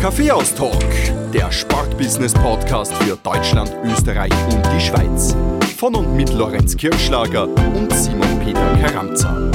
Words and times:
Kaffeehaus-Talk, 0.00 0.84
der 1.32 1.50
Sportbusiness-Podcast 1.50 2.92
für 2.94 3.16
Deutschland, 3.16 3.74
Österreich 3.84 4.32
und 4.52 4.62
die 4.66 4.80
Schweiz. 4.80 5.34
Von 5.78 5.94
und 5.94 6.14
mit 6.14 6.32
Lorenz 6.34 6.76
Kirschlager 6.76 7.48
und 7.48 7.90
Simon 7.92 8.38
Peter 8.44 8.76
Karamza. 8.82 9.50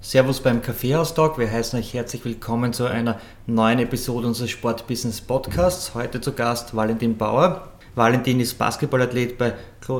Servus 0.00 0.40
beim 0.40 0.62
Kaffeehaus-Talk. 0.62 1.38
Wir 1.38 1.50
heißen 1.50 1.78
euch 1.78 1.92
herzlich 1.92 2.24
willkommen 2.24 2.72
zu 2.72 2.86
einer 2.86 3.20
neuen 3.46 3.80
Episode 3.80 4.28
unseres 4.28 4.50
Sportbusiness-Podcasts. 4.50 5.94
Heute 5.94 6.20
zu 6.20 6.32
Gast 6.32 6.74
Valentin 6.74 7.18
Bauer. 7.18 7.72
Valentin 7.94 8.38
ist 8.38 8.56
Basketballathlet 8.56 9.36
bei 9.36 9.54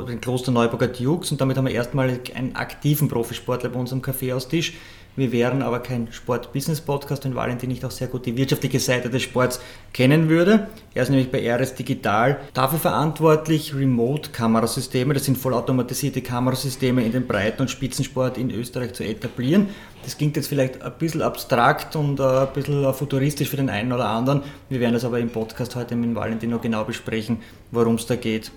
den 0.06 0.20
Kloster 0.20 0.52
Neuburger 0.52 0.86
Dukes 0.86 1.33
und 1.33 1.41
damit 1.41 1.56
haben 1.56 1.66
wir 1.66 1.75
erstmalig 1.75 2.36
einen 2.36 2.55
aktiven 2.55 3.09
Profisportler 3.09 3.70
bei 3.70 3.80
uns 3.80 3.92
am 3.92 4.02
Kaffeehaustisch. 4.02 4.75
Wir 5.18 5.32
wären 5.32 5.62
aber 5.62 5.80
kein 5.80 6.12
Sport-Business-Podcast, 6.12 7.24
wenn 7.24 7.34
Valentin 7.34 7.70
nicht 7.70 7.84
auch 7.84 7.90
sehr 7.90 8.06
gut 8.06 8.24
die 8.24 8.36
wirtschaftliche 8.36 8.78
Seite 8.78 9.10
des 9.10 9.22
Sports 9.22 9.60
kennen 9.92 10.28
würde. 10.28 10.69
Er 10.94 11.02
ist 11.02 11.08
nämlich 11.08 11.33
bei 11.33 11.41
RS 11.44 11.75
Digital 11.75 12.38
dafür 12.55 12.78
verantwortlich, 12.78 13.75
Remote-Kamerasysteme, 13.75 15.14
das 15.14 15.25
sind 15.25 15.36
vollautomatisierte 15.36 16.22
Kamerasysteme 16.22 17.02
in 17.02 17.10
den 17.10 17.27
Breiten- 17.27 17.62
und 17.62 17.69
Spitzensport 17.69 18.38
in 18.38 18.52
Österreich 18.52 18.92
zu 18.92 19.02
etablieren. 19.02 19.70
Das 20.05 20.16
klingt 20.16 20.36
jetzt 20.36 20.47
vielleicht 20.47 20.83
ein 20.83 20.92
bisschen 21.00 21.22
abstrakt 21.22 21.97
und 21.97 22.20
ein 22.20 22.47
bisschen 22.55 22.94
futuristisch 22.94 23.48
für 23.48 23.56
den 23.56 23.70
einen 23.70 23.92
oder 23.92 24.08
anderen. 24.08 24.42
Wir 24.69 24.78
werden 24.78 24.94
das 24.94 25.05
aber 25.05 25.19
im 25.19 25.30
Podcast 25.30 25.75
heute 25.75 25.97
mit 25.97 26.14
Valentin 26.14 26.50
noch 26.50 26.60
genau 26.60 26.84
besprechen, 26.84 27.38
worum 27.72 27.97
es 27.97 28.06
da 28.06 28.14
geht. 28.14 28.53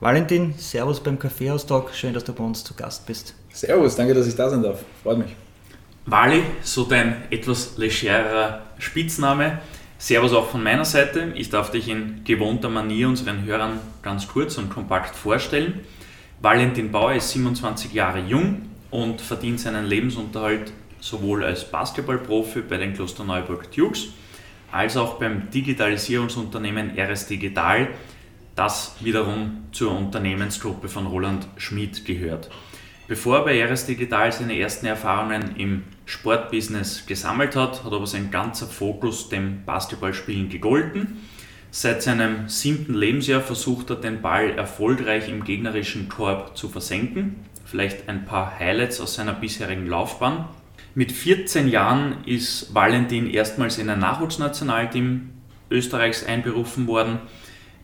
Valentin, 0.00 0.54
Servus 0.56 0.98
beim 0.98 1.18
Kaffeehaus-Talk. 1.18 1.92
Schön, 1.92 2.14
dass 2.14 2.24
du 2.24 2.32
bei 2.32 2.42
uns 2.42 2.64
zu 2.64 2.72
Gast 2.72 3.04
bist. 3.04 3.34
Servus, 3.52 3.96
danke, 3.96 4.14
dass 4.14 4.26
ich 4.26 4.34
da 4.34 4.48
sein 4.48 4.62
darf. 4.62 4.82
Freut 5.02 5.18
mich. 5.18 5.45
Wally, 6.08 6.44
so 6.62 6.84
dein 6.84 7.24
etwas 7.30 7.76
legerer 7.78 8.62
Spitzname. 8.78 9.58
Servus 9.98 10.32
auch 10.34 10.48
von 10.48 10.62
meiner 10.62 10.84
Seite. 10.84 11.32
Ich 11.34 11.50
darf 11.50 11.72
dich 11.72 11.88
in 11.88 12.22
gewohnter 12.22 12.68
Manier 12.68 13.08
unseren 13.08 13.44
Hörern 13.44 13.80
ganz 14.02 14.28
kurz 14.28 14.56
und 14.56 14.70
kompakt 14.70 15.16
vorstellen. 15.16 15.80
Valentin 16.40 16.92
Bauer 16.92 17.14
ist 17.14 17.30
27 17.30 17.92
Jahre 17.92 18.20
jung 18.20 18.70
und 18.92 19.20
verdient 19.20 19.58
seinen 19.58 19.86
Lebensunterhalt 19.86 20.72
sowohl 21.00 21.42
als 21.42 21.68
Basketballprofi 21.68 22.60
bei 22.60 22.76
den 22.76 22.94
Klosterneuburg 22.94 23.72
Dukes 23.72 24.10
als 24.70 24.96
auch 24.96 25.18
beim 25.18 25.50
Digitalisierungsunternehmen 25.50 26.96
RS 26.96 27.26
Digital, 27.26 27.88
das 28.54 28.94
wiederum 29.00 29.64
zur 29.72 29.96
Unternehmensgruppe 29.96 30.88
von 30.88 31.06
Roland 31.06 31.48
Schmid 31.56 32.04
gehört. 32.04 32.48
Bevor 33.08 33.38
er 33.38 33.44
bei 33.44 33.64
RS 33.64 33.86
Digital 33.86 34.30
seine 34.30 34.58
ersten 34.58 34.86
Erfahrungen 34.86 35.56
im 35.56 35.84
Sportbusiness 36.06 37.04
gesammelt 37.06 37.56
hat, 37.56 37.84
hat 37.84 37.92
aber 37.92 38.06
sein 38.06 38.30
ganzer 38.30 38.66
Fokus 38.66 39.28
dem 39.28 39.64
Basketballspielen 39.64 40.48
gegolten. 40.48 41.18
Seit 41.70 42.02
seinem 42.02 42.48
siebten 42.48 42.94
Lebensjahr 42.94 43.42
versucht 43.42 43.90
er 43.90 43.96
den 43.96 44.22
Ball 44.22 44.50
erfolgreich 44.50 45.28
im 45.28 45.44
gegnerischen 45.44 46.08
Korb 46.08 46.56
zu 46.56 46.68
versenken. 46.68 47.36
Vielleicht 47.64 48.08
ein 48.08 48.24
paar 48.24 48.58
Highlights 48.58 49.00
aus 49.00 49.16
seiner 49.16 49.34
bisherigen 49.34 49.86
Laufbahn. 49.86 50.46
Mit 50.94 51.12
14 51.12 51.68
Jahren 51.68 52.24
ist 52.24 52.72
Valentin 52.72 53.28
erstmals 53.28 53.76
in 53.76 53.90
ein 53.90 53.98
Nachwuchsnationalteam 53.98 55.30
Österreichs 55.70 56.24
einberufen 56.24 56.86
worden. 56.86 57.18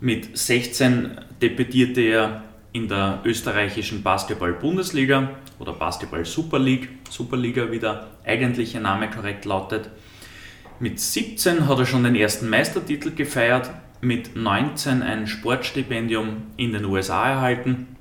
Mit 0.01 0.39
16 0.39 1.19
debütierte 1.43 2.01
er 2.01 2.45
in 2.73 2.89
der 2.89 3.21
österreichischen 3.25 4.03
Basketball-Bundesliga 4.03 5.31
oder 5.59 5.73
Basketball-Super 5.73 6.59
League, 6.59 6.89
Superliga 7.11 7.71
wie 7.71 7.79
der 7.79 8.09
eigentliche 8.25 8.81
Name 8.81 9.11
korrekt 9.11 9.45
lautet. 9.45 9.91
Mit 10.81 10.99
17 10.99 11.69
hat 11.69 11.79
er 11.79 11.87
schon 11.87 12.05
den 12.05 12.17
ersten 12.17 12.49
Meistertitel 12.49 13.13
gefeiert, 13.15 13.71
mit 14.01 14.35
19 14.35 15.03
ein 15.03 15.27
Sportstipendium 15.27 16.45
in 16.57 16.73
den 16.73 16.85
USA 16.87 17.29
erhalten, 17.29 17.97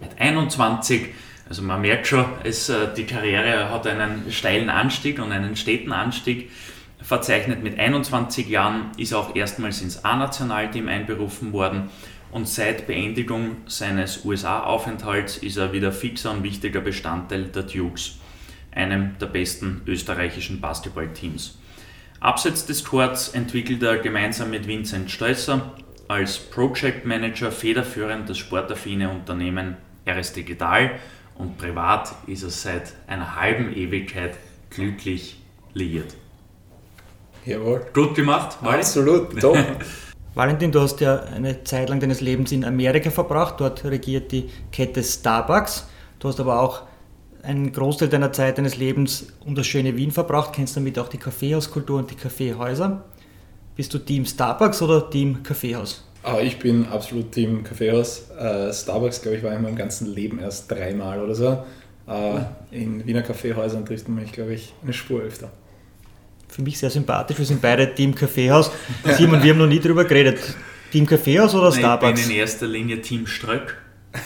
mit 0.00 0.20
21, 0.20 1.14
also 1.48 1.62
man 1.62 1.80
merkt 1.80 2.06
schon, 2.06 2.24
es, 2.44 2.68
äh, 2.68 2.88
die 2.96 3.04
Karriere 3.04 3.70
hat 3.70 3.86
einen 3.86 4.30
steilen 4.30 4.70
Anstieg 4.70 5.18
und 5.18 5.32
einen 5.32 5.56
steten 5.56 5.92
Anstieg 5.92 6.50
verzeichnet. 7.02 7.62
Mit 7.62 7.78
21 7.78 8.48
Jahren 8.48 8.90
ist 8.96 9.12
er 9.12 9.18
auch 9.18 9.34
erstmals 9.34 9.80
ins 9.82 10.04
A-Nationalteam 10.04 10.88
einberufen 10.88 11.52
worden 11.52 11.90
und 12.32 12.48
seit 12.48 12.86
Beendigung 12.86 13.56
seines 13.66 14.24
USA-Aufenthalts 14.24 15.38
ist 15.38 15.56
er 15.56 15.72
wieder 15.72 15.92
fixer 15.92 16.30
und 16.30 16.42
wichtiger 16.42 16.80
Bestandteil 16.80 17.44
der 17.44 17.64
Dukes, 17.64 18.18
einem 18.72 19.16
der 19.18 19.26
besten 19.26 19.82
österreichischen 19.86 20.60
Basketballteams. 20.60 21.58
Abseits 22.20 22.66
des 22.66 22.84
Courts 22.84 23.30
entwickelt 23.30 23.82
er 23.82 23.98
gemeinsam 23.98 24.50
mit 24.50 24.66
Vincent 24.66 25.10
Stolzer 25.10 25.72
als 26.06 26.38
Project 26.38 27.06
Manager 27.06 27.50
federführend 27.50 28.28
das 28.28 28.38
sportaffine 28.38 29.10
Unternehmen 29.10 29.76
RS 30.06 30.32
Digital 30.34 30.98
und 31.36 31.56
privat 31.56 32.14
ist 32.26 32.42
er 32.42 32.50
seit 32.50 32.94
einer 33.06 33.36
halben 33.36 33.74
Ewigkeit 33.74 34.36
glücklich 34.68 35.40
liiert. 35.72 36.14
Jawohl. 37.46 37.86
Gut 37.94 38.14
gemacht, 38.14 38.60
Mali? 38.60 38.78
Absolut, 38.78 39.40
top. 39.40 39.56
Valentin, 40.32 40.70
du 40.70 40.80
hast 40.80 41.00
ja 41.00 41.20
eine 41.24 41.64
Zeit 41.64 41.88
lang 41.88 41.98
deines 41.98 42.20
Lebens 42.20 42.52
in 42.52 42.64
Amerika 42.64 43.10
verbracht. 43.10 43.56
Dort 43.58 43.84
regiert 43.84 44.30
die 44.30 44.48
Kette 44.70 45.02
Starbucks. 45.02 45.88
Du 46.20 46.28
hast 46.28 46.38
aber 46.38 46.60
auch 46.60 46.82
einen 47.42 47.72
Großteil 47.72 48.08
deiner 48.08 48.32
Zeit 48.32 48.58
deines 48.58 48.76
Lebens 48.76 49.32
um 49.44 49.56
das 49.56 49.66
schöne 49.66 49.96
Wien 49.96 50.12
verbracht, 50.12 50.52
kennst 50.52 50.76
damit 50.76 50.98
auch 50.98 51.08
die 51.08 51.18
Kaffeehauskultur 51.18 51.98
und 51.98 52.10
die 52.10 52.14
Kaffeehäuser. 52.14 53.04
Bist 53.74 53.92
du 53.92 53.98
Team 53.98 54.24
Starbucks 54.24 54.82
oder 54.82 55.10
Team 55.10 55.42
Kaffeehaus? 55.42 56.04
Ah, 56.22 56.38
ich 56.38 56.58
bin 56.58 56.86
absolut 56.86 57.32
Team 57.32 57.64
Kaffeehaus. 57.64 58.26
Uh, 58.38 58.72
Starbucks, 58.72 59.22
glaube 59.22 59.38
ich, 59.38 59.42
war 59.42 59.52
in 59.54 59.62
meinem 59.62 59.76
ganzen 59.76 60.06
Leben 60.14 60.38
erst 60.38 60.70
dreimal 60.70 61.20
oder 61.20 61.34
so. 61.34 61.64
Uh, 62.06 62.40
in 62.70 63.04
Wiener 63.06 63.22
Kaffeehäusern 63.22 63.84
trifft 63.84 64.08
man 64.08 64.22
mich, 64.22 64.32
glaube 64.32 64.54
ich, 64.54 64.74
eine 64.82 64.92
Spur 64.92 65.22
öfter 65.22 65.50
für 66.60 66.64
mich 66.64 66.78
sehr 66.78 66.90
sympathisch. 66.90 67.38
Wir 67.38 67.46
sind 67.46 67.62
beide 67.62 67.94
Team 67.94 68.14
Kaffeehaus. 68.14 68.70
Simon, 69.16 69.42
wir 69.42 69.52
haben 69.52 69.58
noch 69.58 69.66
nie 69.66 69.80
darüber 69.80 70.04
geredet. 70.04 70.38
Team 70.92 71.06
Kaffeehaus 71.06 71.54
oder 71.54 71.72
Starbucks? 71.72 72.20
Ich 72.20 72.26
bin 72.26 72.34
in 72.34 72.40
erster 72.40 72.66
Linie 72.66 73.00
Team 73.00 73.26
Ströck. 73.26 73.78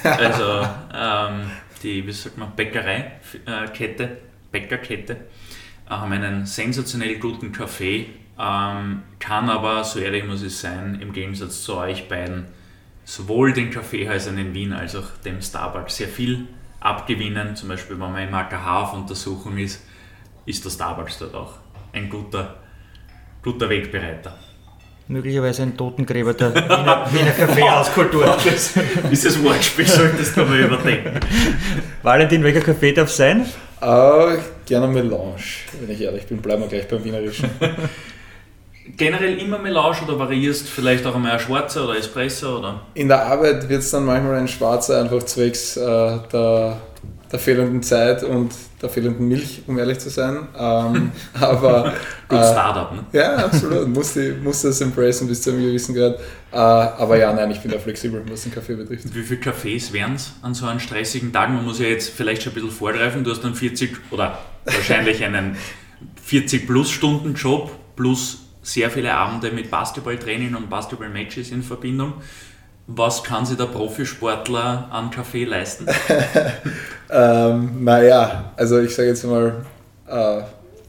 Also 0.02 0.66
ähm, 0.92 1.50
die, 1.82 2.04
wie 2.04 2.12
sagt 2.12 2.36
man, 2.36 2.56
Bäckereikette, 2.56 4.16
Bäckerkette, 4.50 5.16
haben 5.88 6.12
einen 6.12 6.46
sensationell 6.46 7.16
guten 7.18 7.52
Kaffee, 7.52 8.06
ähm, 8.40 9.02
kann 9.20 9.48
aber, 9.48 9.84
so 9.84 10.00
ehrlich 10.00 10.24
muss 10.24 10.42
ich 10.42 10.56
sein, 10.56 10.98
im 11.00 11.12
Gegensatz 11.12 11.62
zu 11.62 11.76
euch 11.76 12.08
beiden, 12.08 12.46
sowohl 13.04 13.52
den 13.52 13.70
Kaffeehäusern 13.70 14.38
in 14.38 14.54
Wien 14.54 14.72
als 14.72 14.96
auch 14.96 15.08
dem 15.24 15.40
Starbucks 15.40 15.98
sehr 15.98 16.08
viel 16.08 16.48
abgewinnen. 16.80 17.54
Zum 17.54 17.68
Beispiel, 17.68 18.00
wenn 18.00 18.10
man 18.10 18.26
im 18.26 18.34
AKH 18.34 18.82
auf 18.82 18.94
Untersuchung 18.94 19.58
ist, 19.58 19.84
ist 20.46 20.64
der 20.64 20.70
Starbucks 20.70 21.18
dort 21.18 21.34
auch 21.34 21.63
ein 21.94 22.08
guter, 22.08 22.56
guter 23.42 23.68
Wegbereiter. 23.68 24.36
Möglicherweise 25.06 25.62
ein 25.62 25.76
Totengräber 25.76 26.32
der 26.32 26.54
Wiener, 26.54 27.06
Wiener 27.12 27.30
Kaffeehauskultur. 27.32 28.36
Dieses 29.10 29.42
Wortspiel 29.42 29.86
solltest 29.86 30.36
du 30.36 30.44
mal 30.44 30.58
überdenken. 30.58 31.20
Valentin, 32.02 32.42
welcher 32.42 32.62
Kaffee 32.62 32.92
darf 32.92 33.08
es 33.08 33.16
sein? 33.16 33.44
Uh, 33.82 34.38
gerne 34.64 34.88
Melange, 34.88 35.42
wenn 35.78 35.90
ich 35.90 36.00
ehrlich 36.00 36.26
bin. 36.26 36.38
Bleiben 36.38 36.62
wir 36.62 36.68
gleich 36.68 36.88
beim 36.88 37.04
Wienerischen. 37.04 37.50
Generell 38.96 39.38
immer 39.38 39.58
Melange 39.58 39.96
oder 40.06 40.18
variierst 40.18 40.68
vielleicht 40.68 41.06
auch 41.06 41.14
einmal 41.14 41.32
ein 41.32 41.40
schwarzer 41.40 41.84
oder 41.84 41.96
Espresso? 41.96 42.58
Oder? 42.58 42.82
In 42.92 43.08
der 43.08 43.24
Arbeit 43.24 43.66
wird 43.68 43.80
es 43.80 43.90
dann 43.90 44.04
manchmal 44.04 44.34
ein 44.34 44.48
schwarzer, 44.48 45.00
einfach 45.00 45.22
zwecks 45.22 45.78
äh, 45.78 46.18
der, 46.30 46.76
der 47.32 47.38
fehlenden 47.38 47.82
Zeit 47.82 48.22
und 48.22 48.52
der 48.82 48.90
fehlenden 48.90 49.26
Milch, 49.26 49.62
um 49.66 49.78
ehrlich 49.78 49.98
zu 50.00 50.10
sein. 50.10 50.48
Ähm, 50.58 51.12
aber. 51.40 51.94
Gut 52.28 52.38
äh, 52.38 52.52
Startup, 52.52 52.92
ne? 52.92 53.06
Ja, 53.12 53.36
absolut. 53.36 53.88
musste, 53.88 54.34
musste 54.34 54.68
das 54.68 54.82
embracen 54.82 55.28
bis 55.28 55.40
zu 55.40 55.50
einem 55.50 55.62
gewissen 55.62 55.94
Grad. 55.94 56.18
Äh, 56.52 56.56
aber 56.56 57.16
ja, 57.16 57.32
nein, 57.32 57.50
ich 57.52 57.60
bin 57.60 57.70
da 57.70 57.78
flexibel, 57.78 58.22
was 58.28 58.42
den 58.42 58.52
Kaffee 58.52 58.74
betrifft. 58.74 59.14
Wie 59.14 59.22
viele 59.22 59.40
Kaffees 59.40 59.94
wären 59.94 60.16
es 60.16 60.34
an 60.42 60.52
so 60.52 60.66
einem 60.66 60.78
stressigen 60.78 61.32
Tag? 61.32 61.48
Man 61.48 61.64
muss 61.64 61.78
ja 61.78 61.86
jetzt 61.86 62.10
vielleicht 62.10 62.42
schon 62.42 62.52
ein 62.52 62.56
bisschen 62.56 62.70
vorgreifen. 62.70 63.24
Du 63.24 63.30
hast 63.30 63.42
dann 63.42 63.54
40 63.54 63.96
oder 64.10 64.38
wahrscheinlich 64.66 65.24
einen 65.24 65.56
40-Plus-Stunden-Job 66.28 67.70
plus 67.96 68.43
sehr 68.64 68.90
viele 68.90 69.14
Abende 69.14 69.52
mit 69.52 69.70
Basketballtraining 69.70 70.54
und 70.54 70.70
Basketball-Matches 70.70 71.52
in 71.52 71.62
Verbindung. 71.62 72.14
Was 72.86 73.22
kann 73.22 73.46
sich 73.46 73.56
der 73.56 73.66
Profisportler 73.66 74.88
an 74.90 75.10
Kaffee 75.10 75.44
leisten? 75.44 75.86
ähm, 77.10 77.84
naja, 77.84 78.52
also 78.56 78.80
ich 78.80 78.94
sage 78.94 79.08
jetzt 79.08 79.24
mal, 79.24 79.64
äh, 80.08 80.42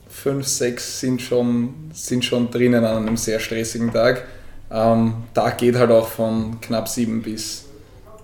fünf, 0.09 0.47
sechs 0.47 1.01
sind 1.01 1.21
schon, 1.21 1.91
sind 1.93 2.23
schon 2.25 2.49
drinnen 2.49 2.83
an 2.83 3.05
einem 3.05 3.17
sehr 3.17 3.39
stressigen 3.39 3.91
Tag. 3.91 4.25
Ähm, 4.71 5.13
Tag 5.33 5.57
geht 5.57 5.75
halt 5.75 5.91
auch 5.91 6.07
von 6.07 6.59
knapp 6.61 6.87
sieben 6.87 7.21
bis 7.21 7.65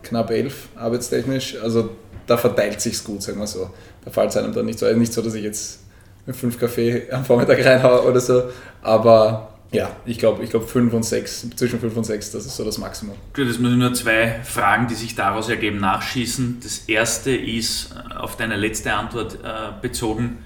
knapp 0.02 0.32
elf 0.32 0.70
arbeitstechnisch. 0.76 1.58
Also 1.62 1.92
da 2.26 2.38
verteilt 2.38 2.80
sich's 2.82 3.04
gut, 3.04 3.22
sagen 3.22 3.40
wir 3.40 3.48
so. 3.48 3.70
Da 4.04 4.12
fällt 4.12 4.32
es 4.32 4.38
einem 4.38 4.54
dann 4.54 4.66
nicht 4.66 4.80
so. 4.80 4.86
Also 4.86 4.98
nicht 4.98 5.14
so, 5.14 5.22
dass 5.22 5.34
ich 5.34 5.44
jetzt 5.44 5.81
mit 6.26 6.36
fünf 6.36 6.60
Kaffee 6.60 7.04
am 7.12 7.26
Vormittag 7.26 7.66
reinhaue 7.66 8.04
oder 8.04 8.20
so, 8.20 8.44
aber 8.82 9.52
ja, 9.72 9.90
ich 10.06 10.20
glaube, 10.20 10.44
ich 10.44 10.50
glaub 10.50 10.70
5 10.70 10.94
und 10.94 11.04
6, 11.04 11.52
zwischen 11.56 11.80
5 11.80 11.96
und 11.96 12.04
6, 12.04 12.32
das 12.32 12.46
ist 12.46 12.58
so 12.58 12.66
das 12.66 12.78
Maximum. 12.78 13.16
Gut, 13.34 13.48
jetzt 13.48 13.60
muss 13.60 13.72
ich 13.72 13.78
nur 13.78 13.94
zwei 13.94 14.40
Fragen, 14.44 14.88
die 14.88 14.96
sich 14.96 15.16
daraus 15.16 15.48
ergeben, 15.48 15.80
nachschießen. 15.80 16.60
Das 16.62 16.80
erste 16.88 17.32
ist 17.32 17.92
äh, 17.92 18.16
auf 18.16 18.36
deine 18.36 18.58
letzte 18.58 18.92
Antwort 18.92 19.36
äh, 19.36 19.48
bezogen. 19.82 20.40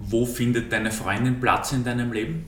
Wo 0.00 0.26
findet 0.26 0.72
deine 0.72 0.90
Freundin 0.90 1.38
Platz 1.40 1.70
in 1.70 1.84
deinem 1.84 2.12
Leben? 2.12 2.46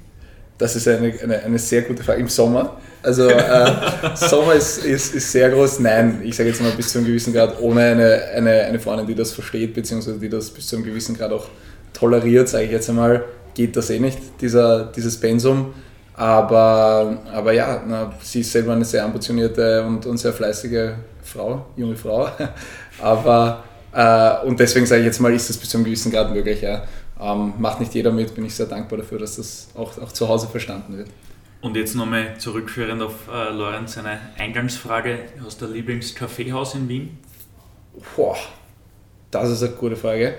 Das 0.59 0.75
ist 0.75 0.89
eine, 0.89 1.15
eine, 1.23 1.43
eine 1.45 1.59
sehr 1.61 1.83
gute 1.83 2.03
Frage. 2.03 2.21
Im 2.21 2.29
Sommer. 2.29 2.81
Also 3.01 3.29
äh, 3.29 3.71
Sommer 4.17 4.55
ist, 4.55 4.79
ist, 4.79 5.15
ist 5.15 5.31
sehr 5.31 5.51
groß. 5.51 5.79
Nein, 5.79 6.23
ich 6.25 6.35
sage 6.35 6.49
jetzt 6.49 6.61
mal 6.61 6.73
bis 6.73 6.89
zu 6.89 6.99
einem 6.99 7.07
gewissen 7.07 7.33
Grad, 7.33 7.61
ohne 7.61 7.83
eine, 7.83 8.25
eine, 8.35 8.65
eine 8.65 8.81
Freundin, 8.81 9.07
die 9.07 9.15
das 9.15 9.33
versteht, 9.33 9.75
beziehungsweise 9.75 10.19
die 10.19 10.29
das 10.29 10.51
bis 10.51 10.67
zu 10.67 10.75
einem 10.75 10.85
gewissen 10.85 11.17
Grad 11.17 11.31
auch 11.31 11.47
toleriert, 11.95 12.49
sage 12.49 12.65
ich 12.65 12.71
jetzt 12.71 12.91
einmal, 12.91 13.25
geht 13.55 13.77
das 13.77 13.89
eh 13.89 13.99
nicht, 13.99 14.19
dieser, 14.41 14.87
dieses 14.87 15.19
Pensum. 15.19 15.73
Aber, 16.17 17.19
aber 17.33 17.53
ja, 17.53 17.83
na, 17.87 18.13
sie 18.21 18.41
ist 18.41 18.53
selber 18.53 18.73
eine 18.73 18.85
sehr 18.85 19.05
ambitionierte 19.05 19.85
und, 19.85 20.07
und 20.07 20.17
sehr 20.19 20.33
fleißige 20.33 20.93
Frau, 21.23 21.67
junge 21.77 21.97
Frau. 21.97 22.29
aber, 23.03 23.65
äh, 23.93 24.47
und 24.47 24.61
deswegen 24.61 24.87
sage 24.87 25.01
ich 25.01 25.07
jetzt 25.07 25.21
mal, 25.21 25.33
ist 25.33 25.49
das 25.49 25.57
bis 25.57 25.71
zu 25.71 25.79
einem 25.79 25.85
gewissen 25.87 26.13
Grad 26.13 26.33
möglich. 26.33 26.61
Ja. 26.63 26.85
Ähm, 27.21 27.55
macht 27.59 27.81
nicht 27.81 27.95
jeder 27.95 28.13
mit, 28.13 28.35
bin 28.35 28.45
ich 28.45 28.55
sehr 28.55 28.67
dankbar 28.67 28.99
dafür, 28.99 29.19
dass 29.19 29.37
das 29.37 29.69
auch, 29.75 29.99
auch 29.99 30.13
zu 30.13 30.29
Hause 30.29 30.47
verstanden 30.47 30.99
wird. 30.99 31.09
Und 31.61 31.77
jetzt 31.77 31.95
nochmal 31.95 32.37
zurückführend 32.39 33.03
auf 33.03 33.15
äh, 33.33 33.51
Lorenz 33.51 33.95
seine 33.95 34.21
Eingangsfrage. 34.39 35.19
Hast 35.45 35.63
du 35.63 35.67
ein 35.67 35.73
Lieblingskaffeehaus 35.73 36.75
in 36.75 36.89
Wien? 36.89 37.19
Boah, 38.15 38.37
das 39.31 39.51
ist 39.51 39.63
eine 39.63 39.73
gute 39.73 39.97
Frage. 39.97 40.35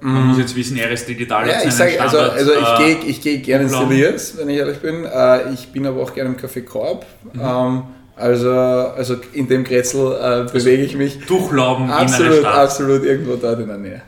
Man 0.00 0.28
muss 0.28 0.38
jetzt 0.38 0.54
wissen, 0.54 0.76
er 0.76 0.90
ist 0.90 1.08
digital. 1.08 1.48
Ja, 1.48 1.56
ich 1.64 1.72
sage, 1.72 2.00
also, 2.00 2.18
also 2.18 2.52
ich 2.52 2.80
äh, 2.80 2.94
gehe 2.94 3.10
ich 3.10 3.20
geh 3.20 3.38
gerne 3.38 3.64
ins 3.64 3.78
Deliers, 3.78 4.36
wenn 4.36 4.48
ich 4.48 4.58
ehrlich 4.58 4.78
bin. 4.78 5.04
Äh, 5.04 5.52
ich 5.52 5.68
bin 5.68 5.86
aber 5.86 6.02
auch 6.02 6.14
gerne 6.14 6.30
im 6.30 6.36
Café 6.36 6.62
Korb. 6.62 7.04
Mhm. 7.32 7.40
Ähm, 7.40 7.82
also, 8.14 8.50
also 8.50 9.16
in 9.32 9.48
dem 9.48 9.64
Grätzl 9.64 9.98
äh, 9.98 10.24
also 10.24 10.52
bewege 10.52 10.82
ich 10.82 10.96
mich. 10.96 11.18
Durchlauben 11.26 11.90
absolut, 11.90 12.26
in 12.26 12.32
eine 12.32 12.40
Stadt. 12.40 12.54
Absolut, 12.56 13.04
irgendwo 13.04 13.36
dort 13.36 13.60
in 13.60 13.68
der 13.68 13.78
Nähe. 13.78 14.02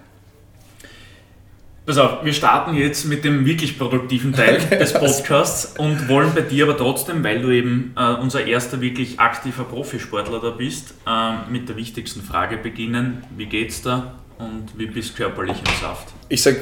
Pass 1.86 1.98
auf, 1.98 2.24
wir 2.24 2.32
starten 2.32 2.76
jetzt 2.76 3.06
mit 3.06 3.24
dem 3.24 3.44
wirklich 3.44 3.76
produktiven 3.76 4.32
Teil 4.32 4.60
okay, 4.64 4.78
des 4.78 4.92
Podcasts 4.92 5.74
was? 5.74 5.84
und 5.84 6.08
wollen 6.08 6.32
bei 6.34 6.42
dir 6.42 6.66
aber 6.66 6.76
trotzdem, 6.76 7.24
weil 7.24 7.40
du 7.40 7.50
eben 7.50 7.94
äh, 7.96 8.14
unser 8.14 8.46
erster 8.46 8.80
wirklich 8.80 9.18
aktiver 9.18 9.64
Profisportler 9.64 10.40
da 10.40 10.50
bist, 10.50 10.94
äh, 11.04 11.50
mit 11.50 11.68
der 11.68 11.76
wichtigsten 11.76 12.22
Frage 12.22 12.58
beginnen. 12.58 13.24
Wie 13.36 13.46
geht's 13.46 13.82
da? 13.82 14.19
Und 14.40 14.78
wie 14.78 14.86
bist 14.86 15.10
du 15.10 15.22
körperlich 15.22 15.58
im 15.58 15.80
Saft? 15.80 16.08
Ich 16.28 16.42
sag, 16.42 16.56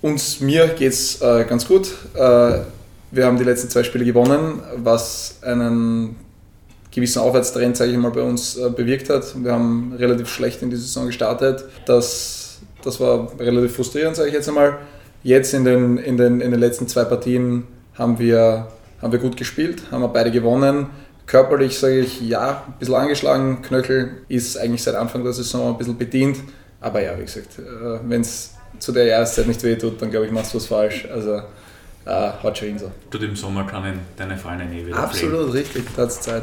uns, 0.00 0.40
mir 0.40 0.68
geht 0.68 0.92
es 0.92 1.20
äh, 1.20 1.44
ganz 1.44 1.66
gut. 1.66 1.88
Äh, 2.14 2.60
wir 3.10 3.26
haben 3.26 3.36
die 3.38 3.44
letzten 3.44 3.68
zwei 3.68 3.82
Spiele 3.82 4.04
gewonnen, 4.04 4.60
was 4.76 5.38
einen 5.42 6.16
gewissen 6.90 7.20
Aufwärtstrend, 7.20 7.76
sage 7.76 7.92
ich 7.92 7.98
mal, 7.98 8.10
bei 8.10 8.22
uns 8.22 8.56
äh, 8.56 8.70
bewirkt 8.70 9.10
hat. 9.10 9.24
Wir 9.42 9.52
haben 9.52 9.94
relativ 9.98 10.28
schlecht 10.28 10.62
in 10.62 10.70
die 10.70 10.76
Saison 10.76 11.06
gestartet. 11.06 11.64
Das, 11.86 12.60
das 12.82 13.00
war 13.00 13.28
relativ 13.38 13.76
frustrierend, 13.76 14.16
sage 14.16 14.28
ich 14.28 14.34
jetzt 14.34 14.48
einmal. 14.48 14.78
Jetzt 15.22 15.54
in 15.54 15.64
den, 15.64 15.98
in, 15.98 16.16
den, 16.16 16.40
in 16.40 16.50
den 16.50 16.60
letzten 16.60 16.88
zwei 16.88 17.04
Partien 17.04 17.64
haben 17.94 18.18
wir, 18.18 18.68
haben 19.00 19.12
wir 19.12 19.18
gut 19.18 19.36
gespielt, 19.36 19.82
haben 19.90 20.02
wir 20.02 20.08
beide 20.08 20.30
gewonnen. 20.30 20.86
Körperlich 21.26 21.78
sage 21.78 22.00
ich 22.00 22.20
ja, 22.20 22.64
ein 22.66 22.74
bisschen 22.78 22.94
angeschlagen. 22.94 23.62
Knöchel 23.62 24.22
ist 24.28 24.58
eigentlich 24.58 24.82
seit 24.82 24.96
Anfang 24.96 25.22
der 25.22 25.32
Saison 25.32 25.72
ein 25.72 25.78
bisschen 25.78 25.96
bedient. 25.96 26.38
Aber 26.82 27.00
ja, 27.00 27.16
wie 27.18 27.22
gesagt, 27.22 27.58
äh, 27.58 27.98
wenn 28.08 28.20
es 28.20 28.54
zu 28.78 28.92
der 28.92 29.04
Jahreszeit 29.06 29.46
nicht 29.46 29.62
weh 29.62 29.76
tut, 29.76 30.02
dann 30.02 30.10
glaube 30.10 30.26
ich, 30.26 30.32
machst 30.32 30.52
du 30.52 30.58
was 30.58 30.66
falsch. 30.66 31.06
Also 31.10 31.36
äh, 32.04 32.10
hat 32.10 32.58
schon 32.58 32.68
hin 32.68 32.78
so. 32.78 32.90
Tut 33.10 33.22
im 33.22 33.36
Sommer 33.36 33.64
kann 33.64 34.00
deine 34.16 34.36
Freunde 34.36 34.64
eh 34.64 34.86
wieder 34.86 34.98
Absolut, 34.98 35.50
pflegen. 35.50 35.52
richtig, 35.52 35.84
da 35.96 36.02
hat 36.02 36.08
es 36.08 36.20
Zeit. 36.20 36.42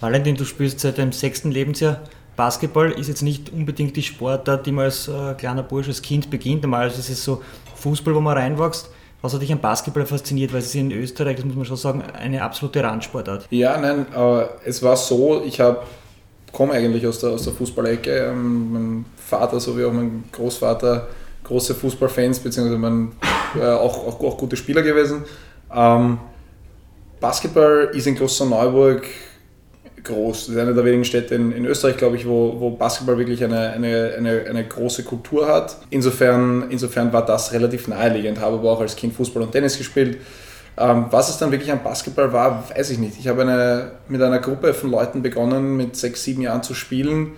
Valentin, 0.00 0.34
du 0.36 0.44
spielst 0.44 0.80
seit 0.80 0.98
deinem 0.98 1.12
sechsten 1.12 1.50
Lebensjahr. 1.52 2.00
Basketball 2.36 2.90
ist 2.92 3.08
jetzt 3.08 3.22
nicht 3.22 3.52
unbedingt 3.52 3.96
die 3.96 4.02
Sportart, 4.02 4.66
die 4.66 4.72
man 4.72 4.86
als 4.86 5.08
äh, 5.08 5.34
kleiner 5.34 5.62
Bursch, 5.62 5.88
als 5.88 6.00
Kind 6.00 6.30
beginnt. 6.30 6.62
Normalerweise 6.62 7.00
ist 7.00 7.10
es 7.10 7.22
so 7.22 7.42
Fußball, 7.76 8.14
wo 8.14 8.20
man 8.20 8.36
reinwächst. 8.36 8.90
Was 9.22 9.34
hat 9.34 9.42
dich 9.42 9.52
an 9.52 9.60
Basketball 9.60 10.06
fasziniert? 10.06 10.50
Weil 10.52 10.60
es 10.60 10.66
ist 10.66 10.74
in 10.74 10.90
Österreich, 10.90 11.36
das 11.36 11.44
muss 11.44 11.54
man 11.54 11.66
schon 11.66 11.76
sagen, 11.76 12.02
eine 12.02 12.42
absolute 12.42 12.82
Randsportart. 12.82 13.46
Ja, 13.50 13.78
nein, 13.78 14.06
aber 14.14 14.54
es 14.64 14.82
war 14.82 14.96
so, 14.96 15.42
ich 15.44 15.60
habe 15.60 15.82
komme 16.52 16.72
eigentlich 16.72 17.06
aus 17.06 17.18
der, 17.20 17.30
aus 17.30 17.44
der 17.44 17.52
Fußballecke. 17.52 18.10
Ähm, 18.10 18.72
mein 18.72 19.04
Vater 19.16 19.60
sowie 19.60 19.84
auch 19.84 19.92
mein 19.92 20.24
Großvater 20.32 21.08
große 21.44 21.74
Fußballfans, 21.74 22.40
beziehungsweise 22.40 22.78
mein, 22.78 23.12
äh, 23.58 23.66
auch, 23.66 24.06
auch, 24.06 24.20
auch, 24.20 24.38
gute 24.38 24.56
Spieler 24.56 24.82
gewesen. 24.82 25.24
Ähm, 25.74 26.18
Basketball 27.20 27.90
ist 27.92 28.06
in 28.06 28.14
Klosterneuburg 28.14 29.04
groß. 30.04 30.46
Das 30.46 30.54
ist 30.54 30.60
eine 30.60 30.74
der 30.74 30.84
wenigen 30.84 31.04
Städte 31.04 31.34
in, 31.34 31.52
in 31.52 31.66
Österreich, 31.66 31.96
glaube 31.96 32.16
ich, 32.16 32.26
wo, 32.26 32.58
wo 32.58 32.70
Basketball 32.70 33.18
wirklich 33.18 33.42
eine, 33.44 33.70
eine, 33.70 34.14
eine, 34.16 34.44
eine 34.48 34.64
große 34.64 35.04
Kultur 35.04 35.46
hat. 35.48 35.76
Insofern, 35.90 36.70
insofern 36.70 37.12
war 37.12 37.24
das 37.24 37.52
relativ 37.52 37.88
naheliegend. 37.88 38.40
Habe 38.40 38.56
aber 38.56 38.70
auch 38.70 38.80
als 38.80 38.96
Kind 38.96 39.14
Fußball 39.14 39.42
und 39.42 39.52
Tennis 39.52 39.76
gespielt. 39.76 40.18
Ähm, 40.80 41.06
was 41.10 41.28
es 41.28 41.36
dann 41.36 41.52
wirklich 41.52 41.70
am 41.70 41.82
Basketball 41.82 42.32
war, 42.32 42.64
weiß 42.70 42.88
ich 42.88 42.98
nicht. 42.98 43.18
Ich 43.18 43.28
habe 43.28 43.42
eine, 43.42 43.90
mit 44.08 44.22
einer 44.22 44.38
Gruppe 44.38 44.72
von 44.72 44.90
Leuten 44.90 45.20
begonnen, 45.20 45.76
mit 45.76 45.94
sechs, 45.94 46.24
sieben 46.24 46.40
Jahren 46.40 46.62
zu 46.62 46.72
spielen, 46.72 47.32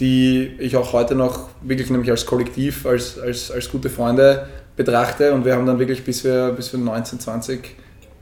die 0.00 0.56
ich 0.58 0.76
auch 0.76 0.92
heute 0.92 1.14
noch 1.14 1.50
wirklich 1.62 1.88
nämlich 1.88 2.10
als 2.10 2.26
Kollektiv, 2.26 2.86
als, 2.86 3.16
als, 3.16 3.52
als 3.52 3.70
gute 3.70 3.90
Freunde 3.90 4.48
betrachte. 4.74 5.32
Und 5.32 5.44
wir 5.44 5.54
haben 5.54 5.66
dann 5.66 5.78
wirklich, 5.78 6.04
bis 6.04 6.24
wir, 6.24 6.50
bis 6.50 6.72
wir 6.72 6.80
19, 6.80 7.20
20 7.20 7.76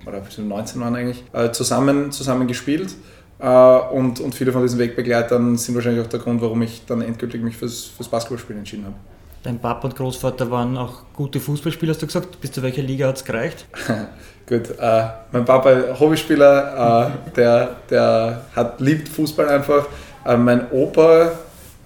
oder 0.07 0.21
bis 0.21 0.37
wir 0.37 0.45
19 0.45 0.83
waren 0.83 0.95
eigentlich, 0.95 1.25
äh, 1.33 1.51
zusammen, 1.51 2.13
zusammen 2.13 2.47
gespielt. 2.47 2.95
Äh, 3.39 3.49
und, 3.49 4.21
und 4.21 4.35
viele 4.35 4.53
von 4.53 4.61
diesen 4.61 4.79
Wegbegleitern 4.79 5.57
sind 5.57 5.77
wahrscheinlich 5.77 6.05
auch 6.05 6.11
der 6.11 6.21
Grund, 6.21 6.43
warum 6.43 6.61
ich 6.61 6.85
dann 6.85 7.01
endgültig 7.01 7.43
mich 7.43 7.57
fürs, 7.57 7.85
fürs 7.85 8.09
Basketballspielen 8.09 8.59
entschieden 8.59 8.85
habe. 8.85 8.97
Dein 9.43 9.59
Papa 9.61 9.89
und 9.89 9.97
Großvater 9.97 10.51
waren 10.51 10.77
auch 10.77 11.03
gute 11.15 11.39
Fußballspieler, 11.39 11.93
hast 11.93 12.03
du 12.03 12.07
gesagt. 12.07 12.41
Bis 12.41 12.53
zu 12.53 12.63
welcher 12.63 12.83
Liga 12.83 13.09
hat 13.09 13.17
es 13.17 13.25
gereicht? 13.25 13.67
Gut, 14.49 14.71
äh, 14.81 15.05
mein 15.31 15.45
Papa 15.45 15.99
Hobbyspieler, 15.99 17.11
äh, 17.29 17.31
der, 17.37 17.77
der 17.91 18.43
hat, 18.57 18.81
liebt 18.81 19.09
Fußball 19.09 19.49
einfach. 19.49 19.87
Äh, 20.25 20.37
mein 20.37 20.71
Opa 20.73 21.33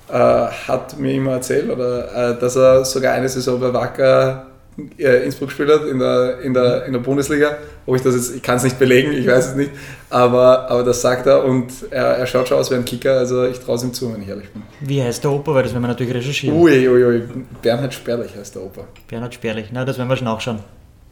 äh, 0.08 0.14
hat 0.14 0.98
mir 0.98 1.14
immer 1.14 1.32
erzählt, 1.32 1.70
oder, 1.70 2.30
äh, 2.30 2.38
dass 2.38 2.56
er 2.56 2.84
sogar 2.84 3.14
eine 3.14 3.28
Saison 3.28 3.60
bei 3.60 3.72
Wacker 3.72 4.46
Innsbruck 4.96 5.48
gespielt 5.48 5.70
hat 5.70 5.86
in 5.86 5.98
der, 5.98 6.40
in 6.40 6.54
der, 6.54 6.86
in 6.86 6.92
der 6.92 7.00
Bundesliga. 7.00 7.58
Ob 7.84 7.96
ich 7.96 8.02
das 8.02 8.14
jetzt, 8.14 8.34
ich 8.34 8.42
kann 8.42 8.56
es 8.56 8.64
nicht 8.64 8.78
belegen, 8.78 9.12
ich 9.12 9.26
weiß 9.26 9.48
es 9.48 9.54
nicht, 9.54 9.70
aber, 10.08 10.70
aber 10.70 10.82
das 10.82 11.02
sagt 11.02 11.26
er 11.26 11.44
und 11.44 11.72
er, 11.90 12.16
er 12.18 12.26
schaut 12.26 12.48
schon 12.48 12.58
aus 12.58 12.70
wie 12.70 12.76
ein 12.76 12.84
Kicker, 12.84 13.18
also 13.18 13.44
ich 13.44 13.58
traue 13.60 13.76
es 13.76 13.82
ihm 13.82 13.92
zu, 13.92 14.12
wenn 14.12 14.22
ich 14.22 14.28
ehrlich 14.28 14.48
bin. 14.50 14.62
Wie 14.80 15.02
heißt 15.02 15.24
der 15.24 15.32
Opa? 15.32 15.54
Weil 15.54 15.64
das 15.64 15.72
werden 15.72 15.82
wir 15.82 15.88
natürlich 15.88 16.14
recherchieren. 16.14 16.58
Ui, 16.58 16.88
ui, 16.88 17.04
ui. 17.04 17.22
Bernhard 17.60 17.92
Sperlich 17.92 18.34
heißt 18.36 18.54
der 18.54 18.62
Opa. 18.62 18.84
Bernhard 19.08 19.34
Sperlich, 19.34 19.68
na, 19.72 19.84
das 19.84 19.98
werden 19.98 20.08
wir 20.08 20.16
schon 20.16 20.26
nachschauen. 20.26 20.60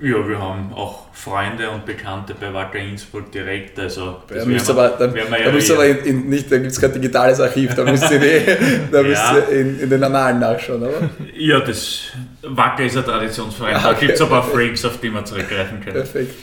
Ja, 0.02 0.26
wir 0.26 0.38
haben 0.38 0.72
auch 0.72 1.08
Freunde 1.12 1.68
und 1.68 1.84
Bekannte 1.84 2.34
bei 2.40 2.54
Wacker 2.54 2.78
Innsbruck 2.78 3.30
direkt. 3.30 3.78
Also 3.78 4.16
da 4.28 4.46
müsst 4.46 4.70
aber, 4.70 4.88
dann, 4.98 5.14
ja 5.14 5.24
da 5.44 5.52
müsst 5.52 5.70
aber 5.70 5.84
in, 5.84 5.98
in, 5.98 6.28
nicht, 6.30 6.50
da 6.50 6.56
gibt 6.56 6.72
es 6.72 6.80
kein 6.80 6.94
digitales 6.94 7.38
Archiv, 7.38 7.74
da 7.74 7.84
müsst 7.84 8.10
ihr, 8.10 8.18
da 8.92 9.02
müsst 9.02 9.22
ja. 9.22 9.36
ihr 9.36 9.60
in, 9.60 9.80
in, 9.80 9.90
den 9.90 10.02
Annalen 10.02 10.38
nachschauen, 10.38 10.82
oder? 10.84 11.10
Ja, 11.36 11.60
das 11.60 12.12
Wacker 12.42 12.84
ist 12.84 12.96
ein 12.96 13.04
Traditionsverein. 13.04 13.76
Ah, 13.76 13.78
okay. 13.78 13.92
Da 13.92 14.00
gibt 14.00 14.12
es 14.12 14.22
ein 14.22 14.28
paar 14.28 14.44
Freaks, 14.44 14.84
auf 14.84 15.00
die 15.00 15.10
man 15.10 15.26
zurückgreifen 15.26 15.80
kann. 15.80 15.92
Perfekt. 15.92 16.34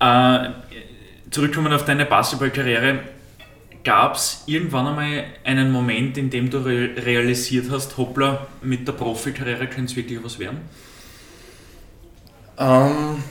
Äh, 0.00 0.50
zurückkommen 1.30 1.72
auf 1.72 1.84
deine 1.84 2.06
Basketballkarriere. 2.06 3.00
gab 3.84 4.16
es 4.16 4.42
irgendwann 4.46 4.86
einmal 4.86 5.24
einen 5.44 5.70
Moment, 5.70 6.18
in 6.18 6.30
dem 6.30 6.50
du 6.50 6.58
re 6.58 6.90
realisiert 7.04 7.66
hast, 7.70 7.96
hoppla, 7.96 8.46
mit 8.62 8.86
der 8.86 8.92
Profikarriere 8.92 9.66
könnte 9.66 9.92
es 9.92 9.96
wirklich 9.96 10.22
was 10.22 10.38
werden? 10.38 10.60
Um, 12.56 12.66
ähm, 12.66 13.22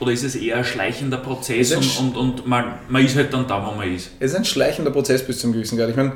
Oder 0.00 0.12
ist 0.12 0.24
es 0.24 0.34
eher 0.34 0.58
ein 0.58 0.64
schleichender 0.64 1.18
Prozess 1.18 1.72
und, 1.72 1.98
und, 1.98 2.16
und 2.16 2.46
man, 2.46 2.74
man 2.88 3.04
ist 3.04 3.16
halt 3.16 3.32
dann 3.32 3.46
da, 3.46 3.64
wo 3.64 3.72
man 3.72 3.92
ist? 3.94 4.10
Es 4.18 4.32
ist 4.32 4.36
ein 4.36 4.44
schleichender 4.44 4.90
Prozess 4.90 5.24
bis 5.24 5.38
zum 5.38 5.52
gewissen 5.52 5.78
Grad. 5.78 5.90
Ich 5.90 5.96
meine, 5.96 6.12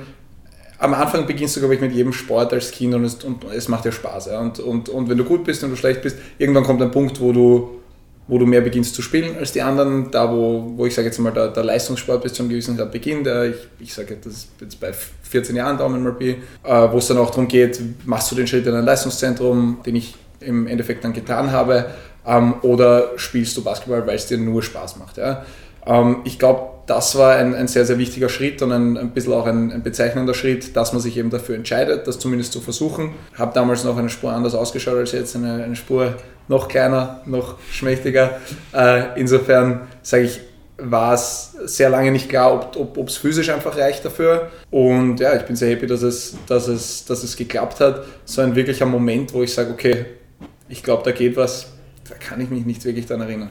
am 0.81 0.95
Anfang 0.95 1.27
beginnst 1.27 1.57
du, 1.57 1.61
glaube 1.61 1.75
ich, 1.75 1.81
mit 1.81 1.93
jedem 1.93 2.13
Sport 2.13 2.53
als 2.53 2.71
Kind 2.71 2.95
und 2.95 3.05
es, 3.05 3.23
und 3.23 3.45
es 3.55 3.69
macht 3.69 3.85
dir 3.85 3.93
Spaß. 3.93 4.27
Ja? 4.27 4.41
Und, 4.41 4.59
und, 4.59 4.89
und 4.89 5.09
wenn 5.09 5.19
du 5.19 5.25
gut 5.25 5.45
bist 5.45 5.63
und 5.63 5.71
du 5.71 5.77
schlecht 5.77 6.03
bist, 6.03 6.17
irgendwann 6.39 6.65
kommt 6.65 6.81
ein 6.81 6.91
Punkt, 6.91 7.21
wo 7.21 7.33
du, 7.33 7.81
wo 8.27 8.39
du 8.39 8.47
mehr 8.47 8.63
beginnst 8.63 8.95
zu 8.95 9.03
spielen 9.03 9.37
als 9.39 9.53
die 9.53 9.61
anderen. 9.61 10.11
Da, 10.11 10.33
wo, 10.33 10.73
wo 10.77 10.87
ich 10.87 10.95
sage 10.95 11.09
jetzt 11.09 11.19
mal, 11.19 11.33
der, 11.33 11.49
der 11.49 11.65
Leistungssport 11.65 12.23
bis 12.23 12.33
zu 12.33 12.43
einem 12.43 12.51
gewissen 12.51 12.79
Grad 12.79 12.91
beginnt. 12.93 13.27
Ich, 13.27 13.87
ich 13.87 13.95
sage, 13.95 14.17
das 14.25 14.49
jetzt 14.59 14.81
bei 14.81 14.93
14 14.93 15.55
Jahren 15.55 15.77
Daumen 15.77 16.03
mal 16.03 16.13
B, 16.13 16.31
äh, 16.31 16.37
wo 16.91 16.97
es 16.97 17.09
dann 17.09 17.19
auch 17.19 17.31
darum 17.31 17.47
geht, 17.47 17.79
machst 18.07 18.33
du 18.33 18.37
den 18.37 18.47
Schritt 18.47 18.67
in 18.67 18.75
ein 18.75 18.85
Leistungszentrum, 18.85 19.81
den 19.85 19.97
ich 19.97 20.15
im 20.41 20.67
Endeffekt 20.67 21.05
dann 21.05 21.13
getan 21.13 21.53
habe, 21.53 21.91
ähm, 22.27 22.55
oder 22.63 23.11
spielst 23.17 23.55
du 23.57 23.63
Basketball, 23.63 24.07
weil 24.07 24.17
es 24.17 24.27
dir 24.27 24.39
nur 24.39 24.63
Spaß 24.63 24.97
macht. 24.97 25.19
Ja? 25.19 25.45
Ähm, 25.87 26.23
ich 26.25 26.39
glaube, 26.39 26.80
das 26.91 27.17
war 27.17 27.37
ein, 27.37 27.55
ein, 27.55 27.69
sehr, 27.69 27.87
sehr 27.87 27.99
wichtiger 27.99 28.29
Schritt 28.29 28.63
und 28.63 28.73
ein, 28.73 28.97
ein 28.97 29.11
bisschen 29.11 29.33
auch 29.33 29.47
ein, 29.47 29.71
ein, 29.71 29.85
bezeichnender 29.85 30.35
Schritt, 30.35 30.75
dass 30.75 30.93
man 30.93 31.01
sich 31.01 31.17
eben 31.17 31.31
dafür 31.31 31.55
entscheidet, 31.55 32.09
das 32.09 32.19
zumindest 32.19 32.53
zu 32.53 32.61
versuchen. 32.61 33.15
Habe 33.39 33.55
damals 33.55 33.85
noch 33.85 33.97
eine 33.97 34.11
Spur 34.11 34.33
anders 34.33 34.57
ausgeschaut 34.57 34.97
als 34.97 35.13
jetzt, 35.13 35.37
eine, 35.37 35.63
eine 35.63 35.77
Spur 35.77 36.17
noch 36.49 36.67
kleiner, 36.67 37.21
noch 37.27 37.59
schmächtiger. 37.71 38.41
Äh, 38.75 39.21
insofern 39.21 39.83
sage 40.03 40.25
ich, 40.25 40.41
war 40.79 41.15
es 41.15 41.53
sehr 41.67 41.91
lange 41.91 42.11
nicht 42.11 42.29
klar, 42.29 42.73
ob 42.77 43.07
es 43.07 43.19
physisch 43.19 43.51
einfach 43.51 43.79
reicht 43.79 44.05
dafür. 44.05 44.51
Und 44.73 45.21
ja, 45.21 45.37
ich 45.37 45.43
bin 45.43 45.55
sehr 45.55 45.71
happy, 45.71 45.87
dass 45.87 46.03
es, 46.03 46.39
dass 46.49 46.67
es, 46.67 47.05
dass 47.05 47.23
es 47.23 47.37
geklappt 47.37 47.79
hat. 47.79 48.03
So 48.25 48.43
ein 48.43 48.57
wirklicher 48.57 48.87
Moment, 48.87 49.33
wo 49.33 49.45
ich 49.45 49.55
sage, 49.55 49.71
okay, 49.71 50.07
ich 50.69 50.83
glaube, 50.83 51.05
da 51.05 51.13
geht 51.13 51.37
was, 51.37 51.69
da 52.09 52.17
kann 52.17 52.41
ich 52.41 52.51
mich 52.51 52.67
nicht 52.67 52.85
wirklich 52.85 53.07
daran 53.07 53.29
erinnern 53.29 53.51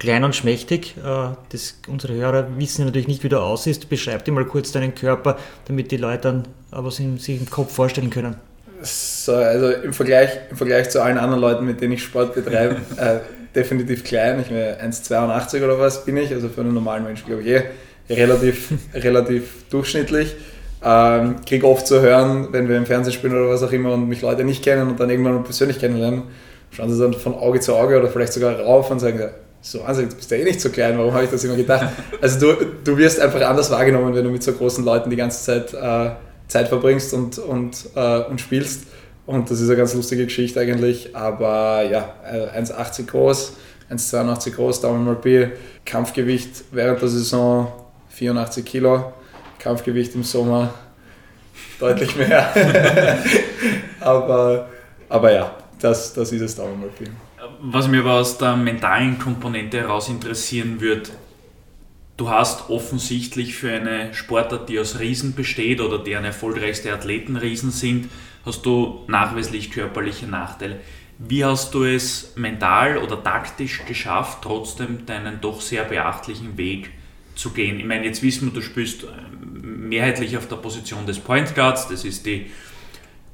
klein 0.00 0.24
und 0.24 0.34
schmächtig. 0.34 0.96
Äh, 0.98 1.34
das, 1.50 1.78
unsere 1.86 2.14
Hörer 2.14 2.48
wissen 2.58 2.84
natürlich 2.84 3.06
nicht, 3.06 3.22
wie 3.22 3.28
du 3.28 3.38
aussiehst. 3.38 3.88
Beschreib 3.88 4.24
dir 4.24 4.32
mal 4.32 4.44
kurz 4.44 4.72
deinen 4.72 4.96
Körper, 4.96 5.38
damit 5.68 5.92
die 5.92 5.98
Leute 5.98 6.22
dann 6.22 6.44
was 6.72 6.96
sie 6.96 7.16
sich 7.18 7.40
im 7.40 7.50
Kopf 7.50 7.72
vorstellen 7.72 8.10
können. 8.10 8.36
So, 8.82 9.34
also 9.34 9.70
im 9.70 9.92
Vergleich, 9.92 10.30
im 10.50 10.56
Vergleich 10.56 10.88
zu 10.88 11.02
allen 11.02 11.18
anderen 11.18 11.40
Leuten, 11.40 11.66
mit 11.66 11.80
denen 11.80 11.92
ich 11.92 12.02
Sport 12.02 12.34
betreibe, 12.34 12.76
äh, 12.96 13.18
definitiv 13.54 14.04
klein. 14.04 14.40
Ich 14.40 14.48
bin 14.48 14.56
1,82 14.56 15.64
oder 15.64 15.78
was 15.78 16.04
bin 16.04 16.16
ich, 16.16 16.32
also 16.32 16.48
für 16.48 16.62
einen 16.62 16.74
normalen 16.74 17.04
Menschen 17.04 17.26
glaube 17.26 17.42
ich 17.42 17.48
eh 17.48 17.62
relativ, 18.08 18.72
relativ 18.94 19.68
durchschnittlich. 19.70 20.34
Ähm, 20.82 21.36
kriege 21.44 21.66
oft 21.66 21.86
zu 21.86 22.00
hören, 22.00 22.48
wenn 22.52 22.68
wir 22.68 22.78
im 22.78 22.86
Fernsehen 22.86 23.12
spielen 23.12 23.34
oder 23.34 23.50
was 23.50 23.62
auch 23.62 23.72
immer 23.72 23.92
und 23.92 24.08
mich 24.08 24.22
Leute 24.22 24.44
nicht 24.44 24.64
kennen 24.64 24.88
und 24.88 24.98
dann 24.98 25.10
irgendwann 25.10 25.44
persönlich 25.44 25.78
kennenlernen, 25.78 26.22
schauen 26.70 26.90
sie 26.90 26.98
dann 26.98 27.12
von 27.12 27.34
Auge 27.34 27.60
zu 27.60 27.74
Auge 27.74 27.98
oder 27.98 28.08
vielleicht 28.08 28.32
sogar 28.32 28.58
rauf 28.58 28.90
und 28.90 28.98
sagen, 28.98 29.28
so 29.62 29.82
also 29.82 30.02
du 30.02 30.14
bist 30.14 30.30
ja 30.30 30.38
eh 30.38 30.44
nicht 30.44 30.60
so 30.60 30.70
klein, 30.70 30.96
warum 30.96 31.12
habe 31.12 31.24
ich 31.24 31.30
das 31.30 31.44
immer 31.44 31.56
gedacht? 31.56 31.88
Also 32.20 32.38
du, 32.38 32.66
du 32.84 32.96
wirst 32.96 33.20
einfach 33.20 33.40
anders 33.42 33.70
wahrgenommen, 33.70 34.14
wenn 34.14 34.24
du 34.24 34.30
mit 34.30 34.42
so 34.42 34.52
großen 34.52 34.84
Leuten 34.84 35.10
die 35.10 35.16
ganze 35.16 35.44
Zeit 35.44 35.74
äh, 35.74 36.10
Zeit 36.50 36.68
verbringst 36.68 37.14
und, 37.14 37.38
und, 37.38 37.86
äh, 37.94 38.18
und 38.24 38.40
spielst. 38.40 38.86
Und 39.24 39.50
das 39.50 39.60
ist 39.60 39.68
eine 39.68 39.76
ganz 39.76 39.94
lustige 39.94 40.24
Geschichte 40.24 40.60
eigentlich. 40.60 41.14
Aber 41.14 41.82
ja, 41.84 42.14
1,80 42.54 43.00
äh, 43.00 43.02
groß, 43.04 43.52
1,82 43.90 44.50
groß, 44.52 44.80
Daumen 44.80 45.04
mal 45.04 45.14
B, 45.14 45.48
Kampfgewicht 45.84 46.64
während 46.72 47.00
der 47.00 47.08
Saison 47.08 47.72
84 48.10 48.64
Kilo, 48.64 49.12
Kampfgewicht 49.58 50.14
im 50.14 50.24
Sommer 50.24 50.74
deutlich 51.78 52.16
mehr. 52.16 52.52
aber, 54.00 54.68
aber 55.08 55.32
ja, 55.32 55.54
das, 55.80 56.12
das 56.12 56.32
ist 56.32 56.42
es 56.42 56.56
Daumen 56.56 56.80
mal 56.80 56.90
B. 56.98 57.04
Was 57.62 57.88
mir 57.88 58.00
aber 58.00 58.14
aus 58.14 58.38
der 58.38 58.56
mentalen 58.56 59.18
Komponente 59.18 59.76
heraus 59.76 60.08
interessieren 60.08 60.80
würde, 60.80 61.10
du 62.16 62.30
hast 62.30 62.70
offensichtlich 62.70 63.54
für 63.54 63.70
eine 63.70 64.14
Sportart, 64.14 64.70
die 64.70 64.78
aus 64.78 64.98
Riesen 64.98 65.34
besteht 65.34 65.82
oder 65.82 65.98
deren 65.98 66.24
erfolgreichste 66.24 66.90
Athleten 66.90 67.36
Riesen 67.36 67.70
sind, 67.70 68.08
hast 68.46 68.64
du 68.64 69.04
nachweislich 69.08 69.70
körperliche 69.70 70.26
Nachteile. 70.26 70.80
Wie 71.18 71.44
hast 71.44 71.74
du 71.74 71.84
es 71.84 72.32
mental 72.34 72.96
oder 72.96 73.22
taktisch 73.22 73.84
geschafft, 73.84 74.38
trotzdem 74.40 75.04
deinen 75.04 75.42
doch 75.42 75.60
sehr 75.60 75.84
beachtlichen 75.84 76.56
Weg 76.56 76.88
zu 77.34 77.50
gehen? 77.50 77.78
Ich 77.78 77.84
meine, 77.84 78.06
jetzt 78.06 78.22
wissen 78.22 78.48
wir, 78.48 78.54
du 78.54 78.62
spielst 78.62 79.04
mehrheitlich 79.60 80.38
auf 80.38 80.48
der 80.48 80.56
Position 80.56 81.04
des 81.04 81.18
Point 81.18 81.54
Guards, 81.54 81.88
das 81.88 82.06
ist 82.06 82.24
die 82.24 82.46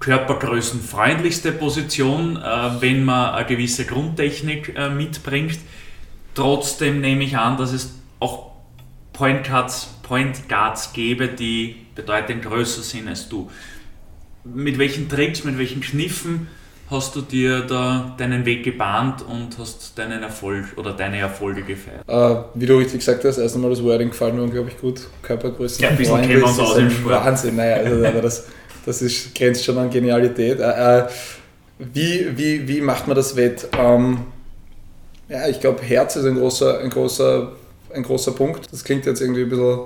körpergrößenfreundlichste 0.01 1.53
Position, 1.53 2.37
äh, 2.37 2.71
wenn 2.81 3.05
man 3.05 3.35
eine 3.35 3.47
gewisse 3.47 3.85
Grundtechnik 3.85 4.75
äh, 4.77 4.91
mitbringt. 4.91 5.59
Trotzdem 6.35 7.01
nehme 7.01 7.25
ich 7.25 7.37
an, 7.37 7.57
dass 7.57 7.73
es 7.73 7.95
auch 8.21 8.51
Point 9.13 9.49
Guards, 9.49 9.89
Point 10.03 10.49
Guards 10.49 10.93
gäbe, 10.93 11.29
die 11.29 11.77
bedeutend 11.95 12.43
größer 12.43 12.83
sind 12.83 13.09
als 13.09 13.29
du. 13.29 13.51
Mit 14.45 14.79
welchen 14.79 15.09
Tricks, 15.09 15.45
mit 15.45 15.59
welchen 15.59 15.81
Kniffen 15.81 16.49
hast 16.91 17.17
du 17.17 17.23
dir 17.23 17.63
da 17.63 18.15
deinen 18.17 18.45
Weg 18.45 18.63
gebahnt 18.63 19.23
und 19.23 19.59
hast 19.59 19.99
deinen 19.99 20.23
Erfolg 20.23 20.67
oder 20.77 20.93
deine 20.93 21.19
Erfolge 21.19 21.63
gefeiert? 21.63 22.05
Uh, 22.09 22.45
wie 22.55 22.67
du 22.67 22.77
richtig 22.77 23.01
gesagt 23.01 23.25
hast, 23.25 23.39
erst 23.39 23.57
einmal 23.57 23.71
das 23.71 23.83
Wording 23.83 24.11
gefallen 24.11 24.37
mir 24.37 24.43
unglaublich 24.43 24.79
gut. 24.79 25.01
Körpergrößen. 25.23 25.83
Ja, 25.83 25.89
ein 25.89 25.97
bisschen 25.97 26.21
kennen 26.21 26.41
wir 26.41 26.47
uns 26.47 26.59
aus 26.61 26.77
im 26.77 26.91
Sport. 26.91 27.25
Wahnsinn, 27.25 27.57
naja, 27.57 27.77
also, 27.77 28.21
das, 28.21 28.47
das 28.87 29.03
ist, 29.03 29.35
grenzt 29.35 29.65
schon 29.65 29.77
an 29.77 29.91
Genialität. 29.91 30.61
Äh, 30.61 31.01
äh, 31.01 31.05
wie, 31.79 32.27
wie, 32.37 32.67
wie 32.67 32.81
macht 32.81 33.07
man 33.07 33.17
das 33.17 33.37
wett? 33.37 33.69
Ähm, 33.79 34.19
ja, 35.29 35.49
ich 35.49 35.61
glaube, 35.61 35.83
Herz 35.83 36.17
ist 36.17 36.25
ein 36.25 36.37
großer, 36.37 36.79
ein, 36.79 36.89
großer, 36.89 37.53
ein 37.93 38.03
großer 38.03 38.33
Punkt. 38.33 38.73
Das 38.73 38.85
klingt 38.85 39.05
jetzt 39.05 39.21
irgendwie 39.21 39.43
ein 39.43 39.49
bisschen 39.51 39.81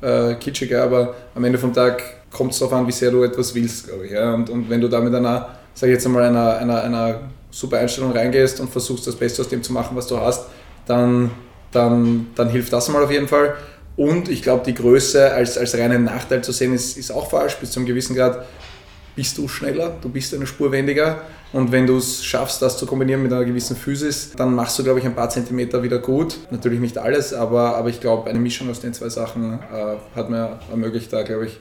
äh, 0.00 0.34
kitschiger, 0.36 0.84
aber 0.84 1.14
am 1.34 1.44
Ende 1.44 1.58
vom 1.58 1.74
Tag 1.74 2.02
kommt 2.30 2.52
es 2.52 2.60
darauf 2.60 2.74
an, 2.74 2.86
wie 2.86 2.92
sehr 2.92 3.10
du 3.10 3.24
etwas 3.24 3.54
willst, 3.54 3.88
glaube 3.88 4.06
ich. 4.06 4.12
Ja? 4.12 4.32
Und, 4.34 4.48
und 4.48 4.70
wenn 4.70 4.80
du 4.80 4.88
da 4.88 5.00
mit 5.00 5.14
einer, 5.14 5.48
sag 5.74 5.88
ich 5.88 5.94
jetzt 5.94 6.06
einmal, 6.06 6.22
einer, 6.22 6.56
einer, 6.56 6.82
einer 6.82 7.20
super 7.50 7.78
Einstellung 7.78 8.12
reingehst 8.12 8.60
und 8.60 8.70
versuchst, 8.70 9.06
das 9.06 9.16
Beste 9.16 9.42
aus 9.42 9.48
dem 9.48 9.62
zu 9.62 9.72
machen, 9.72 9.96
was 9.96 10.06
du 10.06 10.18
hast, 10.18 10.46
dann, 10.86 11.30
dann, 11.72 12.28
dann 12.36 12.48
hilft 12.48 12.72
das 12.72 12.88
mal 12.88 13.02
auf 13.02 13.10
jeden 13.10 13.28
Fall. 13.28 13.54
Und 13.96 14.28
ich 14.28 14.42
glaube, 14.42 14.64
die 14.64 14.74
Größe 14.74 15.32
als, 15.32 15.56
als 15.56 15.76
reinen 15.76 16.04
Nachteil 16.04 16.42
zu 16.42 16.52
sehen, 16.52 16.74
ist, 16.74 16.98
ist 16.98 17.10
auch 17.10 17.30
falsch. 17.30 17.56
Bis 17.56 17.70
zu 17.70 17.80
einem 17.80 17.86
gewissen 17.86 18.16
Grad 18.16 18.44
bist 19.14 19.38
du 19.38 19.46
schneller, 19.46 19.96
du 20.00 20.08
bist 20.08 20.34
eine 20.34 20.46
Spur 20.46 20.72
wendiger. 20.72 21.22
Und 21.52 21.70
wenn 21.70 21.86
du 21.86 21.98
es 21.98 22.24
schaffst, 22.24 22.60
das 22.62 22.76
zu 22.76 22.86
kombinieren 22.86 23.22
mit 23.22 23.32
einer 23.32 23.44
gewissen 23.44 23.76
Physis, 23.76 24.32
dann 24.36 24.54
machst 24.54 24.76
du, 24.78 24.82
glaube 24.82 24.98
ich, 24.98 25.04
ein 25.04 25.14
paar 25.14 25.30
Zentimeter 25.30 25.84
wieder 25.84 25.98
gut. 25.98 26.38
Natürlich 26.50 26.80
nicht 26.80 26.98
alles, 26.98 27.32
aber, 27.32 27.76
aber 27.76 27.90
ich 27.90 28.00
glaube, 28.00 28.28
eine 28.28 28.40
Mischung 28.40 28.68
aus 28.70 28.80
den 28.80 28.92
zwei 28.92 29.08
Sachen 29.08 29.60
äh, 29.60 30.16
hat 30.16 30.30
mir 30.30 30.58
ermöglicht, 30.68 31.12
da, 31.12 31.22
glaube 31.22 31.46
ich, 31.46 31.60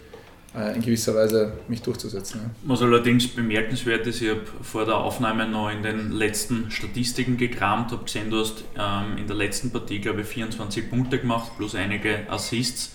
in 0.75 0.81
gewisser 0.81 1.15
Weise 1.15 1.53
mich 1.67 1.81
durchzusetzen. 1.81 2.41
Ja. 2.43 2.49
Was 2.63 2.81
allerdings 2.83 3.27
bemerkenswert 3.27 4.05
ist, 4.05 4.21
ich 4.21 4.29
habe 4.29 4.41
vor 4.61 4.85
der 4.85 4.97
Aufnahme 4.97 5.47
noch 5.47 5.69
in 5.71 5.81
den 5.81 6.11
letzten 6.11 6.69
Statistiken 6.69 7.37
gekramt, 7.37 7.91
habe 7.91 8.03
gesehen, 8.03 8.29
du 8.29 8.39
hast 8.39 8.63
ähm, 8.77 9.17
in 9.17 9.25
der 9.25 9.35
letzten 9.35 9.71
Partie, 9.71 9.99
glaube 9.99 10.21
ich, 10.21 10.27
24 10.27 10.89
Punkte 10.91 11.17
gemacht, 11.17 11.53
plus 11.57 11.73
einige 11.73 12.29
Assists. 12.29 12.91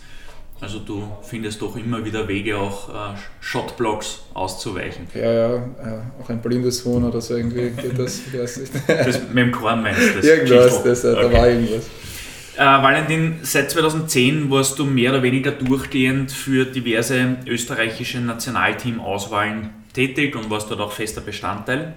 Also 0.61 0.81
du 0.81 1.09
findest 1.23 1.63
doch 1.63 1.77
immer 1.77 2.05
wieder 2.05 2.27
Wege, 2.27 2.59
auch 2.59 2.89
äh, 2.89 3.17
Shotblocks 3.41 4.23
auszuweichen. 4.35 5.07
Ja, 5.15 5.33
ja, 5.33 5.55
äh, 5.57 6.23
auch 6.23 6.29
ein 6.29 6.41
blindes 6.41 6.85
Huhn 6.85 7.05
oder 7.05 7.21
so 7.21 7.37
irgendwie 7.37 7.71
geht 7.71 7.97
das, 7.97 8.21
das 8.33 9.21
mit 9.33 9.37
dem 9.37 9.53
Korn 9.53 9.83
meinst 9.83 10.01
du? 10.01 10.19
Irgendwas, 10.29 10.83
das, 10.83 11.05
äh, 11.05 11.13
okay. 11.13 11.23
da 11.23 11.33
war 11.33 11.49
irgendwas. 11.49 11.87
Äh, 12.59 12.65
Valentin, 12.65 13.39
seit 13.43 13.71
2010 13.71 14.51
warst 14.51 14.81
du 14.81 14.85
mehr 14.85 15.13
oder 15.13 15.23
weniger 15.23 15.53
durchgehend 15.53 16.33
für 16.33 16.65
diverse 16.65 17.37
österreichische 17.47 18.19
Nationalteam-Auswahlen 18.19 19.71
tätig 19.93 20.35
und 20.35 20.51
warst 20.51 20.69
dort 20.69 20.81
auch 20.81 20.91
fester 20.91 21.21
Bestandteil. 21.21 21.95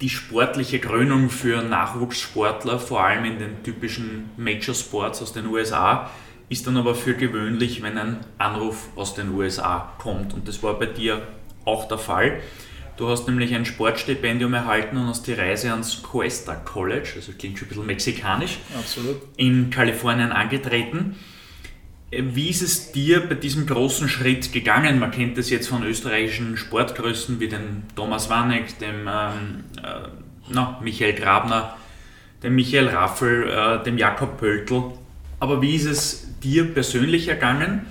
Die 0.00 0.08
sportliche 0.08 0.78
Krönung 0.78 1.28
für 1.28 1.60
Nachwuchssportler, 1.60 2.78
vor 2.78 3.04
allem 3.04 3.26
in 3.26 3.38
den 3.38 3.62
typischen 3.62 4.30
Major 4.38 4.74
Sports 4.74 5.20
aus 5.20 5.34
den 5.34 5.44
USA, 5.44 6.10
ist 6.48 6.66
dann 6.66 6.78
aber 6.78 6.94
für 6.94 7.12
gewöhnlich, 7.12 7.82
wenn 7.82 7.98
ein 7.98 8.16
Anruf 8.38 8.88
aus 8.96 9.14
den 9.14 9.34
USA 9.34 9.92
kommt. 9.98 10.32
Und 10.32 10.48
das 10.48 10.62
war 10.62 10.78
bei 10.78 10.86
dir 10.86 11.20
auch 11.66 11.86
der 11.86 11.98
Fall. 11.98 12.40
Du 12.98 13.08
hast 13.08 13.28
nämlich 13.28 13.54
ein 13.54 13.64
Sportstipendium 13.64 14.52
erhalten 14.54 14.96
und 14.96 15.06
hast 15.06 15.28
die 15.28 15.32
Reise 15.32 15.70
ans 15.70 16.02
Cuesta 16.02 16.56
College, 16.56 17.12
also 17.14 17.30
klingt 17.38 17.56
schon 17.56 17.66
ein 17.66 17.68
bisschen 17.68 17.86
mexikanisch, 17.86 18.58
Absolut. 18.76 19.22
in 19.36 19.70
Kalifornien 19.70 20.32
angetreten. 20.32 21.14
Wie 22.10 22.48
ist 22.48 22.60
es 22.60 22.90
dir 22.90 23.20
bei 23.20 23.36
diesem 23.36 23.66
großen 23.66 24.08
Schritt 24.08 24.52
gegangen? 24.52 24.98
Man 24.98 25.12
kennt 25.12 25.38
das 25.38 25.48
jetzt 25.48 25.68
von 25.68 25.84
österreichischen 25.84 26.56
Sportgrößen 26.56 27.38
wie 27.38 27.46
dem 27.46 27.84
Thomas 27.94 28.30
Wanek, 28.30 28.78
dem 28.80 29.06
ähm, 29.06 29.64
äh, 29.80 30.52
no, 30.52 30.78
Michael 30.82 31.12
Grabner, 31.12 31.76
dem 32.42 32.56
Michael 32.56 32.88
Raffel, 32.88 33.48
äh, 33.48 33.84
dem 33.84 33.96
Jakob 33.96 34.38
Pöltl. 34.38 34.94
Aber 35.38 35.62
wie 35.62 35.76
ist 35.76 35.84
es 35.84 36.40
dir 36.40 36.74
persönlich 36.74 37.28
ergangen? 37.28 37.86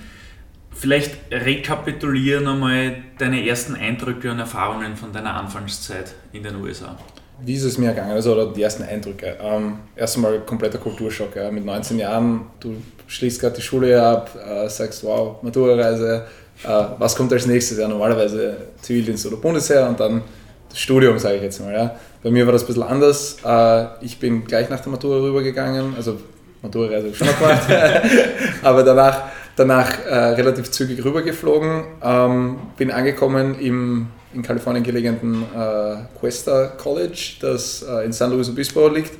Vielleicht 0.79 1.17
rekapitulieren 1.31 2.43
nochmal 2.43 2.97
deine 3.17 3.47
ersten 3.47 3.73
Eindrücke 3.75 4.29
und 4.29 4.37
Erfahrungen 4.37 4.95
von 4.95 5.11
deiner 5.11 5.33
Anfangszeit 5.33 6.13
in 6.33 6.43
den 6.43 6.57
USA. 6.57 6.95
Wie 7.41 7.55
ist 7.55 7.63
es 7.63 7.79
mir 7.79 7.87
ergangen? 7.87 8.11
Also, 8.11 8.33
oder 8.33 8.53
die 8.53 8.61
ersten 8.61 8.83
Eindrücke. 8.83 9.37
Ähm, 9.41 9.79
erstmal 9.95 10.39
kompletter 10.41 10.77
Kulturschock. 10.77 11.35
Ja. 11.35 11.49
Mit 11.49 11.65
19 11.65 11.97
Jahren, 11.97 12.47
du 12.59 12.75
schließt 13.07 13.41
gerade 13.41 13.55
die 13.55 13.61
Schule 13.61 14.01
ab, 14.01 14.29
äh, 14.35 14.69
sagst, 14.69 15.03
wow, 15.03 15.41
Matura-Reise, 15.41 16.25
äh, 16.63 16.83
was 16.97 17.15
kommt 17.15 17.33
als 17.33 17.47
nächstes? 17.47 17.79
Ja, 17.79 17.87
normalerweise 17.87 18.57
Zivildienst 18.81 19.25
oder 19.25 19.37
Bundesheer 19.37 19.87
und 19.89 19.99
dann 19.99 20.21
das 20.69 20.79
Studium, 20.79 21.17
sage 21.17 21.37
ich 21.37 21.43
jetzt 21.43 21.59
mal. 21.59 21.73
Ja. 21.73 21.95
Bei 22.21 22.29
mir 22.29 22.45
war 22.45 22.53
das 22.53 22.63
ein 22.63 22.67
bisschen 22.67 22.83
anders. 22.83 23.37
Äh, 23.43 24.05
ich 24.05 24.19
bin 24.19 24.45
gleich 24.45 24.69
nach 24.69 24.79
der 24.79 24.91
Matura 24.91 25.17
rübergegangen, 25.21 25.95
also 25.95 26.19
Matura-Reise 26.61 27.13
schon 27.15 27.27
gemacht, 27.27 27.67
aber 28.63 28.83
danach 28.83 29.23
danach 29.57 30.05
äh, 30.05 30.15
relativ 30.15 30.71
zügig 30.71 31.03
rübergeflogen, 31.03 31.83
ähm, 32.01 32.57
bin 32.77 32.91
angekommen 32.91 33.59
im 33.59 34.07
in 34.33 34.41
Kalifornien 34.41 34.83
gelegenen 34.83 35.43
äh, 35.55 35.95
Cuesta 36.19 36.67
College, 36.77 37.37
das 37.41 37.81
äh, 37.81 38.05
in 38.05 38.11
San 38.11 38.31
Luis 38.31 38.49
Obispo 38.49 38.87
liegt, 38.87 39.11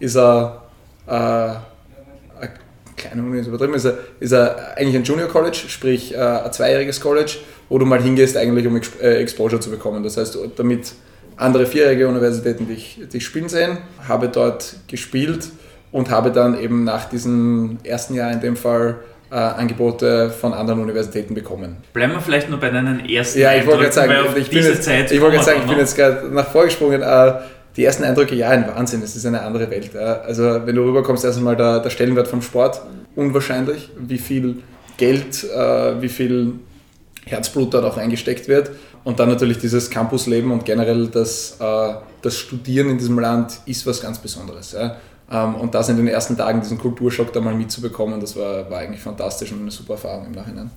ist 0.00 0.16
er 0.16 0.64
äh, 1.06 1.12
eine 1.12 2.52
kleine 2.96 3.22
Uni 3.22 3.40
ist 3.40 3.46
übertrieben, 3.46 3.74
ist 3.74 3.86
ist 4.20 4.32
eigentlich 4.32 4.96
ein 4.96 5.04
Junior 5.04 5.28
College, 5.28 5.64
sprich 5.68 6.14
äh, 6.14 6.18
ein 6.18 6.52
zweijähriges 6.52 7.00
College, 7.00 7.36
wo 7.68 7.78
du 7.78 7.86
mal 7.86 8.02
hingehst, 8.02 8.36
eigentlich 8.36 8.66
um 8.66 8.76
äh, 8.76 9.16
Exposure 9.16 9.60
zu 9.60 9.70
bekommen. 9.70 10.02
Das 10.02 10.16
heißt, 10.16 10.38
damit 10.56 10.94
andere 11.36 11.66
vierjährige 11.66 12.08
Universitäten 12.08 12.66
dich, 12.66 13.00
dich 13.12 13.24
spielen 13.24 13.48
sehen, 13.48 13.78
habe 14.08 14.28
dort 14.28 14.76
gespielt 14.88 15.50
und 15.92 16.10
habe 16.10 16.32
dann 16.32 16.58
eben 16.58 16.84
nach 16.84 17.08
diesem 17.08 17.78
ersten 17.84 18.14
Jahr 18.14 18.32
in 18.32 18.40
dem 18.40 18.56
Fall 18.56 18.96
äh, 19.34 19.36
Angebote 19.36 20.30
von 20.30 20.54
anderen 20.54 20.80
Universitäten 20.80 21.34
bekommen. 21.34 21.78
Bleiben 21.92 22.12
wir 22.12 22.20
vielleicht 22.20 22.48
nur 22.48 22.60
bei 22.60 22.70
deinen 22.70 23.04
ersten 23.04 23.40
Ja, 23.40 23.52
ich 23.52 23.66
wollte 23.66 23.82
gerade 23.82 23.92
sagen, 23.92 24.12
ich 24.36 24.48
bin 24.48 24.62
jetzt, 24.62 24.86
ich 24.86 25.20
wollte 25.20 25.42
sagen, 25.42 25.58
ich 25.62 25.68
bin 25.68 25.78
jetzt 25.78 25.96
gerade 25.96 26.28
nach 26.28 26.46
vorgesprungen. 26.46 27.02
Äh, 27.02 27.32
die 27.76 27.84
ersten 27.84 28.04
Eindrücke, 28.04 28.36
ja, 28.36 28.50
ein 28.50 28.68
Wahnsinn, 28.68 29.02
es 29.02 29.16
ist 29.16 29.26
eine 29.26 29.42
andere 29.42 29.68
Welt. 29.68 29.96
Also 29.96 30.60
wenn 30.64 30.76
du 30.76 30.82
rüberkommst, 30.82 31.24
erst 31.24 31.38
einmal 31.38 31.56
der, 31.56 31.80
der 31.80 31.90
Stellenwert 31.90 32.28
vom 32.28 32.40
Sport, 32.40 32.80
unwahrscheinlich, 33.16 33.90
wie 33.98 34.18
viel 34.18 34.62
Geld, 34.96 35.42
äh, 35.42 36.00
wie 36.00 36.08
viel 36.08 36.52
Herzblut 37.26 37.74
dort 37.74 37.84
auch 37.84 37.96
eingesteckt 37.96 38.46
wird. 38.46 38.70
Und 39.02 39.18
dann 39.18 39.28
natürlich 39.28 39.58
dieses 39.58 39.90
Campusleben 39.90 40.52
und 40.52 40.64
generell 40.64 41.08
das, 41.08 41.58
das 41.58 42.38
Studieren 42.38 42.88
in 42.88 42.96
diesem 42.96 43.18
Land 43.18 43.58
ist 43.66 43.86
was 43.86 44.00
ganz 44.00 44.18
Besonderes. 44.18 44.74
Ähm, 44.78 44.92
und 45.42 45.74
das 45.74 45.88
in 45.88 45.96
den 45.96 46.08
ersten 46.08 46.36
Tagen, 46.36 46.60
diesen 46.60 46.78
Kulturschock 46.78 47.32
da 47.32 47.40
mal 47.40 47.54
mitzubekommen, 47.54 48.20
das 48.20 48.36
war, 48.36 48.70
war 48.70 48.78
eigentlich 48.78 49.00
fantastisch 49.00 49.52
und 49.52 49.62
eine 49.62 49.70
super 49.70 49.94
Erfahrung 49.94 50.26
im 50.26 50.32
Nachhinein. 50.32 50.70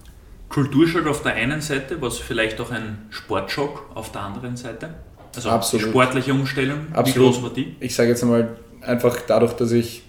Kulturschock 0.49 1.05
auf 1.07 1.23
der 1.23 1.33
einen 1.33 1.61
Seite, 1.61 2.01
was 2.01 2.17
vielleicht 2.17 2.59
auch 2.61 2.71
ein 2.71 3.05
Sportschock 3.09 3.89
auf 3.93 4.11
der 4.11 4.21
anderen 4.21 4.55
Seite? 4.55 4.93
Also 5.35 5.49
Absolut. 5.49 5.89
sportliche 5.89 6.33
Umstellung, 6.33 6.87
Absolut. 6.93 7.07
wie 7.07 7.19
groß 7.19 7.43
war 7.43 7.49
die? 7.53 7.75
Ich 7.79 7.93
sage 7.95 8.09
jetzt 8.09 8.23
einmal, 8.23 8.57
einfach 8.81 9.17
dadurch, 9.27 9.53
dass 9.53 9.71
ich, 9.71 10.03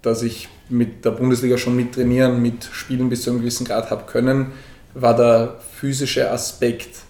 dass 0.00 0.22
ich 0.22 0.48
mit 0.68 1.04
der 1.04 1.10
Bundesliga 1.10 1.58
schon 1.58 1.76
mit 1.76 1.94
trainieren, 1.94 2.40
mit 2.40 2.64
Spielen 2.72 3.08
bis 3.08 3.22
zu 3.22 3.30
einem 3.30 3.40
gewissen 3.40 3.66
Grad 3.66 3.90
habe 3.90 4.04
können, 4.06 4.52
war 4.94 5.14
der 5.14 5.58
physische 5.78 6.30
Aspekt 6.30 7.02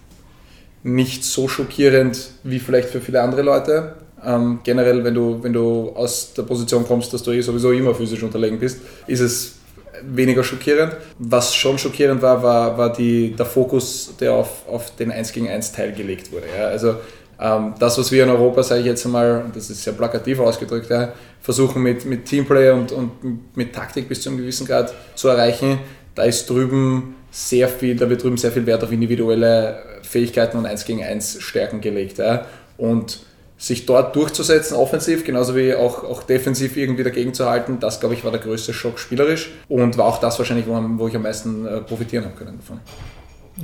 nicht 0.83 1.25
so 1.25 1.49
schockierend 1.49 2.31
wie 2.43 2.59
vielleicht 2.59 2.91
für 2.91 3.01
viele 3.01 3.23
andere 3.23 3.43
Leute. 3.43 3.95
Ähm, 4.25 4.61
generell, 4.63 5.03
wenn 5.05 5.15
du, 5.15 5.43
wenn 5.43 5.53
du 5.53 5.93
aus 5.95 6.33
der 6.35 6.43
Position 6.43 6.87
kommst, 6.87 7.13
dass 7.13 7.23
du 7.23 7.33
eh 7.33 7.41
sowieso 7.41 7.73
immer 7.73 7.95
physisch 7.95 8.23
unterlegen 8.23 8.59
bist, 8.59 8.81
ist 9.07 9.21
es 9.21 9.57
weniger 10.03 10.43
schockierend. 10.43 10.97
Was 11.19 11.55
schon 11.55 11.79
schockierend 11.79 12.23
war, 12.23 12.43
war, 12.43 12.79
war 12.79 12.93
die, 12.93 13.35
der 13.37 13.47
Fokus, 13.47 14.15
der 14.21 14.33
auf, 14.33 14.69
auf 14.69 14.95
den 14.97 15.11
1 15.11 15.33
gegen 15.33 15.49
1 15.49 15.73
Teil 15.73 15.93
gelegt 15.93 16.33
wurde. 16.33 16.47
Ja. 16.57 16.67
Also 16.67 16.97
ähm, 17.41 17.75
das, 17.79 17.99
was 17.99 18.13
wir 18.13 18.25
in 18.25 18.31
Europa, 18.31 18.63
sage 18.63 18.81
ich 18.81 18.87
jetzt 18.87 19.05
einmal, 19.05 19.45
das 19.55 19.71
ist 19.71 19.83
sehr 19.83 19.93
plakativ 19.93 20.39
ausgedrückt, 20.39 20.91
ja, 20.91 21.13
versuchen 21.41 21.83
mit, 21.83 22.05
mit 22.05 22.25
Teamplay 22.25 22.71
und, 22.71 22.93
und 22.93 23.57
mit 23.57 23.75
Taktik 23.75 24.09
bis 24.09 24.23
zu 24.23 24.29
einem 24.29 24.39
gewissen 24.39 24.67
Grad 24.67 24.93
zu 25.15 25.29
erreichen, 25.29 25.79
da 26.15 26.25
ist 26.25 26.49
drüben 26.49 27.17
sehr 27.31 27.69
viel, 27.69 27.97
da 27.97 28.09
wird 28.09 28.23
drüben 28.23 28.37
sehr 28.37 28.53
viel 28.53 28.67
Wert 28.67 28.85
auf 28.85 28.93
individuelle 28.93 29.83
Fähigkeiten 30.03 30.59
und 30.59 30.67
1 30.67 30.85
gegen 30.85 31.03
1 31.03 31.39
Stärken 31.41 31.81
gelegt. 31.81 32.19
Ja. 32.19 32.47
Und 32.77 33.21
sich 33.63 33.87
dort 33.87 34.17
durchzusetzen, 34.17 34.77
offensiv, 34.77 35.23
genauso 35.23 35.55
wie 35.55 35.73
auch, 35.73 36.03
auch 36.03 36.25
defensiv 36.25 36.77
irgendwie 36.77 37.05
dagegen 37.05 37.33
zu 37.33 37.49
halten, 37.49 37.79
das 37.79 38.01
glaube 38.01 38.17
ich 38.17 38.25
war 38.25 38.33
der 38.33 38.41
größte 38.41 38.75
Schock 38.75 38.99
spielerisch 38.99 39.53
und 39.69 39.97
war 39.97 40.07
auch 40.07 40.19
das 40.19 40.37
wahrscheinlich, 40.41 40.67
wo, 40.67 40.73
wo 40.99 41.07
ich 41.07 41.15
am 41.15 41.23
meisten 41.23 41.65
äh, 41.65 41.81
profitieren 41.81 42.25
habe 42.25 42.35
können 42.35 42.59
davon. 42.59 42.81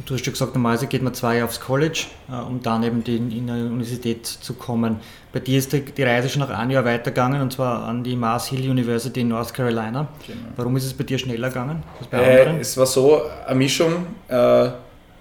Du 0.06 0.14
hast 0.14 0.24
ja 0.24 0.30
gesagt, 0.30 0.54
normalerweise 0.54 0.86
geht 0.86 1.02
man 1.02 1.14
zwei 1.14 1.36
Jahre 1.36 1.48
aufs 1.48 1.58
College, 1.58 2.04
äh, 2.30 2.34
um 2.34 2.62
dann 2.62 2.84
eben 2.84 3.02
die, 3.02 3.16
in 3.16 3.50
eine 3.50 3.66
Universität 3.66 4.24
zu 4.24 4.54
kommen. 4.54 5.00
Bei 5.32 5.40
dir 5.40 5.58
ist 5.58 5.72
die 5.72 6.02
Reise 6.02 6.28
schon 6.28 6.42
nach 6.42 6.50
einem 6.50 6.70
Jahr 6.70 6.84
weitergegangen 6.84 7.42
und 7.42 7.52
zwar 7.52 7.82
an 7.82 8.04
die 8.04 8.14
Mars 8.14 8.46
Hill 8.46 8.70
University 8.70 9.22
in 9.22 9.28
North 9.28 9.52
Carolina. 9.52 10.06
Genau. 10.24 10.38
Warum 10.54 10.76
ist 10.76 10.84
es 10.84 10.94
bei 10.94 11.02
dir 11.02 11.18
schneller 11.18 11.48
gegangen 11.48 11.82
als 11.98 12.06
bei 12.08 12.18
äh, 12.18 12.40
anderen? 12.40 12.60
Es 12.60 12.76
war 12.76 12.86
so 12.86 13.22
eine 13.44 13.58
Mischung. 13.58 14.06
Äh, 14.28 14.68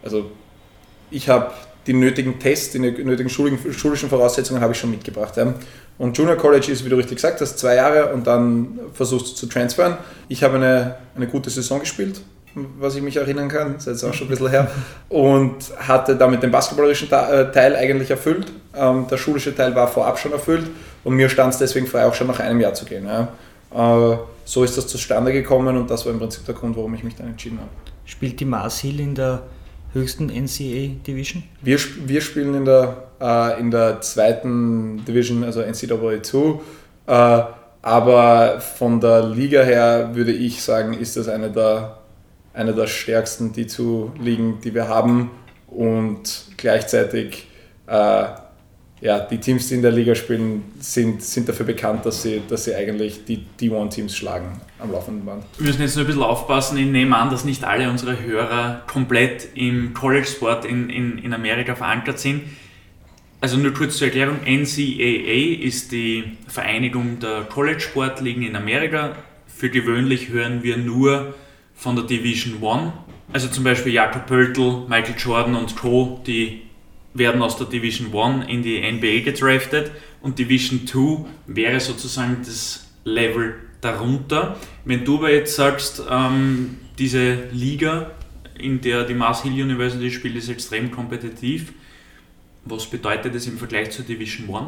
also 0.04 0.30
ich 1.10 1.28
habe 1.30 1.52
die 1.88 1.94
nötigen 1.94 2.38
Tests, 2.38 2.74
die 2.74 2.80
nötigen 2.80 3.30
schulischen 3.30 4.10
Voraussetzungen 4.10 4.62
habe 4.62 4.74
ich 4.74 4.80
schon 4.80 4.92
mitgebracht. 4.92 5.38
Ja. 5.38 5.54
Und 5.98 6.18
Junior 6.18 6.36
College 6.36 6.72
ist, 6.72 6.86
wie 6.86 6.90
du 6.90 6.98
richtig 6.98 7.16
gesagt 7.16 7.42
hast, 7.42 7.58
zwei 7.58 7.76
Jahre 7.76 8.14
und 8.14 8.28
dann 8.28 8.80
versuchst 8.94 9.32
du 9.32 9.36
zu 9.36 9.46
transferen. 9.48 9.98
Ich 10.28 10.44
habe 10.44 10.58
eine, 10.58 10.96
eine 11.16 11.28
gute 11.28 11.50
Saison 11.50 11.80
gespielt, 11.80 12.22
was 12.78 12.96
ich 12.96 13.02
mich 13.02 13.16
erinnern 13.16 13.48
kann, 13.48 13.76
das 13.76 13.88
ist 13.88 14.02
jetzt 14.02 14.04
auch 14.04 14.14
schon 14.14 14.28
ein 14.28 14.32
bisschen 14.32 14.50
her, 14.50 14.70
und 15.10 15.56
hatte 15.80 16.16
damit 16.16 16.44
den 16.44 16.52
basketballerischen 16.52 17.08
äh, 17.12 17.52
Teil 17.52 17.76
eigentlich 17.76 18.10
erfüllt. 18.10 18.52
Ähm, 18.76 19.08
der 19.10 19.18
schulische 19.18 19.56
Teil 19.56 19.74
war 19.76 19.88
vorab 19.88 20.20
schon 20.20 20.34
erfüllt 20.34 20.68
und 21.04 21.16
mir 21.16 21.30
stand 21.30 21.54
es 21.54 21.60
deswegen 21.60 21.88
frei, 21.88 22.06
auch 22.06 22.14
schon 22.14 22.28
nach 22.28 22.40
einem 22.40 22.60
Jahr 22.60 22.74
zu 22.74 22.86
gehen. 22.86 23.06
Ja. 23.06 23.30
Äh, 24.14 24.18
so 24.44 24.64
ist 24.64 24.78
das 24.78 24.88
zustande 24.88 25.32
gekommen 25.32 25.78
und 25.78 25.90
das 25.90 26.06
war 26.06 26.14
im 26.14 26.20
Prinzip 26.20 26.46
der 26.46 26.56
Grund, 26.56 26.76
warum 26.76 26.94
ich 26.96 27.04
mich 27.04 27.16
dann 27.16 27.28
entschieden 27.28 27.60
habe. 27.60 27.70
Spielt 28.06 28.40
die 28.40 28.46
Mars 28.46 28.80
Hill 28.80 29.00
in 29.00 29.16
der 29.16 29.44
höchsten 29.98 30.28
NCAA 30.28 31.02
Division? 31.06 31.44
Wir, 31.62 31.78
wir 32.06 32.22
spielen 32.22 32.54
in 32.56 32.66
der, 32.66 33.04
äh, 33.20 33.60
in 33.60 33.72
der 33.72 34.02
zweiten 34.02 35.04
Division, 35.06 35.44
also 35.44 35.62
NCAA 35.62 36.24
2. 36.24 36.60
Äh, 37.08 37.44
aber 37.82 38.60
von 38.60 39.00
der 39.00 39.24
Liga 39.24 39.62
her 39.62 40.12
würde 40.14 40.32
ich 40.32 40.62
sagen, 40.62 40.94
ist 40.94 41.16
das 41.16 41.28
eine 41.28 41.50
der, 41.52 41.98
eine 42.54 42.74
der 42.74 42.88
stärksten 42.88 43.54
D2-Ligen, 43.54 44.60
die 44.62 44.74
wir 44.74 44.88
haben. 44.88 45.32
Und 45.68 46.46
gleichzeitig 46.58 47.48
äh, 47.88 48.26
ja, 49.00 49.20
die 49.20 49.38
Teams, 49.38 49.68
die 49.68 49.76
in 49.76 49.84
der 49.84 49.92
Liga 49.92 50.16
spielen, 50.16 50.64
sind, 50.80 51.22
sind 51.22 51.48
dafür 51.48 51.68
bekannt, 51.68 52.06
dass 52.06 52.24
sie, 52.24 52.42
dass 52.48 52.64
sie 52.64 52.74
eigentlich 52.74 53.26
die 53.26 53.46
D1-Teams 53.60 54.16
schlagen 54.16 54.60
am 54.80 54.92
laufenden 54.92 55.24
Band. 55.24 55.44
Wir 55.58 55.68
müssen 55.68 55.82
jetzt 55.82 55.96
nur 55.96 56.06
ein 56.06 56.08
bisschen 56.08 56.24
aufpassen. 56.24 56.78
Ich 56.78 56.88
nehme 56.88 57.16
an, 57.16 57.30
dass 57.30 57.46
nicht 57.46 57.64
alle 57.64 57.90
unsere 57.90 58.20
Hörer 58.20 58.82
komplett 58.88 59.50
im 59.54 59.94
College-Sport 59.94 60.66
in, 60.66 60.90
in, 60.90 61.20
in 61.20 61.34
Amerika 61.34 61.76
verankert 61.76 62.18
sind. 62.18 62.42
Also 63.40 63.58
nur 63.58 63.72
kurz 63.72 63.98
zur 63.98 64.08
Erklärung, 64.08 64.38
NCAA 64.46 65.64
ist 65.64 65.92
die 65.92 66.24
Vereinigung 66.48 67.20
der 67.20 67.42
College-Sportligen 67.42 68.42
in 68.42 68.56
Amerika. 68.56 69.16
Für 69.46 69.70
gewöhnlich 69.70 70.30
hören 70.30 70.64
wir 70.64 70.78
nur 70.78 71.36
von 71.76 71.96
der 71.96 72.06
Division 72.06 72.64
1. 72.68 72.94
Also 73.32 73.48
zum 73.50 73.64
Beispiel 73.64 73.94
Jakob 73.94 74.26
Pöltl, 74.26 74.86
Michael 74.88 75.16
Jordan 75.20 75.56
und 75.56 75.76
Co., 75.76 76.20
die 76.26 76.67
werden 77.18 77.42
aus 77.42 77.58
der 77.58 77.68
Division 77.68 78.14
1 78.14 78.50
in 78.50 78.64
die 78.64 78.80
NBA 78.80 79.24
gedraftet 79.24 79.92
und 80.22 80.40
Division 80.40 80.86
2 80.86 81.26
wäre 81.48 81.80
sozusagen 81.80 82.38
das 82.46 82.88
Level 83.04 83.56
darunter. 83.82 84.58
Wenn 84.86 85.06
du 85.06 85.18
aber 85.18 85.32
jetzt 85.32 85.56
sagst, 85.56 86.04
ähm, 86.10 86.78
diese 86.98 87.46
Liga, 87.52 88.12
in 88.58 88.82
der 88.82 89.04
die 89.04 89.14
Mars 89.14 89.44
Hill 89.44 89.54
University 89.54 90.12
spielt, 90.12 90.36
ist 90.36 90.50
extrem 90.50 90.92
kompetitiv, 90.92 91.74
was 92.66 92.86
bedeutet 92.86 93.34
das 93.34 93.48
im 93.48 93.58
Vergleich 93.58 93.92
zur 93.92 94.06
Division 94.06 94.54
1? 94.54 94.68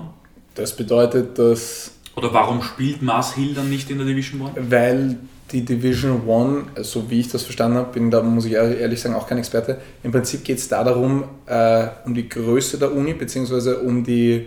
Das 0.55 0.75
bedeutet, 0.75 1.37
dass. 1.37 1.95
Oder 2.15 2.33
warum 2.33 2.61
spielt 2.61 3.01
Mars 3.01 3.35
Hill 3.35 3.53
dann 3.53 3.69
nicht 3.69 3.89
in 3.89 3.97
der 3.97 4.07
Division 4.07 4.41
1? 4.41 4.51
Weil 4.69 5.17
die 5.51 5.65
Division 5.65 6.27
One, 6.27 6.63
so 6.81 7.09
wie 7.09 7.19
ich 7.19 7.29
das 7.29 7.43
verstanden 7.43 7.77
habe, 7.77 7.93
bin 7.93 8.11
da, 8.11 8.21
muss 8.21 8.45
ich 8.45 8.53
ehrlich 8.53 9.01
sagen, 9.01 9.15
auch 9.15 9.27
kein 9.27 9.37
Experte. 9.37 9.79
Im 10.03 10.11
Prinzip 10.11 10.43
geht 10.43 10.57
es 10.57 10.67
da 10.67 10.83
darum, 10.83 11.23
äh, 11.45 11.87
um 12.05 12.13
die 12.13 12.29
Größe 12.29 12.77
der 12.77 12.93
Uni, 12.93 13.13
beziehungsweise 13.13 13.79
um, 13.79 14.03
die, 14.03 14.45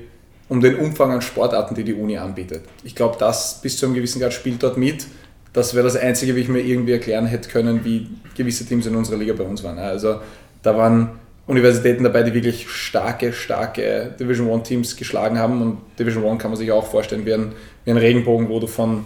um 0.48 0.60
den 0.60 0.76
Umfang 0.76 1.10
an 1.10 1.22
Sportarten, 1.22 1.74
die 1.74 1.84
die 1.84 1.94
Uni 1.94 2.16
anbietet. 2.16 2.62
Ich 2.84 2.94
glaube, 2.94 3.16
das 3.18 3.60
bis 3.60 3.76
zu 3.76 3.86
einem 3.86 3.94
gewissen 3.94 4.20
Grad 4.20 4.32
spielt 4.32 4.62
dort 4.62 4.76
mit. 4.76 5.06
Das 5.52 5.74
wäre 5.74 5.84
das 5.84 5.96
Einzige, 5.96 6.36
wie 6.36 6.40
ich 6.40 6.48
mir 6.48 6.60
irgendwie 6.60 6.92
erklären 6.92 7.26
hätte 7.26 7.50
können, 7.50 7.84
wie 7.84 8.08
gewisse 8.36 8.64
Teams 8.64 8.86
in 8.86 8.96
unserer 8.96 9.16
Liga 9.16 9.34
bei 9.34 9.44
uns 9.44 9.62
waren. 9.62 9.78
Also 9.78 10.20
da 10.62 10.76
waren 10.76 11.10
Universitäten 11.46 12.04
dabei, 12.04 12.22
die 12.22 12.32
wirklich 12.32 12.70
starke, 12.70 13.32
starke 13.32 14.14
Division 14.18 14.48
One 14.48 14.62
Teams 14.62 14.96
geschlagen 14.96 15.38
haben. 15.38 15.60
Und 15.60 15.78
Division 15.98 16.24
One 16.24 16.38
kann 16.38 16.50
man 16.50 16.58
sich 16.58 16.70
auch 16.70 16.86
vorstellen 16.86 17.26
wie 17.26 17.34
ein, 17.34 17.52
wie 17.84 17.90
ein 17.90 17.96
Regenbogen, 17.96 18.48
wo 18.48 18.60
du 18.60 18.66
von 18.66 19.04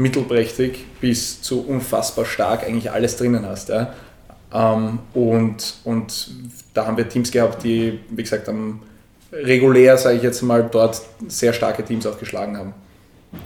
mittelprächtig 0.00 0.84
bis 1.00 1.42
zu 1.42 1.64
unfassbar 1.66 2.24
stark 2.24 2.64
eigentlich 2.64 2.90
alles 2.90 3.16
drinnen 3.16 3.46
hast. 3.46 3.68
Ja. 3.68 3.94
Ähm, 4.52 4.98
und, 5.14 5.74
und 5.84 6.30
da 6.74 6.86
haben 6.86 6.96
wir 6.96 7.08
Teams 7.08 7.30
gehabt, 7.30 7.62
die, 7.62 8.00
wie 8.10 8.22
gesagt, 8.22 8.48
am 8.48 8.80
regulär, 9.32 9.96
sage 9.96 10.16
ich 10.16 10.22
jetzt 10.22 10.42
mal, 10.42 10.68
dort 10.70 11.00
sehr 11.28 11.52
starke 11.52 11.84
Teams 11.84 12.06
auch 12.06 12.18
geschlagen 12.18 12.56
haben. 12.56 12.74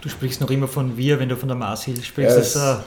Du 0.00 0.08
sprichst 0.08 0.40
noch 0.40 0.50
immer 0.50 0.66
von 0.68 0.96
wir, 0.96 1.20
wenn 1.20 1.28
du 1.28 1.36
von 1.36 1.48
der 1.48 1.56
Mars 1.56 1.84
Hill 1.84 2.02
sprichst. 2.02 2.30
Ja, 2.30 2.38
das 2.38 2.56
äh, 2.56 2.82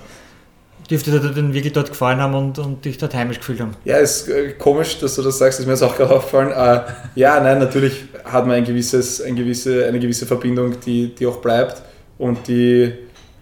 dürfte 0.90 1.12
dir 1.12 1.20
dann 1.20 1.54
wirklich 1.54 1.74
dort 1.74 1.90
gefallen 1.90 2.20
haben 2.20 2.34
und, 2.34 2.58
und 2.58 2.86
dich 2.86 2.98
dort 2.98 3.14
heimisch 3.14 3.38
gefühlt 3.38 3.62
haben. 3.62 3.76
Ja, 3.86 3.98
ist 3.98 4.28
äh, 4.30 4.54
komisch, 4.54 5.00
dass 5.00 5.16
du 5.16 5.22
das 5.22 5.38
sagst, 5.38 5.60
ist 5.60 5.68
mir 5.68 5.74
jetzt 5.74 5.84
auch 5.84 5.96
gerade 5.96 6.16
aufgefallen. 6.16 6.52
Äh, 6.52 6.92
ja, 7.14 7.40
nein, 7.40 7.60
natürlich 7.60 8.06
hat 8.24 8.48
man 8.48 8.56
ein 8.56 8.66
gewisses, 8.66 9.22
ein 9.22 9.36
gewisse, 9.36 9.86
eine 9.86 10.00
gewisse 10.00 10.26
Verbindung, 10.26 10.80
die, 10.80 11.14
die 11.14 11.28
auch 11.28 11.38
bleibt 11.38 11.84
und 12.18 12.48
die, 12.48 12.94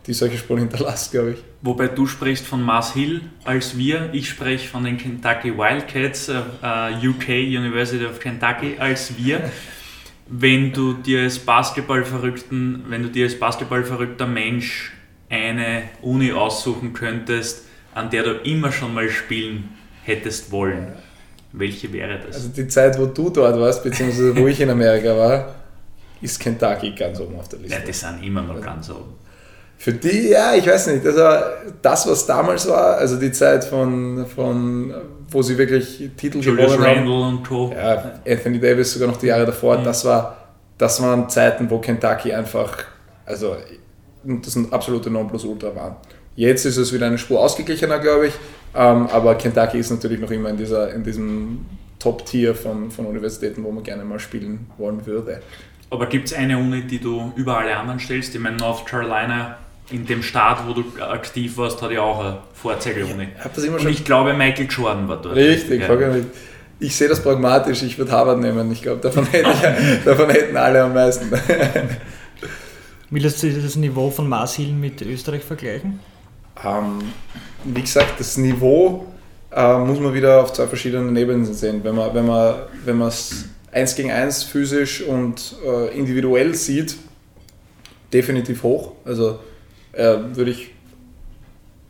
die 0.08 0.14
solche 0.14 0.38
Spuren 0.38 0.60
hinterlässt, 0.60 1.12
glaube 1.12 1.32
ich. 1.32 1.38
Wobei 1.62 1.88
du 1.88 2.06
sprichst 2.06 2.46
von 2.46 2.62
Mars 2.62 2.94
Hill 2.94 3.22
als 3.44 3.78
wir, 3.78 4.10
ich 4.14 4.30
spreche 4.30 4.68
von 4.68 4.84
den 4.84 4.98
Kentucky 4.98 5.58
Wildcats, 5.58 6.30
äh, 6.30 7.08
UK 7.08 7.30
University 7.30 8.06
of 8.06 8.20
Kentucky 8.20 8.76
als 8.78 9.18
wir. 9.18 9.50
Wenn 10.28 10.74
du 10.74 10.94
dir 10.94 11.22
als 11.22 11.38
Basketballverrückten, 11.38 12.86
wenn 12.88 13.04
du 13.04 13.10
dir 13.10 13.26
als 13.26 13.38
Basketballverrückter 13.38 14.26
Mensch 14.26 14.92
eine 15.30 15.84
Uni 16.02 16.32
aussuchen 16.32 16.94
könntest, 16.94 17.66
an 17.94 18.10
der 18.10 18.24
du 18.24 18.32
immer 18.38 18.72
schon 18.72 18.96
mal 18.96 19.08
spielen 19.08 19.70
hättest 20.02 20.52
wollen, 20.52 20.94
welche 21.52 21.94
wäre 21.94 22.20
das? 22.26 22.38
Also 22.38 22.50
die 22.50 22.68
Zeit, 22.68 22.98
wo 22.98 23.06
du 23.06 23.30
dort 23.30 23.60
warst, 23.60 23.84
beziehungsweise 23.84 24.36
wo 24.36 24.48
ich 24.48 24.60
in 24.60 24.72
Amerika 24.72 25.16
war, 25.16 25.56
ist 26.22 26.40
Kentucky 26.40 26.96
ganz 26.96 27.20
oben 27.20 27.36
auf 27.36 27.48
der 27.48 27.60
Liste. 27.60 27.78
Ja, 27.78 27.86
die 27.86 27.94
sind 27.94 28.24
immer 28.24 28.42
noch 28.42 28.60
ganz 28.60 28.90
oben. 28.90 29.14
Für 29.78 29.94
die, 29.94 30.30
ja, 30.30 30.56
ich 30.56 30.66
weiß 30.66 30.88
nicht. 30.88 31.06
Also 31.06 31.22
das, 31.82 32.08
was 32.08 32.26
damals 32.26 32.68
war, 32.68 32.98
also 32.98 33.18
die 33.18 33.32
Zeit 33.32 33.64
von, 33.64 34.26
von 34.26 34.94
wo 35.30 35.42
sie 35.42 35.58
wirklich 35.58 36.10
Titel 36.18 36.40
Julius 36.40 36.74
gewonnen 36.74 36.84
Randall 36.84 37.24
haben. 37.24 37.38
und 37.38 37.48
Co. 37.48 37.74
Ja, 37.76 38.20
Anthony 38.28 38.60
Davis 38.60 38.94
sogar 38.94 39.10
noch 39.10 39.18
die 39.18 39.28
Jahre 39.28 39.46
davor. 39.46 39.78
Mhm. 39.78 39.84
Das, 39.84 40.06
war, 40.06 40.38
das 40.78 41.02
waren 41.02 41.30
Zeiten, 41.30 41.70
wo 41.70 41.80
Kentucky 41.80 42.34
einfach, 42.34 42.86
also 43.26 43.58
das 44.24 44.54
sind 44.54 44.72
absolute 44.74 45.10
Nonplusultra 45.10 45.76
waren. 45.76 45.96
Jetzt 46.36 46.66
ist 46.66 46.78
es 46.78 46.92
wieder 46.94 47.08
eine 47.08 47.18
Spur 47.18 47.40
ausgeglichener, 47.40 48.00
glaube 48.00 48.28
ich. 48.28 48.34
Ähm, 48.76 49.08
aber 49.08 49.36
Kentucky 49.36 49.78
ist 49.78 49.92
natürlich 49.92 50.20
noch 50.20 50.32
immer 50.32 50.50
in, 50.50 50.58
dieser, 50.58 50.94
in 50.94 51.04
diesem 51.04 51.66
Top-Tier 52.00 52.56
von, 52.56 52.92
von 52.92 53.06
Universitäten, 53.06 53.64
wo 53.64 53.72
man 53.72 53.84
gerne 53.84 54.04
mal 54.04 54.20
spielen 54.20 54.68
wollen 54.78 55.06
würde. 55.06 55.42
Aber 55.90 56.08
gibt 56.08 56.28
es 56.28 56.34
eine 56.34 56.58
Uni, 56.58 56.82
die 56.82 57.00
du 57.00 57.32
über 57.36 57.58
alle 57.58 57.76
anderen 57.76 58.00
stellst? 58.00 58.36
Ich 58.36 58.42
meine, 58.42 58.58
North 58.58 58.86
Carolina 58.86 59.58
in 59.92 60.06
dem 60.06 60.24
Staat, 60.24 60.68
wo 60.68 60.74
du 60.74 60.84
aktiv 61.02 61.58
warst, 61.58 61.82
hat 61.82 61.92
ja 61.92 62.02
auch 62.02 62.20
eine 62.20 62.38
Vorzeige-Uni. 62.54 63.28
Und 63.70 63.90
ich 63.90 64.04
glaube, 64.04 64.34
Michael 64.34 64.68
Jordan 64.70 65.08
war 65.08 65.22
dort. 65.22 65.36
Richtig, 65.36 65.82
ja. 65.82 66.16
ich 66.80 66.96
sehe 66.96 67.08
das 67.08 67.22
pragmatisch, 67.22 67.84
ich 67.84 67.98
würde 67.98 68.12
Harvard 68.12 68.40
nehmen. 68.40 68.72
Ich 68.72 68.82
glaube, 68.82 69.02
davon, 69.02 69.26
hätte 69.32 70.02
davon 70.04 70.30
hätten 70.30 70.58
alle 70.58 70.84
am 70.84 70.94
meisten. 70.94 71.32
Willst 73.12 73.44
du 73.44 73.52
das 73.52 73.76
Niveau 73.76 74.10
von 74.10 74.28
Marshill 74.28 74.74
mit 74.74 75.02
Österreich 75.02 75.44
vergleichen? 75.44 76.00
Ähm, 76.64 77.00
wie 77.64 77.82
gesagt, 77.82 78.20
das 78.20 78.38
Niveau 78.38 79.06
äh, 79.52 79.78
muss 79.78 80.00
man 80.00 80.14
wieder 80.14 80.42
auf 80.42 80.54
zwei 80.54 80.68
verschiedenen 80.68 81.16
Ebenen 81.16 81.46
sehen. 81.46 81.82
Wenn 81.84 81.96
man 81.96 82.14
wenn 82.14 82.26
man 82.26 82.56
wenn 82.84 82.98
man 82.98 83.10
es 83.10 83.46
eins 83.72 83.96
gegen 83.96 84.12
eins 84.12 84.44
physisch 84.44 85.02
und 85.04 85.56
äh, 85.66 85.96
individuell 85.98 86.56
sieht, 86.56 86.96
definitiv 88.12 88.64
hoch. 88.64 88.94
Also 89.06 89.40
äh, 89.96 90.18
würde 90.36 90.52
ich 90.52 90.72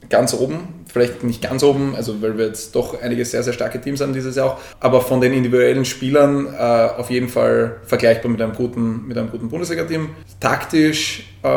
ganz 0.10 0.34
oben, 0.34 0.86
vielleicht 0.92 1.24
nicht 1.24 1.42
ganz 1.42 1.64
oben, 1.64 1.96
also 1.96 2.22
weil 2.22 2.38
wir 2.38 2.46
jetzt 2.46 2.76
doch 2.76 3.02
einige 3.02 3.26
sehr, 3.26 3.44
sehr 3.44 3.54
starke 3.54 3.82
Teams 3.82 4.02
haben 4.02 4.14
dieses 4.14 4.36
Jahr 4.36 4.52
auch, 4.52 4.60
aber 4.80 5.02
von 5.02 5.20
den 5.20 5.34
individuellen 5.34 5.86
Spielern 5.86 6.48
äh, 6.54 6.58
auf 6.98 7.10
jeden 7.10 7.28
Fall 7.28 7.78
vergleichbar 7.86 8.32
mit 8.32 8.42
einem 8.42 8.54
guten, 8.54 9.08
mit 9.08 9.18
einem 9.18 9.30
guten 9.30 9.50
Bundesliga-Team. 9.50 10.10
Taktisch 10.40 11.24
äh, 11.44 11.48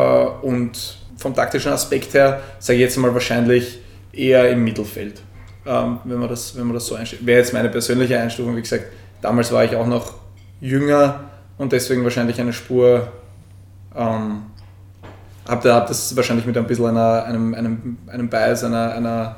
und 0.41 0.97
vom 1.17 1.35
taktischen 1.35 1.71
Aspekt 1.71 2.13
her, 2.13 2.41
sage 2.59 2.77
ich 2.77 2.81
jetzt 2.81 2.97
mal 2.97 3.13
wahrscheinlich 3.13 3.79
eher 4.11 4.49
im 4.49 4.63
Mittelfeld, 4.63 5.21
ähm, 5.65 5.99
wenn, 6.05 6.19
man 6.19 6.29
das, 6.29 6.57
wenn 6.57 6.65
man 6.65 6.73
das 6.73 6.87
so 6.87 6.95
einstellt. 6.95 7.25
Wäre 7.25 7.39
jetzt 7.39 7.53
meine 7.53 7.69
persönliche 7.69 8.19
Einstufung, 8.19 8.55
wie 8.55 8.61
gesagt, 8.61 8.85
damals 9.21 9.51
war 9.51 9.63
ich 9.63 9.75
auch 9.75 9.87
noch 9.87 10.15
jünger 10.59 11.29
und 11.57 11.71
deswegen 11.71 12.03
wahrscheinlich 12.03 12.39
eine 12.39 12.53
Spur 12.53 13.11
ähm, 13.95 14.43
habe 15.49 15.67
da, 15.67 15.75
hab 15.75 15.87
das 15.87 16.15
wahrscheinlich 16.15 16.45
mit 16.45 16.57
ein 16.57 16.67
bisschen 16.67 16.87
einer, 16.87 17.25
einem, 17.25 17.53
einem, 17.53 17.97
einem 18.07 18.29
Bias, 18.29 18.63
einer, 18.63 18.93
einer 18.93 19.35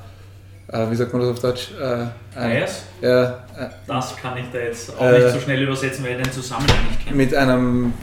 äh, 0.67 0.89
wie 0.89 0.95
sagt 0.95 1.11
man 1.11 1.21
das 1.21 1.31
auf 1.31 1.39
Deutsch? 1.39 1.71
Äh, 1.79 2.05
Bias? 2.39 2.83
Ja, 3.01 3.23
äh, 3.23 3.69
das 3.87 4.15
kann 4.15 4.37
ich 4.37 4.45
da 4.51 4.59
jetzt 4.59 4.97
auch 4.97 5.11
nicht 5.11 5.29
so 5.29 5.39
schnell 5.39 5.61
übersetzen, 5.61 6.05
weil 6.05 6.17
ich 6.17 6.23
den 6.23 6.31
Zusammenhang 6.31 6.77
nicht 6.89 7.05
kenne. 7.05 7.17
Mit 7.17 7.35
einem 7.35 7.93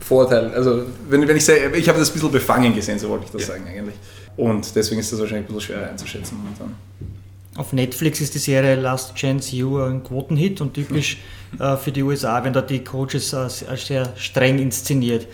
Vorteil. 0.00 0.52
Also, 0.54 0.84
wenn, 1.08 1.26
wenn 1.26 1.36
ich 1.36 1.44
sage, 1.44 1.72
ich 1.74 1.88
habe 1.88 1.98
das 1.98 2.10
ein 2.10 2.14
bisschen 2.14 2.32
befangen 2.32 2.74
gesehen, 2.74 2.98
so 2.98 3.08
wollte 3.08 3.26
ich 3.26 3.30
das 3.30 3.42
ja. 3.42 3.48
sagen 3.48 3.64
eigentlich. 3.68 3.94
Und 4.36 4.74
deswegen 4.74 5.00
ist 5.00 5.12
das 5.12 5.20
wahrscheinlich 5.20 5.48
ein 5.48 5.54
bisschen 5.54 5.74
schwer 5.74 5.90
einzuschätzen 5.90 6.38
momentan. 6.38 6.74
Auf 7.54 7.72
Netflix 7.74 8.20
ist 8.20 8.34
die 8.34 8.38
Serie 8.38 8.76
Last 8.76 9.14
Chance 9.14 9.54
You 9.54 9.78
ein 9.78 10.02
Quotenhit 10.02 10.60
und 10.62 10.72
typisch 10.72 11.18
äh, 11.58 11.76
für 11.76 11.92
die 11.92 12.02
USA, 12.02 12.42
wenn 12.42 12.52
da 12.54 12.62
die 12.62 12.82
Coaches 12.82 13.32
äh, 13.34 13.48
sehr 13.76 14.12
streng 14.16 14.58
inszeniert. 14.58 15.26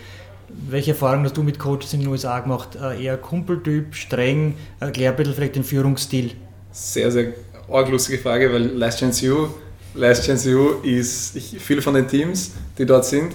Welche 0.69 0.91
Erfahrungen 0.91 1.25
hast 1.25 1.37
du 1.37 1.43
mit 1.43 1.59
Coaches 1.59 1.93
in 1.93 2.01
den 2.01 2.09
USA 2.09 2.39
gemacht? 2.39 2.77
Äh, 2.81 3.03
eher 3.03 3.17
Kumpeltyp, 3.17 3.95
streng, 3.95 4.55
erklär 4.79 5.11
bitte 5.11 5.33
vielleicht 5.33 5.55
den 5.55 5.63
Führungsstil. 5.63 6.31
Sehr, 6.71 7.11
sehr 7.11 7.33
arg 7.69 7.89
lustige 7.89 8.17
Frage, 8.17 8.51
weil 8.51 8.65
Last 8.67 8.99
Chance 8.99 9.31
U, 9.31 9.47
Last 9.95 10.25
Chance 10.25 10.55
U 10.55 10.81
ist, 10.83 11.35
ich, 11.35 11.57
viele 11.59 11.81
von 11.81 11.93
den 11.93 12.07
Teams, 12.07 12.51
die 12.77 12.85
dort 12.85 13.05
sind, 13.05 13.33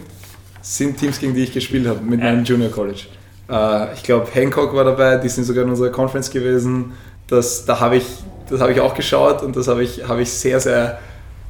sind 0.61 0.97
Teams, 0.99 1.19
gegen 1.19 1.35
die 1.35 1.45
ich 1.45 1.53
gespielt 1.53 1.87
habe 1.87 2.01
mit 2.01 2.21
meinem 2.21 2.45
Junior 2.45 2.71
College. 2.71 3.03
Äh, 3.49 3.95
ich 3.95 4.03
glaube, 4.03 4.27
Hancock 4.33 4.75
war 4.75 4.85
dabei, 4.85 5.17
die 5.17 5.29
sind 5.29 5.45
sogar 5.45 5.65
in 5.65 5.71
unserer 5.71 5.91
Conference 5.91 6.31
gewesen. 6.31 6.93
Das, 7.27 7.65
da 7.65 7.81
habe 7.81 7.97
ich, 7.97 8.07
hab 8.51 8.71
ich 8.71 8.81
auch 8.81 8.95
geschaut 8.95 9.43
und 9.43 9.57
das 9.57 9.69
habe 9.69 9.83
ich, 9.83 10.07
hab 10.07 10.19
ich 10.19 10.31
sehr, 10.31 10.61
sehr 10.61 10.99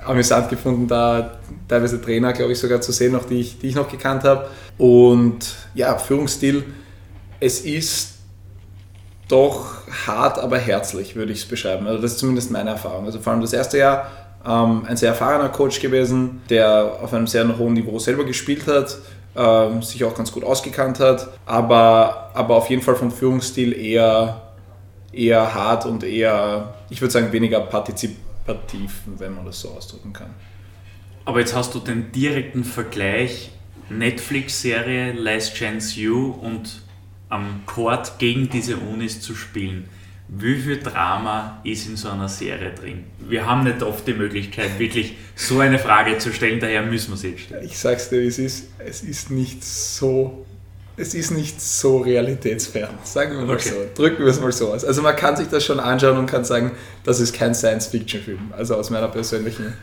amüsant 0.05 0.49
gefunden, 0.49 0.87
da 0.87 1.39
teilweise 1.69 2.01
Trainer, 2.01 2.33
glaube 2.33 2.53
ich, 2.53 2.59
sogar 2.59 2.81
zu 2.81 2.93
sehen, 2.93 3.13
noch 3.13 3.25
die 3.25 3.41
ich, 3.41 3.59
die 3.59 3.69
ich 3.69 3.75
noch 3.75 3.89
gekannt 3.89 4.25
habe. 4.25 4.49
Und 4.79 5.55
ja, 5.75 5.97
Führungsstil, 5.99 6.65
es 7.41 7.61
ist 7.61 8.15
doch 9.29 9.67
hart, 10.07 10.39
aber 10.39 10.59
herzlich, 10.59 11.17
würde 11.17 11.33
ich 11.33 11.41
es 11.41 11.45
beschreiben. 11.47 11.87
Also 11.87 12.01
das 12.01 12.13
ist 12.13 12.19
zumindest 12.19 12.51
meine 12.51 12.71
Erfahrung. 12.71 13.07
Also 13.07 13.21
vor 13.21 13.33
allem 13.33 13.43
das 13.43 13.53
erste 13.53 13.79
Jahr 13.79 14.11
ähm, 14.47 14.85
ein 14.87 14.97
sehr 14.97 15.11
erfahrener 15.11 15.49
Coach 15.49 15.81
gewesen, 15.81 16.43
der 16.51 16.99
auf 17.03 17.13
einem 17.15 17.27
sehr 17.27 17.59
hohen 17.59 17.73
Niveau 17.73 17.99
selber 17.99 18.25
gespielt 18.25 18.67
hat, 18.67 18.99
ähm, 19.37 19.83
sich 19.83 20.05
auch 20.05 20.15
ganz 20.15 20.31
gut 20.31 20.45
ausgekannt 20.45 21.01
hat, 21.01 21.29
aber, 21.47 22.31
aber 22.35 22.57
auf 22.57 22.69
jeden 22.71 22.83
Fall 22.83 22.95
vom 22.95 23.11
Führungsstil 23.11 23.73
eher, 23.73 24.43
eher 25.13 25.55
hart 25.55 25.87
und 25.87 26.05
eher, 26.05 26.75
ich 26.91 27.01
würde 27.01 27.13
sagen, 27.13 27.33
weniger 27.33 27.61
partizipativ 27.61 28.24
vertiefen, 28.45 29.19
wenn 29.19 29.35
man 29.35 29.47
das 29.47 29.61
so 29.61 29.71
ausdrücken 29.71 30.13
kann. 30.13 30.35
Aber 31.25 31.41
jetzt 31.41 31.55
hast 31.55 31.75
du 31.75 31.79
den 31.79 32.13
direkten 32.13 32.65
Vergleich 32.65 33.51
Netflix-Serie 33.89 35.13
Last 35.13 35.55
Chance 35.55 36.01
You 36.01 36.31
und 36.31 36.83
am 37.29 37.63
Court 37.67 38.19
gegen 38.19 38.49
diese 38.49 38.77
Unis 38.77 39.21
zu 39.21 39.35
spielen. 39.35 39.89
Wie 40.29 40.57
viel 40.57 40.79
Drama 40.79 41.61
ist 41.65 41.87
in 41.87 41.97
so 41.97 42.09
einer 42.09 42.29
Serie 42.29 42.73
drin? 42.73 43.05
Wir 43.19 43.47
haben 43.47 43.65
nicht 43.65 43.83
oft 43.83 44.07
die 44.07 44.15
Möglichkeit, 44.15 44.79
wirklich 44.79 45.17
so 45.35 45.61
eine 45.61 45.79
Frage 45.79 46.17
zu 46.19 46.33
stellen, 46.33 46.61
daher 46.61 46.83
müssen 46.83 47.13
wir 47.13 47.17
sie 47.17 47.31
jetzt 47.31 47.43
stellen. 47.43 47.65
Ich 47.65 47.79
sag's 47.79 48.09
dir, 48.09 48.23
wie 48.23 48.27
es 48.27 48.39
ist. 48.39 48.69
Es 48.79 49.03
ist 49.03 49.31
nicht 49.31 49.63
so 49.63 50.47
es 50.97 51.15
ist 51.15 51.33
nicht 51.33 51.61
so 51.61 51.99
realitätsfern, 51.99 52.91
sagen 53.03 53.39
wir 53.39 53.47
mal 53.47 53.55
okay. 53.55 53.71
so. 53.71 53.75
Drücken 53.95 54.25
wir 54.25 54.31
es 54.31 54.41
mal 54.41 54.53
so 54.53 54.73
aus. 54.73 54.85
Also 54.85 55.03
man 55.03 55.17
kann 55.17 55.37
sich 55.37 55.49
das 55.49 55.65
schon 55.65 55.81
anschauen 55.81 56.17
und 56.17 56.27
kann 56.27 56.45
sagen, 56.45 56.73
das 57.03 57.21
ist 57.21 57.35
kein 57.35 57.55
Science-Fiction-Film. 57.55 58.53
Also 58.57 58.77
aus 58.77 58.91
meiner 58.91 59.09
persönlichen, 59.09 59.75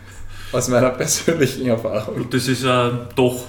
aus 0.52 0.69
meiner 0.69 0.89
persönlichen 0.91 1.67
Erfahrung. 1.67 2.15
Und 2.15 2.34
das 2.34 2.47
ist 2.47 2.63
äh, 2.63 2.91
doch 3.15 3.43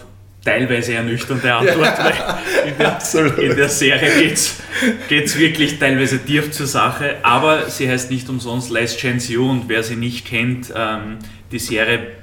teilweise 0.45 0.95
ernüchternde 0.95 1.55
Antwort, 1.55 1.99
ja, 1.99 2.05
weil 2.05 2.69
in 2.69 2.79
der, 2.79 3.39
in 3.39 3.57
der 3.57 3.69
Serie 3.69 4.11
geht 5.09 5.27
es 5.27 5.39
wirklich 5.39 5.79
teilweise 5.79 6.19
tief 6.19 6.51
zur 6.51 6.67
Sache, 6.67 7.17
aber 7.23 7.71
sie 7.71 7.89
heißt 7.89 8.11
nicht 8.11 8.29
umsonst 8.29 8.71
Last 8.71 8.99
Chance 8.99 9.33
You 9.33 9.49
und 9.49 9.69
wer 9.69 9.85
sie 9.85 9.95
nicht 9.95 10.27
kennt, 10.27 10.73
ähm, 10.75 11.19
die 11.53 11.61
Serie 11.61 12.22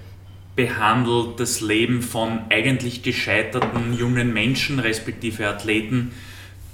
behandelt 0.60 1.39
das 1.39 1.62
Leben 1.62 2.02
von 2.02 2.41
eigentlich 2.50 3.02
gescheiterten 3.02 3.93
jungen 3.93 4.34
Menschen, 4.34 4.80
respektive 4.80 5.48
Athleten, 5.48 6.12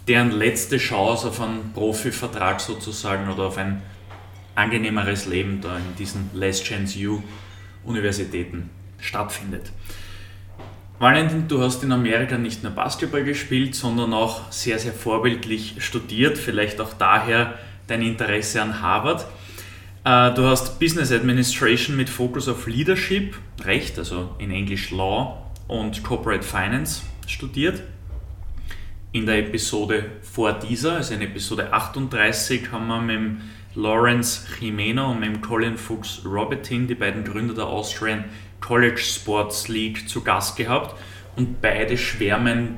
deren 0.08 0.32
letzte 0.32 0.78
Chance 0.78 1.28
auf 1.28 1.40
einen 1.40 1.72
Profivertrag 1.72 2.60
sozusagen 2.60 3.30
oder 3.30 3.44
auf 3.44 3.60
ein 3.60 3.84
angenehmeres 4.56 5.28
Leben 5.28 5.62
da 5.62 5.78
in 5.78 5.96
diesen 6.00 6.32
Last 6.34 6.64
Chance 6.64 6.98
U 7.08 7.22
Universitäten 7.84 8.72
stattfindet. 9.00 9.72
Valentin, 10.98 11.48
du 11.48 11.62
hast 11.62 11.84
in 11.84 11.92
Amerika 11.92 12.40
nicht 12.40 12.64
nur 12.64 12.72
Basketball 12.72 13.24
gespielt, 13.24 13.76
sondern 13.76 14.16
auch 14.16 14.52
sehr, 14.52 14.80
sehr 14.80 14.94
vorbildlich 14.94 15.76
studiert, 15.78 16.40
vielleicht 16.40 16.82
auch 16.82 16.94
daher 16.94 17.60
dein 17.86 18.02
Interesse 18.02 18.64
an 18.64 18.82
Harvard. 18.82 19.28
Äh, 20.06 20.36
du 20.36 20.46
hast 20.46 20.80
Business 20.80 21.12
Administration 21.12 21.98
mit 21.98 22.10
Fokus 22.10 22.48
auf 22.48 22.68
Leadership, 22.68 23.36
Recht, 23.64 23.98
also 23.98 24.36
in 24.38 24.52
Englisch 24.52 24.92
Law 24.92 25.52
und 25.68 26.04
Corporate 26.04 26.44
Finance 26.44 27.02
studiert. 27.26 27.82
In 29.14 29.26
der 29.26 29.40
Episode 29.40 30.12
vor 30.22 30.54
dieser, 30.54 30.98
also 30.98 31.16
in 31.16 31.22
Episode 31.22 31.74
38, 31.74 32.72
haben 32.72 32.88
wir 32.88 33.02
mit 33.02 33.42
Lawrence 33.74 34.46
Jimeno 34.60 35.12
und 35.12 35.22
mit 35.22 35.42
Colin 35.42 35.76
Fuchs 35.76 36.22
Robertin, 36.24 36.86
die 36.86 36.94
beiden 36.94 37.24
Gründer 37.24 37.56
der 37.56 37.66
Austrian 37.66 38.26
College 38.60 39.00
Sports 39.00 39.70
League, 39.70 40.08
zu 40.08 40.22
Gast 40.22 40.56
gehabt. 40.56 40.96
Und 41.36 41.64
beide 41.64 41.98
schwärmen 41.98 42.78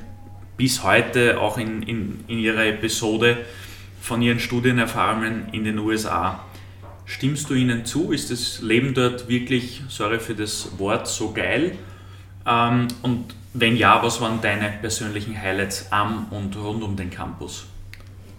bis 0.56 0.82
heute 0.82 1.42
auch 1.42 1.58
in, 1.58 1.84
in, 1.84 2.24
in 2.28 2.40
ihrer 2.40 2.68
Episode 2.68 3.46
von 4.00 4.22
ihren 4.22 4.40
Studienerfahrungen 4.40 5.50
in 5.52 5.66
den 5.66 5.78
USA. 5.78 6.46
Stimmst 7.08 7.50
du 7.50 7.54
ihnen 7.54 7.86
zu? 7.86 8.12
Ist 8.12 8.32
das 8.32 8.62
Leben 8.62 8.93
dort 8.93 9.30
wirklich, 9.30 9.82
sorry 9.88 10.20
für 10.20 10.36
das 10.36 10.78
Wort, 10.78 11.08
so 11.08 11.32
geil? 11.32 11.72
Ähm, 12.46 12.89
und 13.02 13.34
wenn 13.54 13.78
ja, 13.78 14.04
was 14.04 14.20
waren 14.20 14.41
deine 14.41 14.74
persönlichen 14.82 15.41
Highlights 15.41 15.86
am 15.89 16.28
und 16.32 16.56
rund 16.58 16.84
um 16.84 16.98
den 16.98 17.10
Campus? 17.10 17.65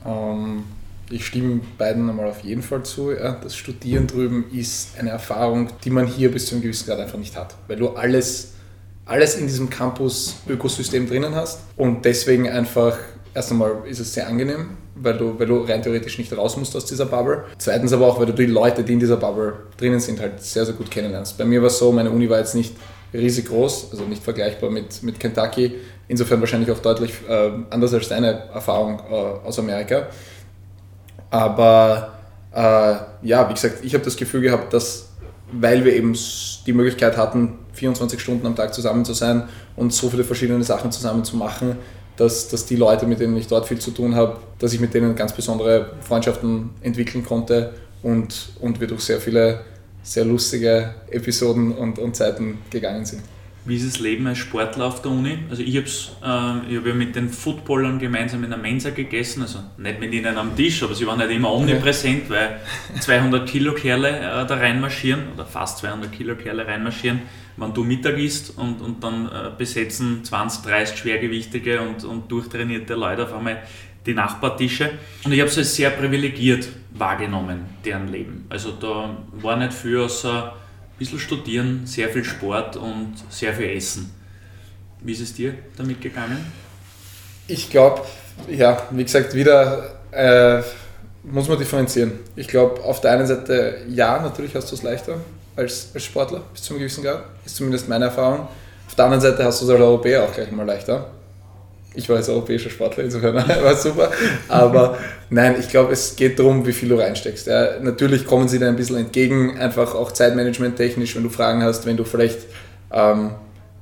Ähm, 0.04 0.64
ich 1.10 1.26
stimme 1.26 1.62
beiden 1.78 2.10
einmal 2.10 2.26
auf 2.26 2.44
jeden 2.44 2.62
Fall 2.62 2.82
zu. 2.82 3.10
Das 3.14 3.56
Studieren 3.56 4.06
drüben 4.06 4.44
ist 4.52 4.98
eine 4.98 5.10
Erfahrung, 5.10 5.70
die 5.82 5.90
man 5.90 6.06
hier 6.06 6.30
bis 6.30 6.44
zu 6.44 6.54
einem 6.54 6.62
gewissen 6.62 6.86
Grad 6.86 7.00
einfach 7.00 7.18
nicht 7.18 7.34
hat, 7.38 7.54
weil 7.68 7.76
du 7.76 7.88
alles, 7.88 8.52
alles 9.06 9.36
in 9.36 9.46
diesem 9.46 9.70
Campus-Ökosystem 9.70 11.08
drinnen 11.08 11.34
hast 11.34 11.60
und 11.78 12.04
deswegen 12.04 12.46
einfach, 12.46 12.98
erst 13.32 13.50
einmal 13.50 13.84
ist 13.88 14.00
es 14.00 14.12
sehr 14.12 14.28
angenehm, 14.28 14.76
weil 15.02 15.16
du, 15.16 15.38
weil 15.38 15.46
du 15.46 15.62
rein 15.62 15.82
theoretisch 15.82 16.18
nicht 16.18 16.36
raus 16.36 16.56
musst 16.56 16.76
aus 16.76 16.84
dieser 16.84 17.06
Bubble. 17.06 17.44
Zweitens 17.58 17.92
aber 17.92 18.06
auch, 18.06 18.18
weil 18.18 18.26
du 18.26 18.32
die 18.32 18.46
Leute, 18.46 18.84
die 18.84 18.94
in 18.94 19.00
dieser 19.00 19.16
Bubble 19.16 19.54
drinnen 19.76 20.00
sind, 20.00 20.20
halt 20.20 20.42
sehr, 20.42 20.64
sehr 20.64 20.74
gut 20.74 20.90
kennenlernst. 20.90 21.38
Bei 21.38 21.44
mir 21.44 21.60
war 21.60 21.68
es 21.68 21.78
so, 21.78 21.92
meine 21.92 22.10
Uni 22.10 22.28
war 22.28 22.38
jetzt 22.38 22.54
nicht 22.54 22.74
riesig 23.12 23.46
groß, 23.46 23.88
also 23.90 24.04
nicht 24.04 24.22
vergleichbar 24.22 24.70
mit, 24.70 25.02
mit 25.02 25.18
Kentucky. 25.18 25.74
Insofern 26.08 26.40
wahrscheinlich 26.40 26.70
auch 26.70 26.78
deutlich 26.78 27.12
äh, 27.28 27.50
anders 27.70 27.92
als 27.94 28.08
deine 28.08 28.48
Erfahrung 28.52 29.00
äh, 29.10 29.14
aus 29.14 29.58
Amerika. 29.58 30.08
Aber 31.30 32.14
äh, 32.54 32.94
ja, 33.26 33.48
wie 33.48 33.54
gesagt, 33.54 33.84
ich 33.84 33.94
habe 33.94 34.04
das 34.04 34.16
Gefühl 34.16 34.40
gehabt, 34.40 34.72
dass 34.72 35.08
weil 35.50 35.84
wir 35.84 35.94
eben 35.94 36.16
die 36.66 36.72
Möglichkeit 36.72 37.16
hatten, 37.16 37.58
24 37.72 38.20
Stunden 38.20 38.46
am 38.46 38.56
Tag 38.56 38.74
zusammen 38.74 39.04
zu 39.04 39.14
sein 39.14 39.48
und 39.76 39.92
so 39.92 40.10
viele 40.10 40.24
verschiedene 40.24 40.62
Sachen 40.62 40.92
zusammen 40.92 41.24
zu 41.24 41.36
machen, 41.36 41.76
dass, 42.18 42.48
dass 42.48 42.66
die 42.66 42.76
Leute, 42.76 43.06
mit 43.06 43.20
denen 43.20 43.36
ich 43.36 43.46
dort 43.46 43.66
viel 43.66 43.78
zu 43.78 43.92
tun 43.92 44.14
habe, 44.14 44.36
dass 44.58 44.72
ich 44.72 44.80
mit 44.80 44.92
denen 44.92 45.14
ganz 45.14 45.32
besondere 45.32 45.92
Freundschaften 46.00 46.70
entwickeln 46.82 47.24
konnte 47.24 47.72
und, 48.02 48.50
und 48.60 48.80
wir 48.80 48.88
durch 48.88 49.02
sehr 49.02 49.20
viele 49.20 49.60
sehr 50.02 50.24
lustige 50.24 50.94
Episoden 51.10 51.72
und, 51.72 51.98
und 51.98 52.16
Zeiten 52.16 52.58
gegangen 52.70 53.04
sind. 53.04 53.22
Wie 53.68 53.76
ist 53.76 53.86
das 53.86 54.00
Leben 54.00 54.26
als 54.26 54.38
Sportler 54.38 54.86
auf 54.86 55.02
der 55.02 55.10
Uni? 55.10 55.40
Also 55.50 55.62
ich 55.62 55.76
habe 55.76 55.86
äh, 56.22 56.76
hab 56.78 56.86
ja 56.86 56.94
mit 56.94 57.14
den 57.14 57.28
Footballern 57.28 57.98
gemeinsam 57.98 58.42
in 58.42 58.48
der 58.48 58.58
Mensa 58.58 58.88
gegessen, 58.88 59.42
also 59.42 59.58
nicht 59.76 60.00
mit 60.00 60.14
ihnen 60.14 60.38
am 60.38 60.56
Tisch, 60.56 60.82
aber 60.82 60.94
sie 60.94 61.06
waren 61.06 61.18
nicht 61.18 61.30
immer 61.30 61.52
omnipräsent, 61.52 62.30
weil 62.30 62.62
200 62.98 63.46
Kilo 63.46 63.74
Kerle 63.74 64.08
äh, 64.08 64.46
da 64.46 64.54
reinmarschieren, 64.54 65.34
oder 65.34 65.44
fast 65.44 65.80
200 65.80 66.10
Kilo 66.10 66.34
Kerle 66.34 66.66
reinmarschieren, 66.66 67.20
wenn 67.58 67.74
du 67.74 67.84
Mittag 67.84 68.16
isst 68.16 68.56
und, 68.56 68.80
und 68.80 69.04
dann 69.04 69.26
äh, 69.26 69.50
besetzen 69.58 70.24
20, 70.24 70.64
30 70.64 70.96
Schwergewichtige 70.96 71.82
und, 71.82 72.04
und 72.04 72.32
durchtrainierte 72.32 72.94
Leute 72.94 73.24
auf 73.24 73.34
einmal 73.34 73.64
die 74.06 74.14
Nachbartische. 74.14 74.92
Und 75.26 75.32
ich 75.32 75.40
habe 75.40 75.50
es 75.50 75.58
als 75.58 75.76
sehr 75.76 75.90
privilegiert 75.90 76.70
wahrgenommen, 76.92 77.66
deren 77.84 78.08
Leben. 78.08 78.46
Also 78.48 78.72
da 78.72 79.14
war 79.32 79.56
nicht 79.56 79.74
viel 79.74 79.98
außer 79.98 80.54
bisschen 80.98 81.18
studieren, 81.18 81.82
sehr 81.84 82.08
viel 82.08 82.24
Sport 82.24 82.76
und 82.76 83.14
sehr 83.28 83.54
viel 83.54 83.70
Essen. 83.70 84.10
Wie 85.00 85.12
ist 85.12 85.20
es 85.20 85.34
dir 85.34 85.54
damit 85.76 86.00
gegangen? 86.00 86.44
Ich 87.46 87.70
glaube, 87.70 88.02
ja, 88.48 88.82
wie 88.90 89.04
gesagt, 89.04 89.34
wieder 89.34 90.00
äh, 90.10 90.62
muss 91.22 91.48
man 91.48 91.58
differenzieren. 91.58 92.12
Ich 92.36 92.48
glaube, 92.48 92.82
auf 92.82 93.00
der 93.00 93.12
einen 93.12 93.26
Seite, 93.26 93.82
ja, 93.88 94.20
natürlich 94.20 94.54
hast 94.54 94.70
du 94.70 94.74
es 94.74 94.82
leichter 94.82 95.16
als, 95.56 95.90
als 95.94 96.04
Sportler 96.04 96.42
bis 96.52 96.62
zu 96.62 96.74
einem 96.74 96.80
gewissen 96.80 97.04
Grad. 97.04 97.24
Ist 97.44 97.56
zumindest 97.56 97.88
meine 97.88 98.06
Erfahrung. 98.06 98.48
Auf 98.86 98.94
der 98.94 99.04
anderen 99.04 99.22
Seite 99.22 99.44
hast 99.44 99.60
du 99.60 99.66
es 99.66 99.70
als 99.70 99.80
Europäer 99.80 100.24
auch 100.24 100.32
gleich 100.32 100.50
mal 100.50 100.66
leichter 100.66 101.10
ich 101.98 102.08
war 102.08 102.16
jetzt 102.16 102.28
europäischer 102.28 102.70
Sportler, 102.70 103.04
insofern 103.04 103.34
war 103.62 103.76
super. 103.76 104.10
Aber 104.46 104.98
nein, 105.30 105.56
ich 105.58 105.68
glaube, 105.68 105.92
es 105.92 106.14
geht 106.14 106.38
darum, 106.38 106.64
wie 106.64 106.72
viel 106.72 106.88
du 106.88 106.94
reinsteckst. 106.94 107.48
Ja, 107.48 107.80
natürlich 107.80 108.24
kommen 108.24 108.48
sie 108.48 108.60
dir 108.60 108.68
ein 108.68 108.76
bisschen 108.76 108.96
entgegen, 108.96 109.58
einfach 109.58 109.96
auch 109.96 110.12
Zeitmanagement 110.12 110.76
technisch, 110.76 111.16
wenn 111.16 111.24
du 111.24 111.28
Fragen 111.28 111.62
hast, 111.64 111.86
wenn 111.86 111.96
du 111.96 112.04
vielleicht, 112.04 112.38
ähm, 112.92 113.32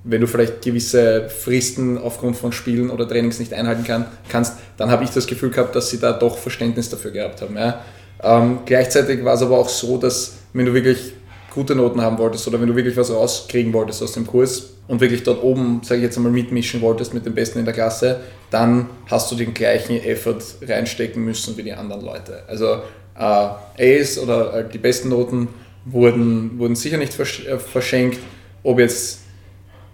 wenn 0.02 0.22
du 0.22 0.26
vielleicht 0.26 0.62
gewisse 0.62 1.28
Fristen 1.28 1.98
aufgrund 1.98 2.36
von 2.36 2.52
Spielen 2.52 2.88
oder 2.88 3.06
Trainings 3.06 3.38
nicht 3.38 3.52
einhalten 3.52 3.84
kann, 3.84 4.06
kannst, 4.30 4.54
dann 4.78 4.90
habe 4.90 5.04
ich 5.04 5.10
das 5.10 5.26
Gefühl 5.26 5.50
gehabt, 5.50 5.76
dass 5.76 5.90
sie 5.90 6.00
da 6.00 6.12
doch 6.12 6.38
Verständnis 6.38 6.88
dafür 6.88 7.10
gehabt 7.10 7.42
haben. 7.42 7.56
Ja. 7.56 7.84
Ähm, 8.22 8.60
gleichzeitig 8.64 9.22
war 9.24 9.34
es 9.34 9.42
aber 9.42 9.58
auch 9.58 9.68
so, 9.68 9.98
dass 9.98 10.36
wenn 10.54 10.64
du 10.64 10.72
wirklich 10.72 11.12
gute 11.56 11.74
Noten 11.74 12.02
haben 12.02 12.18
wolltest 12.18 12.46
oder 12.46 12.60
wenn 12.60 12.68
du 12.68 12.76
wirklich 12.76 12.96
was 12.96 13.10
rauskriegen 13.10 13.72
wolltest 13.72 14.02
aus 14.02 14.12
dem 14.12 14.26
Kurs 14.26 14.74
und 14.86 15.00
wirklich 15.00 15.22
dort 15.22 15.42
oben, 15.42 15.80
sage 15.82 16.00
ich 16.00 16.04
jetzt 16.04 16.16
einmal, 16.18 16.30
mitmischen 16.30 16.82
wolltest 16.82 17.14
mit 17.14 17.24
den 17.24 17.34
Besten 17.34 17.58
in 17.58 17.64
der 17.64 17.72
Klasse, 17.72 18.20
dann 18.50 18.86
hast 19.10 19.32
du 19.32 19.36
den 19.36 19.54
gleichen 19.54 19.96
Effort 20.04 20.38
reinstecken 20.62 21.24
müssen 21.24 21.56
wie 21.56 21.62
die 21.62 21.72
anderen 21.72 22.04
Leute. 22.04 22.42
Also 22.46 22.82
äh, 23.18 23.98
A's 23.98 24.18
oder 24.18 24.54
äh, 24.54 24.68
die 24.70 24.78
besten 24.78 25.08
Noten 25.08 25.48
wurden, 25.86 26.58
wurden 26.58 26.76
sicher 26.76 26.98
nicht 26.98 27.14
versch 27.14 27.46
äh, 27.46 27.58
verschenkt. 27.58 28.18
Ob 28.62 28.78
jetzt 28.78 29.20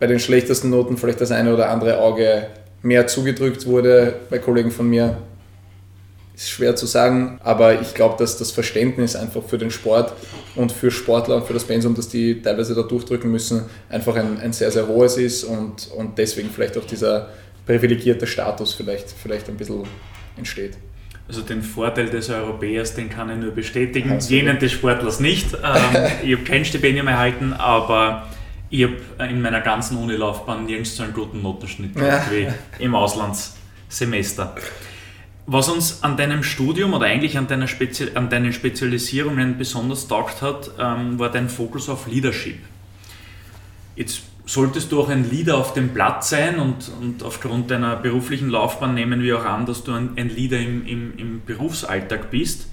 bei 0.00 0.08
den 0.08 0.18
schlechtesten 0.18 0.68
Noten 0.68 0.96
vielleicht 0.96 1.20
das 1.20 1.30
eine 1.30 1.54
oder 1.54 1.70
andere 1.70 1.98
Auge 1.98 2.48
mehr 2.82 3.06
zugedrückt 3.06 3.66
wurde 3.66 4.16
bei 4.30 4.38
Kollegen 4.38 4.72
von 4.72 4.90
mir, 4.90 5.16
ist 6.42 6.50
schwer 6.50 6.74
zu 6.76 6.86
sagen, 6.86 7.38
aber 7.42 7.80
ich 7.80 7.94
glaube, 7.94 8.16
dass 8.18 8.36
das 8.36 8.50
Verständnis 8.50 9.14
einfach 9.14 9.42
für 9.44 9.58
den 9.58 9.70
Sport 9.70 10.12
und 10.56 10.72
für 10.72 10.90
Sportler 10.90 11.36
und 11.36 11.46
für 11.46 11.52
das 11.52 11.64
Pensum, 11.64 11.94
das 11.94 12.08
die 12.08 12.42
teilweise 12.42 12.74
da 12.74 12.82
durchdrücken 12.82 13.30
müssen, 13.30 13.64
einfach 13.88 14.16
ein, 14.16 14.38
ein 14.40 14.52
sehr, 14.52 14.70
sehr 14.70 14.88
hohes 14.88 15.16
ist 15.16 15.44
und, 15.44 15.88
und 15.96 16.18
deswegen 16.18 16.50
vielleicht 16.50 16.76
auch 16.76 16.84
dieser 16.84 17.28
privilegierte 17.64 18.26
Status 18.26 18.74
vielleicht, 18.74 19.10
vielleicht 19.10 19.48
ein 19.48 19.56
bisschen 19.56 19.84
entsteht. 20.36 20.76
Also 21.28 21.42
den 21.42 21.62
Vorteil 21.62 22.10
des 22.10 22.28
Europäers, 22.28 22.94
den 22.94 23.08
kann 23.08 23.30
ich 23.30 23.36
nur 23.36 23.52
bestätigen, 23.52 24.10
also, 24.10 24.34
jenen 24.34 24.58
des 24.58 24.72
Sportlers 24.72 25.20
nicht. 25.20 25.54
Ähm, 25.54 26.10
ich 26.24 26.34
habe 26.34 26.44
kein 26.44 26.64
Stipendium 26.64 27.06
erhalten, 27.06 27.52
aber 27.52 28.28
ich 28.68 28.84
habe 28.84 28.96
in 29.30 29.40
meiner 29.40 29.60
ganzen 29.60 29.96
Unilaufbahn 29.96 30.66
nirgends 30.66 30.96
so 30.96 31.04
einen 31.04 31.12
guten 31.12 31.40
Notenschnitt 31.40 31.94
gehabt 31.94 32.32
ja. 32.32 32.52
wie 32.78 32.84
im 32.84 32.94
Auslandssemester. 32.94 34.56
Was 35.46 35.68
uns 35.68 36.02
an 36.02 36.16
deinem 36.16 36.44
Studium 36.44 36.94
oder 36.94 37.06
eigentlich 37.06 37.36
an, 37.36 37.48
deiner 37.48 37.66
Spezi 37.66 38.10
an 38.14 38.30
deinen 38.30 38.52
Spezialisierungen 38.52 39.58
besonders 39.58 40.06
taugt 40.06 40.40
hat, 40.40 40.70
ähm, 40.78 41.18
war 41.18 41.30
dein 41.30 41.48
Fokus 41.48 41.88
auf 41.88 42.06
Leadership. 42.06 42.58
Jetzt 43.96 44.22
solltest 44.46 44.92
du 44.92 45.00
auch 45.00 45.08
ein 45.08 45.28
Leader 45.28 45.56
auf 45.56 45.74
dem 45.74 45.90
Platz 45.90 46.30
sein 46.30 46.58
und, 46.58 46.90
und 47.00 47.22
aufgrund 47.22 47.70
deiner 47.70 47.96
beruflichen 47.96 48.50
Laufbahn 48.50 48.94
nehmen 48.94 49.22
wir 49.22 49.40
auch 49.40 49.44
an, 49.44 49.66
dass 49.66 49.82
du 49.82 49.92
ein, 49.92 50.10
ein 50.16 50.28
Leader 50.28 50.58
im, 50.60 50.86
im, 50.86 51.18
im 51.18 51.42
Berufsalltag 51.44 52.30
bist. 52.30 52.68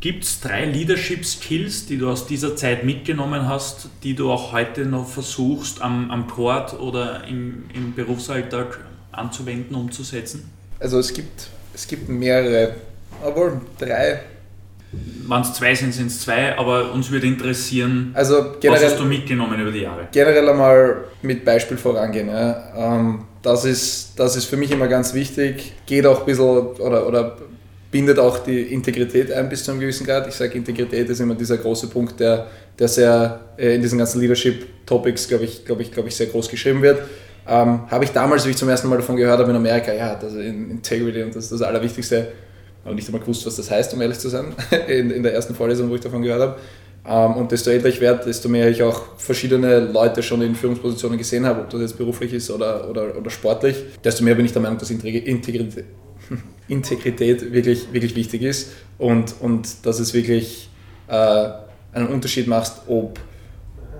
Gibt 0.00 0.24
es 0.24 0.40
drei 0.40 0.66
Leadership 0.66 1.24
Skills, 1.24 1.86
die 1.86 1.96
du 1.96 2.10
aus 2.10 2.26
dieser 2.26 2.56
Zeit 2.56 2.84
mitgenommen 2.84 3.48
hast, 3.48 3.88
die 4.02 4.14
du 4.14 4.30
auch 4.30 4.52
heute 4.52 4.84
noch 4.84 5.08
versuchst 5.08 5.80
am, 5.80 6.10
am 6.10 6.26
Court 6.26 6.78
oder 6.78 7.24
im, 7.26 7.64
im 7.72 7.94
Berufsalltag 7.94 8.80
anzuwenden, 9.12 9.74
umzusetzen? 9.74 10.50
Also 10.78 10.98
es 10.98 11.14
gibt 11.14 11.48
es 11.74 11.86
gibt 11.86 12.08
mehrere, 12.08 12.74
obwohl 13.24 13.60
drei. 13.78 14.20
Wenn 15.26 15.40
es 15.40 15.54
zwei 15.54 15.74
sind, 15.74 15.92
sind 15.92 16.06
es 16.06 16.20
zwei, 16.20 16.56
aber 16.56 16.92
uns 16.92 17.10
würde 17.10 17.26
interessieren, 17.26 18.12
also 18.14 18.54
generell, 18.60 18.82
was 18.84 18.92
hast 18.92 19.00
du 19.00 19.04
mitgenommen 19.04 19.60
über 19.60 19.72
die 19.72 19.80
Jahre? 19.80 20.06
Generell 20.12 20.48
einmal 20.48 21.04
mit 21.22 21.44
Beispiel 21.44 21.76
vorangehen. 21.76 22.28
Ja. 22.28 22.72
Ähm, 22.76 23.24
das, 23.42 23.64
ist, 23.64 24.12
das 24.16 24.36
ist 24.36 24.44
für 24.44 24.56
mich 24.56 24.70
immer 24.70 24.86
ganz 24.86 25.12
wichtig. 25.12 25.72
Geht 25.86 26.06
auch 26.06 26.20
ein 26.20 26.26
bisschen 26.26 26.44
oder, 26.44 27.08
oder 27.08 27.36
bindet 27.90 28.18
auch 28.18 28.38
die 28.38 28.60
Integrität 28.72 29.32
ein 29.32 29.48
bis 29.48 29.64
zu 29.64 29.70
einem 29.70 29.80
gewissen 29.80 30.06
Grad. 30.06 30.26
Ich 30.28 30.34
sage, 30.34 30.54
Integrität 30.58 31.08
ist 31.08 31.20
immer 31.20 31.34
dieser 31.34 31.58
große 31.58 31.88
Punkt, 31.88 32.18
der, 32.20 32.48
der 32.78 32.88
sehr 32.88 33.40
äh, 33.56 33.74
in 33.74 33.82
diesen 33.82 33.98
ganzen 33.98 34.20
Leadership-Topics, 34.20 35.28
glaube 35.28 35.44
ich, 35.44 35.64
glaub 35.64 35.80
ich, 35.80 35.92
glaub 35.92 36.06
ich, 36.06 36.16
sehr 36.16 36.26
groß 36.26 36.48
geschrieben 36.48 36.82
wird. 36.82 37.02
Ähm, 37.46 37.90
habe 37.90 38.04
ich 38.04 38.10
damals, 38.10 38.46
wie 38.46 38.50
ich 38.50 38.56
zum 38.56 38.68
ersten 38.68 38.88
Mal 38.88 38.96
davon 38.96 39.16
gehört 39.16 39.38
habe 39.38 39.50
in 39.50 39.56
Amerika, 39.56 39.92
ja, 39.92 40.14
das 40.14 40.34
Integrity 40.34 41.22
und 41.22 41.34
das 41.34 41.44
ist 41.44 41.52
das 41.52 41.62
Allerwichtigste, 41.62 42.28
aber 42.84 42.94
nicht 42.94 43.06
einmal 43.06 43.20
gewusst, 43.20 43.44
was 43.46 43.56
das 43.56 43.70
heißt, 43.70 43.92
um 43.94 44.00
ehrlich 44.00 44.18
zu 44.18 44.28
sein, 44.28 44.54
in, 44.88 45.10
in 45.10 45.22
der 45.22 45.34
ersten 45.34 45.54
Vorlesung, 45.54 45.90
wo 45.90 45.94
ich 45.94 46.00
davon 46.00 46.22
gehört 46.22 46.40
habe. 46.40 46.56
Ähm, 47.06 47.36
und 47.36 47.52
desto 47.52 47.70
älter 47.70 47.88
ich 47.88 48.00
werde, 48.00 48.24
desto 48.24 48.48
mehr 48.48 48.70
ich 48.70 48.82
auch 48.82 49.18
verschiedene 49.18 49.80
Leute 49.80 50.22
schon 50.22 50.40
in 50.40 50.54
Führungspositionen 50.54 51.18
gesehen 51.18 51.44
habe, 51.44 51.60
ob 51.60 51.70
das 51.70 51.80
jetzt 51.82 51.98
beruflich 51.98 52.32
ist 52.32 52.50
oder, 52.50 52.88
oder, 52.88 53.16
oder 53.16 53.30
sportlich, 53.30 53.76
desto 54.02 54.24
mehr 54.24 54.34
bin 54.34 54.46
ich 54.46 54.52
der 54.52 54.62
Meinung, 54.62 54.78
dass 54.78 54.90
Integrität, 54.90 55.84
Integrität 56.68 57.52
wirklich, 57.52 57.92
wirklich 57.92 58.16
wichtig 58.16 58.42
ist 58.42 58.72
und, 58.96 59.34
und 59.40 59.84
dass 59.84 60.00
es 60.00 60.14
wirklich 60.14 60.70
äh, 61.08 61.48
einen 61.92 62.08
Unterschied 62.08 62.46
macht, 62.46 62.72
ob, 62.86 63.18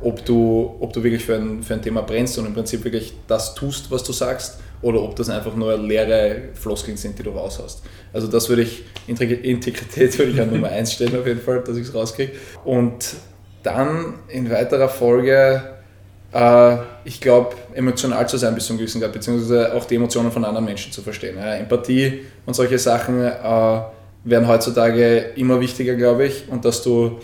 ob, 0.04 0.24
du, 0.24 0.76
ob 0.80 0.92
du 0.92 1.02
wirklich 1.02 1.24
für 1.24 1.36
ein, 1.36 1.62
für 1.62 1.74
ein 1.74 1.82
Thema 1.82 2.02
brennst 2.02 2.38
und 2.38 2.46
im 2.46 2.54
Prinzip 2.54 2.84
wirklich 2.84 3.14
das 3.26 3.54
tust, 3.54 3.90
was 3.90 4.04
du 4.04 4.12
sagst, 4.12 4.58
oder 4.82 5.02
ob 5.02 5.16
das 5.16 5.30
einfach 5.30 5.56
nur 5.56 5.78
leere 5.78 6.50
Floskeln 6.54 6.96
sind, 6.96 7.18
die 7.18 7.22
du 7.22 7.30
raushaust. 7.30 7.82
Also 8.12 8.28
das 8.28 8.48
würde 8.48 8.62
ich, 8.62 8.84
Integrität 9.06 10.18
würde 10.18 10.32
ich 10.32 10.40
an 10.40 10.52
Nummer 10.52 10.68
1 10.68 10.92
stellen 10.92 11.18
auf 11.18 11.26
jeden 11.26 11.40
Fall, 11.40 11.60
dass 11.60 11.76
ich 11.76 11.88
es 11.88 11.94
rauskriege. 11.94 12.32
Und 12.64 13.14
dann 13.62 14.14
in 14.28 14.50
weiterer 14.50 14.90
Folge, 14.90 15.62
äh, 16.32 16.76
ich 17.04 17.20
glaube, 17.20 17.56
emotional 17.72 18.28
zu 18.28 18.36
sein 18.36 18.54
bis 18.54 18.66
zum 18.66 18.76
gewissen 18.76 19.00
Grad, 19.00 19.12
beziehungsweise 19.12 19.74
auch 19.74 19.86
die 19.86 19.94
Emotionen 19.94 20.30
von 20.30 20.44
anderen 20.44 20.66
Menschen 20.66 20.92
zu 20.92 21.00
verstehen. 21.00 21.36
Ja, 21.38 21.54
Empathie 21.54 22.20
und 22.44 22.54
solche 22.54 22.78
Sachen 22.78 23.24
äh, 23.24 23.30
werden 24.24 24.48
heutzutage 24.48 25.32
immer 25.36 25.60
wichtiger, 25.60 25.94
glaube 25.94 26.26
ich, 26.26 26.44
und 26.48 26.64
dass 26.64 26.82
du 26.82 27.20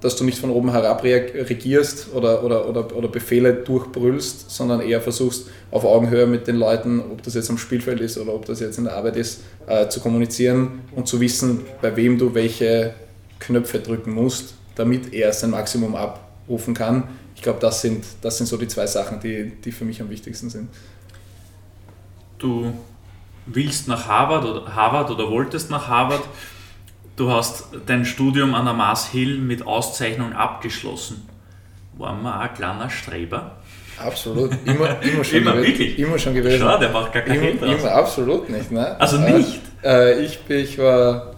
dass 0.00 0.16
du 0.16 0.24
nicht 0.24 0.38
von 0.38 0.50
oben 0.50 0.70
herab 0.70 1.02
regierst 1.02 2.08
oder, 2.14 2.42
oder, 2.42 2.68
oder, 2.68 2.96
oder 2.96 3.08
Befehle 3.08 3.52
durchbrüllst, 3.52 4.50
sondern 4.50 4.80
eher 4.80 5.00
versuchst, 5.00 5.48
auf 5.70 5.84
Augenhöhe 5.84 6.26
mit 6.26 6.46
den 6.46 6.56
Leuten, 6.56 7.00
ob 7.00 7.22
das 7.22 7.34
jetzt 7.34 7.50
am 7.50 7.58
Spielfeld 7.58 8.00
ist 8.00 8.16
oder 8.18 8.34
ob 8.34 8.46
das 8.46 8.60
jetzt 8.60 8.78
in 8.78 8.84
der 8.84 8.96
Arbeit 8.96 9.16
ist, 9.16 9.42
äh, 9.66 9.88
zu 9.88 10.00
kommunizieren 10.00 10.80
und 10.96 11.06
zu 11.06 11.20
wissen, 11.20 11.60
bei 11.82 11.94
wem 11.96 12.18
du 12.18 12.34
welche 12.34 12.94
Knöpfe 13.38 13.80
drücken 13.80 14.12
musst, 14.12 14.54
damit 14.74 15.12
er 15.12 15.32
sein 15.32 15.50
Maximum 15.50 15.94
abrufen 15.94 16.74
kann. 16.74 17.04
Ich 17.36 17.42
glaube, 17.42 17.58
das 17.60 17.80
sind, 17.82 18.04
das 18.22 18.38
sind 18.38 18.46
so 18.46 18.56
die 18.56 18.68
zwei 18.68 18.86
Sachen, 18.86 19.20
die, 19.20 19.52
die 19.64 19.72
für 19.72 19.84
mich 19.84 20.00
am 20.00 20.10
wichtigsten 20.10 20.50
sind. 20.50 20.68
Du 22.38 22.72
willst 23.46 23.88
nach 23.88 24.06
Harvard 24.06 24.44
oder, 24.44 24.74
Harvard 24.74 25.10
oder 25.10 25.30
wolltest 25.30 25.70
nach 25.70 25.88
Harvard 25.88 26.22
du 27.20 27.30
hast 27.30 27.64
dein 27.86 28.04
Studium 28.04 28.54
an 28.54 28.64
der 28.64 28.74
Mars 28.74 29.08
Hill 29.08 29.38
mit 29.38 29.66
Auszeichnung 29.66 30.32
abgeschlossen. 30.32 31.28
War 31.98 32.14
man 32.14 32.40
ein 32.40 32.54
kleiner 32.54 32.88
Streber? 32.88 33.56
Absolut, 33.98 34.52
immer, 34.64 35.02
immer 35.02 35.22
schon 35.22 35.38
immer, 35.40 35.52
gewesen. 35.52 35.66
Wirklich? 35.68 35.98
Immer 35.98 36.18
schon 36.18 36.34
gewesen. 36.34 36.60
Schau, 36.62 36.78
der 36.78 36.88
macht 36.88 37.12
gar 37.12 37.22
kein 37.22 37.42
immer, 37.42 37.66
immer, 37.66 37.92
Absolut 37.92 38.48
nicht, 38.48 38.72
ne? 38.72 38.98
Also 38.98 39.18
nicht? 39.18 39.60
Äh, 39.84 40.24
ich, 40.24 40.40
ich, 40.48 40.78
war, 40.78 41.34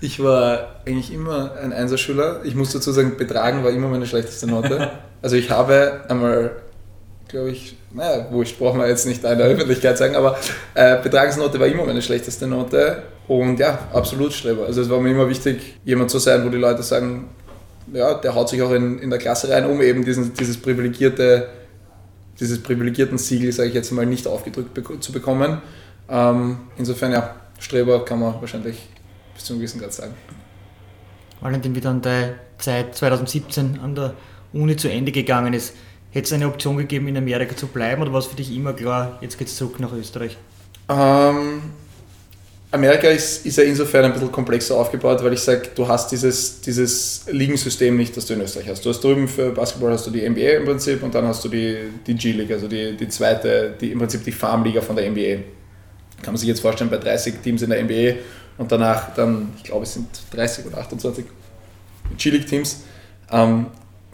ich 0.00 0.22
war 0.22 0.76
eigentlich 0.86 1.12
immer 1.12 1.52
ein 1.62 1.74
Einserschüler. 1.74 2.40
Ich 2.44 2.54
muss 2.54 2.72
dazu 2.72 2.90
sagen, 2.92 3.18
Betragen 3.18 3.62
war 3.62 3.70
immer 3.70 3.88
meine 3.88 4.06
schlechteste 4.06 4.46
Note. 4.46 4.90
Also 5.20 5.34
ich 5.34 5.50
habe 5.50 6.02
einmal, 6.08 6.52
glaube 7.28 7.50
ich, 7.50 7.76
naja, 7.92 8.26
wurscht, 8.30 8.58
brauchen 8.58 8.80
wir 8.80 8.88
jetzt 8.88 9.06
nicht 9.06 9.22
in 9.22 9.38
der 9.38 9.46
Öffentlichkeit 9.46 9.98
sagen, 9.98 10.16
aber 10.16 10.38
äh, 10.74 11.00
Betragsnote 11.02 11.60
war 11.60 11.66
immer 11.66 11.84
meine 11.84 12.02
schlechteste 12.02 12.46
Note 12.46 13.02
und 13.28 13.58
ja, 13.58 13.88
absolut 13.92 14.32
Streber. 14.32 14.66
Also 14.66 14.80
es 14.82 14.90
war 14.90 15.00
mir 15.00 15.10
immer 15.10 15.28
wichtig, 15.28 15.78
jemand 15.84 16.10
zu 16.10 16.18
sein, 16.18 16.44
wo 16.44 16.48
die 16.48 16.56
Leute 16.56 16.82
sagen, 16.82 17.28
ja, 17.92 18.14
der 18.14 18.34
haut 18.34 18.48
sich 18.48 18.62
auch 18.62 18.72
in, 18.72 18.98
in 18.98 19.10
der 19.10 19.18
Klasse 19.18 19.50
rein, 19.50 19.66
um 19.66 19.80
eben 19.80 20.04
diesen, 20.04 20.34
dieses 20.34 20.56
privilegierte, 20.56 21.48
dieses 22.40 22.62
privilegierten 22.62 23.18
Siegel, 23.18 23.52
sage 23.52 23.68
ich 23.68 23.74
jetzt 23.74 23.90
mal, 23.92 24.06
nicht 24.06 24.26
aufgedrückt 24.26 24.74
be 24.74 25.00
zu 25.00 25.12
bekommen. 25.12 25.60
Ähm, 26.08 26.58
insofern, 26.76 27.12
ja, 27.12 27.34
Streber 27.58 28.04
kann 28.04 28.20
man 28.20 28.40
wahrscheinlich 28.40 28.88
bis 29.34 29.44
zu 29.44 29.52
einem 29.52 29.60
gewissen 29.60 29.80
Grad 29.80 29.92
sagen. 29.92 30.14
Valentin, 31.40 31.74
wie 31.74 31.80
dann 31.80 32.00
deine 32.00 32.34
Zeit 32.58 32.94
2017 32.94 33.80
an 33.80 33.94
der 33.94 34.14
Uni 34.52 34.76
zu 34.76 34.90
Ende 34.90 35.12
gegangen 35.12 35.54
ist, 35.54 35.74
hätte 36.10 36.26
es 36.26 36.32
eine 36.32 36.46
Option 36.46 36.76
gegeben, 36.76 37.08
in 37.08 37.16
Amerika 37.16 37.56
zu 37.56 37.66
bleiben 37.66 38.02
oder 38.02 38.12
war 38.12 38.20
es 38.20 38.26
für 38.26 38.36
dich 38.36 38.54
immer 38.54 38.72
klar, 38.72 39.18
jetzt 39.20 39.38
geht 39.38 39.48
es 39.48 39.56
zurück 39.56 39.78
nach 39.80 39.92
Österreich? 39.92 40.36
Ähm, 40.88 41.62
Amerika 42.70 43.08
ist, 43.08 43.46
ist 43.46 43.56
ja 43.56 43.64
insofern 43.64 44.04
ein 44.04 44.12
bisschen 44.12 44.30
komplexer 44.30 44.76
aufgebaut, 44.76 45.22
weil 45.24 45.32
ich 45.32 45.40
sage, 45.40 45.70
du 45.74 45.88
hast 45.88 46.12
dieses, 46.12 46.60
dieses 46.60 47.24
Ligensystem 47.30 47.96
nicht, 47.96 48.14
das 48.14 48.26
du 48.26 48.34
in 48.34 48.42
Österreich 48.42 48.68
hast. 48.68 48.84
Du 48.84 48.90
hast 48.90 49.02
drüben 49.02 49.26
für 49.26 49.52
Basketball 49.52 49.92
hast 49.92 50.06
du 50.06 50.10
die 50.10 50.28
NBA 50.28 50.58
im 50.58 50.64
Prinzip 50.66 51.02
und 51.02 51.14
dann 51.14 51.26
hast 51.26 51.42
du 51.44 51.48
die, 51.48 51.76
die 52.06 52.14
G-League, 52.14 52.50
also 52.50 52.68
die, 52.68 52.94
die 52.94 53.08
zweite, 53.08 53.74
die, 53.80 53.92
im 53.92 53.98
Prinzip 53.98 54.22
die 54.22 54.32
Farmliga 54.32 54.82
von 54.82 54.96
der 54.96 55.10
NBA. 55.10 55.42
Kann 56.22 56.34
man 56.34 56.36
sich 56.36 56.48
jetzt 56.48 56.60
vorstellen, 56.60 56.90
bei 56.90 56.98
30 56.98 57.36
Teams 57.42 57.62
in 57.62 57.70
der 57.70 57.82
NBA 57.82 58.20
und 58.58 58.70
danach 58.70 59.14
dann, 59.14 59.50
ich 59.56 59.64
glaube 59.64 59.84
es 59.84 59.94
sind 59.94 60.08
30 60.32 60.66
oder 60.66 60.78
28 60.78 61.24
G-League-Teams, 62.18 62.82
ähm, 63.30 63.66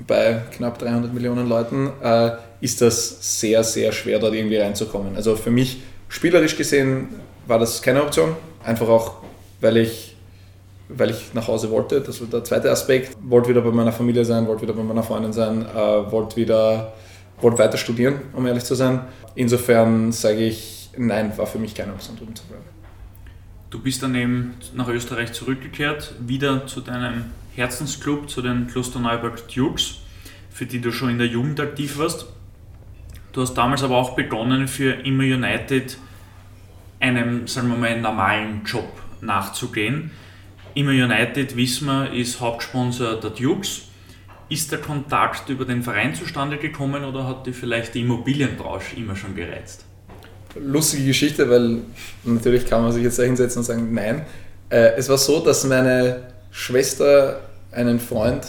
bei 0.06 0.42
knapp 0.56 0.78
300 0.78 1.12
Millionen 1.12 1.48
Leuten, 1.48 1.90
äh, 2.02 2.32
ist 2.60 2.80
das 2.80 3.40
sehr, 3.40 3.62
sehr 3.62 3.92
schwer, 3.92 4.18
dort 4.18 4.34
irgendwie 4.34 4.56
reinzukommen. 4.56 5.16
Also 5.16 5.36
für 5.36 5.50
mich, 5.50 5.82
spielerisch 6.08 6.56
gesehen, 6.56 7.08
war 7.46 7.58
das 7.58 7.82
keine 7.82 8.02
Option. 8.02 8.36
Einfach 8.64 8.88
auch, 8.88 9.16
weil 9.60 9.76
ich, 9.76 10.16
weil 10.88 11.10
ich 11.10 11.34
nach 11.34 11.46
Hause 11.46 11.70
wollte. 11.70 12.00
Das 12.00 12.20
war 12.20 12.28
der 12.28 12.44
zweite 12.44 12.70
Aspekt. 12.70 13.14
Wollte 13.22 13.50
wieder 13.50 13.60
bei 13.60 13.70
meiner 13.70 13.92
Familie 13.92 14.24
sein, 14.24 14.46
wollte 14.46 14.62
wieder 14.62 14.72
bei 14.72 14.82
meiner 14.82 15.02
Freundin 15.02 15.32
sein, 15.32 15.64
äh, 15.64 16.10
wollte 16.10 16.36
wieder 16.36 16.92
wollte 17.40 17.58
weiter 17.58 17.76
studieren, 17.76 18.20
um 18.32 18.46
ehrlich 18.46 18.64
zu 18.64 18.74
sein. 18.74 19.00
Insofern 19.34 20.12
sage 20.12 20.46
ich, 20.46 20.90
nein, 20.96 21.36
war 21.36 21.46
für 21.46 21.58
mich 21.58 21.74
keine 21.74 21.92
Option, 21.92 22.16
drüben 22.16 22.34
zu 22.34 22.44
bleiben. 22.44 22.73
Du 23.70 23.80
bist 23.80 24.02
dann 24.02 24.14
eben 24.14 24.54
nach 24.74 24.88
Österreich 24.88 25.32
zurückgekehrt, 25.32 26.14
wieder 26.20 26.66
zu 26.66 26.80
deinem 26.80 27.24
Herzensclub, 27.54 28.30
zu 28.30 28.42
den 28.42 28.66
Klosterneuburg 28.66 29.48
Dukes, 29.52 29.98
für 30.50 30.66
die 30.66 30.80
du 30.80 30.92
schon 30.92 31.10
in 31.10 31.18
der 31.18 31.26
Jugend 31.26 31.60
aktiv 31.60 31.98
warst. 31.98 32.26
Du 33.32 33.42
hast 33.42 33.54
damals 33.54 33.82
aber 33.82 33.96
auch 33.96 34.14
begonnen, 34.14 34.68
für 34.68 34.92
Immer 34.92 35.24
United 35.24 35.98
einem, 37.00 37.46
sagen 37.46 37.68
wir 37.68 37.76
mal, 37.76 38.00
normalen 38.00 38.62
Job 38.64 38.90
nachzugehen. 39.20 40.12
Immer 40.74 40.90
United, 40.90 41.56
wissen 41.56 41.86
wir, 41.86 42.12
ist 42.12 42.40
Hauptsponsor 42.40 43.20
der 43.20 43.30
Dukes. 43.30 43.88
Ist 44.48 44.72
der 44.72 44.78
Kontakt 44.80 45.48
über 45.48 45.64
den 45.64 45.82
Verein 45.82 46.14
zustande 46.14 46.58
gekommen 46.58 47.04
oder 47.04 47.26
hat 47.26 47.46
dich 47.46 47.56
vielleicht 47.56 47.94
die 47.94 48.02
Immobilienbranche 48.02 48.96
immer 48.96 49.16
schon 49.16 49.34
gereizt? 49.34 49.86
Lustige 50.56 51.04
Geschichte, 51.04 51.48
weil 51.50 51.78
natürlich 52.24 52.66
kann 52.66 52.82
man 52.82 52.92
sich 52.92 53.02
jetzt 53.02 53.18
da 53.18 53.22
hinsetzen 53.22 53.60
und 53.60 53.64
sagen, 53.64 53.92
nein. 53.92 54.22
Äh, 54.70 54.92
es 54.96 55.08
war 55.08 55.18
so, 55.18 55.40
dass 55.40 55.64
meine 55.64 56.16
Schwester 56.50 57.40
einen 57.72 57.98
Freund 57.98 58.46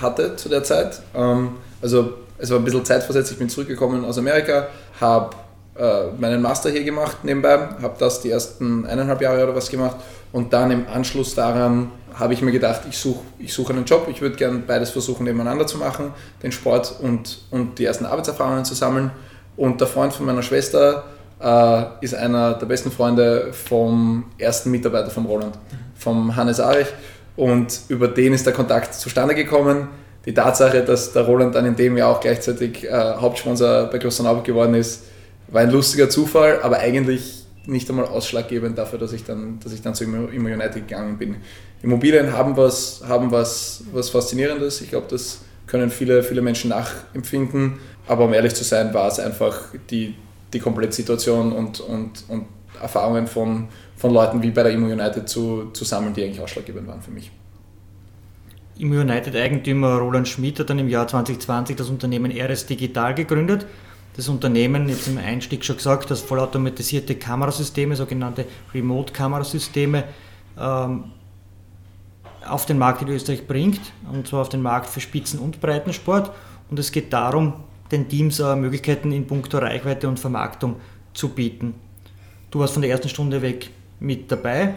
hatte 0.00 0.36
zu 0.36 0.48
der 0.48 0.64
Zeit. 0.64 1.00
Ähm, 1.14 1.56
also 1.80 2.14
es 2.38 2.50
war 2.50 2.58
ein 2.58 2.64
bisschen 2.64 2.84
zeitversetzt, 2.84 3.32
ich 3.32 3.38
bin 3.38 3.48
zurückgekommen 3.48 4.04
aus 4.04 4.18
Amerika, 4.18 4.68
habe 5.00 5.36
äh, 5.76 6.10
meinen 6.18 6.42
Master 6.42 6.70
hier 6.70 6.84
gemacht 6.84 7.18
nebenbei, 7.22 7.58
habe 7.80 7.94
das 7.98 8.20
die 8.20 8.30
ersten 8.30 8.84
eineinhalb 8.86 9.20
Jahre 9.22 9.44
oder 9.44 9.54
was 9.54 9.70
gemacht 9.70 9.96
und 10.32 10.52
dann 10.52 10.70
im 10.70 10.86
Anschluss 10.88 11.34
daran 11.34 11.90
habe 12.18 12.32
ich 12.32 12.40
mir 12.40 12.52
gedacht, 12.52 12.82
ich 12.88 12.98
suche 12.98 13.20
ich 13.38 13.52
such 13.52 13.70
einen 13.70 13.84
Job, 13.84 14.08
ich 14.10 14.20
würde 14.20 14.36
gerne 14.36 14.58
beides 14.66 14.90
versuchen 14.90 15.24
nebeneinander 15.24 15.66
zu 15.66 15.78
machen, 15.78 16.12
den 16.42 16.50
Sport 16.50 16.94
und, 17.00 17.42
und 17.50 17.78
die 17.78 17.84
ersten 17.84 18.06
Arbeitserfahrungen 18.06 18.64
zu 18.64 18.74
sammeln. 18.74 19.10
Und 19.56 19.80
der 19.80 19.86
Freund 19.86 20.12
von 20.12 20.26
meiner 20.26 20.42
Schwester 20.42 21.04
äh, 21.40 21.82
ist 22.00 22.14
einer 22.14 22.54
der 22.54 22.66
besten 22.66 22.90
Freunde 22.90 23.52
vom 23.52 24.24
ersten 24.38 24.70
Mitarbeiter 24.70 25.10
von 25.10 25.26
Roland, 25.26 25.58
vom 25.94 26.34
Hannes 26.36 26.60
Arich. 26.60 26.88
Und 27.36 27.80
über 27.88 28.08
den 28.08 28.32
ist 28.32 28.46
der 28.46 28.52
Kontakt 28.52 28.94
zustande 28.94 29.34
gekommen. 29.34 29.88
Die 30.24 30.34
Tatsache, 30.34 30.82
dass 30.82 31.12
der 31.12 31.22
Roland 31.22 31.54
dann 31.54 31.66
in 31.66 31.76
dem 31.76 31.96
Jahr 31.96 32.10
auch 32.10 32.20
gleichzeitig 32.20 32.84
äh, 32.84 32.90
Hauptsponsor 32.90 33.84
bei 33.84 33.98
Klosterneuburg 33.98 34.44
geworden 34.44 34.74
ist, 34.74 35.04
war 35.48 35.60
ein 35.60 35.70
lustiger 35.70 36.08
Zufall, 36.08 36.60
aber 36.62 36.78
eigentlich 36.78 37.44
nicht 37.66 37.88
einmal 37.90 38.06
ausschlaggebend 38.06 38.78
dafür, 38.78 38.98
dass 38.98 39.12
ich 39.12 39.24
dann, 39.24 39.58
dass 39.62 39.72
ich 39.72 39.82
dann 39.82 39.94
zu 39.94 40.04
Immo 40.04 40.26
United 40.26 40.88
gegangen 40.88 41.18
bin. 41.18 41.36
Immobilien 41.82 42.32
haben 42.32 42.56
was, 42.56 43.02
haben 43.06 43.30
was, 43.30 43.84
was 43.92 44.10
Faszinierendes. 44.10 44.80
Ich 44.80 44.90
glaube, 44.90 45.06
das 45.10 45.40
können 45.66 45.90
viele, 45.90 46.22
viele 46.22 46.42
Menschen 46.42 46.70
nachempfinden. 46.70 47.74
Aber 48.06 48.24
um 48.24 48.34
ehrlich 48.34 48.54
zu 48.54 48.64
sein, 48.64 48.94
war 48.94 49.08
es 49.08 49.18
einfach 49.18 49.56
die, 49.90 50.14
die 50.52 50.58
Komplettsituation 50.58 51.52
und, 51.52 51.80
und, 51.80 52.24
und 52.28 52.46
Erfahrungen 52.80 53.26
von, 53.26 53.68
von 53.96 54.12
Leuten 54.12 54.42
wie 54.42 54.50
bei 54.50 54.62
der 54.62 54.72
Immo 54.72 54.86
United 54.86 55.28
zu, 55.28 55.70
zu 55.72 55.84
sammeln, 55.84 56.14
die 56.14 56.24
eigentlich 56.24 56.40
ausschlaggebend 56.40 56.86
waren 56.86 57.02
für 57.02 57.10
mich. 57.10 57.30
Immo 58.78 59.00
United-Eigentümer 59.00 59.98
Roland 59.98 60.28
Schmidt 60.28 60.60
hat 60.60 60.70
dann 60.70 60.78
im 60.78 60.88
Jahr 60.88 61.08
2020 61.08 61.76
das 61.76 61.88
Unternehmen 61.88 62.30
RS 62.30 62.66
Digital 62.66 63.14
gegründet 63.14 63.66
das 64.16 64.28
Unternehmen 64.28 64.88
jetzt 64.88 65.08
im 65.08 65.18
Einstieg 65.18 65.64
schon 65.64 65.76
gesagt, 65.76 66.10
dass 66.10 66.22
vollautomatisierte 66.22 67.16
Kamerasysteme, 67.16 67.96
sogenannte 67.96 68.46
Remote-Kamerasysteme, 68.72 70.04
ähm, 70.58 71.04
auf 72.46 72.64
den 72.64 72.78
Markt 72.78 73.02
in 73.02 73.08
Österreich 73.08 73.46
bringt, 73.46 73.80
und 74.10 74.26
zwar 74.26 74.40
auf 74.40 74.48
den 74.48 74.62
Markt 74.62 74.88
für 74.88 75.00
Spitzen- 75.00 75.38
und 75.38 75.60
Breitensport. 75.60 76.30
Und 76.70 76.78
es 76.78 76.92
geht 76.92 77.12
darum, 77.12 77.64
den 77.90 78.08
Teams 78.08 78.40
äh, 78.40 78.56
Möglichkeiten 78.56 79.12
in 79.12 79.26
puncto 79.26 79.58
Reichweite 79.58 80.08
und 80.08 80.20
Vermarktung 80.20 80.76
zu 81.14 81.30
bieten. 81.30 81.74
Du 82.50 82.60
warst 82.60 82.72
von 82.72 82.82
der 82.82 82.90
ersten 82.90 83.08
Stunde 83.08 83.42
weg 83.42 83.70
mit 84.00 84.30
dabei. 84.30 84.74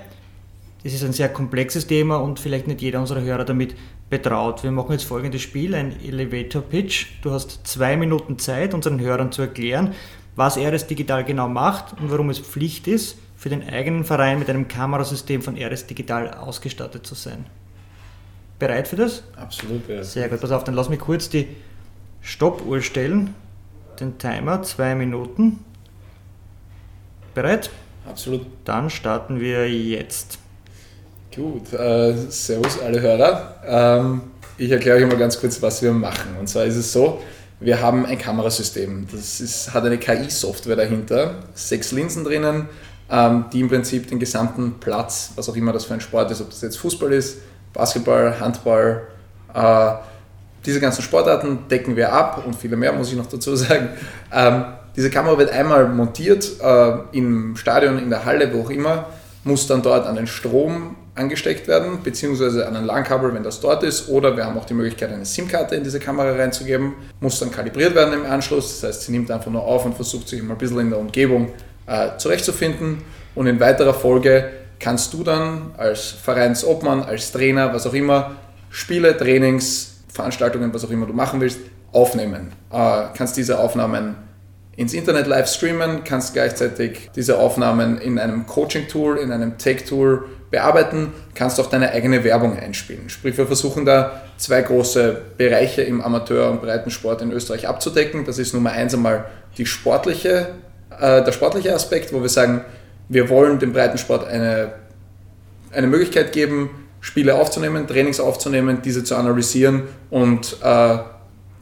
Das 0.84 0.94
ist 0.94 1.04
ein 1.04 1.14
sehr 1.14 1.30
komplexes 1.30 1.88
Thema 1.88 2.18
und 2.18 2.40
vielleicht 2.40 2.68
nicht 2.68 2.82
jeder 2.82 3.00
unserer 3.00 3.22
Hörer 3.22 3.44
damit 3.44 3.76
betraut. 4.10 4.64
Wir 4.64 4.72
machen 4.72 4.94
jetzt 4.94 5.04
folgendes 5.04 5.42
Spiel, 5.42 5.76
ein 5.76 5.94
Elevator 6.04 6.62
Pitch. 6.62 7.08
Du 7.22 7.32
hast 7.32 7.68
zwei 7.68 7.98
Minuten 7.98 8.40
Zeit, 8.40 8.74
unseren 8.74 9.00
Hörern 9.00 9.32
zu 9.32 9.42
erklären, 9.42 9.94
was 10.36 10.58
RS 10.58 10.88
Digital 10.88 11.26
genau 11.26 11.50
macht 11.50 12.00
und 12.00 12.12
warum 12.12 12.30
es 12.30 12.40
Pflicht 12.40 12.88
ist, 12.88 13.18
für 13.36 13.50
den 13.50 13.68
eigenen 13.68 14.04
Verein 14.04 14.40
mit 14.40 14.50
einem 14.50 14.68
Kamerasystem 14.68 15.42
von 15.42 15.58
RS 15.58 15.88
Digital 15.88 16.34
ausgestattet 16.34 17.06
zu 17.06 17.16
sein. 17.16 17.46
Bereit 18.58 18.88
für 18.88 18.98
das? 18.98 19.24
Absolut, 19.38 19.88
ja. 19.88 20.04
Sehr 20.04 20.28
gut, 20.28 20.42
pass 20.42 20.52
auf, 20.52 20.64
dann 20.66 20.76
lass 20.76 20.90
mich 20.90 21.00
kurz 21.00 21.30
die 21.30 21.48
Stoppuhr 22.22 22.82
stellen. 22.82 23.36
Den 24.00 24.18
Timer, 24.18 24.64
zwei 24.64 24.96
Minuten. 24.96 25.64
Bereit? 27.34 27.70
Absolut. 28.08 28.46
Dann 28.66 28.90
starten 28.90 29.40
wir 29.40 29.70
jetzt. 29.70 30.40
Gut, 31.36 31.74
äh, 31.74 32.14
servus 32.30 32.82
alle 32.82 33.02
Hörer. 33.02 33.56
Ähm, 33.66 34.22
ich 34.58 34.72
erkläre 34.72 34.98
euch 34.98 35.08
mal 35.08 35.18
ganz 35.18 35.40
kurz, 35.40 35.62
was 35.62 35.82
wir 35.82 35.92
machen. 35.92 36.36
Und 36.40 36.48
zwar 36.48 36.66
ist 36.66 36.76
es 36.76 36.92
so, 36.92 37.22
wir 37.60 37.82
haben 37.82 38.06
ein 38.06 38.18
Kamerasystem. 38.18 39.08
Das 39.12 39.40
ist, 39.40 39.74
hat 39.74 39.86
eine 39.86 39.98
KI-Software 39.98 40.76
dahinter, 40.76 41.36
sechs 41.54 41.92
Linsen 41.92 42.24
drinnen, 42.24 42.68
ähm, 43.12 43.46
die 43.54 43.60
im 43.60 43.70
Prinzip 43.70 44.08
den 44.08 44.20
gesamten 44.20 44.80
Platz, 44.80 45.32
was 45.36 45.50
auch 45.50 45.56
immer 45.56 45.72
das 45.72 45.86
für 45.86 45.94
ein 45.94 46.02
Sport 46.02 46.32
ist, 46.32 46.42
ob 46.42 46.50
das 46.50 46.62
jetzt 46.62 46.78
Fußball 46.78 47.12
ist, 47.14 47.40
Basketball, 47.74 48.40
Handball, 48.40 49.08
äh, 49.54 49.94
diese 50.66 50.80
ganzen 50.80 51.02
Sportarten 51.02 51.68
decken 51.70 51.96
wir 51.96 52.12
ab 52.12 52.44
und 52.46 52.56
viele 52.56 52.76
mehr 52.76 52.94
muss 52.94 53.10
ich 53.12 53.18
noch 53.18 53.28
dazu 53.28 53.56
sagen. 53.56 53.90
Ähm, 54.34 54.66
diese 54.96 55.10
Kamera 55.10 55.38
wird 55.38 55.52
einmal 55.52 55.88
montiert 55.88 56.60
äh, 56.62 56.92
im 57.14 57.56
Stadion, 57.56 58.00
in 58.00 58.10
der 58.10 58.26
Halle, 58.26 58.54
wo 58.54 58.64
auch 58.64 58.70
immer, 58.70 59.06
muss 59.44 59.68
dann 59.68 59.82
dort 59.82 60.06
an 60.06 60.16
den 60.16 60.28
Strom 60.28 60.96
angesteckt 61.16 61.68
werden, 61.68 62.00
beziehungsweise 62.04 62.68
an 62.68 62.76
ein 62.76 62.86
LAN-Kabel, 62.86 63.34
wenn 63.34 63.44
das 63.44 63.60
dort 63.60 63.84
ist, 63.84 64.10
oder 64.10 64.36
wir 64.36 64.46
haben 64.46 64.58
auch 64.58 64.66
die 64.66 64.74
Möglichkeit, 64.74 65.12
eine 65.12 65.26
SIM-Karte 65.26 65.76
in 65.76 65.84
diese 65.84 66.00
Kamera 66.00 66.32
reinzugeben, 66.32 66.94
muss 67.20 67.40
dann 67.40 67.52
kalibriert 67.52 67.94
werden 67.94 68.14
im 68.14 68.26
Anschluss, 68.26 68.80
das 68.80 68.90
heißt, 68.90 69.04
sie 69.04 69.12
nimmt 69.12 69.30
einfach 69.30 69.52
nur 69.52 69.64
auf 69.64 69.86
und 69.86 69.96
versucht 69.96 70.30
sich 70.30 70.42
mal 70.42 70.54
ein 70.54 70.58
bisschen 70.58 70.80
in 70.80 70.90
der 70.90 71.00
Umgebung 71.00 71.52
äh, 71.88 72.18
zurechtzufinden 72.18 73.02
und 73.36 73.48
in 73.48 73.60
weiterer 73.60 73.94
Folge 73.94 74.50
kannst 74.80 75.14
du 75.14 75.24
dann 75.24 75.72
als 75.78 76.12
Vereinsobmann, 76.12 77.04
als 77.04 77.32
Trainer, 77.32 77.74
was 77.74 77.86
auch 77.86 77.94
immer, 77.94 78.36
Spiele, 78.70 79.18
Trainings, 79.18 79.89
Veranstaltungen, 80.20 80.74
was 80.74 80.84
auch 80.86 80.92
immer 80.92 81.06
du 81.06 81.14
machen 81.14 81.40
willst, 81.40 81.60
aufnehmen. 81.92 82.52
Äh, 82.72 83.06
kannst 83.16 83.38
diese 83.38 83.60
Aufnahmen 83.60 84.16
ins 84.76 84.94
Internet 84.94 85.28
live 85.28 85.48
streamen, 85.50 86.04
kannst 86.04 86.34
gleichzeitig 86.34 87.10
diese 87.16 87.40
Aufnahmen 87.40 88.00
in 88.00 88.20
einem 88.20 88.46
Coaching-Tool, 88.46 89.18
in 89.18 89.32
einem 89.32 89.58
Tech-Tool 89.58 90.26
bearbeiten, 90.52 91.14
kannst 91.36 91.60
auch 91.60 91.68
deine 91.68 91.92
eigene 91.92 92.24
Werbung 92.24 92.58
einspielen. 92.58 93.10
Sprich, 93.10 93.38
wir 93.38 93.46
versuchen 93.46 93.86
da 93.86 94.24
zwei 94.38 94.62
große 94.62 95.22
Bereiche 95.38 95.82
im 95.82 96.02
Amateur- 96.02 96.50
und 96.50 96.62
Breitensport 96.62 97.22
in 97.22 97.32
Österreich 97.32 97.68
abzudecken. 97.68 98.26
Das 98.26 98.40
ist 98.40 98.54
Nummer 98.54 98.72
eins 98.72 98.94
einmal 98.94 99.26
die 99.58 99.66
sportliche, 99.66 100.56
äh, 101.00 101.24
der 101.24 101.32
sportliche 101.32 101.74
Aspekt, 101.74 102.14
wo 102.14 102.22
wir 102.22 102.30
sagen, 102.30 102.62
wir 103.10 103.30
wollen 103.30 103.60
dem 103.60 103.74
Breitensport 103.74 104.28
eine, 104.28 104.74
eine 105.72 105.88
Möglichkeit 105.88 106.32
geben, 106.32 106.70
Spiele 107.02 107.36
aufzunehmen, 107.36 107.88
Trainings 107.88 108.20
aufzunehmen, 108.20 108.82
diese 108.84 109.04
zu 109.04 109.16
analysieren 109.16 109.84
und 110.10 110.58
äh, 110.62 110.98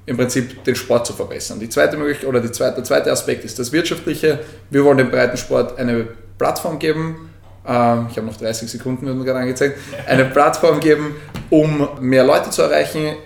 im 0.07 0.17
Prinzip 0.17 0.63
den 0.63 0.75
Sport 0.75 1.05
zu 1.05 1.13
verbessern. 1.13 1.59
Die 1.59 1.69
zweite 1.69 1.97
Möglichkeit 1.97 2.27
oder 2.27 2.39
die 2.39 2.51
zweite, 2.51 2.75
der 2.75 2.83
zweite 2.85 3.11
Aspekt 3.11 3.43
ist 3.43 3.59
das 3.59 3.71
Wirtschaftliche. 3.71 4.39
Wir 4.69 4.83
wollen 4.83 4.97
dem 4.97 5.11
Breitensport 5.11 5.77
eine 5.77 6.07
Plattform 6.37 6.79
geben. 6.79 7.29
Äh, 7.65 7.69
ich 8.09 8.17
habe 8.17 8.23
noch 8.23 8.37
30 8.37 8.71
Sekunden, 8.71 9.05
wird 9.05 9.17
mir 9.17 9.25
gerade 9.25 9.39
angezeigt. 9.39 9.77
Eine 10.07 10.25
Plattform 10.25 10.79
geben, 10.79 11.15
um 11.49 11.89
mehr 11.99 12.23
Leute 12.23 12.49
zu 12.49 12.61
erreichen, 12.61 13.17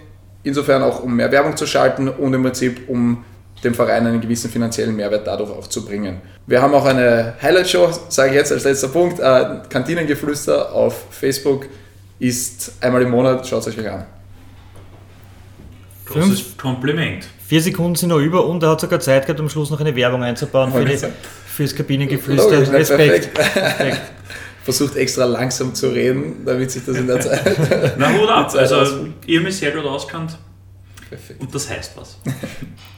insofern 0.43 0.82
auch 0.82 1.03
um 1.03 1.16
mehr 1.16 1.32
Werbung 1.32 1.55
zu 1.55 1.68
schalten 1.68 2.07
und 2.07 2.34
im 2.34 2.41
Prinzip 2.43 2.89
um 2.89 3.24
dem 3.64 3.76
Verein 3.76 4.07
einen 4.07 4.20
gewissen 4.20 4.49
finanziellen 4.49 4.95
Mehrwert 4.95 5.28
dadurch 5.28 5.51
auch 5.51 5.68
zu 5.68 5.86
bringen. 5.86 6.20
Wir 6.47 6.64
haben 6.64 6.74
auch 6.74 6.86
eine 6.86 7.36
Highlight-Show, 7.39 7.91
sage 8.09 8.32
ich 8.32 8.36
jetzt 8.36 8.51
als 8.51 8.64
letzter 8.64 8.88
Punkt, 8.88 9.20
äh, 9.20 9.59
Kantinengeflüster 9.70 10.74
auf 10.74 11.05
Facebook 11.12 11.68
ist 12.22 12.74
einmal 12.82 13.02
im 13.02 13.10
Monat, 13.10 13.48
schaut 13.48 13.66
es 13.66 13.78
euch 13.78 13.90
an. 13.90 14.06
Großes 16.06 16.56
Kompliment. 16.56 17.26
Vier 17.48 17.62
Sekunden 17.62 17.96
sind 17.96 18.10
noch 18.10 18.20
über 18.20 18.46
und 18.46 18.62
er 18.62 18.70
hat 18.70 18.82
sogar 18.82 19.00
Zeit 19.00 19.26
gehabt, 19.26 19.40
am 19.40 19.50
Schluss 19.50 19.72
noch 19.72 19.80
eine 19.80 19.96
Werbung 19.96 20.22
einzubauen 20.22 20.72
für 20.72 20.86
die, 20.86 20.98
fürs 21.48 21.76
Kabinengeflüster. 21.76 22.52
Logisch, 22.52 22.70
Respekt. 22.70 23.34
perfekt. 23.34 23.56
Respekt. 23.58 24.02
Versucht 24.64 24.96
extra 24.98 25.26
langsam 25.26 25.74
zu 25.74 25.90
reden, 25.90 26.46
damit 26.46 26.70
sich 26.70 26.86
das 26.86 26.98
in 26.98 27.08
der 27.08 27.20
Zeit. 27.20 27.98
Na, 27.98 28.14
Hut 28.14 28.30
ab. 28.30 28.54
Also, 28.56 29.08
ihr 29.26 29.42
mich 29.42 29.58
sehr 29.58 29.72
gut 29.72 29.86
auskannt 29.86 30.38
Perfekt. 31.10 31.42
und 31.42 31.56
das 31.56 31.68
heißt 31.68 31.94
was. 31.96 32.18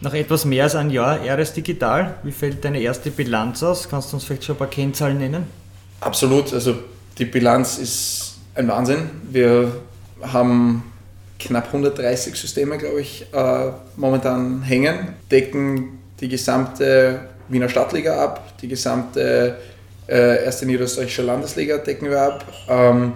Nach 0.02 0.14
etwas 0.14 0.44
mehr 0.44 0.66
als 0.66 0.76
ein 0.76 0.90
Jahr 0.90 1.22
RS 1.26 1.54
Digital, 1.54 2.16
wie 2.24 2.34
fällt 2.34 2.66
deine 2.66 2.82
erste 2.82 3.10
Bilanz 3.10 3.64
aus? 3.64 3.88
Kannst 3.88 4.12
du 4.12 4.18
uns 4.18 4.26
vielleicht 4.26 4.44
schon 4.44 4.56
ein 4.56 4.60
paar 4.60 4.70
Kennzahlen 4.70 5.18
nennen? 5.18 5.46
Absolut, 6.02 6.54
also 6.54 6.76
die 7.18 7.26
Bilanz 7.26 7.78
ist 7.78 8.33
ein 8.56 8.68
Wahnsinn. 8.68 9.10
Wir 9.30 9.72
haben 10.22 10.84
knapp 11.40 11.68
130 11.68 12.36
Systeme, 12.36 12.78
glaube 12.78 13.02
ich, 13.02 13.26
äh, 13.34 13.72
momentan 13.98 14.62
hängen, 14.62 15.10
decken 15.32 16.00
die 16.20 16.30
gesamte 16.30 17.22
Wiener 17.50 17.70
Stadtliga 17.70 18.24
ab, 18.24 18.58
die 18.62 18.68
gesamte 18.68 19.58
äh, 20.08 20.44
erste 20.46 20.66
niederösterreichische 20.66 21.24
Landesliga 21.24 21.78
decken 21.78 22.10
wir 22.10 22.22
ab. 22.22 22.46
Ähm, 22.70 23.14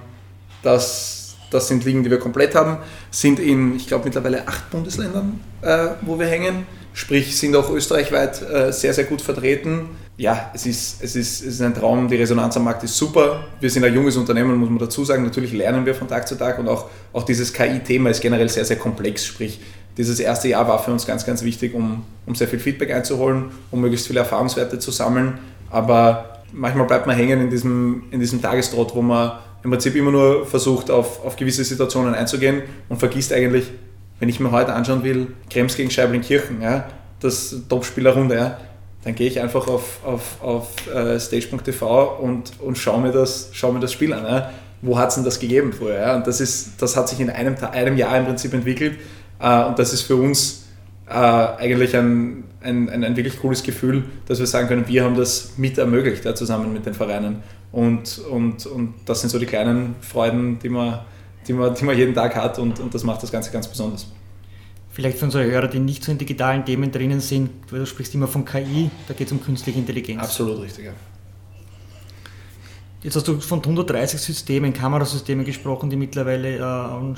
das, 0.64 1.36
das 1.52 1.68
sind 1.68 1.86
Ligen, 1.86 2.04
die 2.04 2.10
wir 2.10 2.20
komplett 2.20 2.56
haben, 2.56 2.78
sind 3.12 3.40
in, 3.40 3.76
ich 3.76 3.88
glaube, 3.88 4.06
mittlerweile 4.06 4.48
acht 4.48 4.70
Bundesländern, 4.70 5.40
äh, 5.62 5.90
wo 6.02 6.20
wir 6.20 6.28
hängen. 6.28 6.66
Sprich, 6.98 7.38
sind 7.38 7.56
auch 7.56 7.70
österreichweit 7.70 8.42
äh, 8.42 8.74
sehr, 8.74 8.92
sehr 8.92 9.04
gut 9.04 9.22
vertreten. 9.22 9.90
Ja, 10.18 10.50
es 10.56 10.66
ist, 10.66 11.04
es, 11.04 11.16
ist, 11.16 11.42
es 11.42 11.54
ist 11.54 11.62
ein 11.62 11.76
Traum, 11.76 12.08
die 12.08 12.16
Resonanz 12.16 12.58
am 12.58 12.64
Markt 12.64 12.84
ist 12.84 12.98
super. 12.98 13.46
Wir 13.60 13.70
sind 13.70 13.84
ein 13.84 13.94
junges 13.94 14.18
Unternehmen, 14.18 14.58
muss 14.58 14.68
man 14.68 14.80
dazu 14.80 15.06
sagen. 15.06 15.24
Natürlich 15.24 15.54
lernen 15.54 15.86
wir 15.86 15.94
von 15.94 16.08
Tag 16.08 16.28
zu 16.28 16.34
Tag 16.34 16.58
und 16.58 16.68
auch, 16.68 16.90
auch 17.14 17.22
dieses 17.22 17.54
KI-Thema 17.54 18.10
ist 18.10 18.20
generell 18.20 18.50
sehr, 18.50 18.66
sehr 18.66 18.78
komplex. 18.78 19.28
Sprich, 19.28 19.60
dieses 19.96 20.20
erste 20.20 20.48
Jahr 20.48 20.68
war 20.68 20.84
für 20.84 20.92
uns 20.92 21.06
ganz, 21.06 21.24
ganz 21.24 21.44
wichtig, 21.44 21.76
um, 21.76 22.04
um 22.26 22.34
sehr 22.34 22.48
viel 22.48 22.58
Feedback 22.58 22.92
einzuholen, 22.92 23.52
um 23.70 23.80
möglichst 23.80 24.08
viele 24.08 24.22
Erfahrungswerte 24.22 24.80
zu 24.80 24.90
sammeln. 24.90 25.38
Aber 25.70 26.42
manchmal 26.52 26.88
bleibt 26.88 27.06
man 27.06 27.16
hängen 27.16 27.42
in 27.42 27.52
diesem, 27.52 28.06
in 28.10 28.20
diesem 28.20 28.42
Tagestrott, 28.42 28.96
wo 28.96 29.04
man 29.04 29.34
im 29.64 29.70
Prinzip 29.70 29.96
immer 29.96 30.10
nur 30.10 30.48
versucht, 30.48 30.90
auf, 30.90 31.24
auf 31.24 31.36
gewisse 31.36 31.64
Situationen 31.64 32.16
einzugehen 32.16 32.64
und 32.90 32.98
vergisst 32.98 33.32
eigentlich, 33.32 33.66
wenn 34.20 34.30
ich 34.30 34.40
mir 34.40 34.52
heute 34.52 34.74
anschauen 34.74 35.04
will, 35.04 35.28
Krems 35.50 35.76
gegen 35.76 35.92
Scheibling-Kirchen, 35.92 36.62
ja, 36.62 36.86
das 37.20 37.56
Topspiel 37.70 38.04
der 38.04 38.14
Runde, 38.14 38.36
ja, 38.36 38.58
dann 39.04 39.16
gehe 39.16 39.28
ich 39.28 39.40
einfach 39.40 39.68
auf, 39.68 40.00
auf, 40.04 40.42
auf 40.42 40.88
äh, 40.94 41.20
stage.tv 41.20 42.18
und, 42.20 42.54
und 42.60 42.78
schaue 42.78 43.02
mir, 43.02 43.12
das, 43.12 43.50
schau 43.54 43.72
mir 43.72 43.80
das 43.80 43.94
Spiel 43.94 44.14
an. 44.14 44.26
Ja. 44.26 44.52
Wo 44.82 44.98
hat 44.98 45.10
es 45.10 45.16
denn 45.16 45.24
das 45.24 45.40
gegeben 45.40 45.72
vorher? 45.72 46.02
Ja? 46.02 46.16
Und 46.16 46.28
das, 46.28 46.42
ist, 46.42 46.82
das 46.82 46.98
hat 46.98 47.10
sich 47.10 47.20
in 47.20 47.30
einem, 47.30 47.56
einem 47.72 47.98
Jahr 47.98 48.18
im 48.18 48.26
Prinzip 48.26 48.54
entwickelt 48.54 48.98
äh, 49.40 49.64
und 49.64 49.80
das 49.80 49.94
ist 49.94 50.02
für 50.02 50.16
uns 50.16 50.66
äh, 51.10 51.14
eigentlich 51.14 51.96
ein, 51.96 52.44
ein, 52.62 52.90
ein, 52.90 53.04
ein 53.04 53.16
wirklich 53.16 53.40
cooles 53.40 53.64
Gefühl, 53.64 54.04
dass 54.28 54.40
wir 54.40 54.48
sagen 54.48 54.68
können, 54.68 54.88
wir 54.88 55.04
haben 55.04 55.16
das 55.16 55.54
mit 55.58 55.78
ermöglicht, 55.78 56.26
ja, 56.26 56.36
zusammen 56.36 56.74
mit 56.74 56.86
den 56.86 56.94
Vereinen. 56.94 57.44
Und, 57.72 58.20
und, 58.20 58.66
und 58.66 58.94
das 59.06 59.22
sind 59.22 59.30
so 59.30 59.40
die 59.40 59.46
kleinen 59.46 59.96
Freuden, 60.02 60.60
die 60.60 60.70
man, 60.70 61.00
die 61.48 61.54
man, 61.54 61.74
die 61.74 61.86
man 61.86 61.98
jeden 61.98 62.14
Tag 62.14 62.36
hat 62.36 62.60
und, 62.60 62.80
und 62.80 62.94
das 62.94 63.04
macht 63.04 63.24
das 63.24 63.32
Ganze 63.32 63.52
ganz 63.52 63.68
besonders. 63.68 64.08
Vielleicht 64.90 65.20
für 65.20 65.26
unsere 65.26 65.46
Hörer, 65.46 65.68
die 65.68 65.80
nicht 65.80 66.04
so 66.04 66.12
in 66.12 66.18
digitalen 66.18 66.66
Themen 66.66 66.92
drinnen 66.92 67.20
sind, 67.20 67.52
weil 67.70 67.80
du 67.80 67.86
sprichst 67.86 68.16
immer 68.16 68.28
von 68.28 68.46
KI, 68.46 68.90
da 69.08 69.14
geht 69.14 69.28
es 69.28 69.34
um 69.34 69.44
künstliche 69.44 69.78
Intelligenz. 69.78 70.22
Absolut 70.22 70.62
richtig. 70.62 70.86
Ja. 70.86 70.94
Jetzt 73.04 73.16
hast 73.16 73.28
du 73.28 73.40
von 73.40 73.60
130 73.60 74.20
Systemen, 74.20 74.74
Kamerasystemen 74.74 75.46
gesprochen, 75.46 75.90
die 75.90 75.96
mittlerweile 75.96 76.58
äh, 76.58 76.62
an 76.62 77.16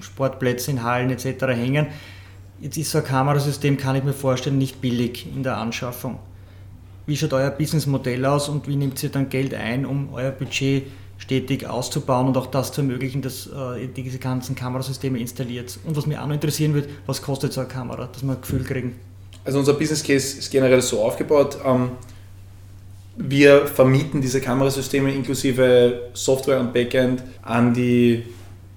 Sportplätzen, 0.00 0.78
in 0.78 0.82
Hallen 0.82 1.10
etc. 1.10 1.44
hängen. 1.48 1.88
Jetzt 2.60 2.76
ist 2.76 2.90
so 2.90 2.98
ein 2.98 3.04
Kamerasystem, 3.04 3.76
kann 3.76 3.94
ich 3.94 4.02
mir 4.02 4.14
vorstellen, 4.14 4.58
nicht 4.58 4.80
billig 4.80 5.26
in 5.32 5.42
der 5.42 5.58
Anschaffung. 5.58 6.18
Wie 7.06 7.16
schaut 7.16 7.32
euer 7.32 7.50
Businessmodell 7.50 8.24
aus 8.26 8.48
und 8.48 8.66
wie 8.66 8.76
nehmt 8.76 9.02
ihr 9.02 9.10
dann 9.10 9.28
Geld 9.28 9.54
ein, 9.54 9.86
um 9.86 10.12
euer 10.12 10.30
Budget 10.30 10.86
stetig 11.18 11.66
auszubauen 11.66 12.28
und 12.28 12.36
auch 12.36 12.46
das 12.46 12.72
zu 12.72 12.80
ermöglichen, 12.80 13.20
dass 13.20 13.46
äh, 13.46 13.82
ihr 13.82 13.88
diese 13.88 14.18
ganzen 14.18 14.54
Kamerasysteme 14.54 15.18
installiert? 15.18 15.78
Und 15.84 15.96
was 15.96 16.06
mich 16.06 16.16
auch 16.16 16.26
noch 16.26 16.34
interessieren 16.34 16.74
wird, 16.74 16.88
was 17.06 17.20
kostet 17.20 17.52
so 17.52 17.60
eine 17.60 17.68
Kamera, 17.68 18.08
dass 18.10 18.22
wir 18.22 18.32
ein 18.32 18.40
Gefühl 18.40 18.64
kriegen? 18.64 18.96
Also 19.44 19.58
unser 19.58 19.74
Business 19.74 20.02
Case 20.02 20.38
ist 20.38 20.50
generell 20.50 20.80
so 20.80 21.02
aufgebaut. 21.02 21.58
Ähm, 21.64 21.90
wir 23.16 23.66
vermieten 23.66 24.20
diese 24.20 24.40
Kamerasysteme 24.40 25.12
inklusive 25.12 26.10
Software 26.14 26.60
und 26.60 26.72
Backend 26.72 27.22
an 27.42 27.74
die, 27.74 28.24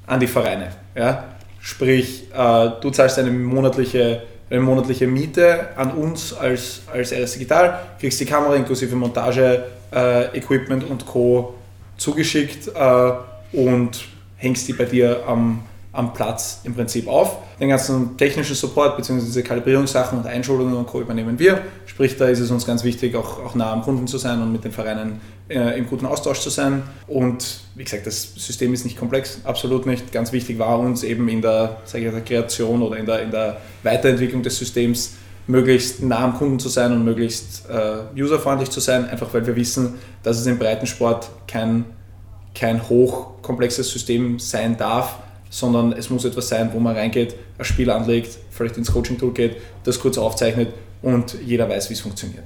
an 0.07 0.19
die 0.19 0.27
Vereine. 0.27 0.69
Ja? 0.95 1.25
Sprich, 1.59 2.23
äh, 2.33 2.69
du 2.81 2.89
zahlst 2.89 3.19
eine 3.19 3.29
monatliche, 3.29 4.23
eine 4.49 4.61
monatliche 4.61 5.05
Miete 5.05 5.77
an 5.77 5.91
uns 5.91 6.33
als, 6.33 6.81
als 6.91 7.11
RS 7.11 7.33
Digital, 7.33 7.79
kriegst 7.99 8.19
die 8.19 8.25
Kamera 8.25 8.55
inklusive 8.55 8.95
Montage, 8.95 9.65
äh, 9.93 10.35
Equipment 10.37 10.89
und 10.89 11.05
Co. 11.05 11.53
zugeschickt 12.01 12.67
äh, 12.67 13.11
und 13.55 14.05
hängst 14.37 14.67
die 14.67 14.73
bei 14.73 14.85
dir 14.85 15.23
am, 15.27 15.63
am 15.91 16.13
Platz 16.13 16.61
im 16.63 16.73
Prinzip 16.73 17.07
auf. 17.07 17.37
Den 17.59 17.69
ganzen 17.69 18.17
technischen 18.17 18.55
Support 18.55 18.97
bzw. 18.97 19.21
diese 19.21 19.43
Kalibrierungssachen 19.43 20.17
und 20.17 20.25
Einschulungen 20.25 20.73
und 20.73 20.87
Co. 20.87 20.99
übernehmen 20.99 21.37
wir. 21.37 21.61
Sprich, 21.85 22.17
da 22.17 22.27
ist 22.27 22.39
es 22.39 22.49
uns 22.49 22.65
ganz 22.65 22.83
wichtig, 22.83 23.15
auch, 23.15 23.45
auch 23.45 23.53
nah 23.53 23.71
am 23.71 23.83
Kunden 23.83 24.07
zu 24.07 24.17
sein 24.17 24.41
und 24.41 24.51
mit 24.51 24.63
den 24.63 24.71
Vereinen 24.71 25.21
äh, 25.47 25.77
im 25.77 25.85
guten 25.85 26.07
Austausch 26.07 26.39
zu 26.39 26.49
sein. 26.49 26.81
Und 27.05 27.61
wie 27.75 27.83
gesagt, 27.83 28.07
das 28.07 28.33
System 28.33 28.73
ist 28.73 28.83
nicht 28.83 28.97
komplex, 28.97 29.41
absolut 29.43 29.85
nicht. 29.85 30.11
Ganz 30.11 30.31
wichtig 30.31 30.57
war 30.57 30.79
uns 30.79 31.03
eben 31.03 31.29
in 31.29 31.43
der, 31.43 31.81
ich, 31.85 31.91
der 31.91 32.21
Kreation 32.21 32.81
oder 32.81 32.97
in 32.97 33.05
der, 33.05 33.21
in 33.21 33.29
der 33.29 33.57
Weiterentwicklung 33.83 34.41
des 34.41 34.57
Systems 34.57 35.17
möglichst 35.51 36.01
nah 36.01 36.19
am 36.19 36.37
Kunden 36.37 36.59
zu 36.59 36.69
sein 36.69 36.93
und 36.93 37.03
möglichst 37.03 37.63
äh, 37.69 38.19
userfreundlich 38.19 38.69
zu 38.69 38.79
sein, 38.79 39.07
einfach 39.09 39.33
weil 39.33 39.45
wir 39.45 39.55
wissen, 39.55 39.95
dass 40.23 40.39
es 40.39 40.47
im 40.47 40.57
Breitensport 40.57 41.29
kein, 41.47 41.85
kein 42.55 42.87
hochkomplexes 42.87 43.91
System 43.91 44.39
sein 44.39 44.77
darf, 44.77 45.17
sondern 45.49 45.91
es 45.91 46.09
muss 46.09 46.23
etwas 46.23 46.47
sein, 46.47 46.69
wo 46.73 46.79
man 46.79 46.95
reingeht, 46.95 47.35
ein 47.57 47.65
Spiel 47.65 47.89
anlegt, 47.89 48.37
vielleicht 48.49 48.77
ins 48.77 48.93
Coaching-Tool 48.93 49.33
geht, 49.33 49.57
das 49.83 49.99
kurz 49.99 50.17
aufzeichnet 50.17 50.69
und 51.01 51.35
jeder 51.45 51.67
weiß, 51.67 51.89
wie 51.89 51.95
es 51.95 51.99
funktioniert. 51.99 52.43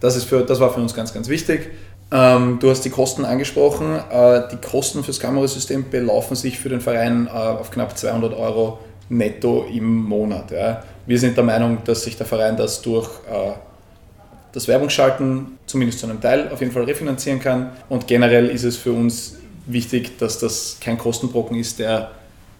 Das, 0.00 0.16
ist 0.16 0.24
für, 0.24 0.42
das 0.42 0.58
war 0.58 0.72
für 0.72 0.80
uns 0.80 0.94
ganz, 0.94 1.14
ganz 1.14 1.28
wichtig. 1.28 1.70
Ähm, 2.10 2.58
du 2.58 2.70
hast 2.70 2.84
die 2.84 2.90
Kosten 2.90 3.24
angesprochen. 3.24 4.00
Äh, 4.10 4.48
die 4.50 4.56
Kosten 4.56 5.04
fürs 5.04 5.20
Kamerasystem 5.20 5.90
belaufen 5.90 6.34
sich 6.34 6.58
für 6.58 6.70
den 6.70 6.80
Verein 6.80 7.26
äh, 7.26 7.30
auf 7.30 7.70
knapp 7.70 7.96
200 7.96 8.34
Euro 8.34 8.78
netto 9.10 9.66
im 9.72 10.04
Monat. 10.04 10.50
Wir 11.08 11.18
sind 11.18 11.36
der 11.36 11.44
Meinung, 11.44 11.78
dass 11.84 12.04
sich 12.04 12.16
der 12.16 12.26
Verein 12.26 12.56
das 12.56 12.82
durch 12.82 13.08
äh, 13.28 13.52
das 14.52 14.68
Werbungsschalten 14.68 15.58
zumindest 15.66 16.00
zu 16.00 16.06
einem 16.06 16.20
Teil 16.20 16.50
auf 16.52 16.60
jeden 16.60 16.70
Fall 16.70 16.84
refinanzieren 16.84 17.40
kann. 17.40 17.72
Und 17.88 18.06
generell 18.06 18.46
ist 18.48 18.62
es 18.62 18.76
für 18.76 18.92
uns 18.92 19.36
wichtig, 19.66 20.18
dass 20.18 20.38
das 20.38 20.76
kein 20.80 20.98
Kostenbrocken 20.98 21.56
ist, 21.56 21.78
der 21.78 22.12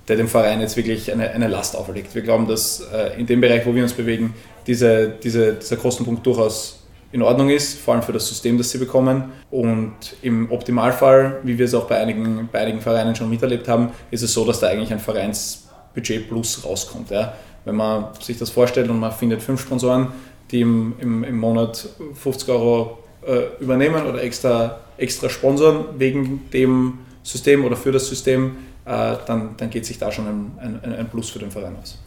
der 0.08 0.16
dem 0.16 0.28
Verein 0.28 0.60
jetzt 0.60 0.76
wirklich 0.76 1.12
eine, 1.12 1.30
eine 1.30 1.48
Last 1.48 1.76
auferlegt. 1.76 2.14
Wir 2.14 2.22
glauben, 2.22 2.48
dass 2.48 2.80
äh, 2.80 3.20
in 3.20 3.26
dem 3.26 3.42
Bereich, 3.42 3.66
wo 3.66 3.74
wir 3.74 3.82
uns 3.82 3.92
bewegen, 3.92 4.32
diese, 4.66 5.10
diese, 5.22 5.52
dieser 5.52 5.76
Kostenpunkt 5.76 6.26
durchaus 6.26 6.82
in 7.12 7.20
Ordnung 7.20 7.50
ist, 7.50 7.78
vor 7.78 7.92
allem 7.92 8.02
für 8.02 8.12
das 8.12 8.26
System, 8.26 8.56
das 8.56 8.70
sie 8.70 8.78
bekommen. 8.78 9.24
Und 9.50 9.96
im 10.22 10.50
Optimalfall, 10.50 11.40
wie 11.42 11.58
wir 11.58 11.66
es 11.66 11.74
auch 11.74 11.86
bei 11.86 11.98
einigen, 11.98 12.48
bei 12.50 12.60
einigen 12.60 12.80
Vereinen 12.80 13.14
schon 13.14 13.28
miterlebt 13.28 13.68
haben, 13.68 13.90
ist 14.10 14.22
es 14.22 14.32
so, 14.32 14.46
dass 14.46 14.60
da 14.60 14.68
eigentlich 14.68 14.92
ein 14.92 14.98
Vereinsbudget 14.98 16.28
plus 16.28 16.64
rauskommt. 16.64 17.10
Ja. 17.10 17.34
Wenn 17.64 17.76
man 17.76 18.08
sich 18.20 18.38
das 18.38 18.50
vorstellt 18.50 18.88
und 18.90 18.98
man 18.98 19.12
findet 19.12 19.42
fünf 19.42 19.60
Sponsoren, 19.60 20.08
die 20.50 20.60
im, 20.60 20.94
im, 21.00 21.24
im 21.24 21.38
Monat 21.38 21.88
50 22.14 22.48
Euro 22.48 22.98
äh, 23.26 23.62
übernehmen 23.62 24.06
oder 24.06 24.22
extra, 24.22 24.80
extra 24.96 25.28
sponsern 25.28 25.84
wegen 25.98 26.48
dem 26.52 26.98
System 27.22 27.64
oder 27.64 27.76
für 27.76 27.92
das 27.92 28.08
System, 28.08 28.56
äh, 28.84 29.16
dann, 29.26 29.54
dann 29.56 29.70
geht 29.70 29.84
sich 29.84 29.98
da 29.98 30.10
schon 30.10 30.26
ein, 30.26 30.80
ein, 30.82 30.94
ein 30.94 31.10
Plus 31.10 31.30
für 31.30 31.38
den 31.38 31.50
Verein 31.50 31.76
aus. 31.80 31.98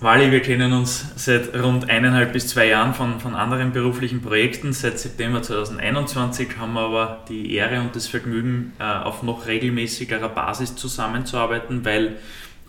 Wally, 0.00 0.32
wir 0.32 0.40
kennen 0.40 0.72
uns 0.72 1.06
seit 1.16 1.54
rund 1.54 1.88
eineinhalb 1.88 2.32
bis 2.32 2.48
zwei 2.48 2.66
Jahren 2.66 2.94
von, 2.94 3.20
von 3.20 3.34
anderen 3.34 3.72
beruflichen 3.72 4.20
Projekten. 4.20 4.72
Seit 4.72 4.98
September 4.98 5.40
2021 5.40 6.58
haben 6.58 6.74
wir 6.74 6.80
aber 6.80 7.18
die 7.28 7.54
Ehre 7.54 7.80
und 7.80 7.94
das 7.94 8.06
Vergnügen, 8.06 8.72
äh, 8.80 8.84
auf 8.84 9.22
noch 9.22 9.46
regelmäßigerer 9.46 10.28
Basis 10.28 10.76
zusammenzuarbeiten, 10.76 11.84
weil 11.84 12.16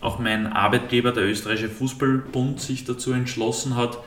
auch 0.06 0.18
mein 0.18 0.46
Arbeitgeber, 0.46 1.12
der 1.12 1.24
Österreichische 1.24 1.68
Fußballbund, 1.68 2.60
sich 2.60 2.84
dazu 2.84 3.12
entschlossen 3.12 3.76
hat, 3.76 3.98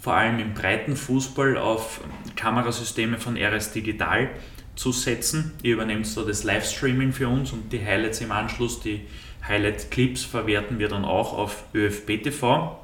vor 0.00 0.14
allem 0.14 0.38
im 0.40 0.54
breiten 0.54 0.96
Fußball 0.96 1.56
auf 1.58 2.00
Kamerasysteme 2.34 3.18
von 3.18 3.36
RS 3.36 3.72
Digital 3.72 4.30
zu 4.74 4.90
setzen. 4.90 5.52
Ihr 5.62 5.74
übernehmt 5.74 6.06
so 6.06 6.26
das 6.26 6.42
Livestreaming 6.42 7.12
für 7.12 7.28
uns 7.28 7.52
und 7.52 7.72
die 7.72 7.84
Highlights 7.84 8.20
im 8.20 8.32
Anschluss, 8.32 8.80
die 8.80 9.02
Highlight-Clips 9.46 10.24
verwerten 10.24 10.78
wir 10.78 10.88
dann 10.88 11.04
auch 11.04 11.36
auf 11.36 11.64
ÖFB 11.74 12.22
TV. 12.22 12.78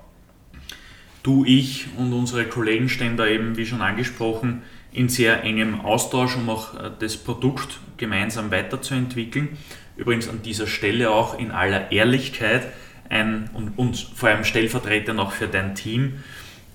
Du, 1.23 1.45
ich 1.45 1.87
und 1.97 2.13
unsere 2.13 2.45
Kollegen 2.45 2.89
stehen 2.89 3.17
da 3.17 3.27
eben, 3.27 3.57
wie 3.57 3.67
schon 3.67 3.81
angesprochen, 3.81 4.63
in 4.93 5.09
sehr 5.09 5.43
engem 5.43 5.81
Austausch, 5.81 6.37
um 6.37 6.49
auch 6.49 6.75
äh, 6.75 6.91
das 6.99 7.17
Produkt 7.17 7.81
gemeinsam 7.97 8.51
weiterzuentwickeln. 8.51 9.57
Übrigens 9.99 10.29
an 10.29 10.43
dieser 10.43 10.69
Stelle 10.69 11.11
auch 11.11 11.39
in 11.39 11.51
aller 11.51 11.93
Ehrlichkeit 11.93 12.69
ein, 13.11 13.51
und, 13.53 13.77
und 13.77 13.99
vor 13.99 14.29
allem 14.29 14.45
stellvertretend 14.45 15.19
auch 15.19 15.33
für 15.33 15.49
dein 15.49 15.75
Team 15.75 16.23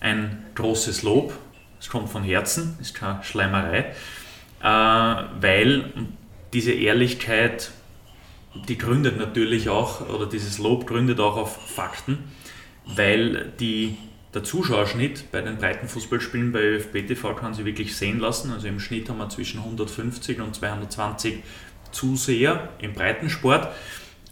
ein 0.01 0.43
großes 0.55 1.03
Lob. 1.03 1.34
Es 1.80 1.89
kommt 1.89 2.09
von 2.09 2.24
Herzen, 2.24 2.78
ist 2.82 2.93
keine 2.93 3.24
Schleimerei. 3.24 3.93
Äh, 4.61 4.65
weil 4.65 5.91
diese 6.51 6.74
Ehrlichkeit, 6.74 7.71
die 8.67 8.78
gründet 8.78 9.17
natürlich 9.17 9.69
auch, 9.69 10.07
oder 10.09 10.26
dieses 10.26 10.57
Lob 10.57 10.86
gründet 10.86 11.19
auch 11.21 11.38
auf 11.38 11.55
Fakten, 11.69 12.17
weil 12.86 13.53
die, 13.59 13.97
der 14.34 14.43
Zuschauerschnitt 14.43 15.32
bei 15.32 15.41
den 15.41 15.57
breiten 15.57 15.88
Fußballspielen 15.88 16.51
bei 16.51 16.61
ÖFB 16.61 17.07
TV 17.07 17.36
kann 17.36 17.53
sich 17.53 17.63
wirklich 17.63 17.95
sehen 17.95 18.19
lassen. 18.19 18.51
Also 18.51 18.67
im 18.67 18.82
Schnitt 18.82 19.07
haben 19.07 19.19
wir 19.19 19.30
zwischen 19.30 19.59
150 19.59 20.41
und 20.41 20.53
220 20.55 21.39
Zuseher 21.93 22.69
im 22.79 22.93
Breitensport. 22.93 23.69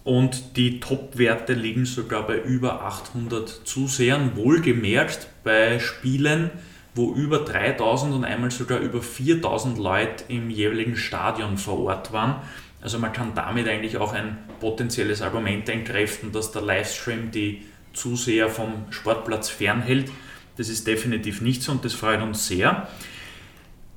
Und 0.03 0.57
die 0.57 0.79
Top-Werte 0.79 1.53
liegen 1.53 1.85
sogar 1.85 2.25
bei 2.25 2.37
über 2.37 2.83
800 2.83 3.47
Zusehern, 3.67 4.35
wohlgemerkt 4.35 5.27
bei 5.43 5.79
Spielen, 5.79 6.49
wo 6.95 7.13
über 7.13 7.39
3000 7.39 8.13
und 8.13 8.25
einmal 8.25 8.51
sogar 8.51 8.79
über 8.79 9.01
4000 9.01 9.77
Leute 9.77 10.25
im 10.27 10.49
jeweiligen 10.49 10.97
Stadion 10.97 11.57
vor 11.57 11.79
Ort 11.79 12.11
waren. 12.11 12.41
Also 12.81 12.97
man 12.97 13.13
kann 13.13 13.33
damit 13.35 13.67
eigentlich 13.67 13.97
auch 13.97 14.13
ein 14.13 14.37
potenzielles 14.59 15.21
Argument 15.21 15.69
entkräften, 15.69 16.31
dass 16.31 16.51
der 16.51 16.63
Livestream 16.63 17.31
die 17.31 17.61
Zuseher 17.93 18.49
vom 18.49 18.85
Sportplatz 18.89 19.49
fernhält. 19.49 20.11
Das 20.57 20.67
ist 20.67 20.87
definitiv 20.87 21.41
nicht 21.41 21.61
so 21.61 21.71
und 21.71 21.85
das 21.85 21.93
freut 21.93 22.21
uns 22.21 22.47
sehr. 22.47 22.87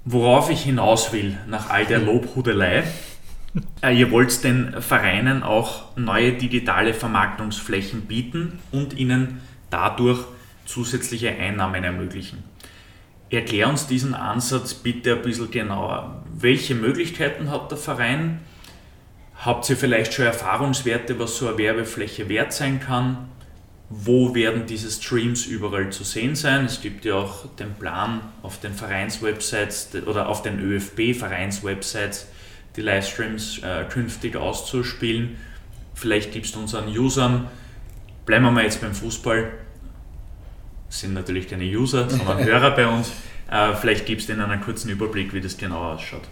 Worauf 0.04 0.50
ich 0.50 0.62
hinaus 0.62 1.12
will, 1.14 1.38
nach 1.46 1.70
all 1.70 1.86
der 1.86 1.98
Lobhudelei, 1.98 2.84
ihr 3.82 4.10
wollt 4.10 4.42
den 4.42 4.80
Vereinen 4.80 5.42
auch 5.42 5.96
neue 5.96 6.32
digitale 6.32 6.94
Vermarktungsflächen 6.94 8.02
bieten 8.02 8.58
und 8.72 8.98
ihnen 8.98 9.40
dadurch 9.70 10.24
zusätzliche 10.64 11.30
Einnahmen 11.30 11.84
ermöglichen. 11.84 12.42
Erklär 13.30 13.68
uns 13.68 13.86
diesen 13.86 14.14
Ansatz 14.14 14.74
bitte 14.74 15.16
ein 15.16 15.22
bisschen 15.22 15.50
genauer. 15.50 16.24
Welche 16.36 16.74
Möglichkeiten 16.74 17.50
hat 17.50 17.70
der 17.70 17.78
Verein? 17.78 18.40
Habt 19.36 19.68
ihr 19.68 19.76
vielleicht 19.76 20.14
schon 20.14 20.26
Erfahrungswerte, 20.26 21.18
was 21.18 21.36
so 21.36 21.48
eine 21.48 21.58
Werbefläche 21.58 22.28
wert 22.28 22.52
sein 22.52 22.80
kann? 22.80 23.28
Wo 23.90 24.34
werden 24.34 24.66
diese 24.66 24.90
Streams 24.90 25.46
überall 25.46 25.90
zu 25.90 26.04
sehen 26.04 26.34
sein? 26.34 26.64
Es 26.64 26.80
gibt 26.80 27.04
ja 27.04 27.14
auch 27.14 27.46
den 27.56 27.74
Plan 27.74 28.20
auf 28.42 28.60
den 28.60 28.72
Vereinswebsites 28.72 29.90
oder 30.06 30.28
auf 30.28 30.42
den 30.42 30.58
ÖFB-Vereinswebsites 30.58 32.26
die 32.76 32.80
Livestreams 32.80 33.58
äh, 33.58 33.84
künftig 33.84 34.36
auszuspielen. 34.36 35.36
Vielleicht 35.94 36.32
gibst 36.32 36.54
du 36.54 36.60
unseren 36.60 36.88
Usern, 36.88 37.48
bleiben 38.26 38.44
wir 38.44 38.50
mal 38.50 38.64
jetzt 38.64 38.80
beim 38.80 38.94
Fußball, 38.94 39.52
sind 40.88 41.14
natürlich 41.14 41.48
keine 41.48 41.64
User, 41.64 42.08
sondern 42.10 42.44
Hörer 42.44 42.72
bei 42.72 42.86
uns. 42.86 43.12
Äh, 43.50 43.74
vielleicht 43.74 44.06
gibst 44.06 44.28
du 44.28 44.32
ihnen 44.32 44.42
einen 44.42 44.60
kurzen 44.60 44.90
Überblick, 44.90 45.32
wie 45.32 45.40
das 45.40 45.56
genau 45.56 45.92
ausschaut. 45.92 46.22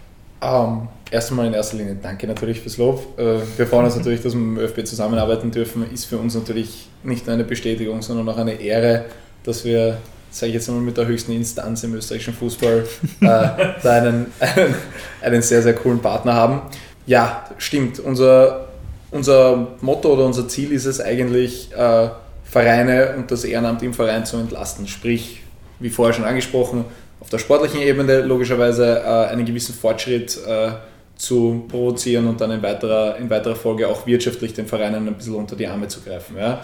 Um, 0.41 0.49
ähm, 0.49 0.87
erst 1.09 1.29
einmal 1.31 1.47
in 1.47 1.53
erster 1.53 1.77
Linie 1.77 1.95
danke 2.01 2.27
natürlich 2.27 2.59
fürs 2.59 2.77
Lob. 2.77 3.17
Äh, 3.17 3.39
wir 3.57 3.65
freuen 3.65 3.85
uns 3.85 3.95
natürlich, 3.95 4.21
dass 4.21 4.33
wir 4.33 4.41
mit 4.41 4.59
dem 4.59 4.65
ÖFB 4.65 4.85
zusammenarbeiten 4.85 5.51
dürfen. 5.51 5.89
Ist 5.93 6.05
für 6.05 6.17
uns 6.17 6.35
natürlich 6.35 6.89
nicht 7.03 7.25
nur 7.25 7.35
eine 7.35 7.45
Bestätigung, 7.45 8.01
sondern 8.01 8.27
auch 8.27 8.37
eine 8.37 8.53
Ehre, 8.53 9.05
dass 9.43 9.63
wir, 9.63 9.99
sage 10.33 10.49
ich 10.49 10.55
jetzt 10.55 10.69
einmal, 10.69 10.83
mit 10.83 10.97
der 10.97 11.07
höchsten 11.07 11.31
Instanz 11.31 11.83
im 11.83 11.93
österreichischen 11.93 12.33
Fußball 12.33 12.85
äh, 13.21 13.25
da 13.25 13.79
einen, 13.85 14.27
einen, 14.39 14.75
einen, 15.21 15.41
sehr, 15.41 15.61
sehr 15.61 15.75
coolen 15.75 15.99
Partner 15.99 16.33
haben. 16.33 16.61
Ja, 17.05 17.49
stimmt. 17.57 17.99
Unser, 17.99 18.67
unser 19.11 19.75
Motto 19.81 20.13
oder 20.13 20.25
unser 20.25 20.47
Ziel 20.47 20.71
ist 20.71 20.85
es 20.85 20.99
eigentlich, 20.99 21.71
äh, 21.73 22.09
Vereine 22.53 23.15
und 23.17 23.31
das 23.31 23.45
Ehrenamt 23.45 23.81
im 23.81 23.93
Verein 23.93 24.25
zu 24.25 24.37
entlasten. 24.37 24.87
Sprich, 24.87 25.41
wie 25.79 25.89
vorher 25.89 26.13
schon 26.13 26.23
angesprochen, 26.23 26.85
auf 27.19 27.29
der 27.29 27.39
sportlichen 27.39 27.81
Ebene 27.81 28.21
logischerweise 28.21 28.99
äh, 28.99 29.31
einen 29.31 29.45
gewissen 29.45 29.73
Fortschritt 29.73 30.37
äh, 30.45 30.71
zu 31.15 31.65
provozieren 31.67 32.27
und 32.27 32.39
dann 32.41 32.51
in 32.51 32.61
weiterer, 32.61 33.17
in 33.17 33.29
weiterer 33.29 33.55
Folge 33.55 33.87
auch 33.87 34.05
wirtschaftlich 34.05 34.53
den 34.53 34.67
Vereinen 34.67 35.07
ein 35.07 35.15
bisschen 35.15 35.35
unter 35.35 35.55
die 35.55 35.67
Arme 35.67 35.87
zu 35.87 36.01
greifen. 36.01 36.37
Ja. 36.37 36.61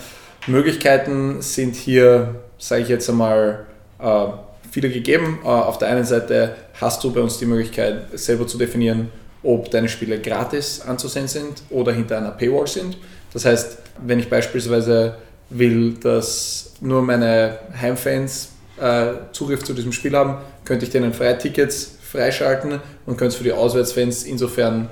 Möglichkeiten 0.48 1.42
sind 1.42 1.76
hier, 1.76 2.36
sage 2.60 2.84
ich 2.84 2.90
jetzt 2.90 3.10
einmal, 3.10 3.66
äh, 4.00 4.28
viele 4.72 4.90
gegeben. 4.90 5.40
Äh, 5.44 5.48
auf 5.48 5.78
der 5.80 5.88
einen 5.88 6.06
Seite 6.06 6.56
hast 6.80 7.04
du 7.04 7.12
bei 7.12 7.22
uns 7.22 7.40
die 7.40 7.46
Möglichkeit, 7.46 8.08
selber 8.14 8.46
zu 8.46 8.58
definieren, 8.58 9.10
ob 9.42 9.72
deine 9.72 9.90
Spiele 9.90 10.20
gratis 10.20 10.82
anzusehen 10.82 11.28
sind 11.28 11.64
oder 11.70 11.92
hinter 11.92 12.18
einer 12.18 12.32
Paywall 12.32 12.68
sind. 12.68 12.98
Das 13.34 13.46
heißt, 13.46 13.78
wenn 14.06 14.20
ich 14.20 14.30
beispielsweise 14.30 15.16
will, 15.50 15.94
dass 15.94 16.74
nur 16.82 17.02
meine 17.02 17.58
Heimfans 17.80 18.50
äh, 18.80 19.14
Zugriff 19.32 19.64
zu 19.64 19.74
diesem 19.74 19.92
Spiel 19.92 20.16
haben, 20.16 20.38
könnte 20.66 20.86
ich 20.86 20.92
denen 20.92 21.14
Freitickets 21.14 21.98
freischalten 22.02 22.80
und 23.06 23.18
könnte 23.18 23.28
es 23.28 23.36
für 23.36 23.44
die 23.44 23.52
Auswärtsfans 23.52 24.24
insofern 24.24 24.90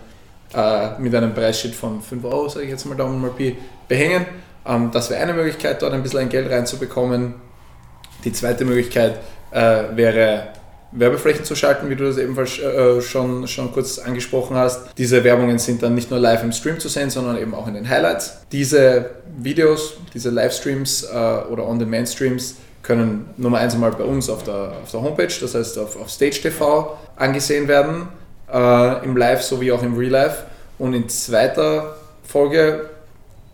äh, 0.54 1.00
mit 1.00 1.14
einem 1.14 1.34
Preisschild 1.34 1.76
von 1.76 2.02
5 2.02 2.24
Euro, 2.26 2.50
sage 2.50 2.66
ich 2.66 2.72
jetzt 2.72 2.86
mal 2.86 2.96
Daumen 2.96 3.22
mal 3.22 3.32
Pi, 3.32 3.58
behängen. 3.88 4.26
Ähm, 4.66 4.92
das 4.92 5.10
wäre 5.10 5.22
eine 5.22 5.34
Möglichkeit, 5.34 5.82
dort 5.82 5.94
ein 5.94 6.04
bisschen 6.04 6.20
ein 6.20 6.30
Geld 6.30 6.50
reinzubekommen. 6.50 7.47
Die 8.28 8.34
zweite 8.34 8.66
Möglichkeit 8.66 9.20
äh, 9.52 9.84
wäre 9.96 10.50
Werbeflächen 10.92 11.46
zu 11.46 11.56
schalten, 11.56 11.90
wie 11.90 11.96
du 11.96 12.04
das 12.04 12.18
ebenfalls 12.18 12.60
äh, 12.60 13.00
schon, 13.00 13.48
schon 13.48 13.72
kurz 13.72 14.00
angesprochen 14.00 14.58
hast. 14.58 14.98
Diese 14.98 15.24
Werbungen 15.24 15.60
sind 15.60 15.82
dann 15.82 15.96
nicht 15.96 16.12
nur 16.12 16.20
live 16.20 16.44
im 16.44 16.52
Stream 16.52 16.78
zu 16.78 16.90
sehen, 16.90 17.10
sondern 17.10 17.38
eben 17.38 17.56
auch 17.56 17.70
in 17.70 17.76
den 17.76 17.88
Highlights. 17.88 18.40
Diese 18.52 19.12
Videos, 19.38 19.94
diese 20.14 20.30
Livestreams 20.30 21.04
äh, 21.04 21.08
oder 21.50 21.66
On-Demand-Streams 21.70 22.56
können 22.84 23.30
Nummer 23.38 23.60
eins 23.60 23.76
einmal 23.76 23.92
bei 23.92 24.04
uns 24.04 24.30
auf 24.30 24.44
der, 24.44 24.74
auf 24.84 24.92
der 24.92 25.02
Homepage, 25.02 25.34
das 25.40 25.56
heißt 25.56 25.80
auf, 25.80 25.96
auf 25.96 26.10
Stage 26.10 26.42
TV, 26.42 26.98
angesehen 27.16 27.70
werden, 27.70 28.10
äh, 28.52 29.06
im 29.06 29.16
Live 29.16 29.42
sowie 29.42 29.72
auch 29.72 29.84
im 29.84 29.98
Real 29.98 30.12
Life. 30.12 30.44
Und 30.80 30.94
in 30.94 31.08
zweiter 31.08 31.96
Folge 32.26 32.90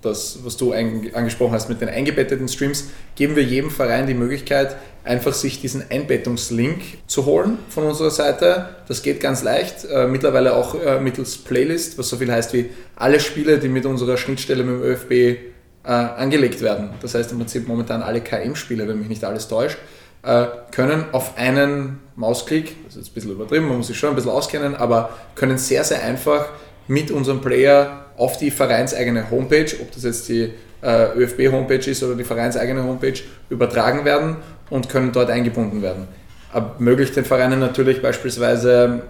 das, 0.04 0.40
was 0.44 0.58
du 0.58 0.74
angesprochen 0.74 1.54
hast 1.54 1.70
mit 1.70 1.82
den 1.82 1.90
eingebetteten 1.90 2.48
Streams, 2.48 2.90
geben 3.16 3.36
wir 3.36 3.44
jedem 3.44 3.72
Verein 3.72 4.08
die 4.08 4.14
Möglichkeit, 4.14 4.76
einfach 5.04 5.34
sich 5.34 5.62
diesen 5.62 5.84
Einbettungslink 5.90 6.82
zu 7.08 7.26
holen 7.26 7.58
von 7.70 7.86
unserer 7.86 8.12
Seite. 8.12 8.70
Das 8.88 9.02
geht 9.02 9.20
ganz 9.20 9.44
leicht, 9.44 9.86
äh, 9.86 10.08
mittlerweile 10.08 10.56
auch 10.56 10.76
äh, 10.76 11.00
mittels 11.00 11.38
Playlist, 11.38 11.98
was 11.98 12.10
so 12.10 12.18
viel 12.18 12.32
heißt 12.32 12.54
wie 12.54 12.70
alle 12.96 13.20
Spiele, 13.20 13.60
die 13.60 13.70
mit 13.70 13.86
unserer 13.86 14.18
Schnittstelle 14.18 14.64
mit 14.64 14.76
dem 14.76 14.84
ÖFB 14.84 15.12
äh, 15.12 15.90
angelegt 15.90 16.62
werden. 16.62 16.92
Das 17.02 17.16
heißt 17.16 17.32
im 17.32 17.40
Prinzip 17.40 17.68
momentan 17.68 18.02
alle 18.02 18.22
KM-Spiele, 18.22 18.88
wenn 18.88 19.00
mich 19.00 19.10
nicht 19.10 19.24
alles 19.24 19.48
täuscht, 19.48 19.78
äh, 20.24 20.46
können 20.72 21.06
auf 21.12 21.38
einen 21.38 22.00
Mausklick, 22.16 22.76
das 22.86 22.96
ist 22.96 23.02
jetzt 23.02 23.12
ein 23.12 23.14
bisschen 23.16 23.32
übertrieben, 23.32 23.68
man 23.68 23.78
muss 23.78 23.88
sich 23.88 23.98
schon 23.98 24.10
ein 24.10 24.16
bisschen 24.16 24.32
auskennen, 24.32 24.76
aber 24.76 25.10
können 25.36 25.58
sehr, 25.58 25.84
sehr 25.84 26.04
einfach 26.04 26.48
mit 26.88 27.12
unserem 27.12 27.42
Player 27.42 28.03
auf 28.18 28.38
die 28.38 28.52
vereinseigene 28.52 29.30
Homepage, 29.32 29.74
ob 29.82 29.92
das 29.92 30.04
jetzt 30.04 30.30
die 30.30 30.54
äh, 30.82 31.18
ÖFB-Homepage 31.18 31.90
ist 31.90 32.04
oder 32.04 32.16
die 32.16 32.24
vereinseigene 32.24 32.84
Homepage, 32.84 33.20
übertragen 33.50 34.06
werden 34.06 34.38
und 34.70 34.90
können 34.90 35.12
dort 35.12 35.30
eingebunden 35.30 35.82
werden. 35.82 36.08
Ermöglicht 36.54 37.16
den 37.16 37.26
Vereinen 37.26 37.60
natürlich 37.60 38.02
beispielsweise, 38.02 39.04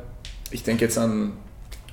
ich 0.52 0.64
denke 0.64 0.86
jetzt 0.86 0.98
an 0.98 1.34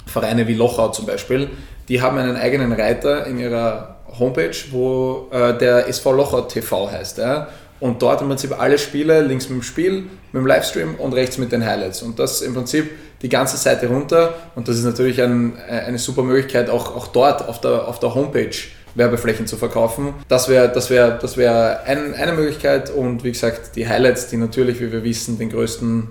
Vereine 0.06 0.46
wie 0.46 0.54
Lochau 0.54 0.88
zum 0.88 1.06
Beispiel, 1.06 1.48
die 1.88 2.00
haben 2.00 2.18
einen 2.18 2.36
eigenen 2.36 2.72
Reiter 2.72 3.26
in 3.26 3.38
ihrer 3.38 3.96
Homepage, 4.18 4.56
wo 4.70 5.28
äh, 5.32 5.56
der 5.56 5.88
SV 5.88 6.12
Lochau 6.12 6.42
TV 6.42 6.90
heißt. 6.90 7.18
Ja? 7.18 7.48
Und 7.80 8.02
dort 8.02 8.20
im 8.20 8.28
Prinzip 8.28 8.58
alle 8.60 8.78
Spiele, 8.78 9.22
links 9.22 9.48
mit 9.48 9.58
dem 9.58 9.62
Spiel, 9.62 10.02
mit 10.32 10.42
dem 10.42 10.46
Livestream 10.46 10.96
und 10.96 11.14
rechts 11.14 11.38
mit 11.38 11.50
den 11.50 11.64
Highlights. 11.64 12.02
Und 12.02 12.18
das 12.18 12.42
im 12.42 12.54
Prinzip 12.54 12.90
die 13.22 13.28
ganze 13.28 13.56
Seite 13.56 13.88
runter 13.88 14.34
und 14.54 14.68
das 14.68 14.76
ist 14.76 14.84
natürlich 14.84 15.20
ein, 15.22 15.58
eine 15.68 15.98
super 15.98 16.22
Möglichkeit, 16.22 16.70
auch, 16.70 16.96
auch 16.96 17.08
dort 17.08 17.48
auf 17.48 17.60
der, 17.60 17.86
auf 17.86 18.00
der 18.00 18.14
Homepage 18.14 18.56
Werbeflächen 18.94 19.46
zu 19.46 19.56
verkaufen. 19.56 20.14
Das 20.28 20.48
wäre 20.48 20.68
das 20.68 20.90
wär, 20.90 21.12
das 21.12 21.36
wär 21.36 21.82
ein, 21.84 22.14
eine 22.14 22.32
Möglichkeit 22.32 22.90
und 22.90 23.22
wie 23.24 23.32
gesagt, 23.32 23.76
die 23.76 23.88
Highlights, 23.88 24.28
die 24.28 24.36
natürlich, 24.36 24.80
wie 24.80 24.90
wir 24.90 25.04
wissen, 25.04 25.38
den 25.38 25.50
größten, 25.50 26.08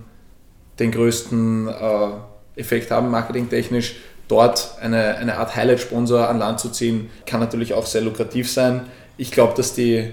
den 0.79 0.91
größten 0.91 1.67
äh, 1.67 2.59
Effekt 2.59 2.91
haben, 2.91 3.09
marketingtechnisch, 3.09 3.95
dort 4.27 4.75
eine, 4.79 5.17
eine 5.17 5.37
Art 5.37 5.55
Highlight-Sponsor 5.55 6.29
an 6.29 6.39
Land 6.39 6.59
zu 6.59 6.69
ziehen, 6.69 7.09
kann 7.25 7.39
natürlich 7.39 7.73
auch 7.73 7.85
sehr 7.85 8.01
lukrativ 8.01 8.49
sein. 8.49 8.81
Ich 9.17 9.31
glaube, 9.31 9.53
dass 9.55 9.73
die 9.73 10.11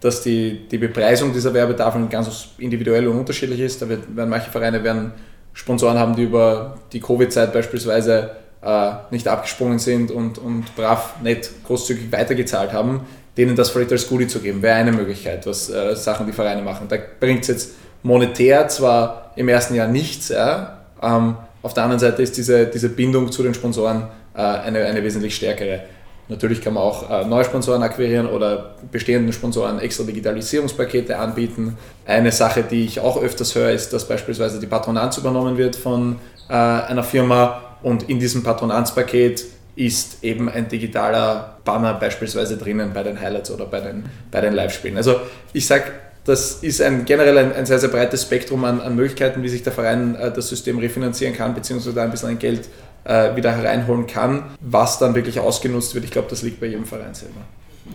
dass 0.00 0.20
die, 0.20 0.68
die 0.70 0.76
Bepreisung 0.76 1.32
dieser 1.32 1.54
Werbetafeln 1.54 2.10
ganz 2.10 2.48
individuell 2.58 3.08
und 3.08 3.20
unterschiedlich 3.20 3.60
ist. 3.60 3.80
Da 3.80 3.88
wird, 3.88 4.14
werden 4.14 4.28
manche 4.28 4.50
Vereine 4.50 4.84
werden 4.84 5.12
Sponsoren 5.54 5.98
haben, 5.98 6.16
die 6.16 6.24
über 6.24 6.76
die 6.92 7.00
Covid-Zeit 7.00 7.52
beispielsweise 7.52 8.32
äh, 8.62 8.90
nicht 9.10 9.26
abgesprungen 9.26 9.78
sind 9.78 10.10
und, 10.10 10.38
und 10.38 10.74
brav, 10.76 11.14
nett, 11.22 11.50
großzügig 11.66 12.12
weitergezahlt 12.12 12.72
haben, 12.72 13.02
denen 13.36 13.56
das 13.56 13.70
vielleicht 13.70 13.92
als 13.92 14.08
Goodie 14.08 14.26
zu 14.26 14.40
geben, 14.40 14.62
wäre 14.62 14.76
eine 14.76 14.92
Möglichkeit, 14.92 15.46
was 15.46 15.70
äh, 15.70 15.94
Sachen 15.96 16.26
die 16.26 16.32
Vereine 16.32 16.62
machen. 16.62 16.88
Da 16.88 16.96
bringt 17.20 17.42
es 17.42 17.48
jetzt 17.48 17.72
monetär 18.02 18.68
zwar 18.68 19.32
im 19.36 19.48
ersten 19.48 19.74
Jahr 19.74 19.88
nichts, 19.88 20.28
ja, 20.28 20.80
ähm, 21.02 21.36
auf 21.62 21.72
der 21.72 21.84
anderen 21.84 22.00
Seite 22.00 22.22
ist 22.22 22.36
diese, 22.36 22.66
diese 22.66 22.90
Bindung 22.90 23.32
zu 23.32 23.42
den 23.42 23.54
Sponsoren 23.54 24.08
äh, 24.34 24.42
eine, 24.42 24.84
eine 24.84 25.02
wesentlich 25.02 25.34
stärkere. 25.34 25.80
Natürlich 26.28 26.62
kann 26.62 26.74
man 26.74 26.82
auch 26.82 27.10
äh, 27.10 27.26
neue 27.26 27.44
Sponsoren 27.44 27.82
akquirieren 27.82 28.26
oder 28.26 28.76
bestehenden 28.90 29.32
Sponsoren 29.32 29.78
extra 29.78 30.04
Digitalisierungspakete 30.04 31.18
anbieten. 31.18 31.76
Eine 32.06 32.32
Sache, 32.32 32.62
die 32.62 32.84
ich 32.84 33.00
auch 33.00 33.20
öfters 33.20 33.54
höre, 33.54 33.72
ist, 33.72 33.92
dass 33.92 34.08
beispielsweise 34.08 34.58
die 34.58 34.66
Patronanz 34.66 35.18
übernommen 35.18 35.58
wird 35.58 35.76
von 35.76 36.16
äh, 36.48 36.54
einer 36.54 37.02
Firma 37.02 37.76
und 37.82 38.08
in 38.08 38.18
diesem 38.18 38.42
Patronanzpaket 38.42 39.44
ist 39.76 40.22
eben 40.22 40.48
ein 40.48 40.68
digitaler 40.68 41.58
Banner 41.64 41.94
beispielsweise 41.94 42.56
drinnen 42.56 42.92
bei 42.94 43.02
den 43.02 43.20
Highlights 43.20 43.50
oder 43.50 43.66
bei 43.66 43.80
den, 43.80 44.04
bei 44.30 44.40
den 44.40 44.54
Live-Spielen. 44.54 44.96
Also 44.96 45.16
ich 45.52 45.66
sage, 45.66 45.84
das 46.24 46.62
ist 46.62 46.80
ein, 46.80 47.04
generell 47.04 47.36
ein, 47.36 47.52
ein, 47.52 47.66
sehr, 47.66 47.78
sehr 47.78 47.90
breites 47.90 48.22
Spektrum 48.22 48.64
an, 48.64 48.80
an 48.80 48.96
Möglichkeiten, 48.96 49.42
wie 49.42 49.48
sich 49.48 49.62
der 49.62 49.72
Verein 49.72 50.14
äh, 50.14 50.32
das 50.32 50.48
System 50.48 50.78
refinanzieren 50.78 51.34
kann, 51.34 51.54
beziehungsweise 51.54 51.94
da 51.94 52.04
ein 52.04 52.10
bisschen 52.10 52.30
ein 52.30 52.38
Geld 52.38 52.68
äh, 53.04 53.36
wieder 53.36 53.52
hereinholen 53.52 54.06
kann. 54.06 54.44
Was 54.60 54.98
dann 54.98 55.14
wirklich 55.14 55.40
ausgenutzt 55.40 55.94
wird, 55.94 56.04
ich 56.04 56.10
glaube, 56.10 56.28
das 56.30 56.42
liegt 56.42 56.60
bei 56.60 56.66
jedem 56.66 56.84
Verein 56.84 57.14
selber. 57.14 57.40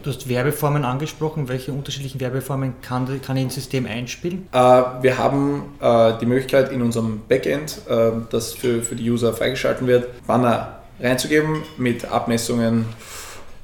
Du 0.03 0.11
hast 0.11 0.29
Werbeformen 0.29 0.85
angesprochen. 0.85 1.49
Welche 1.49 1.73
unterschiedlichen 1.73 2.19
Werbeformen 2.19 2.75
kann, 2.81 3.21
kann 3.21 3.37
ich 3.37 3.43
ins 3.43 3.55
System 3.55 3.85
einspielen? 3.87 4.47
Äh, 4.51 4.57
wir 4.57 5.17
haben 5.17 5.63
äh, 5.81 6.13
die 6.19 6.25
Möglichkeit 6.25 6.71
in 6.71 6.81
unserem 6.81 7.21
Backend, 7.27 7.81
äh, 7.89 8.11
das 8.29 8.53
für, 8.53 8.83
für 8.83 8.95
die 8.95 9.09
User 9.09 9.33
freigeschalten 9.33 9.87
wird, 9.87 10.25
Banner 10.27 10.79
reinzugeben 10.99 11.63
mit 11.77 12.05
Abmessungen. 12.05 12.85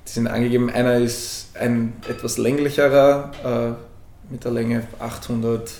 Die 0.07 0.11
sind 0.11 0.27
angegeben. 0.27 0.69
Einer 0.69 0.95
ist 0.95 1.55
ein 1.59 1.93
etwas 2.07 2.37
länglicherer 2.37 3.77
äh, 4.29 4.31
mit 4.31 4.43
der 4.43 4.51
Länge 4.51 4.87
800 4.99 5.71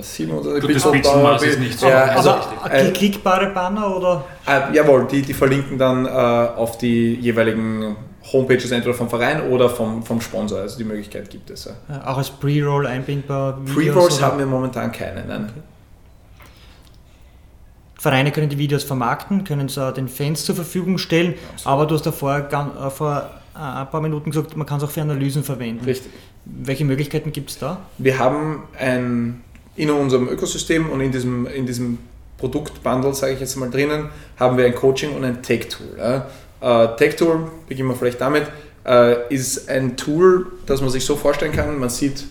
700 0.00 0.60
Gut, 0.60 0.74
das 0.74 0.90
Pixelmaß 0.90 1.42
ist 1.42 1.58
nicht 1.58 1.78
so. 1.78 1.88
Ja, 1.88 2.04
also, 2.04 2.30
aber 2.30 2.72
äh, 2.72 2.90
klickbare 2.90 3.50
Banner 3.50 3.96
oder? 3.96 4.24
Äh, 4.46 4.74
jawohl, 4.74 5.06
die, 5.10 5.22
die 5.22 5.34
verlinken 5.34 5.78
dann 5.78 6.06
äh, 6.06 6.08
auf 6.08 6.78
die 6.78 7.14
jeweiligen 7.14 7.96
Homepages 8.32 8.70
entweder 8.70 8.94
vom 8.94 9.08
Verein 9.08 9.48
oder 9.50 9.68
vom, 9.68 10.02
vom 10.02 10.20
Sponsor. 10.20 10.60
Also 10.60 10.78
die 10.78 10.84
Möglichkeit 10.84 11.28
gibt 11.30 11.50
es. 11.50 11.68
Ja. 11.88 12.06
auch 12.06 12.18
als 12.18 12.30
Pre-Roll 12.30 12.86
einbindbar? 12.86 13.58
Pre-Rolls 13.74 14.22
haben 14.22 14.38
wir 14.38 14.46
momentan 14.46 14.92
keine, 14.92 15.24
nein. 15.24 15.48
Okay. 15.50 15.62
Vereine 17.98 18.32
können 18.32 18.48
die 18.48 18.58
Videos 18.58 18.82
vermarkten, 18.82 19.44
können 19.44 19.68
sie 19.68 19.92
den 19.92 20.08
Fans 20.08 20.44
zur 20.44 20.56
Verfügung 20.56 20.98
stellen, 20.98 21.34
Absolut. 21.52 21.66
aber 21.66 21.86
du 21.86 21.94
hast 21.94 22.04
da 22.04 22.10
vorher, 22.10 22.48
äh, 22.50 22.90
vor 22.90 23.30
äh, 23.54 23.58
ein 23.58 23.90
paar 23.90 24.00
Minuten 24.00 24.30
gesagt, 24.30 24.56
man 24.56 24.66
kann 24.66 24.78
es 24.78 24.84
auch 24.84 24.90
für 24.90 25.02
Analysen 25.02 25.44
verwenden. 25.44 25.84
Richtig. 25.84 26.10
Welche 26.44 26.84
Möglichkeiten 26.84 27.30
gibt 27.30 27.50
es 27.50 27.58
da? 27.58 27.78
Wir 27.98 28.18
haben 28.18 28.64
ein 28.76 29.44
in 29.76 29.90
unserem 29.90 30.28
Ökosystem 30.28 30.90
und 30.90 31.00
in 31.00 31.12
diesem, 31.12 31.46
in 31.46 31.66
diesem 31.66 31.98
Produktbundle, 32.38 33.14
sage 33.14 33.34
ich 33.34 33.40
jetzt 33.40 33.56
mal 33.56 33.70
drinnen, 33.70 34.10
haben 34.38 34.56
wir 34.58 34.66
ein 34.66 34.74
Coaching 34.74 35.14
und 35.14 35.24
ein 35.24 35.42
Tech-Tool. 35.42 35.96
Ja. 35.98 36.26
Äh, 36.60 36.96
Tech-Tool, 36.96 37.50
beginnen 37.68 37.88
wir 37.88 37.94
vielleicht 37.94 38.20
damit, 38.20 38.44
äh, 38.84 39.32
ist 39.32 39.68
ein 39.68 39.96
Tool, 39.96 40.46
das 40.66 40.80
man 40.80 40.90
sich 40.90 41.04
so 41.04 41.16
vorstellen 41.16 41.52
kann, 41.52 41.78
man 41.78 41.88
sieht 41.88 42.24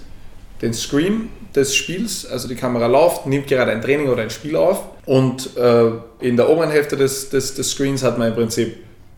den 0.62 0.74
Screen 0.74 1.30
des 1.56 1.76
Spiels, 1.76 2.26
also 2.26 2.48
die 2.48 2.56
Kamera 2.56 2.88
läuft, 2.88 3.26
nimmt 3.26 3.48
gerade 3.48 3.72
ein 3.72 3.82
Training 3.82 4.10
oder 4.10 4.22
ein 4.22 4.30
Spiel 4.30 4.56
auf 4.56 4.84
und 5.06 5.58
äh, 5.58 5.92
in 6.20 6.38
der 6.38 6.50
oberen 6.50 6.70
Hälfte 6.70 6.96
des, 6.96 7.30
des, 7.30 7.56
des 7.56 7.72
Screens 7.72 8.04
hat 8.04 8.18
man 8.18 8.30
im 8.30 8.36
Prinzip 8.36 8.78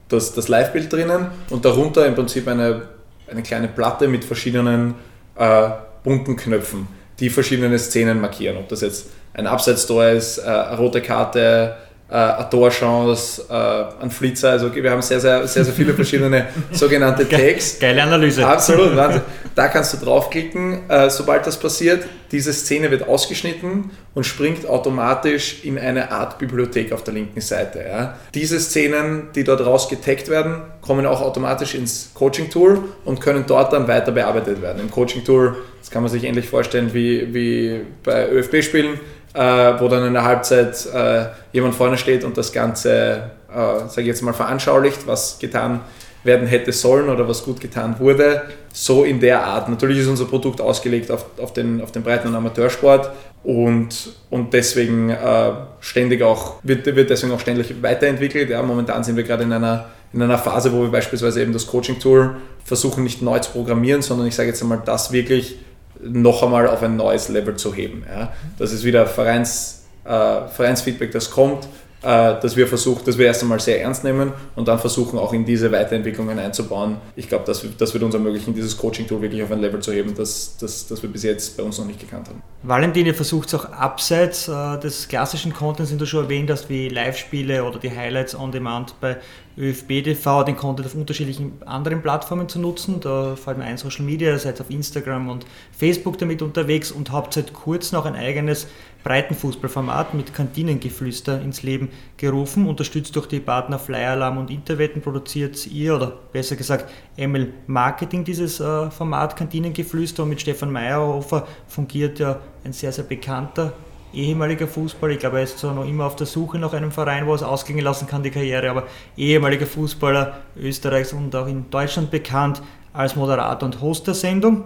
das, 0.10 0.34
das 0.34 0.48
Live-Bild 0.48 0.92
drinnen 0.92 1.28
und 1.50 1.66
darunter 1.66 2.06
im 2.06 2.16
Prinzip 2.16 2.48
eine, 2.48 2.84
eine 3.30 3.44
kleine 3.44 3.68
Platte 3.68 4.08
mit 4.08 4.24
verschiedenen 4.24 4.96
äh, 5.36 5.70
bunten 6.04 6.36
Knöpfen 6.36 6.88
die 7.20 7.30
verschiedene 7.30 7.78
Szenen 7.80 8.20
markieren. 8.22 8.58
Ob 8.58 8.70
das 8.70 8.82
jetzt 8.82 9.08
ein 9.34 9.48
Abseits-Tor 9.48 10.08
ist, 10.08 10.40
äh, 10.40 10.44
eine 10.44 10.78
rote 10.78 11.02
Karte, 11.02 11.76
äh, 12.14 12.16
eine 12.16 12.48
Torchance, 12.48 13.44
äh, 13.50 14.04
ein 14.04 14.12
Flitzer. 14.12 14.52
Also 14.52 14.74
wir 14.74 14.92
haben 14.92 15.02
sehr, 15.02 15.20
sehr, 15.20 15.48
sehr, 15.48 15.66
sehr 15.66 15.74
viele 15.74 15.96
verschiedene 15.96 16.46
sogenannte 16.72 17.28
Tags. 17.28 17.80
Geile 17.80 18.04
Analyse. 18.04 18.46
Absolut, 18.46 18.96
Wahnsinn. 18.96 19.22
Da 19.56 19.68
kannst 19.68 19.94
du 19.94 19.98
draufklicken, 20.06 20.88
äh, 20.90 21.10
sobald 21.10 21.48
das 21.48 21.58
passiert. 21.58 22.06
Diese 22.32 22.54
Szene 22.54 22.92
wird 22.92 23.08
ausgeschnitten 23.08 23.92
und 24.14 24.26
springt 24.26 24.68
automatisch 24.68 25.64
in 25.64 25.80
eine 25.80 26.12
Art 26.12 26.38
Bibliothek 26.38 26.92
auf 26.92 27.04
der 27.04 27.16
linken 27.16 27.42
Seite. 27.42 27.84
Ja. 27.88 28.20
Diese 28.36 28.60
Szenen, 28.60 29.30
die 29.34 29.44
dort 29.44 29.66
raus 29.66 29.90
getaggt 29.90 30.30
werden, 30.30 30.62
kommen 30.82 31.08
auch 31.08 31.22
automatisch 31.22 31.74
ins 31.74 32.12
Coaching-Tool 32.14 32.84
und 33.06 33.22
können 33.22 33.46
dort 33.48 33.74
dann 33.74 33.88
weiter 33.88 34.12
bearbeitet 34.12 34.62
werden. 34.62 34.82
Im 34.82 34.92
Coaching-Tool, 34.92 35.56
das 35.80 35.90
kann 35.90 36.04
man 36.04 36.12
sich 36.12 36.24
ähnlich 36.24 36.48
vorstellen 36.48 36.94
wie, 36.94 37.34
wie 37.34 37.82
bei 38.04 38.30
ÖFB-Spielen 38.30 39.00
äh, 39.34 39.74
wo 39.80 39.88
dann 39.88 40.06
in 40.06 40.14
der 40.14 40.24
Halbzeit 40.24 40.86
äh, 40.94 41.26
jemand 41.52 41.76
vorne 41.76 41.98
steht 41.98 42.24
und 42.24 42.38
das 42.38 42.52
Ganze, 42.52 43.32
äh, 43.52 43.56
sage 43.88 44.02
ich 44.02 44.08
jetzt 44.08 44.22
mal, 44.22 44.34
veranschaulicht, 44.34 45.08
was 45.08 45.40
getan 45.40 45.82
werden 46.24 46.48
hätte 46.48 46.72
sollen 46.72 47.10
oder 47.10 47.28
was 47.28 47.44
gut 47.44 47.60
getan 47.60 47.96
wurde. 48.00 48.44
So 48.72 49.04
in 49.04 49.20
der 49.20 49.44
Art. 49.44 49.70
Natürlich 49.70 50.00
ist 50.00 50.08
unser 50.08 50.26
Produkt 50.26 50.62
ausgelegt 50.62 51.12
auf, 51.12 51.26
auf, 51.38 51.54
den, 51.54 51.82
auf 51.82 51.92
den 51.92 52.04
breiten 52.04 52.34
Amateursport 52.34 53.12
und, 53.44 54.14
und 54.30 54.54
deswegen 54.54 55.10
äh, 55.10 55.52
ständig 55.82 56.22
auch, 56.22 56.56
wird, 56.64 56.86
wird 56.86 57.10
deswegen 57.10 57.34
auch 57.34 57.40
ständig 57.40 57.82
weiterentwickelt. 57.82 58.50
Ja, 58.50 58.62
momentan 58.62 59.04
sind 59.04 59.18
wir 59.18 59.24
gerade 59.24 59.44
in 59.44 59.52
einer, 59.52 59.86
in 60.14 60.22
einer 60.22 60.38
Phase, 60.38 60.72
wo 60.72 60.82
wir 60.82 60.92
beispielsweise 60.92 61.42
eben 61.42 61.52
das 61.52 61.68
Coaching-Tool 61.68 62.38
versuchen, 62.64 63.04
nicht 63.04 63.22
neu 63.22 63.40
zu 63.40 63.52
programmieren, 63.52 64.02
sondern 64.02 64.28
ich 64.28 64.36
sage 64.36 64.50
jetzt 64.50 64.62
einmal, 64.62 64.82
das 64.86 65.12
wirklich 65.12 65.58
noch 66.04 66.44
einmal 66.44 66.68
auf 66.68 66.84
ein 66.84 66.96
neues 66.96 67.30
Level 67.30 67.56
zu 67.56 67.74
heben. 67.74 68.04
Ja. 68.08 68.34
Das 68.58 68.72
ist 68.72 68.84
wieder 68.84 69.06
Vereins, 69.06 69.84
äh, 70.06 70.48
Vereinsfeedback, 70.48 71.12
das 71.12 71.32
kommt 71.32 71.68
dass 72.04 72.56
wir 72.56 72.68
versuchen, 72.68 73.06
dass 73.06 73.18
wir 73.18 73.26
erst 73.26 73.42
einmal 73.44 73.60
sehr 73.60 73.82
ernst 73.82 74.04
nehmen 74.04 74.34
und 74.56 74.68
dann 74.68 74.78
versuchen 74.78 75.18
auch 75.18 75.32
in 75.34 75.46
diese 75.46 75.72
Weiterentwicklungen 75.72 76.38
einzubauen. 76.38 76.98
Ich 77.16 77.30
glaube, 77.30 77.46
das, 77.46 77.66
das 77.78 77.94
wird 77.94 78.04
uns 78.04 78.14
ermöglichen, 78.14 78.54
dieses 78.54 78.78
Coaching-Tool 78.78 79.22
wirklich 79.22 79.42
auf 79.42 79.52
ein 79.52 79.60
Level 79.60 79.80
zu 79.80 79.94
heben, 79.94 80.14
das, 80.14 80.58
das, 80.60 80.88
das 80.88 81.02
wir 81.02 81.10
bis 81.10 81.24
jetzt 81.24 81.56
bei 81.56 81.64
uns 81.64 81.78
noch 81.78 81.86
nicht 81.86 82.00
gekannt 82.00 82.28
haben. 82.28 82.44
Valentin, 82.64 83.06
ihr 83.06 83.16
versucht 83.16 83.48
es 83.48 83.56
auch 83.56 83.66
abseits 83.72 84.48
äh, 84.48 84.80
des 84.80 85.08
klassischen 85.08 85.54
Contents, 85.54 85.92
den 85.92 85.98
du 85.98 86.06
schon 86.06 86.26
erwähnt 86.26 86.50
hast, 86.50 86.70
wie 86.70 86.90
Live-Spiele 86.90 87.64
oder 87.64 87.80
die 87.80 87.92
Highlights 87.92 88.36
on 88.36 88.52
Demand 88.52 89.00
bei 89.00 89.18
ÖFB 89.58 90.04
TV, 90.04 90.44
den 90.44 90.56
Content 90.56 90.88
auf 90.88 90.96
unterschiedlichen 90.96 91.62
anderen 91.66 92.02
Plattformen 92.02 92.50
zu 92.50 92.60
nutzen. 92.60 93.00
Da 93.00 93.36
fällt 93.36 93.58
mir 93.58 93.66
ein 93.66 93.78
Social 93.78 94.04
Media, 94.04 94.38
seid 94.40 94.60
auf 94.60 94.70
Instagram 94.70 95.30
und 95.30 95.46
Facebook 95.72 96.18
damit 96.18 96.42
unterwegs 96.42 96.92
und 96.92 97.12
habt 97.12 97.34
seit 97.36 97.54
kurzem 97.54 98.00
auch 98.00 98.06
ein 98.06 98.16
eigenes 98.16 98.68
Breitenfußballformat 99.04 100.14
mit 100.14 100.34
Kantinengeflüster 100.34 101.42
ins 101.42 101.64
Leben 101.64 101.90
gerufen. 102.18 102.68
Unterstützt 102.68 103.16
durch 103.16 103.28
die 103.28 103.40
Partner 103.40 103.80
Flyalarm 103.80 104.38
und 104.38 104.50
Interwetten 104.50 105.02
produziert 105.02 105.68
ihr, 105.68 105.96
oder 105.96 106.14
besser 106.32 106.56
gesagt 106.56 106.90
ML 107.18 107.54
Marketing, 107.68 108.24
dieses 108.24 108.60
äh, 108.60 108.90
Format 108.90 109.36
Kantinengeflüster. 109.36 110.24
Und 110.24 110.30
mit 110.30 110.42
Stefan 110.42 110.72
Meyerhofer 110.72 111.48
fungiert 111.68 112.20
ja 112.20 112.40
ein 112.64 112.74
sehr, 112.74 112.92
sehr 112.92 113.04
bekannter 113.04 113.74
ehemaliger 114.14 114.68
Fußballer. 114.68 115.14
Ich 115.14 115.20
glaube, 115.20 115.38
er 115.38 115.44
ist 115.44 115.60
zwar 115.60 115.74
noch 115.74 115.86
immer 115.86 116.06
auf 116.06 116.16
der 116.16 116.28
Suche 116.28 116.60
nach 116.60 116.74
einem 116.74 116.92
Verein, 116.92 117.26
wo 117.26 117.32
er 117.32 117.36
es 117.36 117.44
ausgehen 117.44 117.80
lassen 117.80 118.08
kann, 118.08 118.24
die 118.24 118.30
Karriere, 118.30 118.70
aber 118.70 118.84
ehemaliger 119.18 119.66
Fußballer 119.66 120.38
Österreichs 120.56 121.14
und 121.14 121.36
auch 121.36 121.48
in 121.48 121.70
Deutschland 121.70 122.12
bekannt 122.12 122.62
als 122.94 123.16
Moderator 123.16 123.66
und 123.66 123.82
Host 123.82 124.08
der 124.08 124.14
Sendung. 124.14 124.66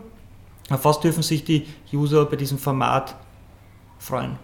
Was 0.70 1.00
dürfen 1.00 1.24
sich 1.24 1.46
die 1.46 1.66
User 1.94 2.26
bei 2.26 2.36
diesem 2.36 2.58
Format 2.58 3.16
freuen? 4.00 4.38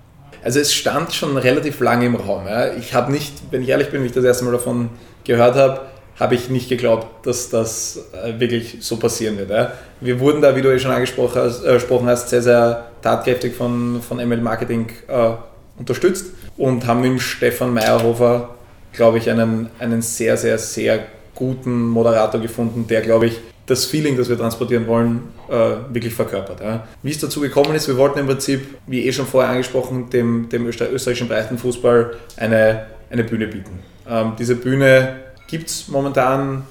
Also 0.44 0.60
es 0.60 0.74
stand 0.74 1.14
schon 1.14 1.38
relativ 1.38 1.80
lange 1.80 2.06
im 2.06 2.16
Raum. 2.16 2.46
Ja. 2.48 2.74
Ich 2.74 2.94
habe 2.94 3.12
nicht, 3.12 3.34
wenn 3.52 3.62
ich 3.62 3.70
ehrlich 3.70 3.90
bin, 3.90 4.02
wenn 4.02 4.08
ich 4.08 4.14
das 4.14 4.26
erste 4.26 4.44
Mal 4.44 4.52
davon 4.52 4.90
gehört 5.24 5.56
habe, 5.56 5.82
habe 6.20 6.36
ich 6.36 6.50
nicht 6.50 6.70
geglaubt, 6.70 7.26
dass 7.26 7.50
das 7.50 8.10
äh, 8.14 8.40
wirklich 8.40 8.78
so 8.82 8.98
passieren 8.98 9.38
wird. 9.38 9.50
Ja. 9.50 9.72
Wir 10.00 10.20
wurden 10.20 10.42
da, 10.42 10.56
wie 10.56 10.62
du 10.62 10.72
eh 10.72 10.80
schon 10.80 10.92
angesprochen 10.92 11.42
hast, 11.42 11.64
äh, 11.64 12.28
sehr, 12.30 12.42
sehr 12.42 12.86
tatkräftig 13.02 13.56
von, 13.56 14.02
von 14.02 14.18
ML 14.18 14.42
Marketing 14.42 14.90
äh, 15.08 15.32
unterstützt 15.78 16.34
und 16.58 16.86
haben 16.86 17.02
mit 17.02 17.22
Stefan 17.22 17.74
Meyerhofer, 17.74 18.50
glaube 18.92 19.18
ich, 19.18 19.30
einen, 19.30 19.70
einen 19.80 20.02
sehr, 20.02 20.38
sehr, 20.38 20.58
sehr 20.58 21.00
guten 21.34 21.88
Moderator 21.90 22.40
gefunden, 22.40 22.86
der, 22.88 23.02
glaube 23.02 23.28
ich, 23.28 23.40
das 23.66 23.86
Feeling, 23.86 24.18
das 24.18 24.30
wir 24.30 24.38
transportieren 24.38 24.88
wollen, 24.88 25.22
äh, 25.54 25.94
wirklich 25.94 26.14
verkörpert. 26.14 26.62
Ja. 26.62 26.88
Wie 27.04 27.12
es 27.12 27.20
dazu 27.20 27.40
gekommen 27.40 27.76
ist, 27.76 27.88
wir 27.88 27.96
wollten 27.98 28.18
im 28.20 28.26
Prinzip, 28.26 28.62
wie 28.88 29.06
eh 29.06 29.14
schon 29.14 29.28
vorher 29.28 29.52
angesprochen, 29.52 30.10
dem, 30.10 30.50
dem 30.50 30.66
österreichischen 30.66 31.28
Breitenfußball 31.28 32.16
eine, 32.38 32.88
eine 33.12 33.24
Bühne 33.24 33.48
bieten. 33.48 33.80
Ähm, 34.10 34.34
diese 34.40 34.56
Bühne 34.56 35.18
gibt 35.48 35.70
es 35.70 35.88
momentan 35.88 36.64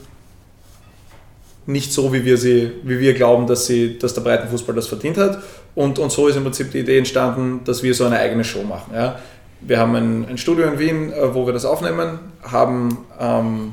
nicht 1.64 1.93
so, 1.93 2.12
wie 2.12 2.24
wir, 2.24 2.37
sie, 2.37 2.72
wie 2.83 2.99
wir 2.99 3.14
glauben, 3.14 3.47
dass, 3.47 3.66
sie, 3.66 3.99
dass 3.99 4.14
der 4.14 4.22
Breitenfußball 4.22 4.74
das 4.74 4.89
verdient 4.89 5.16
hat. 5.16 5.39
Und, 5.76 6.01
und 6.01 6.11
so 6.11 6.26
ist 6.26 6.37
im 6.37 6.43
Prinzip 6.43 6.72
die 6.72 6.80
Idee 6.80 6.99
entstanden, 6.99 7.61
dass 7.64 7.85
wir 7.85 7.95
so 7.95 8.05
eine 8.05 8.18
eigene 8.18 8.43
Show 8.43 8.64
machen. 8.64 8.93
Ja. 8.95 9.20
Wir 9.61 9.78
haben 9.78 9.95
ein, 9.95 10.26
ein 10.28 10.39
Studio 10.39 10.66
in 10.66 10.78
Wien, 10.80 11.12
äh, 11.12 11.33
wo 11.35 11.47
wir 11.47 11.53
das 11.53 11.64
aufnehmen, 11.64 12.18
haben 12.43 12.99
ähm, 13.20 13.72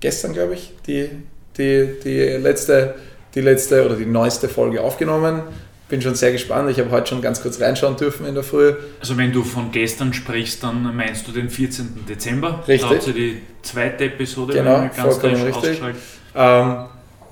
gestern, 0.00 0.32
glaube 0.32 0.54
ich, 0.54 0.72
die 0.88 1.08
die, 1.58 1.88
die, 2.02 2.20
letzte, 2.36 2.94
die 3.36 3.42
letzte 3.42 3.84
oder 3.84 3.94
die 3.94 4.06
neueste 4.06 4.48
Folge 4.48 4.80
aufgenommen. 4.80 5.42
Bin 5.88 6.02
schon 6.02 6.16
sehr 6.16 6.32
gespannt. 6.32 6.68
Ich 6.70 6.80
habe 6.80 6.90
heute 6.90 7.10
schon 7.10 7.22
ganz 7.22 7.40
kurz 7.40 7.60
reinschauen 7.60 7.96
dürfen 7.96 8.26
in 8.26 8.34
der 8.34 8.42
Früh. 8.42 8.74
Also 8.98 9.16
wenn 9.16 9.30
du 9.30 9.44
von 9.44 9.70
gestern 9.70 10.12
sprichst, 10.12 10.64
dann 10.64 10.96
meinst 10.96 11.28
du 11.28 11.32
den 11.32 11.48
14. 11.48 12.06
Dezember? 12.08 12.64
Richtig. 12.66 12.88
Da 12.88 12.96
hat 12.96 13.14
die 13.14 13.42
zweite 13.62 14.06
Episode 14.06 14.54
genau, 14.54 14.88
vollkommen 14.92 15.42
richtig. 15.42 15.80
Ähm, 16.34 16.86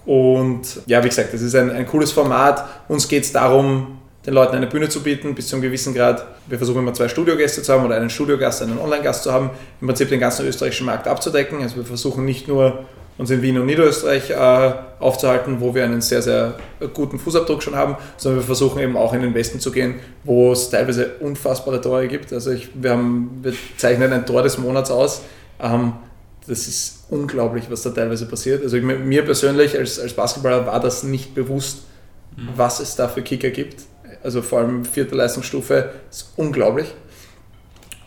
und 0.06 0.62
ja, 0.86 1.02
wie 1.02 1.08
gesagt, 1.08 1.32
das 1.32 1.40
ist 1.40 1.56
ein, 1.56 1.70
ein 1.70 1.86
cooles 1.86 2.12
Format. 2.12 2.64
Uns 2.86 3.08
geht 3.08 3.24
es 3.24 3.32
darum, 3.32 3.98
den 4.24 4.34
Leuten 4.34 4.54
eine 4.54 4.66
Bühne 4.66 4.88
zu 4.88 5.02
bieten, 5.02 5.34
bis 5.34 5.48
zu 5.48 5.56
einem 5.56 5.62
gewissen 5.62 5.94
Grad. 5.94 6.24
Wir 6.46 6.58
versuchen 6.58 6.78
immer 6.78 6.94
zwei 6.94 7.08
Studiogäste 7.08 7.62
zu 7.62 7.72
haben 7.72 7.84
oder 7.84 7.96
einen 7.96 8.10
Studiogast, 8.10 8.62
einen 8.62 8.78
Online-Gast 8.78 9.24
zu 9.24 9.32
haben, 9.32 9.50
im 9.80 9.86
Prinzip 9.86 10.10
den 10.10 10.20
ganzen 10.20 10.46
österreichischen 10.46 10.86
Markt 10.86 11.08
abzudecken. 11.08 11.60
Also 11.62 11.76
wir 11.76 11.84
versuchen 11.84 12.24
nicht 12.24 12.46
nur 12.46 12.84
uns 13.16 13.30
in 13.30 13.42
Wien 13.42 13.58
und 13.58 13.66
Niederösterreich 13.66 14.30
äh, 14.30 14.72
aufzuhalten, 14.98 15.60
wo 15.60 15.74
wir 15.74 15.84
einen 15.84 16.00
sehr, 16.00 16.20
sehr 16.20 16.54
guten 16.94 17.18
Fußabdruck 17.18 17.62
schon 17.62 17.76
haben, 17.76 17.96
sondern 18.16 18.40
wir 18.40 18.46
versuchen 18.46 18.80
eben 18.80 18.96
auch 18.96 19.12
in 19.14 19.22
den 19.22 19.34
Westen 19.34 19.60
zu 19.60 19.70
gehen, 19.70 19.96
wo 20.24 20.52
es 20.52 20.70
teilweise 20.70 21.12
unfassbare 21.20 21.80
Tore 21.80 22.08
gibt. 22.08 22.32
Also 22.32 22.50
ich, 22.50 22.70
wir, 22.74 22.90
haben, 22.90 23.40
wir 23.42 23.52
zeichnen 23.76 24.12
ein 24.12 24.26
Tor 24.26 24.42
des 24.42 24.58
Monats 24.58 24.90
aus. 24.90 25.22
Ähm, 25.60 25.92
das 26.46 26.66
ist 26.66 27.04
unglaublich, 27.08 27.70
was 27.70 27.82
da 27.82 27.90
teilweise 27.90 28.26
passiert. 28.26 28.62
Also 28.62 28.76
ich, 28.76 28.82
mir 28.82 29.24
persönlich 29.24 29.78
als, 29.78 30.00
als 30.00 30.12
Basketballer 30.12 30.66
war 30.66 30.80
das 30.80 31.04
nicht 31.04 31.34
bewusst, 31.34 31.84
mhm. 32.36 32.48
was 32.56 32.80
es 32.80 32.96
da 32.96 33.08
für 33.08 33.22
Kicker 33.22 33.50
gibt. 33.50 33.82
Also 34.22 34.42
vor 34.42 34.58
allem 34.60 34.84
vierte 34.84 35.14
Leistungsstufe 35.14 35.90
ist 36.10 36.32
unglaublich. 36.36 36.92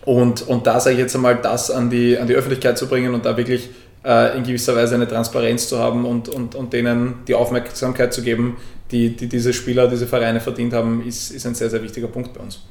Und, 0.04 0.48
und 0.48 0.68
da 0.68 0.80
sage 0.80 0.96
ich 0.96 1.02
jetzt 1.02 1.16
einmal, 1.16 1.36
das 1.36 1.70
an 1.70 1.90
die, 1.90 2.18
an 2.18 2.28
die 2.28 2.34
Öffentlichkeit 2.34 2.78
zu 2.78 2.88
bringen 2.88 3.14
und 3.14 3.26
da 3.26 3.36
wirklich 3.36 3.70
in 4.08 4.44
gewisser 4.44 4.76
Weise 4.76 4.96
eine 4.96 5.08
Transparenz 5.08 5.68
zu 5.68 5.80
haben 5.80 6.06
und, 6.06 6.30
und, 6.30 6.56
und 6.56 6.72
denen 6.72 7.16
die 7.28 7.36
Aufmerksamkeit 7.36 8.14
zu 8.14 8.22
geben, 8.22 8.58
die, 8.92 9.16
die 9.16 9.28
diese 9.28 9.52
Spieler, 9.52 9.88
diese 9.88 10.08
Vereine 10.08 10.40
verdient 10.40 10.74
haben, 10.74 11.06
ist, 11.06 11.32
ist 11.32 11.46
ein 11.46 11.56
sehr, 11.56 11.70
sehr 11.70 11.84
wichtiger 11.84 12.08
Punkt 12.08 12.34
bei 12.34 12.40
uns. 12.40 12.62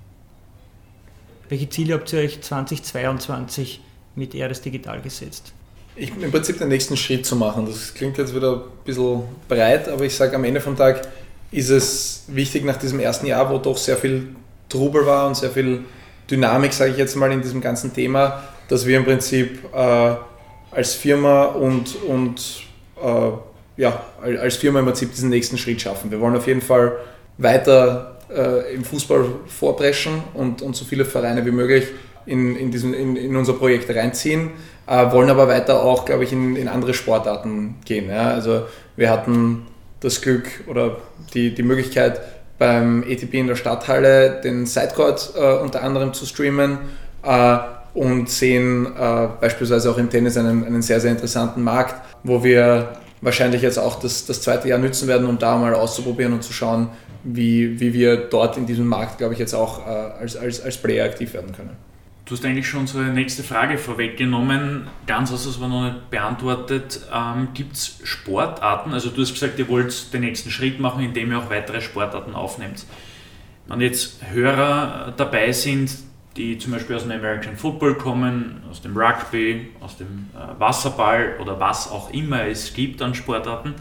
Welche 1.48 1.68
Ziele 1.68 1.94
habt 1.94 2.12
ihr 2.12 2.20
euch 2.20 2.40
2022 2.40 3.80
mit 4.14 4.34
Eres 4.34 4.60
Digital 4.62 5.00
gesetzt? 5.00 5.52
Ich, 5.94 6.10
Im 6.20 6.30
Prinzip 6.30 6.58
den 6.58 6.68
nächsten 6.68 6.96
Schritt 6.96 7.24
zu 7.24 7.36
machen. 7.36 7.66
Das 7.66 7.94
klingt 7.94 8.18
jetzt 8.18 8.34
wieder 8.34 8.54
ein 8.54 8.62
bisschen 8.84 9.22
breit, 9.48 9.88
aber 9.88 10.04
ich 10.04 10.14
sage 10.14 10.36
am 10.36 10.44
Ende 10.44 10.60
vom 10.60 10.76
Tag 10.76 11.06
ist 11.50 11.70
es 11.70 12.24
wichtig 12.28 12.64
nach 12.64 12.76
diesem 12.76 13.00
ersten 13.00 13.26
Jahr, 13.26 13.50
wo 13.50 13.58
doch 13.58 13.76
sehr 13.76 13.96
viel 13.96 14.28
Trubel 14.68 15.06
war 15.06 15.26
und 15.28 15.36
sehr 15.36 15.50
viel 15.50 15.84
Dynamik, 16.30 16.72
sage 16.72 16.90
ich 16.90 16.96
jetzt 16.96 17.14
mal, 17.14 17.30
in 17.30 17.40
diesem 17.40 17.60
ganzen 17.60 17.94
Thema, 17.94 18.42
dass 18.68 18.84
wir 18.84 18.96
im 18.98 19.04
Prinzip 19.04 19.60
äh, 19.72 20.14
als 20.76 20.94
Firma 20.94 21.44
und, 21.46 21.96
und 22.06 22.62
äh, 23.02 23.80
ja, 23.80 24.04
als 24.22 24.56
Firma 24.56 24.80
im 24.80 24.84
Prinzip 24.84 25.10
diesen 25.10 25.30
nächsten 25.30 25.56
Schritt 25.56 25.80
schaffen. 25.80 26.10
Wir 26.10 26.20
wollen 26.20 26.36
auf 26.36 26.46
jeden 26.46 26.60
Fall 26.60 26.92
weiter 27.38 28.18
äh, 28.30 28.74
im 28.74 28.84
Fußball 28.84 29.24
vorpreschen 29.46 30.22
und, 30.34 30.60
und 30.60 30.76
so 30.76 30.84
viele 30.84 31.06
Vereine 31.06 31.44
wie 31.46 31.50
möglich 31.50 31.86
in, 32.26 32.56
in, 32.56 32.70
diesen, 32.70 32.92
in, 32.92 33.16
in 33.16 33.36
unser 33.36 33.54
Projekt 33.54 33.88
reinziehen, 33.88 34.50
äh, 34.86 35.10
wollen 35.12 35.30
aber 35.30 35.48
weiter 35.48 35.82
auch, 35.82 36.04
glaube 36.04 36.24
ich, 36.24 36.32
in, 36.32 36.56
in 36.56 36.68
andere 36.68 36.92
Sportarten 36.92 37.76
gehen. 37.86 38.10
Ja? 38.10 38.28
Also 38.28 38.66
wir 38.96 39.08
hatten 39.08 39.66
das 40.00 40.20
Glück 40.20 40.46
oder 40.66 40.98
die, 41.32 41.54
die 41.54 41.62
Möglichkeit, 41.62 42.20
beim 42.58 43.02
ATP 43.02 43.34
in 43.34 43.46
der 43.46 43.56
Stadthalle 43.56 44.40
den 44.42 44.66
Sidecourt 44.66 45.32
äh, 45.36 45.54
unter 45.58 45.82
anderem 45.82 46.12
zu 46.12 46.26
streamen. 46.26 46.78
Äh, 47.22 47.58
und 47.96 48.28
sehen 48.28 48.86
äh, 48.86 49.28
beispielsweise 49.40 49.90
auch 49.90 49.96
im 49.96 50.10
Tennis 50.10 50.36
einen, 50.36 50.64
einen 50.64 50.82
sehr, 50.82 51.00
sehr 51.00 51.12
interessanten 51.12 51.62
Markt, 51.62 51.94
wo 52.22 52.44
wir 52.44 52.92
wahrscheinlich 53.22 53.62
jetzt 53.62 53.78
auch 53.78 53.98
das, 53.98 54.26
das 54.26 54.42
zweite 54.42 54.68
Jahr 54.68 54.78
nützen 54.78 55.08
werden, 55.08 55.26
um 55.26 55.38
da 55.38 55.56
mal 55.56 55.72
auszuprobieren 55.74 56.34
und 56.34 56.42
zu 56.42 56.52
schauen, 56.52 56.90
wie, 57.24 57.80
wie 57.80 57.94
wir 57.94 58.16
dort 58.28 58.58
in 58.58 58.66
diesem 58.66 58.86
Markt, 58.86 59.16
glaube 59.16 59.32
ich, 59.32 59.40
jetzt 59.40 59.54
auch 59.54 59.86
äh, 59.86 59.90
als, 59.90 60.36
als, 60.36 60.60
als 60.60 60.76
Player 60.76 61.06
aktiv 61.06 61.32
werden 61.32 61.52
können. 61.52 61.70
Du 62.26 62.34
hast 62.34 62.44
eigentlich 62.44 62.68
schon 62.68 62.80
unsere 62.80 63.04
nächste 63.04 63.42
Frage 63.42 63.78
vorweggenommen. 63.78 64.88
Ganz 65.06 65.30
du 65.30 65.36
es 65.36 65.56
aber 65.56 65.68
noch 65.68 65.84
nicht 65.84 66.10
beantwortet. 66.10 67.00
Ähm, 67.14 67.48
Gibt 67.54 67.76
es 67.76 68.00
Sportarten? 68.02 68.92
Also 68.92 69.08
du 69.08 69.22
hast 69.22 69.32
gesagt, 69.32 69.58
ihr 69.58 69.68
wollt 69.68 70.12
den 70.12 70.20
nächsten 70.20 70.50
Schritt 70.50 70.80
machen, 70.80 71.02
indem 71.02 71.30
ihr 71.30 71.38
auch 71.38 71.48
weitere 71.50 71.80
Sportarten 71.80 72.34
aufnehmt. 72.34 72.84
Wenn 73.68 73.80
jetzt 73.80 74.20
Hörer 74.28 75.14
dabei 75.16 75.52
sind, 75.52 75.90
die 76.36 76.58
zum 76.58 76.72
Beispiel 76.72 76.96
aus 76.96 77.02
dem 77.02 77.12
American 77.12 77.56
Football 77.56 77.94
kommen, 77.94 78.62
aus 78.70 78.82
dem 78.82 78.96
Rugby, 78.96 79.68
aus 79.80 79.96
dem 79.96 80.28
äh, 80.34 80.60
Wasserball 80.60 81.36
oder 81.40 81.58
was 81.58 81.90
auch 81.90 82.10
immer 82.10 82.46
es 82.46 82.74
gibt 82.74 83.02
an 83.02 83.14
Sportarten. 83.14 83.74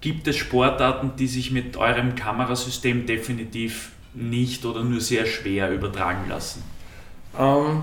Gibt 0.00 0.26
es 0.28 0.36
Sportarten, 0.36 1.12
die 1.18 1.26
sich 1.26 1.50
mit 1.50 1.76
eurem 1.76 2.14
Kamerasystem 2.14 3.06
definitiv 3.06 3.90
nicht 4.12 4.64
oder 4.64 4.82
nur 4.84 5.00
sehr 5.00 5.26
schwer 5.26 5.70
übertragen 5.70 6.28
lassen? 6.28 6.62
Um, 7.36 7.42
ähm, 7.42 7.82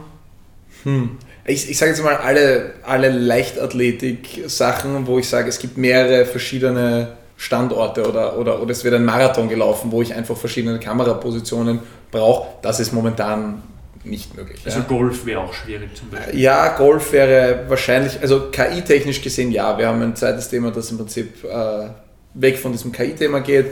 hm. 0.83 1.17
Ich, 1.45 1.69
ich 1.69 1.77
sage 1.77 1.91
jetzt 1.91 2.03
mal 2.03 2.17
alle, 2.17 2.75
alle 2.83 3.09
Leichtathletik-Sachen, 3.09 5.07
wo 5.07 5.17
ich 5.17 5.27
sage, 5.27 5.49
es 5.49 5.57
gibt 5.57 5.77
mehrere 5.77 6.25
verschiedene 6.25 7.17
Standorte 7.35 8.07
oder, 8.07 8.37
oder, 8.37 8.61
oder 8.61 8.71
es 8.71 8.83
wird 8.83 8.93
ein 8.93 9.03
Marathon 9.03 9.49
gelaufen, 9.49 9.91
wo 9.91 10.03
ich 10.03 10.13
einfach 10.13 10.37
verschiedene 10.37 10.79
Kamerapositionen 10.79 11.79
brauche. 12.11 12.47
Das 12.61 12.79
ist 12.79 12.93
momentan 12.93 13.63
nicht 14.03 14.35
möglich. 14.35 14.61
Also 14.65 14.79
ja. 14.79 14.85
Golf 14.85 15.25
wäre 15.25 15.41
auch 15.41 15.53
schwierig 15.53 15.95
zum 15.95 16.09
Beispiel. 16.09 16.39
Ja, 16.39 16.75
Golf 16.75 17.11
wäre 17.11 17.65
wahrscheinlich, 17.67 18.19
also 18.21 18.49
KI-technisch 18.51 19.21
gesehen 19.21 19.51
ja. 19.51 19.77
Wir 19.77 19.87
haben 19.87 20.01
ein 20.01 20.15
zweites 20.15 20.49
Thema, 20.49 20.71
das 20.71 20.91
im 20.91 20.97
Prinzip 20.97 21.43
äh, 21.43 21.89
weg 22.33 22.57
von 22.57 22.71
diesem 22.71 22.91
KI-Thema 22.91 23.41
geht. 23.41 23.67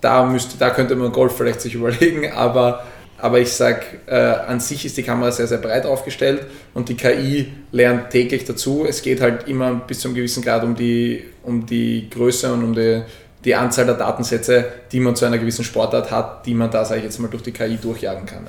Da, 0.00 0.24
müsste, 0.24 0.56
da 0.58 0.70
könnte 0.70 0.94
man 0.94 1.12
Golf 1.12 1.36
vielleicht 1.36 1.60
sich 1.60 1.74
überlegen, 1.76 2.30
aber, 2.32 2.84
aber 3.18 3.40
ich 3.40 3.52
sage, 3.52 3.82
äh, 4.06 4.14
an 4.14 4.60
sich 4.60 4.84
ist 4.84 4.96
die 4.96 5.02
Kamera 5.02 5.32
sehr, 5.32 5.46
sehr 5.46 5.58
breit 5.58 5.86
aufgestellt 5.86 6.46
und 6.74 6.88
die 6.88 6.96
KI 6.96 7.52
lernt 7.72 8.10
täglich 8.10 8.44
dazu. 8.44 8.86
Es 8.88 9.02
geht 9.02 9.20
halt 9.20 9.48
immer 9.48 9.74
bis 9.74 10.00
zu 10.00 10.08
einem 10.08 10.16
gewissen 10.16 10.42
Grad 10.42 10.62
um 10.62 10.76
die, 10.76 11.24
um 11.42 11.66
die 11.66 12.08
Größe 12.10 12.52
und 12.52 12.62
um 12.62 12.74
die, 12.74 13.02
die 13.44 13.54
Anzahl 13.54 13.86
der 13.86 13.94
Datensätze, 13.94 14.64
die 14.92 15.00
man 15.00 15.16
zu 15.16 15.24
einer 15.24 15.38
gewissen 15.38 15.64
Sportart 15.64 16.10
hat, 16.10 16.46
die 16.46 16.54
man 16.54 16.70
da, 16.70 16.84
sage 16.84 16.98
ich 16.98 17.04
jetzt 17.04 17.18
mal, 17.18 17.28
durch 17.28 17.42
die 17.42 17.52
KI 17.52 17.76
durchjagen 17.76 18.26
kann. 18.26 18.46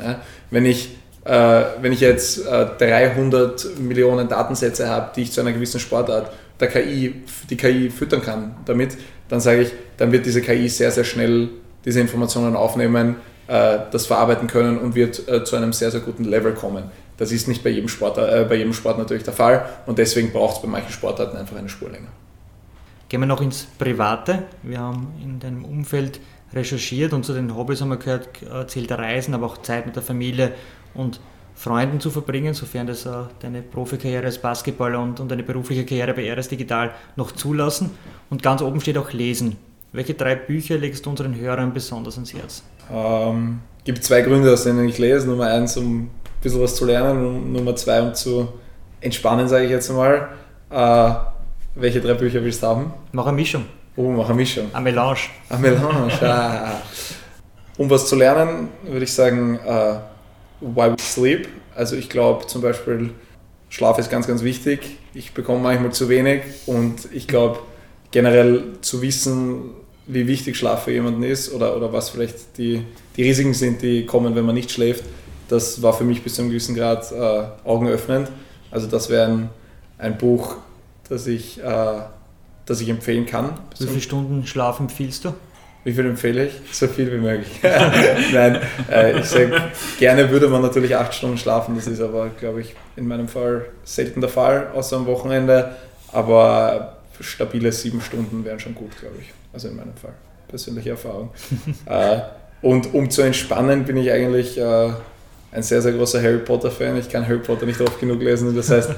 Wenn 0.49 0.65
ich 0.65 0.89
äh, 1.27 1.65
wenn 1.81 1.91
ich 1.91 1.99
jetzt 1.99 2.45
äh, 2.47 2.67
300 2.79 3.79
Millionen 3.79 4.29
Datensätze 4.29 4.87
habe, 4.87 5.11
die 5.15 5.23
ich 5.23 5.31
zu 5.33 5.41
einer 5.41 5.51
gewissen 5.51 5.79
Sportart 5.79 6.31
der 6.59 6.69
KI, 6.69 7.15
die 7.49 7.57
KI 7.57 7.89
füttern 7.89 8.21
kann 8.21 8.55
damit, 8.65 8.97
dann 9.27 9.41
sage 9.41 9.63
ich, 9.63 9.73
dann 9.97 10.11
wird 10.11 10.25
diese 10.25 10.41
KI 10.41 10.69
sehr, 10.69 10.89
sehr 10.91 11.03
schnell 11.03 11.49
diese 11.83 11.99
Informationen 11.99 12.55
aufnehmen, 12.55 13.17
äh, 13.47 13.79
das 13.91 14.05
verarbeiten 14.05 14.47
können 14.47 14.77
und 14.77 14.95
wird 14.95 15.27
äh, 15.27 15.43
zu 15.43 15.57
einem 15.57 15.73
sehr, 15.73 15.91
sehr 15.91 15.99
guten 15.99 16.23
Level 16.23 16.53
kommen. 16.53 16.85
Das 17.17 17.31
ist 17.33 17.47
nicht 17.49 17.61
bei 17.61 17.71
jedem, 17.71 17.89
Sport, 17.89 18.17
äh, 18.17 18.45
bei 18.47 18.55
jedem 18.55 18.73
Sport 18.73 18.97
natürlich 18.97 19.23
der 19.23 19.33
Fall 19.33 19.65
und 19.85 19.97
deswegen 19.97 20.31
braucht 20.31 20.57
es 20.57 20.61
bei 20.61 20.69
manchen 20.69 20.91
Sportarten 20.91 21.35
einfach 21.35 21.57
eine 21.57 21.67
Spur 21.67 21.89
länger. 21.89 22.09
Gehen 23.09 23.19
wir 23.19 23.27
noch 23.27 23.41
ins 23.41 23.67
Private. 23.77 24.43
Wir 24.63 24.79
haben 24.79 25.13
in 25.21 25.39
deinem 25.39 25.65
Umfeld 25.65 26.21
recherchiert 26.53 27.11
und 27.11 27.25
zu 27.25 27.33
den 27.33 27.55
Hobbys 27.55 27.81
haben 27.81 27.89
wir 27.89 27.97
gehört, 27.97 28.29
zählt 28.67 28.91
Reisen, 28.91 29.33
aber 29.33 29.47
auch 29.47 29.61
Zeit 29.61 29.85
mit 29.85 29.95
der 29.95 30.03
Familie 30.03 30.53
und 30.93 31.19
Freunden 31.55 31.99
zu 31.99 32.11
verbringen, 32.11 32.53
sofern 32.53 32.85
das 32.85 33.05
äh, 33.07 33.09
deine 33.39 33.63
Profikarriere 33.63 34.25
als 34.25 34.37
Basketballer 34.37 35.01
und, 35.01 35.19
und 35.19 35.31
deine 35.31 35.41
berufliche 35.41 35.85
Karriere 35.85 36.13
bei 36.13 36.31
RS 36.31 36.49
Digital 36.49 36.91
noch 37.15 37.31
zulassen. 37.31 37.89
Und 38.29 38.43
ganz 38.43 38.61
oben 38.61 38.79
steht 38.79 38.97
auch 38.97 39.11
Lesen. 39.11 39.57
Welche 39.91 40.13
drei 40.13 40.35
Bücher 40.35 40.77
legst 40.77 41.05
du 41.05 41.09
unseren 41.09 41.35
Hörern 41.35 41.73
besonders 41.73 42.15
ans 42.15 42.33
Herz? 42.33 42.63
Ähm, 42.93 43.61
gibt 43.83 44.03
zwei 44.03 44.21
Gründe, 44.21 44.53
aus 44.53 44.65
denen 44.65 44.87
ich 44.87 44.99
lese. 44.99 45.27
Nummer 45.27 45.47
eins, 45.47 45.75
um 45.77 46.01
ein 46.01 46.09
bisschen 46.41 46.61
was 46.61 46.75
zu 46.75 46.85
lernen 46.85 47.25
und 47.25 47.53
Nummer 47.53 47.75
zwei, 47.75 48.03
um 48.03 48.13
zu 48.13 48.49
entspannen, 49.01 49.47
sage 49.47 49.65
ich 49.65 49.71
jetzt 49.71 49.89
mal. 49.91 50.29
Äh, 50.69 51.13
welche 51.73 52.01
drei 52.01 52.13
Bücher 52.13 52.43
willst 52.43 52.61
du 52.61 52.67
haben? 52.67 52.93
Mach 53.13 53.25
eine 53.25 53.35
Mischung. 53.35 53.65
Oh, 53.95 54.11
mach 54.11 54.25
eine 54.25 54.35
Mischung. 54.35 54.65
Eine 54.73 54.83
Melange. 54.83 55.17
Eine 55.49 55.59
Melange, 55.59 56.13
ah. 56.21 56.81
Um 57.77 57.89
was 57.89 58.07
zu 58.07 58.15
lernen, 58.15 58.69
würde 58.83 59.03
ich 59.03 59.13
sagen, 59.13 59.59
äh, 59.65 59.95
Why 60.61 60.91
We 60.91 60.95
Sleep. 60.99 61.47
Also 61.75 61.95
ich 61.95 62.09
glaube 62.09 62.47
zum 62.47 62.61
Beispiel, 62.61 63.11
Schlaf 63.69 63.99
ist 63.99 64.09
ganz, 64.09 64.27
ganz 64.27 64.43
wichtig. 64.43 64.97
Ich 65.13 65.33
bekomme 65.33 65.59
manchmal 65.59 65.91
zu 65.91 66.09
wenig 66.09 66.41
und 66.65 67.07
ich 67.11 67.27
glaube 67.27 67.59
generell 68.11 68.63
zu 68.81 69.01
wissen, 69.01 69.71
wie 70.07 70.27
wichtig 70.27 70.55
Schlaf 70.55 70.83
für 70.83 70.91
jemanden 70.91 71.23
ist 71.23 71.53
oder, 71.53 71.75
oder 71.75 71.91
was 71.91 72.09
vielleicht 72.09 72.57
die, 72.57 72.83
die 73.17 73.23
Risiken 73.23 73.53
sind, 73.53 73.81
die 73.81 74.05
kommen, 74.05 74.35
wenn 74.35 74.45
man 74.45 74.55
nicht 74.55 74.71
schläft, 74.71 75.03
das 75.49 75.81
war 75.81 75.93
für 75.93 76.03
mich 76.03 76.23
bis 76.23 76.35
zu 76.35 76.41
einem 76.41 76.49
gewissen 76.49 76.75
Grad 76.75 77.11
äh, 77.11 77.43
augenöffnend. 77.63 78.29
Also 78.71 78.87
das 78.87 79.09
wäre 79.09 79.27
ein, 79.27 79.49
ein 79.97 80.17
Buch, 80.17 80.55
das 81.09 81.27
ich, 81.27 81.61
äh, 81.61 82.01
das 82.65 82.81
ich 82.81 82.89
empfehlen 82.89 83.25
kann. 83.25 83.51
Wie 83.77 83.87
viele 83.87 84.01
Stunden 84.01 84.45
Schlaf 84.45 84.79
empfiehlst 84.79 85.25
du? 85.25 85.33
Wie 85.87 85.93
viel 85.93 86.05
empfehle 86.05 86.47
ich? 86.47 86.53
So 86.73 86.85
viel 86.85 87.09
wie 87.13 87.17
möglich. 87.17 87.47
Nein, 88.33 88.59
äh, 88.91 89.21
ich 89.21 89.25
sage, 89.25 89.53
gerne 89.97 90.29
würde 90.29 90.49
man 90.49 90.61
natürlich 90.61 90.93
acht 90.93 91.13
Stunden 91.13 91.37
schlafen, 91.37 91.75
das 91.75 91.87
ist 91.87 92.01
aber, 92.01 92.27
glaube 92.37 92.59
ich, 92.59 92.75
in 92.97 93.07
meinem 93.07 93.29
Fall 93.29 93.67
selten 93.85 94.19
der 94.19 94.29
Fall, 94.29 94.67
außer 94.73 94.97
am 94.97 95.05
Wochenende. 95.05 95.77
Aber 96.11 96.97
stabile 97.21 97.71
sieben 97.71 98.01
Stunden 98.01 98.43
wären 98.43 98.59
schon 98.59 98.75
gut, 98.75 98.99
glaube 98.99 99.15
ich. 99.21 99.31
Also 99.53 99.69
in 99.69 99.77
meinem 99.77 99.95
Fall. 99.95 100.11
Persönliche 100.49 100.89
Erfahrung. 100.89 101.29
äh, 101.85 102.17
und 102.61 102.93
um 102.93 103.09
zu 103.09 103.21
entspannen, 103.21 103.85
bin 103.85 103.95
ich 103.95 104.11
eigentlich 104.11 104.57
äh, 104.57 104.89
ein 105.53 105.63
sehr, 105.63 105.81
sehr 105.81 105.93
großer 105.93 106.21
Harry 106.21 106.39
Potter-Fan. 106.39 106.97
Ich 106.97 107.07
kann 107.07 107.25
Harry 107.25 107.39
Potter 107.39 107.65
nicht 107.65 107.79
oft 107.79 107.97
genug 107.97 108.21
lesen. 108.21 108.53
Das 108.53 108.69
heißt, 108.69 108.89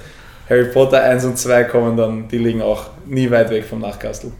Harry 0.49 0.65
Potter 0.65 1.03
1 1.03 1.23
und 1.25 1.37
2 1.37 1.65
kommen 1.65 1.95
dann, 1.95 2.27
die 2.29 2.39
liegen 2.39 2.63
auch 2.63 2.87
nie 3.05 3.29
weit 3.29 3.51
weg 3.51 3.65
vom 3.65 3.79
Nachkastel. 3.79 4.31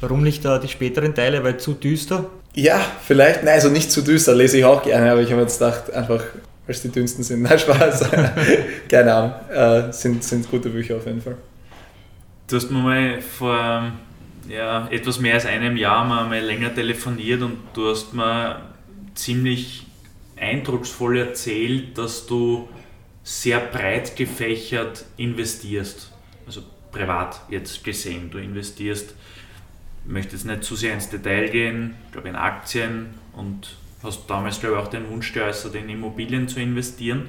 Warum 0.00 0.22
nicht 0.22 0.44
da 0.44 0.58
die 0.58 0.68
späteren 0.68 1.14
Teile, 1.14 1.42
weil 1.42 1.56
zu 1.58 1.74
düster? 1.74 2.26
Ja, 2.54 2.80
vielleicht, 3.04 3.42
nein, 3.44 3.54
also 3.54 3.68
nicht 3.68 3.90
zu 3.90 4.02
düster, 4.02 4.34
lese 4.34 4.58
ich 4.58 4.64
auch 4.64 4.82
gerne, 4.82 5.10
aber 5.10 5.20
ich 5.20 5.30
habe 5.32 5.42
jetzt 5.42 5.58
gedacht, 5.58 5.92
einfach, 5.92 6.22
weil 6.66 6.74
es 6.74 6.82
die 6.82 6.88
dünnsten 6.88 7.24
sind. 7.24 7.42
Nein, 7.44 7.58
Spaß. 7.58 8.10
Keine 8.88 9.14
Ahnung, 9.14 9.34
äh, 9.50 9.92
sind, 9.92 10.22
sind 10.22 10.50
gute 10.50 10.68
Bücher 10.70 10.96
auf 10.96 11.06
jeden 11.06 11.20
Fall. 11.20 11.36
Du 12.48 12.56
hast 12.56 12.70
mir 12.70 12.78
mal 12.78 13.20
vor 13.20 13.92
ja, 14.48 14.88
etwas 14.90 15.20
mehr 15.20 15.34
als 15.34 15.46
einem 15.46 15.76
Jahr 15.76 16.04
mal, 16.04 16.26
mal 16.26 16.40
länger 16.40 16.74
telefoniert 16.74 17.42
und 17.42 17.58
du 17.74 17.90
hast 17.90 18.14
mir 18.14 18.62
ziemlich 19.14 19.86
eindrucksvoll 20.36 21.18
erzählt, 21.18 21.98
dass 21.98 22.26
du 22.26 22.68
sehr 23.22 23.60
breit 23.60 24.16
gefächert 24.16 25.04
investierst. 25.16 26.12
Also 26.46 26.62
privat 26.92 27.40
jetzt 27.50 27.84
gesehen. 27.84 28.30
Du 28.30 28.38
investierst 28.38 29.14
möchte 30.08 30.32
jetzt 30.32 30.44
nicht 30.44 30.64
zu 30.64 30.74
sehr 30.74 30.94
ins 30.94 31.10
Detail 31.10 31.48
gehen, 31.48 31.94
ich 32.06 32.12
glaube 32.12 32.28
in 32.28 32.36
Aktien 32.36 33.08
und 33.34 33.76
hast 34.02 34.28
damals, 34.28 34.60
glaube 34.60 34.76
ich, 34.76 34.82
auch 34.82 34.88
den 34.88 35.08
Wunsch 35.10 35.32
geäußert, 35.32 35.74
in 35.74 35.88
Immobilien 35.88 36.48
zu 36.48 36.60
investieren. 36.60 37.28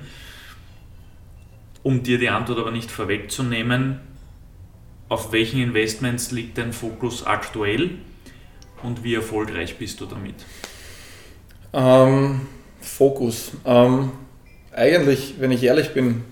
Um 1.84 2.04
dir 2.04 2.18
die 2.18 2.30
Antwort 2.30 2.60
aber 2.60 2.72
nicht 2.72 2.92
vorwegzunehmen, 2.92 4.00
auf 5.08 5.32
welchen 5.32 5.62
Investments 5.62 6.32
liegt 6.32 6.58
dein 6.58 6.74
Fokus 6.74 7.26
aktuell 7.26 7.92
und 8.84 9.04
wie 9.04 9.16
erfolgreich 9.16 9.78
bist 9.78 10.00
du 10.00 10.06
damit? 10.06 10.36
Ähm, 11.74 12.42
Fokus. 12.82 13.52
Ähm, 13.66 14.12
eigentlich, 14.72 15.36
wenn 15.40 15.52
ich 15.52 15.64
ehrlich 15.64 15.94
bin, 15.94 16.24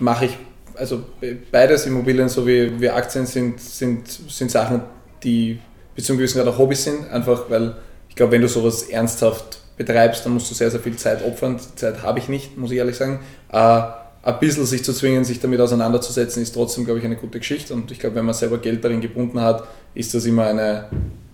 mache 0.00 0.26
ich, 0.26 0.38
also 0.74 1.04
beides 1.50 1.86
Immobilien 1.86 2.28
sowie 2.28 2.72
wie 2.78 2.90
Aktien 2.90 3.26
sind, 3.26 3.60
sind, 3.60 4.08
sind 4.08 4.50
Sachen, 4.50 4.82
die 5.22 5.58
bis 5.94 6.06
zu 6.06 6.12
einem 6.12 6.18
gewissen 6.18 6.38
Grad 6.38 6.48
auch 6.48 6.58
Hobbys 6.58 6.84
sind, 6.84 7.10
einfach 7.10 7.48
weil 7.48 7.74
ich 8.08 8.14
glaube, 8.14 8.32
wenn 8.32 8.42
du 8.42 8.48
sowas 8.48 8.84
ernsthaft 8.84 9.60
betreibst, 9.76 10.24
dann 10.24 10.32
musst 10.34 10.50
du 10.50 10.54
sehr, 10.54 10.70
sehr 10.70 10.80
viel 10.80 10.96
Zeit 10.96 11.24
opfern. 11.24 11.56
Die 11.56 11.76
Zeit 11.76 12.02
habe 12.02 12.18
ich 12.18 12.28
nicht, 12.28 12.56
muss 12.56 12.70
ich 12.70 12.78
ehrlich 12.78 12.96
sagen. 12.96 13.20
Äh, 13.50 13.82
ein 14.22 14.38
bisschen 14.40 14.66
sich 14.66 14.84
zu 14.84 14.92
zwingen, 14.92 15.24
sich 15.24 15.40
damit 15.40 15.60
auseinanderzusetzen, 15.60 16.42
ist 16.42 16.52
trotzdem, 16.52 16.84
glaube 16.84 16.98
ich, 16.98 17.04
eine 17.04 17.16
gute 17.16 17.38
Geschichte. 17.38 17.72
Und 17.74 17.90
ich 17.90 17.98
glaube, 17.98 18.16
wenn 18.16 18.24
man 18.24 18.34
selber 18.34 18.58
Geld 18.58 18.84
darin 18.84 19.00
gebunden 19.00 19.40
hat, 19.40 19.64
ist 19.94 20.12
das 20.14 20.24
immer 20.26 20.46
eine, 20.46 20.88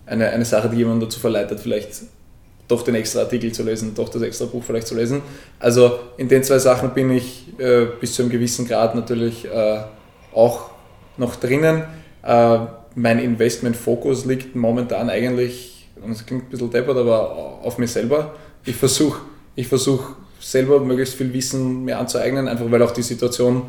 eine, 0.07 0.29
eine 0.29 0.45
Sache, 0.45 0.69
die 0.69 0.77
jemanden 0.77 1.01
dazu 1.01 1.19
verleitet, 1.19 1.61
vielleicht 1.61 2.03
doch 2.69 2.83
den 2.83 2.95
extra 2.95 3.21
Artikel 3.21 3.53
zu 3.53 3.63
lesen, 3.63 3.95
doch 3.95 4.09
das 4.09 4.23
extra 4.23 4.47
Buch 4.47 4.63
vielleicht 4.63 4.87
zu 4.87 4.95
lesen. 4.95 5.23
Also 5.59 5.99
in 6.17 6.29
den 6.29 6.43
zwei 6.43 6.59
Sachen 6.59 6.91
bin 6.91 7.11
ich 7.11 7.47
äh, 7.59 7.87
bis 8.01 8.15
zu 8.15 8.23
einem 8.23 8.31
gewissen 8.31 8.67
Grad 8.67 8.95
natürlich 8.95 9.45
äh, 9.47 9.81
auch 10.35 10.71
noch 11.17 11.37
drinnen. 11.37 11.85
Äh, 12.23 12.59
mein 12.95 13.19
Investmentfokus 13.19 14.25
liegt 14.25 14.55
momentan 14.55 15.11
eigentlich, 15.11 15.89
und 16.03 16.13
es 16.13 16.27
klingt 16.27 16.45
ein 16.45 16.51
bisschen 16.51 16.71
deppert, 16.71 16.97
aber 16.97 17.61
auf 17.63 17.79
mir 17.79 17.89
selber. 17.89 18.35
Ich 18.65 18.77
versuche 18.77 19.21
ich 19.57 19.69
versuch 19.69 20.11
selber 20.41 20.81
möglichst 20.81 21.15
viel 21.15 21.33
Wissen 21.33 21.85
mir 21.85 21.99
anzueignen, 21.99 22.49
einfach 22.49 22.71
weil 22.71 22.83
auch 22.83 22.91
die 22.91 23.03
Situation, 23.03 23.63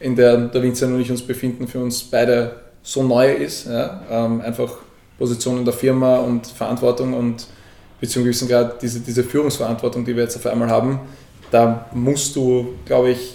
in 0.00 0.16
der 0.16 0.48
der 0.48 0.62
Vincent 0.62 0.94
und 0.94 1.00
ich 1.00 1.10
uns 1.10 1.22
befinden, 1.22 1.68
für 1.68 1.80
uns 1.80 2.02
beide 2.02 2.56
so 2.82 3.02
neu 3.02 3.32
ist. 3.32 3.66
Ja? 3.66 4.02
Ähm, 4.10 4.40
einfach 4.40 4.78
Position 5.18 5.58
in 5.58 5.64
der 5.64 5.74
Firma 5.74 6.16
und 6.18 6.46
Verantwortung 6.46 7.14
und 7.14 7.46
beziehungsweise 8.00 8.46
gerade 8.46 8.74
diese, 8.80 9.00
diese 9.00 9.24
Führungsverantwortung, 9.24 10.04
die 10.04 10.14
wir 10.14 10.22
jetzt 10.22 10.36
auf 10.36 10.46
einmal 10.46 10.70
haben, 10.70 11.00
da 11.50 11.86
musst 11.92 12.36
du, 12.36 12.74
glaube 12.84 13.10
ich, 13.10 13.34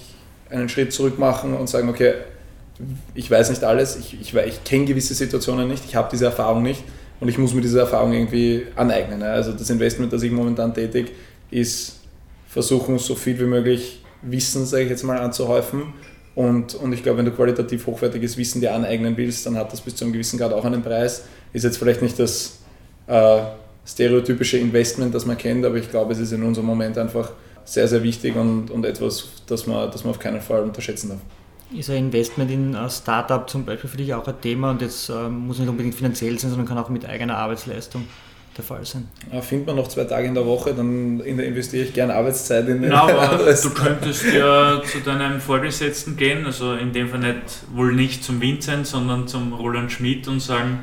einen 0.49 0.69
Schritt 0.69 0.93
zurück 0.93 1.19
machen 1.19 1.55
und 1.55 1.67
sagen, 1.67 1.89
okay, 1.89 2.13
ich 3.13 3.29
weiß 3.29 3.49
nicht 3.49 3.63
alles, 3.63 3.97
ich, 3.97 4.19
ich, 4.19 4.33
ich 4.33 4.63
kenne 4.63 4.85
gewisse 4.85 5.13
Situationen 5.13 5.67
nicht, 5.67 5.83
ich 5.85 5.95
habe 5.95 6.09
diese 6.11 6.25
Erfahrung 6.25 6.63
nicht 6.63 6.83
und 7.19 7.29
ich 7.29 7.37
muss 7.37 7.53
mir 7.53 7.61
diese 7.61 7.79
Erfahrung 7.79 8.13
irgendwie 8.13 8.63
aneignen. 8.75 9.21
Also 9.23 9.51
das 9.53 9.69
Investment, 9.69 10.11
das 10.11 10.23
ich 10.23 10.31
momentan 10.31 10.73
tätig, 10.73 11.11
ist 11.51 11.99
versuchen, 12.47 12.99
so 12.99 13.15
viel 13.15 13.39
wie 13.39 13.45
möglich 13.45 14.03
Wissen, 14.21 14.65
sage 14.65 14.83
ich 14.83 14.89
jetzt 14.89 15.03
mal, 15.03 15.19
anzuhäufen. 15.19 15.93
Und, 16.35 16.75
und 16.75 16.93
ich 16.93 17.03
glaube, 17.03 17.19
wenn 17.19 17.25
du 17.25 17.31
qualitativ 17.31 17.85
hochwertiges 17.85 18.37
Wissen 18.37 18.61
dir 18.61 18.73
aneignen 18.73 19.15
willst, 19.17 19.45
dann 19.45 19.55
hat 19.57 19.71
das 19.71 19.81
bis 19.81 19.95
zu 19.95 20.05
einem 20.05 20.13
gewissen 20.13 20.39
Grad 20.39 20.53
auch 20.53 20.65
einen 20.65 20.81
Preis. 20.81 21.25
Ist 21.51 21.63
jetzt 21.63 21.77
vielleicht 21.77 22.01
nicht 22.01 22.17
das 22.17 22.59
äh, 23.07 23.41
stereotypische 23.85 24.57
Investment, 24.57 25.13
das 25.13 25.25
man 25.25 25.37
kennt, 25.37 25.65
aber 25.65 25.75
ich 25.75 25.91
glaube, 25.91 26.13
es 26.13 26.19
ist 26.19 26.31
in 26.31 26.41
unserem 26.41 26.65
Moment 26.65 26.97
einfach 26.97 27.31
sehr, 27.65 27.87
sehr 27.87 28.01
wichtig 28.01 28.35
und, 28.35 28.71
und 28.71 28.85
etwas, 28.85 29.25
das 29.45 29.67
man, 29.67 29.91
das 29.91 30.03
man 30.03 30.11
auf 30.11 30.19
keinen 30.19 30.41
Fall 30.41 30.63
unterschätzen 30.63 31.09
darf. 31.09 31.19
Ist 31.77 31.89
ein 31.89 31.97
Investment 31.97 32.51
in 32.51 32.75
ein 32.75 32.89
Startup 32.89 33.49
zum 33.49 33.65
Beispiel 33.65 33.89
für 33.89 33.97
dich 33.97 34.13
auch 34.13 34.27
ein 34.27 34.39
Thema 34.41 34.71
und 34.71 34.81
jetzt 34.81 35.09
äh, 35.09 35.29
muss 35.29 35.59
nicht 35.59 35.69
unbedingt 35.69 35.95
finanziell 35.95 36.37
sein, 36.37 36.51
sondern 36.51 36.67
kann 36.67 36.77
auch 36.77 36.89
mit 36.89 37.05
eigener 37.05 37.37
Arbeitsleistung 37.37 38.07
der 38.55 38.63
Fall 38.63 38.85
sein? 38.85 39.07
Ja, 39.31 39.41
findet 39.41 39.67
man 39.67 39.77
noch 39.77 39.87
zwei 39.87 40.03
Tage 40.03 40.27
in 40.27 40.35
der 40.35 40.45
Woche, 40.45 40.73
dann 40.73 41.19
investiere 41.21 41.85
ich 41.85 41.93
gerne 41.93 42.13
Arbeitszeit 42.13 42.67
in 42.67 42.81
den 42.81 42.91
aber 42.91 43.37
du 43.63 43.69
könntest 43.71 44.25
ja 44.33 44.81
zu 44.83 44.99
deinem 44.99 45.41
Vorgesetzten 45.41 46.15
gehen, 46.15 46.45
also 46.45 46.73
in 46.73 46.93
dem 46.93 47.09
Fall 47.09 47.19
nicht, 47.19 47.63
wohl 47.73 47.93
nicht 47.93 48.23
zum 48.23 48.39
Vincent, 48.41 48.85
sondern 48.87 49.27
zum 49.27 49.53
Roland 49.53 49.91
Schmidt 49.91 50.27
und 50.27 50.39
sagen, 50.39 50.81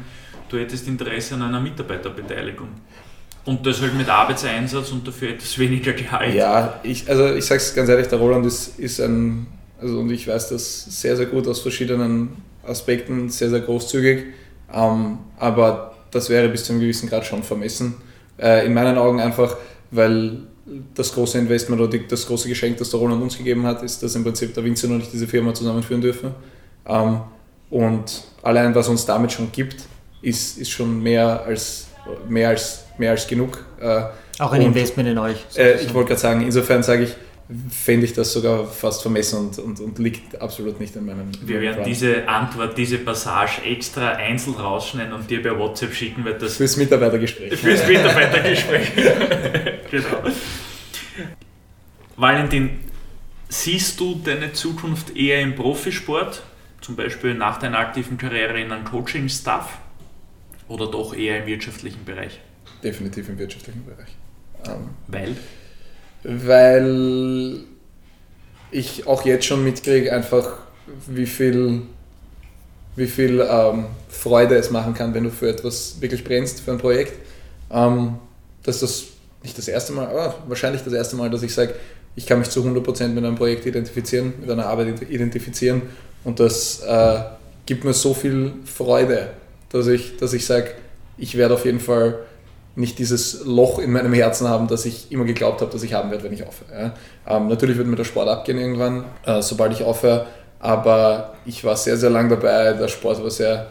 du 0.49 0.59
hättest 0.59 0.89
Interesse 0.89 1.35
an 1.35 1.43
einer 1.43 1.61
Mitarbeiterbeteiligung. 1.61 2.69
Und 3.45 3.65
das 3.65 3.81
halt 3.81 3.95
mit 3.95 4.09
Arbeitseinsatz 4.09 4.91
und 4.91 5.07
dafür 5.07 5.31
etwas 5.31 5.59
weniger 5.59 5.93
Gehalt. 5.93 6.35
Ja, 6.35 6.79
ich, 6.83 7.09
also 7.09 7.35
ich 7.35 7.45
sage 7.47 7.61
es 7.61 7.75
ganz 7.75 7.89
ehrlich, 7.89 8.07
der 8.09 8.19
Roland 8.19 8.45
ist, 8.45 8.79
ist 8.79 9.01
ein, 9.01 9.47
also 9.81 9.99
und 9.99 10.11
ich 10.11 10.27
weiß 10.27 10.51
das 10.51 10.85
sehr, 11.01 11.17
sehr 11.17 11.27
gut 11.27 11.47
aus 11.49 11.61
verschiedenen 11.61 12.37
Aspekten, 12.67 13.31
sehr, 13.31 13.51
sehr 13.51 13.61
großzügig. 13.61 14.27
Ähm, 14.73 15.19
aber 15.39 15.95
das 16.11 16.29
wäre 16.29 16.49
bis 16.49 16.65
zu 16.65 16.73
einem 16.73 16.81
gewissen 16.81 17.09
Grad 17.09 17.25
schon 17.25 17.43
vermessen. 17.43 17.97
Äh, 18.39 18.67
in 18.67 18.75
meinen 18.75 18.99
Augen 18.99 19.21
einfach, 19.21 19.57
weil 19.91 20.39
das 20.95 21.13
große 21.15 21.39
Investment 21.39 21.81
oder 21.81 21.99
das 21.99 22.27
große 22.27 22.49
Geschenk, 22.49 22.79
das 22.79 22.91
der 22.91 23.01
Roland 23.01 23.23
uns 23.23 23.37
gegeben 23.37 23.67
hat, 23.67 23.83
ist, 23.83 24.03
dass 24.03 24.15
im 24.15 24.23
Prinzip 24.23 24.55
der 24.55 24.65
Vincent 24.65 24.93
und 24.93 25.03
ich 25.03 25.11
diese 25.11 25.27
Firma 25.27 25.53
zusammenführen 25.55 26.01
dürfen. 26.01 26.35
Ähm, 26.87 27.21
und 27.71 28.23
allein 28.43 28.75
was 28.75 28.89
uns 28.89 29.07
damit 29.07 29.33
schon 29.33 29.51
gibt, 29.53 29.77
ist, 30.23 30.59
ist 30.59 30.71
schon 30.71 31.03
mehr 31.03 31.43
als, 31.45 31.87
mehr 32.29 32.51
als, 32.51 32.85
mehr 32.99 33.13
als 33.13 33.27
genug. 33.27 33.65
Äh, 33.81 34.03
Auch 34.39 34.53
ein 34.53 34.61
und, 34.61 34.69
Investment 34.69 35.09
in 35.09 35.19
euch. 35.19 35.39
Äh, 35.57 35.81
ich 35.81 35.93
wollte 35.95 36.09
gerade 36.09 36.21
sagen, 36.21 36.43
insofern 36.43 36.83
sage 36.83 37.05
ich, 37.05 37.17
fände 37.71 38.07
ich 38.07 38.13
das 38.13 38.33
sogar 38.33 38.67
fast 38.67 39.03
vermessen 39.03 39.39
und, 39.39 39.59
und, 39.59 39.81
und 39.81 39.99
liegt 39.99 40.41
absolut 40.41 40.79
nicht 40.79 40.95
in 40.95 41.07
meinem. 41.07 41.31
Wir 41.43 41.61
werden 41.61 41.77
Plan. 41.77 41.89
diese 41.89 42.29
Antwort, 42.29 42.79
diese 42.79 42.99
Passage 42.99 43.63
extra 43.65 44.13
einzeln 44.13 44.55
rausschneiden 44.55 45.13
und 45.13 45.29
dir 45.29 45.43
per 45.43 45.59
WhatsApp 45.59 45.93
schicken, 45.95 46.25
weil 46.25 46.39
das. 46.39 46.57
Fürs 46.57 46.77
Mitarbeitergespräch. 46.77 47.55
Fürs 47.57 47.87
Mitarbeitergespräch. 47.87 48.93
genau. 49.91 50.23
Valentin, 52.17 52.71
siehst 53.49 53.99
du 53.99 54.21
deine 54.25 54.53
Zukunft 54.53 55.17
eher 55.17 55.41
im 55.41 55.55
Profisport, 55.55 56.43
zum 56.81 56.97
Beispiel 56.97 57.35
nach 57.35 57.59
deiner 57.59 57.79
aktiven 57.79 58.19
Karriere 58.19 58.61
in 58.61 58.71
einem 58.71 58.85
Coaching-Staff 58.85 59.79
oder 60.69 60.91
doch 60.91 61.15
eher 61.15 61.41
im 61.41 61.47
wirtschaftlichen 61.47 62.05
Bereich? 62.05 62.39
Definitiv 62.85 63.29
im 63.29 63.39
wirtschaftlichen 63.39 63.85
Bereich. 63.85 64.11
Ähm, 64.67 64.91
Weil? 65.09 65.37
Weil 66.23 67.61
ich 68.71 69.07
auch 69.07 69.25
jetzt 69.25 69.47
schon 69.47 69.65
mitkriege, 69.65 70.13
einfach 70.13 70.59
wie 71.07 71.27
viel, 71.27 71.83
wie 72.97 73.07
viel 73.07 73.47
ähm, 73.49 73.87
Freude 74.09 74.57
es 74.57 74.71
machen 74.71 74.95
kann, 74.95 75.15
wenn 75.15 75.25
du 75.25 75.31
für 75.31 75.49
etwas 75.49 76.01
wirklich 76.01 76.25
brennst, 76.25 76.61
für 76.61 76.73
ein 76.73 76.79
Projekt. 76.79 77.15
Ähm, 77.71 78.17
dass 78.63 78.81
das 78.81 79.05
nicht 79.43 79.57
das 79.57 79.69
erste 79.69 79.93
Mal, 79.93 80.07
aber 80.07 80.35
wahrscheinlich 80.49 80.83
das 80.83 80.93
erste 80.93 81.17
Mal, 81.17 81.31
dass 81.31 81.43
ich 81.43 81.55
sage, 81.55 81.75
ich 82.17 82.27
kann 82.27 82.39
mich 82.39 82.51
zu 82.51 82.63
100% 82.63 83.09
mit 83.09 83.25
einem 83.25 83.37
Projekt 83.37 83.67
identifizieren, 83.67 84.35
mit 84.41 84.51
einer 84.51 84.67
Arbeit 84.67 85.01
identifizieren 85.09 85.83
und 86.25 86.41
das 86.41 86.81
äh, 86.81 87.21
gibt 87.67 87.85
mir 87.85 87.95
so 87.95 88.13
viel 88.15 88.53
Freude, 88.65 89.31
dass 89.71 89.87
ich, 89.87 90.17
dass 90.19 90.33
ich 90.33 90.45
sage, 90.45 90.73
ich 91.17 91.37
werde 91.37 91.55
auf 91.55 91.65
jeden 91.65 91.81
Fall 91.81 92.19
nicht 92.77 92.99
dieses 92.99 93.45
Loch 93.45 93.79
in 93.79 93.91
meinem 93.91 94.13
Herzen 94.13 94.49
haben, 94.49 94.69
das 94.69 94.85
ich 94.87 95.11
immer 95.11 95.25
geglaubt 95.25 95.61
habe, 95.61 95.73
dass 95.73 95.83
ich 95.83 95.95
haben 95.95 96.11
werde, 96.11 96.25
wenn 96.25 96.33
ich 96.33 96.47
aufhöre. 96.47 96.93
Ja. 97.27 97.37
Ähm, 97.37 97.49
natürlich 97.49 97.77
wird 97.77 97.89
mir 97.89 97.97
der 97.97 98.05
Sport 98.05 98.29
abgehen 98.29 98.59
irgendwann, 98.59 99.05
äh, 99.25 99.43
sobald 99.43 99.73
ich 99.73 99.83
aufhöre, 99.83 100.27
aber 100.61 101.35
ich 101.47 101.65
war 101.65 101.77
sehr, 101.77 101.97
sehr 101.97 102.11
lang 102.11 102.29
dabei. 102.29 102.75
Der 102.75 102.89
Sport 102.89 103.23
war 103.23 103.31
sehr 103.31 103.69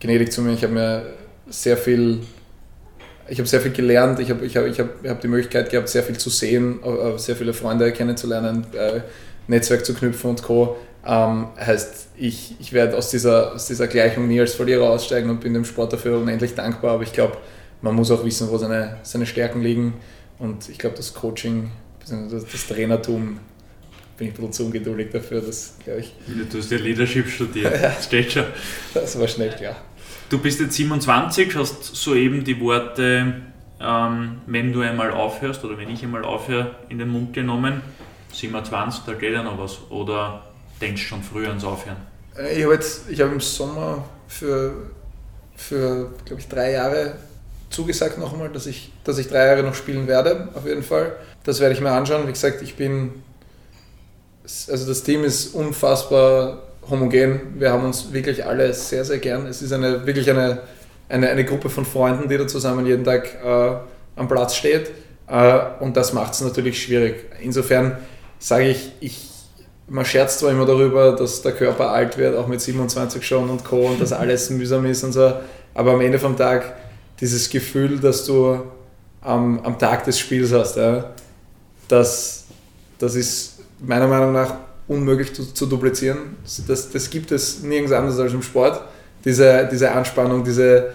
gnädig 0.00 0.32
zu 0.32 0.40
mir. 0.40 0.52
Ich 0.52 0.62
habe 0.62 0.72
mir 0.72 1.06
sehr 1.48 1.76
viel, 1.76 2.20
ich 3.28 3.38
habe 3.38 3.48
sehr 3.48 3.60
viel 3.60 3.72
gelernt. 3.72 4.20
Ich 4.20 4.30
habe 4.30 4.46
ich 4.46 4.56
hab, 4.56 4.64
ich 4.66 4.78
hab, 4.78 4.88
ich 5.02 5.10
hab 5.10 5.20
die 5.20 5.28
Möglichkeit 5.28 5.70
gehabt, 5.70 5.88
sehr 5.88 6.02
viel 6.02 6.16
zu 6.16 6.30
sehen, 6.30 6.80
äh, 6.82 7.18
sehr 7.18 7.36
viele 7.36 7.52
Freunde 7.52 7.92
kennenzulernen, 7.92 8.66
äh, 8.72 9.00
Netzwerk 9.48 9.84
zu 9.84 9.94
knüpfen 9.94 10.30
und 10.30 10.42
Co. 10.42 10.76
Ähm, 11.06 11.48
heißt, 11.58 12.08
ich, 12.16 12.54
ich 12.60 12.72
werde 12.72 12.96
aus 12.96 13.10
dieser, 13.10 13.54
aus 13.54 13.66
dieser 13.66 13.86
Gleichung 13.86 14.28
nie 14.28 14.40
als 14.40 14.54
Verlierer 14.54 14.90
aussteigen 14.90 15.30
und 15.30 15.40
bin 15.40 15.54
dem 15.54 15.64
Sport 15.64 15.92
dafür 15.92 16.18
unendlich 16.18 16.54
dankbar. 16.54 16.94
Aber 16.94 17.02
ich 17.02 17.12
glaube, 17.12 17.36
man 17.82 17.94
muss 17.94 18.10
auch 18.10 18.24
wissen, 18.24 18.48
wo 18.50 18.58
seine, 18.58 18.98
seine 19.02 19.26
Stärken 19.26 19.62
liegen. 19.62 19.94
Und 20.38 20.68
ich 20.68 20.78
glaube, 20.78 20.96
das 20.96 21.14
Coaching, 21.14 21.70
das, 22.00 22.44
das 22.44 22.66
Trainertum, 22.66 23.38
bin 24.16 24.28
ich 24.28 24.34
ein 24.34 24.36
bisschen 24.36 24.52
zu 24.52 24.64
ungeduldig 24.66 25.10
dafür, 25.10 25.40
das 25.40 25.74
glaube 25.82 26.00
ich. 26.00 26.12
Du 26.50 26.58
hast 26.58 26.70
ja 26.70 26.78
Leadership 26.78 27.28
studiert, 27.28 27.72
das 27.82 28.04
steht 28.04 28.32
schon. 28.32 28.44
Das 28.94 29.18
war 29.18 29.28
schnell 29.28 29.50
klar. 29.50 29.76
Du 30.28 30.38
bist 30.38 30.60
jetzt 30.60 30.74
27, 30.74 31.56
hast 31.56 31.84
soeben 31.94 32.44
die 32.44 32.60
Worte, 32.60 33.42
ähm, 33.80 34.40
wenn 34.46 34.72
du 34.72 34.80
einmal 34.80 35.12
aufhörst 35.12 35.64
oder 35.64 35.78
wenn 35.78 35.88
ich 35.88 36.02
einmal 36.02 36.24
aufhöre, 36.24 36.74
in 36.88 36.98
den 36.98 37.08
Mund 37.08 37.32
genommen. 37.32 37.80
27, 38.32 39.04
da 39.06 39.14
geht 39.14 39.32
ja 39.32 39.42
noch 39.42 39.58
was. 39.58 39.78
Oder 39.90 40.44
denkst 40.80 41.02
du 41.02 41.08
schon 41.08 41.22
früher 41.22 41.48
ans 41.48 41.64
Aufhören? 41.64 41.96
Äh, 42.36 42.58
ich 42.58 42.64
habe 42.64 42.76
hab 42.76 43.32
im 43.32 43.40
Sommer 43.40 44.04
für, 44.26 44.90
für 45.56 46.12
glaube 46.24 46.42
ich, 46.42 46.48
drei 46.48 46.72
Jahre 46.72 47.14
zugesagt 47.70 48.18
nochmal, 48.18 48.48
dass 48.50 48.66
ich, 48.66 48.92
dass 49.04 49.18
ich 49.18 49.28
drei 49.28 49.46
Jahre 49.46 49.62
noch 49.62 49.74
spielen 49.74 50.06
werde, 50.06 50.48
auf 50.54 50.66
jeden 50.66 50.82
Fall. 50.82 51.16
Das 51.44 51.60
werde 51.60 51.74
ich 51.74 51.80
mir 51.80 51.90
anschauen. 51.90 52.26
Wie 52.26 52.32
gesagt, 52.32 52.62
ich 52.62 52.76
bin, 52.76 53.22
also 54.44 54.86
das 54.86 55.02
Team 55.02 55.24
ist 55.24 55.54
unfassbar 55.54 56.62
homogen. 56.88 57.54
Wir 57.58 57.72
haben 57.72 57.84
uns 57.84 58.12
wirklich 58.12 58.44
alle 58.44 58.72
sehr, 58.72 59.04
sehr 59.04 59.18
gern. 59.18 59.46
Es 59.46 59.62
ist 59.62 59.72
eine, 59.72 60.06
wirklich 60.06 60.30
eine, 60.30 60.60
eine, 61.08 61.28
eine 61.28 61.44
Gruppe 61.44 61.70
von 61.70 61.84
Freunden, 61.84 62.28
die 62.28 62.38
da 62.38 62.46
zusammen 62.46 62.86
jeden 62.86 63.04
Tag 63.04 63.28
äh, 63.44 63.76
am 64.16 64.28
Platz 64.28 64.56
steht. 64.56 64.90
Äh, 65.28 65.60
und 65.80 65.96
das 65.96 66.12
macht 66.12 66.32
es 66.34 66.40
natürlich 66.40 66.82
schwierig. 66.82 67.26
Insofern 67.40 67.98
sage 68.38 68.68
ich, 68.68 68.92
ich, 69.00 69.28
man 69.88 70.04
scherzt 70.04 70.40
zwar 70.40 70.50
immer 70.50 70.66
darüber, 70.66 71.12
dass 71.12 71.42
der 71.42 71.52
Körper 71.52 71.90
alt 71.90 72.18
wird, 72.18 72.36
auch 72.36 72.46
mit 72.46 72.60
27 72.60 73.26
schon 73.26 73.48
und 73.50 73.64
Co. 73.64 73.86
und 73.86 74.00
dass 74.00 74.12
alles 74.12 74.50
mühsam 74.50 74.84
ist 74.86 75.04
und 75.04 75.12
so, 75.12 75.32
aber 75.74 75.92
am 75.92 76.00
Ende 76.00 76.18
vom 76.18 76.36
Tag 76.36 76.74
dieses 77.20 77.48
Gefühl, 77.50 77.98
dass 77.98 78.24
du 78.24 78.60
am, 79.20 79.60
am 79.60 79.78
Tag 79.78 80.04
des 80.04 80.18
Spiels 80.18 80.52
hast, 80.52 80.76
ja, 80.76 81.12
das, 81.88 82.44
das 82.98 83.14
ist 83.14 83.60
meiner 83.80 84.06
Meinung 84.06 84.32
nach 84.32 84.54
unmöglich 84.86 85.34
zu, 85.34 85.52
zu 85.52 85.66
duplizieren. 85.66 86.36
Das, 86.66 86.90
das 86.90 87.10
gibt 87.10 87.30
es 87.32 87.62
nirgends 87.62 87.92
anders 87.92 88.18
als 88.18 88.32
im 88.32 88.42
Sport. 88.42 88.80
Diese, 89.24 89.68
diese 89.70 89.90
Anspannung, 89.90 90.44
diese, 90.44 90.92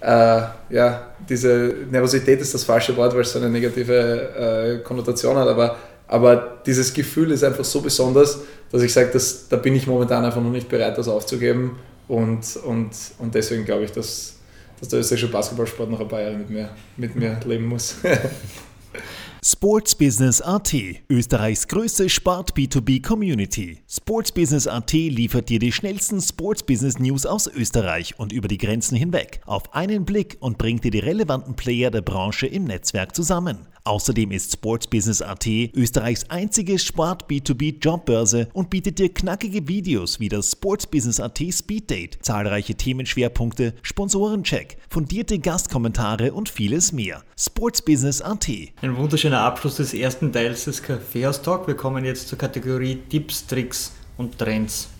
äh, 0.00 0.42
ja, 0.70 1.06
diese 1.28 1.74
Nervosität 1.90 2.40
ist 2.40 2.54
das 2.54 2.64
falsche 2.64 2.96
Wort, 2.96 3.14
weil 3.14 3.22
es 3.22 3.32
so 3.32 3.38
eine 3.38 3.48
negative 3.48 4.78
äh, 4.80 4.84
Konnotation 4.84 5.36
hat, 5.36 5.48
aber, 5.48 5.76
aber 6.06 6.58
dieses 6.66 6.92
Gefühl 6.92 7.30
ist 7.30 7.42
einfach 7.42 7.64
so 7.64 7.80
besonders, 7.80 8.40
dass 8.70 8.82
ich 8.82 8.92
sage, 8.92 9.10
da 9.50 9.56
bin 9.56 9.74
ich 9.74 9.86
momentan 9.86 10.24
einfach 10.24 10.40
noch 10.40 10.50
nicht 10.50 10.68
bereit, 10.68 10.96
das 10.98 11.08
aufzugeben. 11.08 11.78
Und, 12.08 12.56
und, 12.64 12.90
und 13.18 13.34
deswegen 13.34 13.64
glaube 13.64 13.84
ich, 13.84 13.92
dass, 13.92 14.34
dass 14.82 14.88
der 14.88 14.98
österreichische 14.98 15.30
Basketballsport 15.30 15.90
noch 15.90 16.00
ein 16.00 16.08
paar 16.08 16.22
Jahre 16.22 16.36
mit 16.36 16.50
mir, 16.50 16.70
mit 16.96 17.14
mir 17.14 17.38
leben 17.46 17.66
muss. 17.66 17.96
Sports 19.44 19.94
Business 19.94 20.40
AT, 20.40 20.74
Österreichs 21.08 21.68
größte 21.68 22.08
Sport 22.08 22.54
B2B 22.56 23.00
Community. 23.00 23.78
Sports 23.88 24.32
Business 24.32 24.66
AT 24.66 24.92
liefert 24.92 25.48
dir 25.48 25.60
die 25.60 25.70
schnellsten 25.70 26.20
Sports 26.20 26.64
Business 26.64 26.98
News 26.98 27.26
aus 27.26 27.46
Österreich 27.46 28.18
und 28.18 28.32
über 28.32 28.48
die 28.48 28.58
Grenzen 28.58 28.96
hinweg 28.96 29.40
auf 29.46 29.72
einen 29.72 30.04
Blick 30.04 30.36
und 30.40 30.58
bringt 30.58 30.82
dir 30.82 30.90
die 30.90 30.98
relevanten 30.98 31.54
Player 31.54 31.92
der 31.92 32.02
Branche 32.02 32.48
im 32.48 32.64
Netzwerk 32.64 33.14
zusammen. 33.14 33.68
Außerdem 33.84 34.30
ist 34.30 34.52
Sports 34.52 34.86
Business 34.86 35.22
AT 35.22 35.44
Österreichs 35.46 36.30
einzige 36.30 36.78
Sport 36.78 37.28
B2B 37.28 37.82
Jobbörse 37.82 38.48
und 38.52 38.70
bietet 38.70 39.00
dir 39.00 39.12
knackige 39.12 39.66
Videos 39.66 40.20
wie 40.20 40.28
das 40.28 40.52
Sports 40.52 40.86
Business 40.86 41.18
AT 41.18 41.40
Speed 41.52 41.90
Date, 41.90 42.18
zahlreiche 42.22 42.76
Themenschwerpunkte, 42.76 43.74
Sponsorencheck, 43.82 44.76
fundierte 44.88 45.40
Gastkommentare 45.40 46.32
und 46.32 46.48
vieles 46.48 46.92
mehr. 46.92 47.24
Sports 47.36 47.82
Business 47.82 48.20
AT. 48.20 48.48
Ein 48.82 48.96
wunderschöner 48.96 49.40
Abschluss 49.40 49.76
des 49.76 49.94
ersten 49.94 50.32
Teils 50.32 50.64
des 50.64 50.80
Kaffeehaus 50.80 51.42
Talk. 51.42 51.66
Wir 51.66 51.74
kommen 51.74 52.04
jetzt 52.04 52.28
zur 52.28 52.38
Kategorie 52.38 53.00
Tipps, 53.08 53.44
Tricks 53.48 53.90
und 54.16 54.38
Trends. 54.38 54.90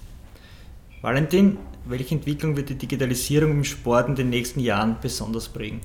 Valentin, 1.02 1.56
welche 1.84 2.16
Entwicklung 2.16 2.56
wird 2.56 2.68
die 2.68 2.74
Digitalisierung 2.74 3.52
im 3.52 3.64
Sport 3.64 4.08
in 4.08 4.16
den 4.16 4.30
nächsten 4.30 4.58
Jahren 4.58 4.96
besonders 5.00 5.48
prägen? 5.48 5.80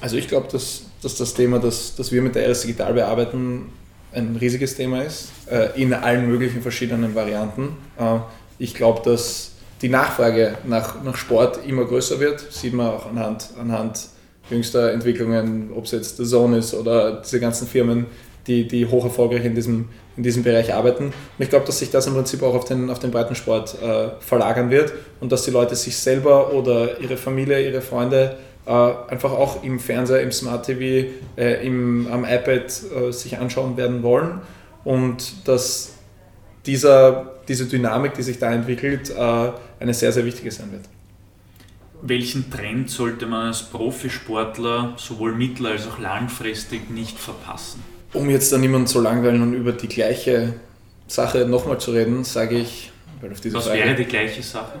Also 0.00 0.16
ich 0.16 0.28
glaube, 0.28 0.48
dass, 0.48 0.86
dass 1.02 1.16
das 1.16 1.34
Thema, 1.34 1.58
das, 1.58 1.94
das 1.96 2.12
wir 2.12 2.22
mit 2.22 2.34
der 2.34 2.48
RS 2.48 2.62
Digital 2.62 2.94
bearbeiten, 2.94 3.72
ein 4.12 4.36
riesiges 4.40 4.74
Thema 4.74 5.02
ist, 5.02 5.30
äh, 5.50 5.68
in 5.80 5.92
allen 5.94 6.28
möglichen 6.28 6.62
verschiedenen 6.62 7.14
Varianten. 7.14 7.76
Äh, 7.98 8.18
ich 8.58 8.74
glaube, 8.74 9.00
dass 9.04 9.52
die 9.80 9.88
Nachfrage 9.88 10.58
nach, 10.64 11.02
nach 11.02 11.16
Sport 11.16 11.60
immer 11.66 11.84
größer 11.84 12.20
wird, 12.20 12.40
sieht 12.52 12.74
man 12.74 12.88
auch 12.88 13.06
anhand, 13.06 13.48
anhand 13.58 14.08
jüngster 14.50 14.92
Entwicklungen, 14.92 15.70
ob 15.74 15.86
es 15.86 15.92
jetzt 15.92 16.18
The 16.18 16.24
Zone 16.24 16.58
ist 16.58 16.74
oder 16.74 17.20
diese 17.22 17.40
ganzen 17.40 17.66
Firmen, 17.66 18.06
die, 18.46 18.68
die 18.68 18.86
hoch 18.86 19.04
erfolgreich 19.04 19.44
in 19.44 19.54
diesem 19.54 19.88
in 20.16 20.22
diesem 20.22 20.42
Bereich 20.42 20.74
arbeiten. 20.74 21.06
Und 21.06 21.14
ich 21.38 21.48
glaube, 21.48 21.64
dass 21.66 21.78
sich 21.78 21.90
das 21.90 22.06
im 22.06 22.14
Prinzip 22.14 22.42
auch 22.42 22.54
auf 22.54 22.64
den, 22.64 22.90
auf 22.90 22.98
den 22.98 23.10
Breitensport 23.10 23.76
äh, 23.82 24.10
verlagern 24.20 24.70
wird 24.70 24.92
und 25.20 25.32
dass 25.32 25.44
die 25.44 25.50
Leute 25.50 25.74
sich 25.74 25.96
selber 25.96 26.52
oder 26.52 27.00
ihre 27.00 27.16
Familie, 27.16 27.66
ihre 27.66 27.80
Freunde 27.80 28.36
einfach 28.70 29.32
auch 29.32 29.64
im 29.64 29.80
Fernseher, 29.80 30.22
im 30.22 30.30
Smart 30.30 30.66
TV, 30.66 31.10
äh, 31.36 31.66
im, 31.66 32.06
am 32.10 32.24
iPad 32.24 32.64
äh, 32.64 33.12
sich 33.12 33.38
anschauen 33.38 33.76
werden 33.76 34.02
wollen 34.02 34.40
und 34.84 35.48
dass 35.48 35.94
dieser, 36.66 37.32
diese 37.48 37.66
Dynamik, 37.66 38.14
die 38.14 38.22
sich 38.22 38.38
da 38.38 38.52
entwickelt, 38.52 39.10
äh, 39.10 39.52
eine 39.80 39.94
sehr, 39.94 40.12
sehr 40.12 40.24
wichtige 40.24 40.50
sein 40.50 40.70
wird. 40.70 40.84
Welchen 42.02 42.50
Trend 42.50 42.90
sollte 42.90 43.26
man 43.26 43.48
als 43.48 43.64
Profisportler 43.64 44.94
sowohl 44.96 45.34
mittel- 45.34 45.66
als 45.66 45.86
auch 45.88 45.98
langfristig 45.98 46.90
nicht 46.90 47.18
verpassen? 47.18 47.82
Um 48.12 48.28
jetzt 48.30 48.52
da 48.52 48.58
niemanden 48.58 48.86
zu 48.86 49.00
langweilen 49.00 49.42
und 49.42 49.54
über 49.54 49.72
die 49.72 49.88
gleiche 49.88 50.54
Sache 51.08 51.46
nochmal 51.46 51.78
zu 51.78 51.92
reden, 51.92 52.24
sage 52.24 52.58
ich, 52.58 52.91
weil 53.22 53.30
auf 53.30 53.40
diese 53.40 53.54
Was 53.54 53.66
Frage, 53.66 53.78
wäre 53.78 53.94
die 53.94 54.04
gleiche 54.04 54.42
Sache? 54.42 54.72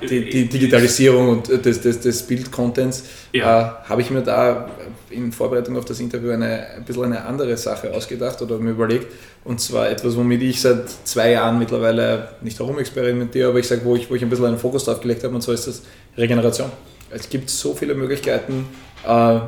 Die, 0.00 0.30
die 0.30 0.48
Digitalisierung 0.48 1.28
und 1.28 1.48
des, 1.48 1.82
des, 1.82 2.00
des 2.00 2.22
Bildcontents 2.22 3.04
ja. 3.32 3.82
äh, 3.84 3.88
habe 3.88 4.00
ich 4.00 4.10
mir 4.10 4.22
da 4.22 4.70
in 5.10 5.30
Vorbereitung 5.32 5.76
auf 5.76 5.84
das 5.84 6.00
Interview 6.00 6.30
eine, 6.30 6.66
ein 6.76 6.84
bisschen 6.84 7.04
eine 7.04 7.24
andere 7.26 7.56
Sache 7.58 7.92
ausgedacht 7.92 8.40
oder 8.40 8.56
mir 8.58 8.70
überlegt. 8.70 9.06
Und 9.44 9.60
zwar 9.60 9.90
etwas, 9.90 10.16
womit 10.16 10.42
ich 10.42 10.62
seit 10.62 10.88
zwei 11.04 11.32
Jahren 11.32 11.58
mittlerweile 11.58 12.28
nicht 12.40 12.58
herumexperimentiere, 12.58 13.50
aber 13.50 13.58
ich 13.58 13.68
sage, 13.68 13.82
wo 13.84 13.94
ich, 13.94 14.10
wo 14.10 14.14
ich 14.14 14.22
ein 14.22 14.30
bisschen 14.30 14.46
einen 14.46 14.58
Fokus 14.58 14.84
drauf 14.86 15.00
gelegt 15.00 15.22
habe, 15.22 15.34
und 15.34 15.42
zwar 15.42 15.54
ist 15.54 15.66
das 15.66 15.82
Regeneration. 16.16 16.70
Es 17.10 17.28
gibt 17.28 17.50
so 17.50 17.74
viele 17.74 17.94
Möglichkeiten, 17.94 18.66
äh, 19.06 19.40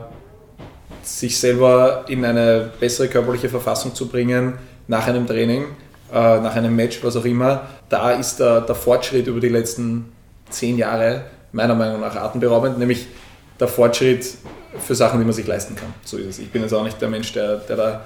sich 1.03 1.39
selber 1.39 2.05
in 2.09 2.23
eine 2.25 2.71
bessere 2.79 3.09
körperliche 3.09 3.49
Verfassung 3.49 3.95
zu 3.95 4.09
bringen 4.09 4.55
nach 4.89 5.07
einem 5.07 5.27
Training, 5.27 5.65
äh, 6.13 6.41
nach 6.41 6.55
einem 6.55 6.77
Match, 6.77 7.03
was 7.03 7.17
auch 7.17 7.25
immer. 7.25 7.69
Da 7.93 8.13
ist 8.13 8.41
der, 8.41 8.63
der 8.63 8.75
Fortschritt 8.75 9.27
über 9.27 9.39
die 9.39 9.51
letzten 9.51 10.11
zehn 10.49 10.79
Jahre 10.79 11.27
meiner 11.53 11.75
Meinung 11.75 12.01
nach 12.01 12.17
atemberaubend, 12.17 12.79
nämlich 12.79 13.07
der 13.61 13.69
Fortschritt 13.69 14.27
für 14.79 14.95
Sachen, 14.95 15.19
die 15.19 15.27
man 15.27 15.35
sich 15.35 15.47
leisten 15.47 15.77
kann. 15.77 15.93
So 16.03 16.17
ist 16.17 16.27
es. 16.27 16.39
Ich 16.39 16.51
bin 16.51 16.63
jetzt 16.63 16.73
auch 16.73 16.85
nicht 16.85 17.03
der 17.03 17.11
Mensch, 17.11 17.35
der, 17.35 17.59
der 17.59 17.77
da 17.77 18.05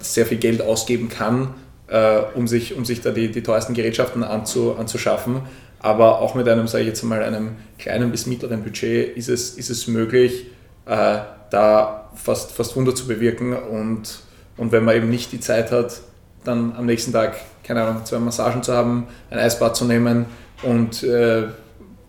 sehr 0.00 0.26
viel 0.26 0.36
Geld 0.36 0.60
ausgeben 0.60 1.08
kann, 1.08 1.54
äh, 1.88 2.18
um, 2.34 2.46
sich, 2.46 2.76
um 2.76 2.84
sich 2.84 3.00
da 3.00 3.10
die, 3.10 3.32
die 3.32 3.42
teuersten 3.42 3.72
Gerätschaften 3.72 4.22
anzu, 4.22 4.76
anzuschaffen. 4.76 5.40
Aber 5.78 6.20
auch 6.20 6.34
mit 6.34 6.46
einem, 6.46 6.68
sage 6.68 6.82
ich 6.82 6.88
jetzt 6.88 7.02
mal, 7.02 7.22
einem 7.22 7.56
kleinen 7.78 8.10
bis 8.10 8.26
mittleren 8.26 8.64
Budget 8.64 9.16
ist 9.16 9.30
es, 9.30 9.54
ist 9.54 9.70
es 9.70 9.86
möglich, 9.86 10.44
äh, 10.84 11.20
da 11.48 12.10
fast, 12.14 12.52
fast 12.52 12.76
Wunder 12.76 12.94
zu 12.94 13.06
bewirken. 13.06 13.54
Und, 13.54 14.20
und 14.58 14.72
wenn 14.72 14.84
man 14.84 14.94
eben 14.94 15.08
nicht 15.08 15.32
die 15.32 15.40
Zeit 15.40 15.72
hat, 15.72 16.02
dann 16.44 16.74
am 16.76 16.84
nächsten 16.84 17.14
Tag, 17.14 17.36
keine 17.66 17.82
Ahnung, 17.82 18.04
zwei 18.04 18.18
Massagen 18.18 18.62
zu 18.62 18.72
haben, 18.72 19.08
ein 19.30 19.38
Eisbad 19.38 19.76
zu 19.76 19.84
nehmen 19.84 20.26
und 20.62 21.02
äh, 21.02 21.48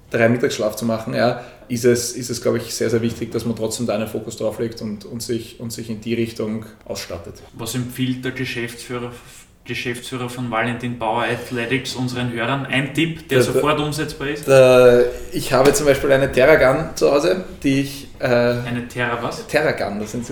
drei 0.10 0.30
Mittagsschlaf 0.30 0.76
zu 0.76 0.86
machen, 0.86 1.14
ja, 1.14 1.41
ist 1.68 1.84
es, 1.84 2.14
ist 2.14 2.30
es, 2.30 2.41
glaube 2.41 2.58
ich, 2.58 2.74
sehr, 2.74 2.89
sehr 2.89 3.01
wichtig, 3.01 3.32
dass 3.32 3.45
man 3.45 3.55
trotzdem 3.55 3.88
da 3.88 3.95
einen 3.95 4.08
Fokus 4.08 4.38
drauf 4.38 4.60
legt 4.60 4.82
und, 4.82 5.03
und, 5.05 5.22
sich, 5.22 5.60
und 5.60 5.72
sich 5.74 5.89
in 5.89 5.99
die 5.99 6.14
Richtung 6.14 6.66
ausstattet. 6.86 7.41
Was 7.53 7.76
empfiehlt 7.76 8.24
der 8.24 8.32
Geschäftsführer 8.32 9.12
Geschäftsführer 9.68 10.30
von 10.30 10.49
Valentin 10.49 10.97
Bauer 10.97 11.24
Athletics 11.24 11.95
unseren 11.95 12.32
Hörern. 12.32 12.65
Ein 12.65 12.93
Tipp, 12.93 13.28
der 13.30 13.39
da, 13.39 13.43
sofort 13.43 13.80
umsetzbar 13.80 14.30
ist? 14.30 14.47
Da, 14.47 15.01
ich 15.32 15.53
habe 15.53 15.74
zum 15.74 15.86
Beispiel 15.86 16.11
eine 16.11 16.32
Terragun 16.32 16.95
zu 16.95 17.11
Hause, 17.11 17.43
die 17.61 17.82
ich. 17.82 18.07
Äh, 18.20 18.26
eine 18.26 18.88
Terra 18.88 19.22
was? 19.22 19.45
Terragun, 19.45 19.99
das 19.99 20.13
sind 20.13 20.26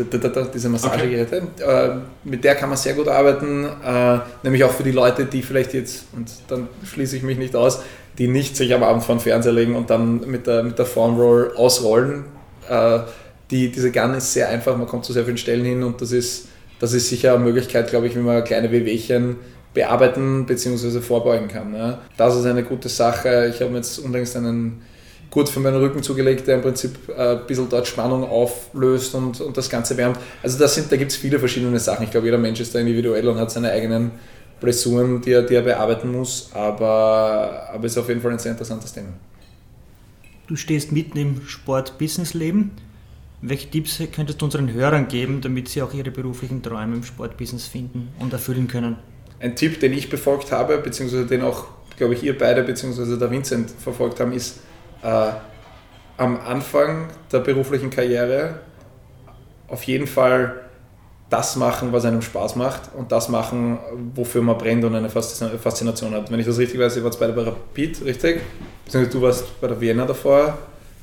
diese 0.54 0.70
Massagegeräte. 0.70 1.44
Okay. 1.60 1.88
Äh, 1.88 1.96
mit 2.24 2.44
der 2.44 2.56
kann 2.56 2.70
man 2.70 2.78
sehr 2.78 2.94
gut 2.94 3.08
arbeiten, 3.08 3.66
äh, 3.66 4.20
nämlich 4.42 4.64
auch 4.64 4.72
für 4.72 4.84
die 4.84 4.92
Leute, 4.92 5.26
die 5.26 5.44
vielleicht 5.44 5.74
jetzt, 5.74 6.06
und 6.16 6.32
dann 6.48 6.68
schließe 6.84 7.18
ich 7.18 7.24
mich 7.24 7.38
nicht 7.38 7.56
aus, 7.56 7.84
die 8.18 8.28
nicht 8.28 8.56
sich 8.56 8.74
am 8.74 8.82
Abend 8.82 9.04
vor 9.04 9.16
den 9.16 9.22
Fernseher 9.22 9.52
legen 9.52 9.76
und 9.76 9.90
dann 9.90 10.22
mit 10.22 10.48
der, 10.48 10.64
mit 10.64 10.80
der 10.80 10.86
Formroll 10.86 11.54
ausrollen. 11.56 12.26
Äh, 12.68 13.00
die, 13.52 13.72
diese 13.72 13.92
Gun 13.92 14.16
ist 14.16 14.34
sehr 14.34 14.50
einfach, 14.50 14.76
man 14.76 14.88
kommt 14.88 15.06
zu 15.06 15.14
sehr 15.14 15.26
vielen 15.26 15.38
Stellen 15.38 15.66
hin 15.66 15.84
und 15.84 16.02
das 16.02 16.12
ist 16.12 16.48
das 16.80 16.94
ist 16.94 17.10
sicher 17.10 17.34
eine 17.36 17.44
Möglichkeit, 17.44 17.90
glaube 17.90 18.08
ich, 18.08 18.16
wie 18.16 18.20
man 18.20 18.44
kleine 18.44 18.72
Wehwehchen 18.72 19.38
bearbeiten 19.74 20.46
bzw. 20.46 21.02
vorbeugen 21.02 21.48
kann. 21.48 21.74
Ja. 21.74 22.02
Das 22.18 22.36
ist 22.36 22.46
eine 22.46 22.64
gute 22.64 22.90
Sache. 22.90 23.52
Ich 23.54 23.62
habe 23.62 23.72
mir 23.72 23.78
jetzt 23.78 24.00
unlängst 24.00 24.36
einen 24.36 24.82
Gurt 25.30 25.50
für 25.50 25.60
meinen 25.60 25.78
Rücken 25.78 26.02
zugelegt, 26.02 26.48
der 26.48 26.56
im 26.56 26.62
Prinzip 26.62 26.98
äh, 27.10 27.34
ein 27.34 27.46
bisschen 27.46 27.68
dort 27.70 27.86
Spannung 27.88 28.24
auflöst 28.24 29.14
und, 29.16 29.42
und 29.42 29.58
das 29.58 29.70
Ganze 29.70 29.98
wärmt. 29.98 30.18
Also 30.42 30.58
das 30.58 30.76
sind, 30.76 30.92
da 30.92 30.96
gibt 30.96 31.12
es 31.12 31.18
viele 31.18 31.40
verschiedene 31.40 31.80
Sachen. 31.80 32.04
Ich 32.04 32.12
glaube, 32.12 32.26
jeder 32.26 32.38
Mensch 32.38 32.60
ist 32.62 32.74
da 32.74 32.80
individuell 32.80 33.28
und 33.28 33.38
hat 33.38 33.52
seine 33.52 33.72
eigenen 33.72 34.12
Blessuren, 34.62 35.22
die 35.22 35.32
er, 35.32 35.44
die 35.44 35.56
er 35.56 35.62
bearbeiten 35.62 36.12
muss, 36.12 36.50
aber 36.54 37.70
es 37.84 37.92
ist 37.92 37.98
auf 37.98 38.08
jeden 38.08 38.22
Fall 38.22 38.32
ein 38.32 38.40
sehr 38.40 38.54
interessantes 38.54 38.94
Thema. 38.94 39.10
Du 40.48 40.56
stehst 40.56 40.92
mitten 40.92 41.18
im 41.18 41.42
Sport-Business-Leben. 41.46 42.72
Welche 43.42 43.70
Tipps 43.70 44.02
könntest 44.14 44.42
du 44.42 44.46
unseren 44.46 44.72
Hörern 44.72 45.08
geben, 45.08 45.42
damit 45.42 45.70
sie 45.70 45.82
auch 45.82 45.94
ihre 45.94 46.12
beruflichen 46.12 46.64
Träume 46.64 46.96
im 46.96 47.04
Sportbusiness 47.04 47.68
finden 47.68 48.10
und 48.20 48.34
erfüllen 48.34 48.68
können? 48.68 48.98
Ein 49.40 49.56
Tipp, 49.56 49.80
den 49.80 49.94
ich 49.94 50.10
befolgt 50.10 50.52
habe, 50.52 50.78
beziehungsweise 50.78 51.26
den 51.26 51.42
auch, 51.42 51.66
glaube 51.98 52.14
ich, 52.14 52.24
ihr 52.24 52.38
beide, 52.38 52.64
beziehungsweise 52.64 53.18
der 53.18 53.30
Vincent 53.30 53.70
verfolgt 53.70 54.20
haben, 54.20 54.32
ist 54.32 54.62
äh, 55.04 55.32
am 56.18 56.40
Anfang 56.40 57.08
der 57.32 57.40
beruflichen 57.40 57.90
Karriere 57.90 58.62
auf 59.68 59.84
jeden 59.84 60.08
Fall 60.08 60.62
das 61.30 61.56
machen, 61.56 61.92
was 61.92 62.06
einem 62.06 62.22
Spaß 62.22 62.56
macht 62.56 62.94
und 62.96 63.12
das 63.12 63.30
machen, 63.30 63.80
wofür 64.14 64.42
man 64.42 64.58
brennt 64.58 64.84
und 64.86 64.96
eine 64.96 65.10
Faszination 65.10 66.14
hat. 66.14 66.32
Wenn 66.32 66.40
ich 66.40 66.46
das 66.46 66.58
richtig 66.58 66.80
weiß, 66.80 66.98
ihr 66.98 67.04
wart 67.04 67.20
beide 67.20 67.34
bei 67.34 67.44
Rapid, 67.44 68.06
richtig? 68.06 68.42
Beziehungsweise 68.86 69.18
du 69.18 69.22
warst 69.24 69.62
bei 69.62 69.68
der 69.68 69.82
Vienna 69.82 70.06
davor. 70.06 70.58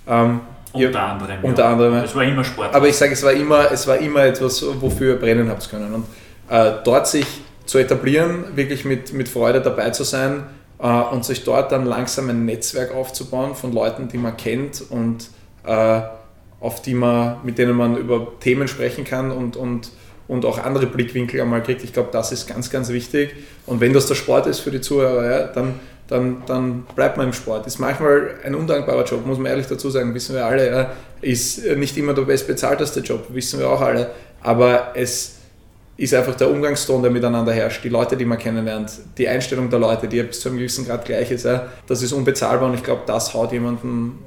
Ähm, 0.07 0.41
unter 0.73 1.03
anderem. 1.03 1.39
Unter 1.43 1.64
anderem. 1.66 1.95
Es 1.95 2.14
war 2.14 2.25
immer 2.25 2.45
Sport. 2.45 2.75
Aber 2.75 2.89
ich 2.89 2.97
sage, 2.97 3.12
es 3.12 3.23
war 3.23 3.33
immer, 3.33 3.70
es 3.70 3.87
war 3.87 3.99
immer 3.99 4.25
etwas, 4.25 4.64
wofür 4.81 5.14
ihr 5.14 5.20
brennen 5.20 5.49
habt 5.49 5.68
können. 5.70 5.95
Und 5.95 6.05
äh, 6.49 6.73
dort 6.85 7.07
sich 7.07 7.27
zu 7.66 7.79
etablieren, 7.79 8.57
wirklich 8.57 8.85
mit, 8.85 9.12
mit 9.12 9.29
Freude 9.29 9.61
dabei 9.61 9.91
zu 9.91 10.05
sein 10.05 10.45
äh, 10.79 10.87
und 10.87 11.25
sich 11.25 11.45
dort 11.45 11.73
dann 11.73 11.87
langsam 11.87 12.29
ein 12.29 12.45
Netzwerk 12.45 12.95
aufzubauen 12.95 13.55
von 13.55 13.73
Leuten, 13.73 14.09
die 14.09 14.18
man 14.18 14.37
kennt 14.37 14.83
und 14.91 15.29
äh, 15.64 16.01
auf 16.61 16.83
die 16.83 16.95
man, 16.95 17.37
mit 17.45 17.59
denen 17.59 17.77
man 17.77 17.97
über 17.97 18.39
Themen 18.41 18.68
sprechen 18.68 19.05
kann 19.05 19.31
und, 19.31 19.57
und, 19.57 19.91
und 20.29 20.45
auch 20.45 20.59
andere 20.59 20.87
Blickwinkel 20.87 21.41
einmal 21.41 21.62
kriegt. 21.62 21.83
Ich 21.83 21.93
glaube, 21.93 22.11
das 22.12 22.31
ist 22.31 22.47
ganz, 22.47 22.70
ganz 22.70 22.89
wichtig. 22.91 23.35
Und 23.66 23.81
wenn 23.81 23.93
das 23.93 24.07
der 24.07 24.14
Sport 24.14 24.47
ist 24.47 24.61
für 24.61 24.70
die 24.70 24.81
Zuhörer, 24.81 25.25
ja, 25.25 25.47
dann 25.49 25.81
dann, 26.12 26.42
dann 26.46 26.82
bleibt 26.94 27.16
man 27.16 27.26
im 27.26 27.32
Sport. 27.32 27.66
Ist 27.66 27.78
manchmal 27.78 28.34
ein 28.44 28.54
undankbarer 28.54 29.04
Job, 29.04 29.26
muss 29.26 29.38
man 29.38 29.46
ehrlich 29.46 29.66
dazu 29.66 29.88
sagen, 29.88 30.14
wissen 30.14 30.34
wir 30.34 30.44
alle. 30.44 30.70
Ja. 30.70 30.90
Ist 31.22 31.64
nicht 31.76 31.96
immer 31.96 32.12
der 32.12 32.22
bestbezahlteste 32.22 33.00
Job, 33.00 33.26
wissen 33.30 33.58
wir 33.58 33.70
auch 33.70 33.80
alle. 33.80 34.10
Aber 34.42 34.92
es 34.94 35.36
ist 35.96 36.12
einfach 36.14 36.34
der 36.34 36.50
Umgangston, 36.50 37.00
der 37.02 37.10
miteinander 37.10 37.52
herrscht, 37.52 37.82
die 37.84 37.88
Leute, 37.88 38.16
die 38.16 38.24
man 38.24 38.38
kennenlernt, 38.38 38.92
die 39.16 39.26
Einstellung 39.26 39.70
der 39.70 39.78
Leute, 39.78 40.06
die 40.06 40.22
bis 40.22 40.40
zu 40.40 40.48
einem 40.48 40.58
gewissen 40.58 40.86
Grad 40.86 41.04
gleich 41.04 41.30
ist. 41.30 41.44
Ja. 41.44 41.68
Das 41.86 42.02
ist 42.02 42.12
unbezahlbar 42.12 42.68
und 42.68 42.74
ich 42.74 42.82
glaube, 42.82 43.02
das 43.06 43.32
haut 43.32 43.52
jemanden 43.52 44.18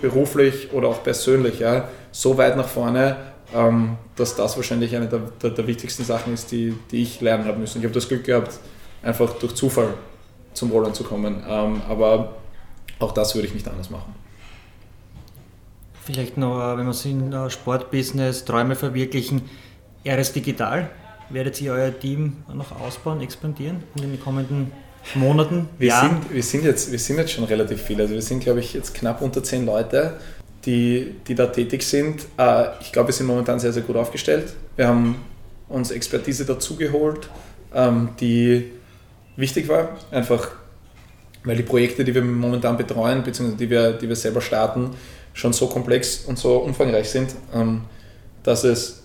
beruflich 0.00 0.72
oder 0.72 0.88
auch 0.88 1.02
persönlich 1.02 1.60
ja, 1.60 1.88
so 2.10 2.38
weit 2.38 2.56
nach 2.56 2.68
vorne, 2.68 3.16
ähm, 3.54 3.96
dass 4.16 4.34
das 4.34 4.56
wahrscheinlich 4.56 4.96
eine 4.96 5.08
der, 5.08 5.20
der, 5.42 5.50
der 5.50 5.66
wichtigsten 5.66 6.04
Sachen 6.04 6.32
ist, 6.32 6.50
die, 6.52 6.74
die 6.90 7.02
ich 7.02 7.20
lernen 7.20 7.44
habe 7.44 7.58
müssen. 7.58 7.78
Ich 7.78 7.84
habe 7.84 7.94
das 7.94 8.08
Glück 8.08 8.24
gehabt, 8.24 8.58
einfach 9.02 9.34
durch 9.34 9.54
Zufall 9.54 9.94
zum 10.54 10.70
Rollern 10.70 10.94
zu 10.94 11.04
kommen. 11.04 11.42
Ähm, 11.46 11.82
aber 11.88 12.36
auch 12.98 13.12
das 13.12 13.34
würde 13.34 13.48
ich 13.48 13.54
nicht 13.54 13.68
anders 13.68 13.90
machen. 13.90 14.14
Vielleicht 16.04 16.36
noch, 16.36 16.58
äh, 16.58 16.76
wenn 16.78 16.86
wir 16.86 16.90
es 16.90 17.04
in 17.04 17.32
äh, 17.32 17.50
Sportbusiness 17.50 18.44
Träume 18.44 18.76
verwirklichen, 18.76 19.42
RS 20.06 20.32
Digital, 20.32 20.90
werdet 21.30 21.60
ihr 21.60 21.72
euer 21.72 21.98
Team 21.98 22.44
noch 22.52 22.78
ausbauen, 22.78 23.20
expandieren 23.20 23.82
in 23.96 24.10
den 24.10 24.20
kommenden 24.20 24.70
Monaten? 25.14 25.68
Wir, 25.78 25.88
Jahren? 25.88 26.22
Sind, 26.22 26.34
wir, 26.34 26.42
sind 26.42 26.64
jetzt, 26.64 26.92
wir 26.92 26.98
sind 26.98 27.16
jetzt 27.16 27.32
schon 27.32 27.44
relativ 27.44 27.80
viele. 27.80 28.02
Also 28.02 28.14
wir 28.14 28.22
sind, 28.22 28.40
glaube 28.40 28.60
ich, 28.60 28.74
jetzt 28.74 28.94
knapp 28.94 29.22
unter 29.22 29.42
zehn 29.42 29.64
Leute, 29.64 30.18
die, 30.66 31.14
die 31.26 31.34
da 31.34 31.46
tätig 31.46 31.82
sind. 31.82 32.26
Äh, 32.38 32.66
ich 32.80 32.92
glaube, 32.92 33.08
wir 33.08 33.14
sind 33.14 33.26
momentan 33.26 33.58
sehr, 33.58 33.72
sehr 33.72 33.82
gut 33.82 33.96
aufgestellt. 33.96 34.52
Wir 34.76 34.88
haben 34.88 35.16
uns 35.68 35.90
Expertise 35.90 36.44
dazugeholt, 36.44 37.28
ähm, 37.74 38.10
die 38.20 38.70
wichtig 39.36 39.68
war. 39.68 39.96
Einfach 40.10 40.50
weil 41.44 41.56
die 41.56 41.62
Projekte, 41.62 42.04
die 42.04 42.14
wir 42.14 42.22
momentan 42.22 42.76
betreuen, 42.76 43.22
beziehungsweise 43.22 43.58
die 43.58 43.70
wir, 43.70 43.92
die 43.92 44.08
wir 44.08 44.16
selber 44.16 44.40
starten, 44.40 44.90
schon 45.34 45.52
so 45.52 45.66
komplex 45.66 46.24
und 46.24 46.38
so 46.38 46.56
umfangreich 46.56 47.08
sind, 47.10 47.34
ähm, 47.54 47.82
dass 48.42 48.64
es 48.64 49.02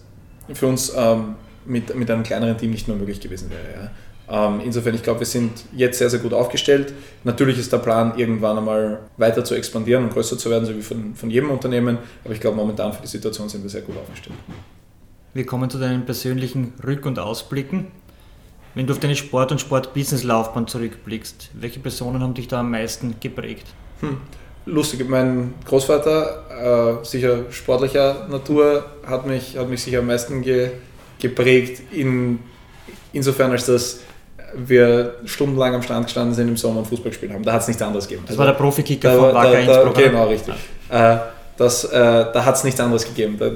für 0.54 0.68
uns 0.68 0.94
ähm, 0.96 1.36
mit, 1.66 1.94
mit 1.96 2.10
einem 2.10 2.24
kleineren 2.24 2.58
Team 2.58 2.72
nicht 2.72 2.88
mehr 2.88 2.98
möglich 2.98 3.20
gewesen 3.20 3.52
wäre. 3.52 3.92
Ähm, 4.32 4.62
insofern, 4.64 4.96
ich 4.96 5.04
glaube, 5.04 5.20
wir 5.20 5.28
sind 5.28 5.52
jetzt 5.76 5.98
sehr, 5.98 6.10
sehr 6.10 6.20
gut 6.20 6.34
aufgestellt. 6.34 6.94
Natürlich 7.24 7.58
ist 7.58 7.74
der 7.74 7.80
Plan, 7.80 8.18
irgendwann 8.18 8.58
einmal 8.58 9.00
weiter 9.18 9.44
zu 9.44 9.56
expandieren 9.56 10.04
und 10.04 10.14
größer 10.14 10.38
zu 10.38 10.50
werden, 10.50 10.66
so 10.66 10.76
wie 10.76 10.82
von, 10.82 11.16
von 11.16 11.30
jedem 11.30 11.50
Unternehmen, 11.50 11.98
aber 12.24 12.34
ich 12.34 12.40
glaube, 12.40 12.56
momentan 12.56 12.94
für 12.94 13.02
die 13.02 13.08
Situation 13.08 13.50
sind 13.50 13.64
wir 13.64 13.70
sehr 13.70 13.82
gut 13.82 13.98
aufgestellt. 13.98 14.38
Wir 15.34 15.46
kommen 15.46 15.70
zu 15.70 15.78
deinen 15.78 16.06
persönlichen 16.06 16.74
Rück- 16.84 17.06
und 17.06 17.20
Ausblicken. 17.20 17.88
Wenn 18.76 18.88
du 18.88 18.94
auf 18.94 19.00
deine 19.00 19.16
Sport- 19.16 19.52
und 19.52 19.60
Sport-Business-Laufbahn 19.60 20.68
zurückblickst, 20.68 21.50
welche 21.54 21.80
Personen 21.80 22.22
haben 22.22 22.34
dich 22.34 22.48
da 22.48 22.60
am 22.60 22.72
meisten 22.72 23.16
geprägt? 23.20 23.66
Hm. 24.02 24.18
Lustig, 24.66 25.08
mein 25.10 25.56
Großvater, 25.66 27.00
äh, 27.02 27.06
sicher 27.06 27.46
sportlicher 27.50 28.28
Natur, 28.30 28.86
hat 29.06 29.26
mich, 29.26 29.58
hat 29.58 29.70
mich 29.70 29.82
sicher 29.82 30.00
am 30.00 30.08
meisten 30.08 30.42
ge, 30.42 30.72
geprägt, 31.20 31.82
in, 31.92 32.40
insofern 33.14 33.52
als 33.52 33.66
dass 33.66 34.02
wir 34.56 35.16
stundenlang 35.26 35.76
am 35.76 35.82
Strand 35.82 36.06
gestanden 36.06 36.34
sind 36.34 36.48
im 36.48 36.58
Sommer 36.58 36.80
und 36.80 36.88
Fußball 36.88 37.10
gespielt 37.10 37.32
haben. 37.32 37.44
Da 37.44 37.54
hat 37.54 37.62
es 37.62 37.68
nichts 37.68 37.82
anderes 37.82 38.08
gegeben. 38.08 38.24
Das 38.26 38.32
also, 38.32 38.40
war 38.40 38.48
der 38.48 38.54
Profikicker 38.54 39.12
von 39.12 39.34
Wacker 39.34 39.66
da, 39.66 39.84
da, 39.84 40.02
Genau, 40.02 40.28
richtig. 40.28 40.56
Äh, 40.90 41.18
das, 41.58 41.84
äh, 41.84 41.92
da 41.92 42.46
hat 42.46 42.56
es 42.56 42.64
nichts 42.64 42.80
anderes 42.80 43.06
gegeben. 43.06 43.38
Da, 43.38 43.52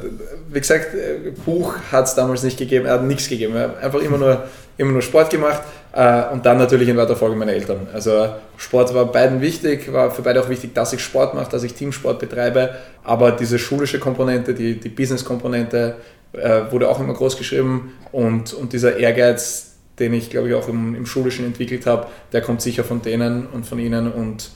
wie 0.50 0.60
gesagt, 0.60 0.94
äh, 0.94 1.32
Buch 1.46 1.76
hat 1.92 2.06
es 2.06 2.16
damals 2.16 2.44
nicht 2.44 2.58
gegeben, 2.58 2.86
er 2.86 2.96
hat 2.96 3.04
nichts 3.04 3.30
gegeben. 3.30 3.56
Einfach 3.56 4.02
immer 4.02 4.18
nur, 4.18 4.44
immer 4.78 4.92
nur 4.92 5.02
Sport 5.02 5.30
gemacht 5.30 5.62
äh, 5.94 6.24
und 6.32 6.46
dann 6.46 6.58
natürlich 6.58 6.90
in 6.90 6.98
weiter 6.98 7.16
Folge 7.16 7.36
meine 7.36 7.54
Eltern. 7.54 7.88
Also 7.94 8.30
Sport 8.58 8.94
war 8.94 9.06
beiden 9.06 9.42
wichtig, 9.42 9.92
war 9.92 10.12
für 10.12 10.22
beide 10.22 10.42
auch 10.42 10.50
wichtig, 10.50 10.74
dass 10.74 10.94
ich 10.94 11.02
Sport 11.02 11.34
mache, 11.34 11.52
dass 11.52 11.64
ich 11.64 11.74
Teamsport 11.74 12.20
betreibe, 12.20 12.76
aber 13.04 13.32
diese 13.32 13.60
schulische 13.60 14.00
Komponente, 14.00 14.54
die, 14.54 14.80
die 14.80 14.90
Business-Komponente 14.90 15.96
äh, 16.34 16.62
wurde 16.72 16.90
auch 16.90 17.00
immer 17.00 17.14
groß 17.14 17.38
geschrieben 17.38 17.94
und, 18.12 18.54
und 18.54 18.74
dieser 18.74 18.98
Ehrgeiz, 18.98 19.76
den 20.00 20.14
ich 20.14 20.30
glaube 20.30 20.50
ich 20.50 20.56
auch 20.56 20.68
im, 20.68 20.96
im 20.96 21.06
Schulischen 21.06 21.46
entwickelt 21.46 21.86
habe, 21.86 22.08
der 22.32 22.42
kommt 22.42 22.62
sicher 22.62 22.84
von 22.84 23.02
denen 23.02 23.48
und 23.48 23.66
von 23.66 23.80
ihnen 23.80 24.12
und 24.12 24.50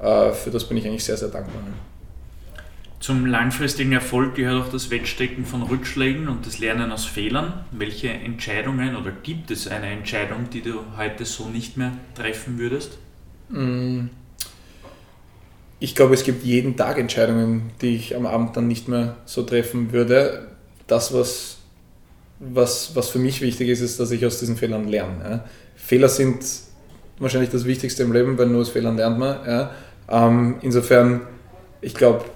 äh, 0.00 0.32
für 0.32 0.50
das 0.50 0.64
bin 0.64 0.76
ich 0.78 0.86
eigentlich 0.86 1.04
sehr, 1.04 1.16
sehr 1.16 1.28
dankbar. 1.28 1.62
Zum 3.00 3.24
langfristigen 3.24 3.92
Erfolg 3.92 4.34
gehört 4.34 4.62
auch 4.62 4.70
das 4.70 4.90
Wegstecken 4.90 5.46
von 5.46 5.62
Rückschlägen 5.62 6.28
und 6.28 6.46
das 6.46 6.58
Lernen 6.58 6.92
aus 6.92 7.06
Fehlern. 7.06 7.64
Welche 7.72 8.10
Entscheidungen 8.10 8.94
oder 8.94 9.10
gibt 9.10 9.50
es 9.50 9.68
eine 9.68 9.86
Entscheidung, 9.86 10.50
die 10.52 10.60
du 10.60 10.80
heute 10.98 11.24
so 11.24 11.48
nicht 11.48 11.78
mehr 11.78 11.92
treffen 12.14 12.58
würdest? 12.58 12.98
Mm. 13.48 14.08
Ich 15.78 15.94
glaube, 15.94 16.12
es 16.12 16.24
gibt 16.24 16.44
jeden 16.44 16.76
Tag 16.76 16.98
Entscheidungen, 16.98 17.70
die 17.80 17.96
ich 17.96 18.14
am 18.14 18.26
Abend 18.26 18.54
dann 18.58 18.68
nicht 18.68 18.86
mehr 18.86 19.16
so 19.24 19.44
treffen 19.44 19.92
würde. 19.92 20.48
Das, 20.86 21.14
was, 21.14 21.56
was, 22.38 22.94
was 22.94 23.08
für 23.08 23.18
mich 23.18 23.40
wichtig 23.40 23.70
ist, 23.70 23.80
ist, 23.80 23.98
dass 23.98 24.10
ich 24.10 24.26
aus 24.26 24.40
diesen 24.40 24.58
Fehlern 24.58 24.86
lerne. 24.86 25.44
Fehler 25.74 26.10
sind 26.10 26.44
wahrscheinlich 27.18 27.48
das 27.48 27.64
Wichtigste 27.64 28.02
im 28.02 28.12
Leben, 28.12 28.36
weil 28.36 28.48
nur 28.48 28.60
aus 28.60 28.68
Fehlern 28.68 28.98
lernt 28.98 29.18
man. 29.18 29.70
Ähm, 30.06 30.56
insofern, 30.60 31.22
ich 31.80 31.94
glaube, 31.94 32.26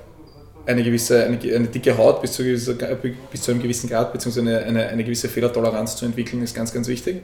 eine 0.67 0.83
gewisse, 0.83 1.25
eine, 1.25 1.39
eine 1.39 1.67
dicke 1.67 1.97
Haut 1.97 2.23
bis 2.23 2.33
zu, 2.33 2.43
gewisser, 2.43 2.75
bis 2.75 3.43
zu, 3.43 3.51
einem 3.51 3.63
gewissen 3.63 3.89
Grad, 3.89 4.13
beziehungsweise 4.13 4.49
eine, 4.49 4.59
eine, 4.61 4.89
eine, 4.89 5.05
gewisse 5.05 5.29
Fehlertoleranz 5.29 5.97
zu 5.97 6.07
entwickeln, 6.07 6.43
ist 6.43 6.55
ganz, 6.55 6.73
ganz 6.73 6.89
wichtig, 6.89 7.23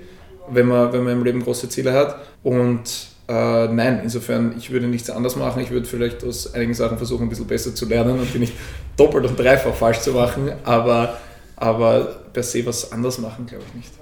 wenn 0.50 0.66
man, 0.66 0.92
wenn 0.92 1.04
man 1.04 1.14
im 1.14 1.24
Leben 1.24 1.42
große 1.42 1.68
Ziele 1.68 1.92
hat. 1.92 2.16
Und 2.42 2.82
äh, 3.28 3.68
nein, 3.68 4.00
insofern, 4.02 4.54
ich 4.58 4.70
würde 4.70 4.86
nichts 4.86 5.08
anders 5.08 5.36
machen. 5.36 5.62
Ich 5.62 5.70
würde 5.70 5.86
vielleicht 5.86 6.24
aus 6.24 6.52
einigen 6.52 6.74
Sachen 6.74 6.96
versuchen, 6.96 7.24
ein 7.24 7.28
bisschen 7.28 7.46
besser 7.46 7.74
zu 7.74 7.86
lernen 7.86 8.18
und 8.18 8.34
die 8.34 8.38
nicht 8.38 8.54
doppelt 8.96 9.26
und 9.26 9.38
dreifach 9.38 9.74
falsch 9.74 10.00
zu 10.00 10.12
machen, 10.12 10.52
aber, 10.64 11.18
aber 11.56 12.16
per 12.32 12.42
se 12.42 12.64
was 12.66 12.92
anders 12.92 13.18
machen, 13.18 13.46
glaube 13.46 13.64
ich 13.68 13.74
nicht. 13.74 13.92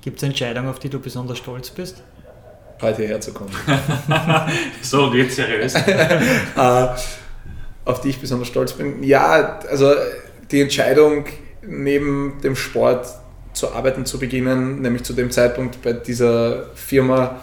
Gibt 0.00 0.18
es 0.18 0.22
Entscheidungen, 0.22 0.68
auf 0.68 0.78
die 0.78 0.88
du 0.88 1.00
besonders 1.00 1.38
stolz 1.38 1.70
bist? 1.70 2.02
Heute 2.80 2.98
hierher 2.98 3.20
zu 3.20 3.32
kommen. 3.32 3.50
so 4.82 5.10
geht's 5.10 5.34
seriös. 5.34 5.74
äh, 5.74 6.86
auf 7.88 8.02
die 8.02 8.10
ich 8.10 8.20
besonders 8.20 8.48
stolz 8.48 8.74
bin? 8.74 9.02
Ja, 9.02 9.60
also 9.68 9.94
die 10.50 10.60
Entscheidung, 10.60 11.24
neben 11.62 12.38
dem 12.42 12.54
Sport 12.54 13.08
zu 13.54 13.72
arbeiten 13.72 14.04
zu 14.04 14.18
beginnen, 14.18 14.82
nämlich 14.82 15.04
zu 15.04 15.14
dem 15.14 15.30
Zeitpunkt 15.30 15.82
bei 15.82 15.94
dieser 15.94 16.66
Firma, 16.74 17.40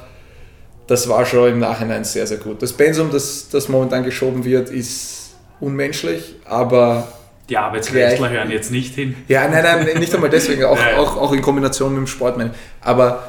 das 0.87 1.09
war 1.09 1.25
schon 1.25 1.49
im 1.49 1.59
Nachhinein 1.59 2.03
sehr, 2.03 2.27
sehr 2.27 2.37
gut. 2.37 2.61
Das 2.61 2.73
Pensum, 2.73 3.11
das, 3.11 3.49
das 3.49 3.69
momentan 3.69 4.03
geschoben 4.03 4.45
wird, 4.45 4.69
ist 4.69 5.35
unmenschlich, 5.59 6.35
aber. 6.45 7.07
Die 7.49 7.57
Arbeitsrechtler 7.57 8.29
hören 8.29 8.51
jetzt 8.51 8.71
nicht 8.71 8.93
hin. 8.93 9.15
Ja, 9.27 9.47
nein, 9.47 9.63
nein, 9.63 9.97
nicht 9.99 10.13
einmal 10.13 10.29
deswegen, 10.29 10.63
auch, 10.65 10.79
auch, 10.95 11.17
auch 11.17 11.33
in 11.33 11.41
Kombination 11.41 11.91
mit 11.91 12.01
dem 12.01 12.07
Sport. 12.07 12.39
Aber, 12.81 13.23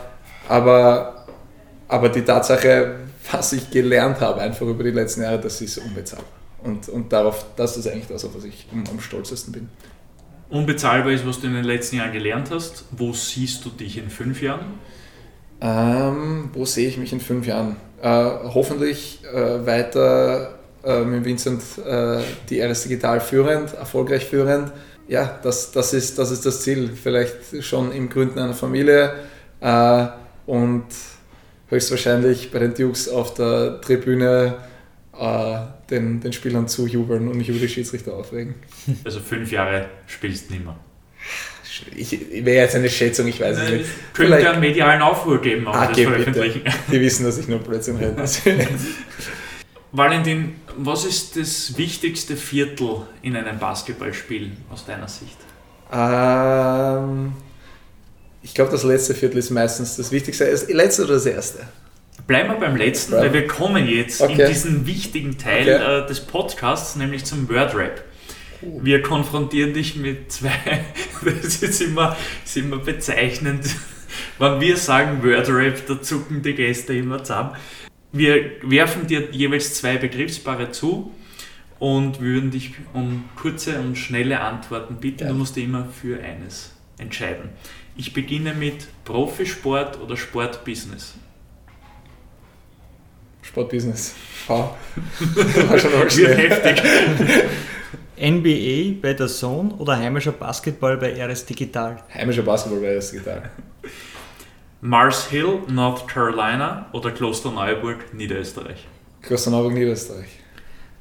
aber, 0.49 1.25
aber 1.89 2.09
die 2.11 2.23
Tatsache, 2.23 2.97
was 3.33 3.55
ich 3.55 3.71
gelernt 3.71 4.21
habe, 4.21 4.43
einfach 4.43 4.67
über 4.67 4.85
die 4.85 4.91
letzten 4.91 5.23
Jahre, 5.23 5.41
das 5.41 5.63
ist 5.63 5.79
unbezahlbar. 5.79 6.46
Und, 6.67 6.89
und 6.89 7.13
darauf, 7.13 7.47
das 7.57 7.77
ist 7.77 7.87
eigentlich 7.87 8.09
das, 8.09 8.25
auf 8.25 8.35
was 8.35 8.45
ich 8.45 8.67
am, 8.73 8.83
am 8.91 9.01
stolzesten 9.01 9.53
bin. 9.53 9.69
Unbezahlbar 10.51 11.13
ist, 11.13 11.27
was 11.27 11.41
du 11.41 11.47
in 11.47 11.55
den 11.55 11.65
letzten 11.65 11.97
Jahren 11.97 12.13
gelernt 12.13 12.51
hast. 12.51 12.85
Wo 12.91 13.13
siehst 13.13 13.65
du 13.65 13.71
dich 13.71 13.99
in 13.99 14.11
fünf 14.11 14.43
Jahren? 14.43 14.75
Ähm, 15.61 16.51
wo 16.53 16.65
sehe 16.65 16.89
ich 16.89 16.99
mich 16.99 17.13
in 17.13 17.21
fünf 17.21 17.47
Jahren? 17.47 17.77
Äh, 18.03 18.09
hoffentlich 18.09 19.21
äh, 19.25 19.65
weiter 19.65 20.59
äh, 20.85 21.03
mit 21.03 21.25
Vincent 21.25 21.63
äh, 21.85 22.21
die 22.51 22.61
RS 22.61 22.83
Digital 22.85 23.21
führend, 23.21 23.75
erfolgreich 23.75 24.25
führend. 24.25 24.73
Ja, 25.09 25.39
das, 25.43 25.71
das, 25.71 25.95
ist, 25.95 26.19
das 26.19 26.31
ist 26.31 26.45
das 26.45 26.63
Ziel. 26.63 26.91
Vielleicht 26.91 27.63
schon 27.65 27.93
im 27.93 28.09
Gründen 28.09 28.39
einer 28.39 28.55
Familie 28.55 29.15
äh, 29.61 30.07
und 30.47 30.87
höchstwahrscheinlich 31.69 32.51
bei 32.51 32.59
den 32.59 32.75
Dukes 32.75 33.09
auf 33.09 33.35
der 33.35 33.81
Tribüne 33.81 34.57
äh, 35.19 35.57
den, 35.91 36.21
den 36.21 36.33
Spielern 36.33 36.69
zujubeln 36.69 37.29
und 37.29 37.37
mich 37.37 37.49
über 37.49 37.59
die 37.59 37.69
Schiedsrichter 37.69 38.15
aufregen. 38.15 38.55
Also 39.05 39.21
fünf 39.21 39.51
Jahre 39.53 39.89
spielst 40.07 40.49
du 40.49 40.55
nicht 40.55 40.65
mehr. 40.65 40.79
Ich, 41.95 42.13
wäre 42.45 42.65
jetzt 42.65 42.75
eine 42.75 42.89
Schätzung, 42.89 43.27
ich 43.27 43.41
weiß 43.41 43.59
es 43.59 43.71
nicht. 43.71 43.85
Könnte 44.15 44.33
Vielleicht 44.33 44.47
einen 44.47 44.61
medialen 44.61 45.03
Aufruhr 45.03 45.41
geben, 45.41 45.69
aber 45.69 45.79
ah, 45.79 45.87
das 45.89 46.01
veröffentlichen. 46.01 46.63
Die 46.91 47.01
wissen, 47.01 47.25
dass 47.25 47.39
ich 47.39 47.49
nur 47.49 47.59
Blödsinn 47.59 47.97
rede. 47.97 48.17
Valentin, 49.93 50.55
was 50.77 51.05
ist 51.05 51.37
das 51.37 51.77
wichtigste 51.77 52.37
Viertel 52.37 53.03
in 53.23 53.37
einem 53.37 53.59
Basketballspiel 53.59 54.53
aus 54.71 54.87
deiner 54.87 55.09
Sicht? 55.09 55.37
Ähm, 55.93 57.33
ich 58.43 58.55
glaube, 58.55 58.71
das 58.71 58.83
letzte 58.83 59.15
Viertel 59.15 59.39
ist 59.39 59.51
meistens 59.51 59.97
das 59.97 60.11
Wichtigste. 60.13 60.51
Das 60.51 60.69
letzte 60.69 61.05
oder 61.05 61.15
das 61.15 61.27
erste? 61.27 61.61
Bleiben 62.27 62.49
wir 62.49 62.57
beim 62.57 62.77
letzten, 62.77 63.13
weil 63.13 63.33
wir 63.33 63.47
kommen 63.47 63.87
jetzt 63.89 64.21
okay. 64.21 64.33
in 64.33 64.49
diesen 64.49 64.87
wichtigen 64.87 65.39
Teil 65.39 65.63
okay. 65.63 66.05
äh, 66.05 66.07
des 66.09 66.21
Podcasts, 66.21 66.97
nämlich 66.97 67.25
zum 67.25 67.49
Wordrap. 67.49 68.03
Oh. 68.63 68.81
Wir 68.83 69.01
konfrontieren 69.03 69.73
dich 69.73 69.95
mit 69.97 70.33
zwei, 70.33 70.51
das 71.25 71.63
ist 71.63 71.81
immer, 71.81 72.17
ist 72.45 72.57
immer 72.57 72.79
bezeichnend, 72.79 73.67
wenn 74.39 74.61
wir 74.61 74.77
sagen 74.77 75.23
Wordrap, 75.23 75.87
da 75.87 76.03
zucken 76.03 76.43
die 76.43 76.55
Gäste 76.55 76.95
immer 76.95 77.23
zusammen. 77.23 77.55
Wir 78.11 78.53
werfen 78.63 79.07
dir 79.07 79.31
jeweils 79.31 79.75
zwei 79.75 79.97
Begriffspaare 79.97 80.73
zu 80.73 81.13
und 81.79 82.21
würden 82.21 82.51
dich 82.51 82.73
um 82.93 83.25
kurze 83.37 83.79
und 83.79 83.97
schnelle 83.97 84.41
Antworten 84.41 84.97
bitten. 84.97 85.25
Ja. 85.25 85.29
Du 85.29 85.35
musst 85.35 85.57
immer 85.59 85.85
für 85.85 86.21
eines 86.21 86.73
entscheiden. 86.99 87.51
Ich 87.97 88.13
beginne 88.13 88.55
mit 88.55 88.89
Profisport 89.05 90.01
oder 90.01 90.17
Sportbusiness. 90.17 91.15
Sportbusiness. 93.57 94.15
Wow. 94.49 94.75
War 95.71 95.79
schon 95.79 95.93
mal 95.93 96.11
schnell. 96.11 96.37
heftig. 96.37 96.83
NBA 98.21 99.01
bei 99.01 99.15
der 99.15 99.29
Zone 99.29 99.73
oder 99.79 99.97
heimischer 99.97 100.33
Basketball 100.33 100.99
bei 100.99 101.15
RS 101.25 101.47
Digital? 101.47 102.03
Heimischer 102.13 102.43
Basketball 102.43 102.81
bei 102.83 102.99
RS 102.99 103.13
Digital. 103.13 103.51
Mars 104.83 105.29
Hill, 105.29 105.61
North 105.69 106.07
Carolina 106.07 106.91
oder 106.93 107.11
Klosterneuburg, 107.11 108.13
Niederösterreich? 108.13 108.87
Klosterneuburg, 109.23 109.73
Niederösterreich. 109.73 110.29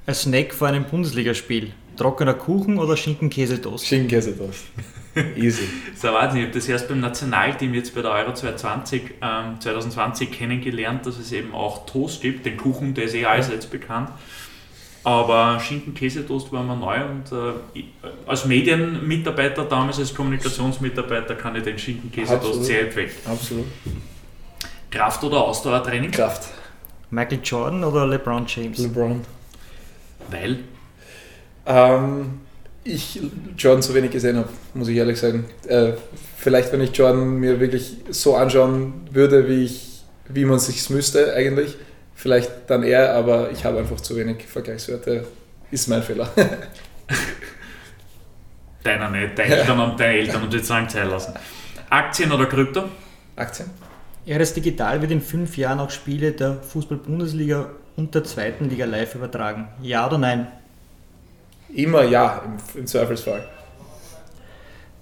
Ein 0.05 0.15
Snack 0.15 0.53
vor 0.53 0.69
einem 0.69 0.85
Bundesligaspiel. 0.85 1.73
Trockener 1.97 2.35
Kuchen 2.35 2.79
oder 2.79 2.95
Schinken-Käsetoast? 2.95 3.85
Schinken-Käsetoast. 3.85 4.63
Easy. 5.35 5.67
so 5.95 6.09
Wahnsinn. 6.09 6.41
Ich 6.41 6.45
habe 6.47 6.59
das 6.59 6.67
erst 6.67 6.87
beim 6.87 6.99
Nationalteam 6.99 7.73
jetzt 7.73 7.95
bei 7.95 8.01
der 8.01 8.11
Euro 8.11 8.33
2020, 8.33 9.01
ähm, 9.21 9.59
2020 9.59 10.31
kennengelernt, 10.31 11.05
dass 11.05 11.17
es 11.17 11.31
eben 11.31 11.53
auch 11.53 11.85
Toast 11.85 12.21
gibt. 12.21 12.45
Den 12.45 12.57
Kuchen, 12.57 12.93
der 12.93 13.05
ist 13.05 13.15
eh 13.15 13.25
allseits 13.25 13.65
bekannt. 13.65 14.09
Aber 15.03 15.59
Schinken-Käsetoast 15.59 16.51
war 16.51 16.63
mir 16.63 16.75
neu 16.75 17.05
und 17.05 17.31
äh, 17.31 17.83
als 18.25 18.45
Medienmitarbeiter, 18.45 19.63
damals 19.65 19.99
als 19.99 20.15
Kommunikationsmitarbeiter, 20.15 21.35
kann 21.35 21.55
ich 21.55 21.63
den 21.63 21.77
Schinken-Käsetoast 21.77 22.65
sehr 22.65 22.87
empfehlen. 22.87 23.11
Absolut. 23.25 23.65
Kraft- 24.89 25.23
oder 25.23 25.43
Ausdauertraining? 25.43 26.09
Kraft. 26.09 26.49
Michael 27.11 27.39
Jordan 27.43 27.83
oder 27.83 28.07
LeBron 28.07 28.45
James? 28.47 28.79
LeBron. 28.79 29.21
Weil? 30.31 30.59
Ähm, 31.67 32.39
ich 32.85 33.19
Jordan 33.57 33.81
so 33.81 33.93
wenig 33.95 34.11
gesehen 34.11 34.37
habe, 34.37 34.47
muss 34.73 34.87
ich 34.87 34.95
ehrlich 34.95 35.19
sagen. 35.19 35.45
Äh, 35.67 35.93
vielleicht, 36.37 36.71
wenn 36.71 36.79
ich 36.81 36.95
Jordan 36.95 37.39
mir 37.39 37.59
wirklich 37.59 37.97
so 38.11 38.35
anschauen 38.35 39.07
würde, 39.11 39.49
wie, 39.49 39.65
ich, 39.65 40.03
wie 40.29 40.45
man 40.45 40.57
es 40.57 40.67
sich 40.67 40.89
müsste 40.91 41.33
eigentlich, 41.33 41.75
vielleicht 42.13 42.51
dann 42.67 42.83
eher, 42.83 43.15
aber 43.15 43.51
ich 43.51 43.65
habe 43.65 43.79
einfach 43.79 43.99
zu 43.99 44.15
wenig 44.15 44.45
Vergleichswerte. 44.45 45.25
Ist 45.71 45.87
mein 45.87 46.03
Fehler. 46.03 46.29
Deiner 48.83 49.09
nicht, 49.09 49.37
deine 49.37 49.55
Eltern, 49.55 49.79
und 49.79 49.99
deine 49.99 50.19
Eltern 50.19 50.43
und 50.43 50.53
jetzt 50.53 50.67
sagen 50.67 50.87
Zeit 50.87 51.09
lassen. 51.09 51.33
Aktien 51.89 52.31
oder 52.31 52.45
Krypto? 52.45 52.83
Aktien. 53.35 53.71
RS 54.27 54.53
Digital 54.53 55.01
wird 55.01 55.11
in 55.11 55.21
fünf 55.21 55.57
Jahren 55.57 55.79
auch 55.79 55.89
Spiele 55.89 56.33
der 56.33 56.61
Fußball-Bundesliga 56.61 57.71
und 57.95 58.13
der 58.13 58.23
zweiten 58.23 58.69
Liga 58.69 58.85
live 58.85 59.15
übertragen. 59.15 59.69
Ja 59.81 60.05
oder 60.05 60.19
nein? 60.19 60.47
Immer 61.75 62.03
ja, 62.05 62.41
im, 62.45 62.79
im 62.79 62.87
Zweifelsfall. 62.87 63.45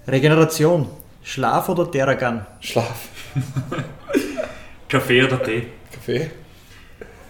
Regeneration. 0.08 0.88
Schlaf 1.22 1.68
oder 1.68 1.90
Terragan? 1.90 2.44
Schlaf. 2.60 3.08
Kaffee 4.88 5.22
oder 5.22 5.42
Tee? 5.42 5.68
Kaffee. 5.92 6.30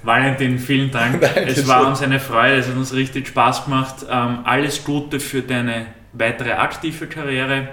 Valentin, 0.02 0.58
vielen 0.58 0.90
Dank. 0.90 1.20
Dankeschön. 1.20 1.48
es 1.48 1.68
war 1.68 1.86
uns 1.86 2.02
eine 2.02 2.20
Freude, 2.20 2.56
es 2.56 2.68
hat 2.68 2.76
uns 2.76 2.94
richtig 2.94 3.28
Spaß 3.28 3.66
gemacht. 3.66 4.06
Ähm, 4.10 4.40
alles 4.44 4.82
Gute 4.82 5.20
für 5.20 5.42
deine 5.42 5.86
weitere 6.14 6.52
aktive 6.52 7.06
Karriere. 7.06 7.68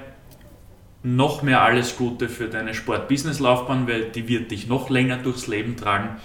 Noch 1.03 1.41
mehr 1.41 1.61
alles 1.61 1.98
Gute 1.98 2.27
für 2.30 2.48
deine 2.48 2.73
Sport-Business-Laufbahn, 2.73 3.88
weil 3.88 4.11
die 4.11 4.27
wird 4.27 4.52
dich 4.52 4.68
noch 4.68 4.89
länger 4.89 5.18
durchs 5.18 5.48
Leben 5.48 5.77
tragen. 5.77 6.18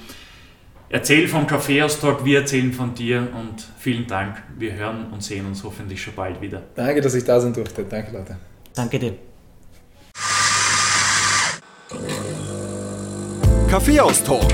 Erzähl 0.89 1.27
vom 1.27 1.47
Kaffeeaustausch, 1.47 2.25
wir 2.25 2.41
erzählen 2.41 2.73
von 2.73 2.95
dir 2.95 3.29
und 3.35 3.67
vielen 3.79 4.07
Dank. 4.07 4.37
Wir 4.57 4.75
hören 4.75 5.07
und 5.13 5.23
sehen 5.23 5.47
uns 5.47 5.65
hoffentlich 5.65 6.01
schon 6.01 6.15
bald 6.15 6.41
wieder. 6.41 6.63
Danke, 6.77 7.01
dass 7.01 7.15
ich 7.15 7.25
da 7.25 7.41
sein 7.41 7.53
durfte. 7.53 7.85
Danke, 7.85 8.13
Leute. 8.13 8.37
Danke 8.75 8.99
dir. 8.99 9.15
Kaffeehaus-Talk, 13.69 14.53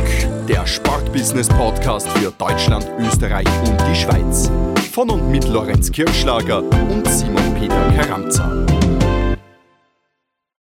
der 0.49 0.67
Sportbusiness-Podcast 0.67 2.09
für 2.09 2.33
Deutschland, 2.33 2.91
Österreich 2.99 3.47
und 3.67 3.79
die 3.89 3.95
Schweiz. 3.95 4.51
Von 4.93 5.11
und 5.11 5.31
mit 5.31 5.47
Lorenz 5.47 5.93
Kirschlager 5.93 6.63
und 6.63 7.07
Simon 7.09 7.55
Peter 7.55 7.93
Karamza. 7.93 8.82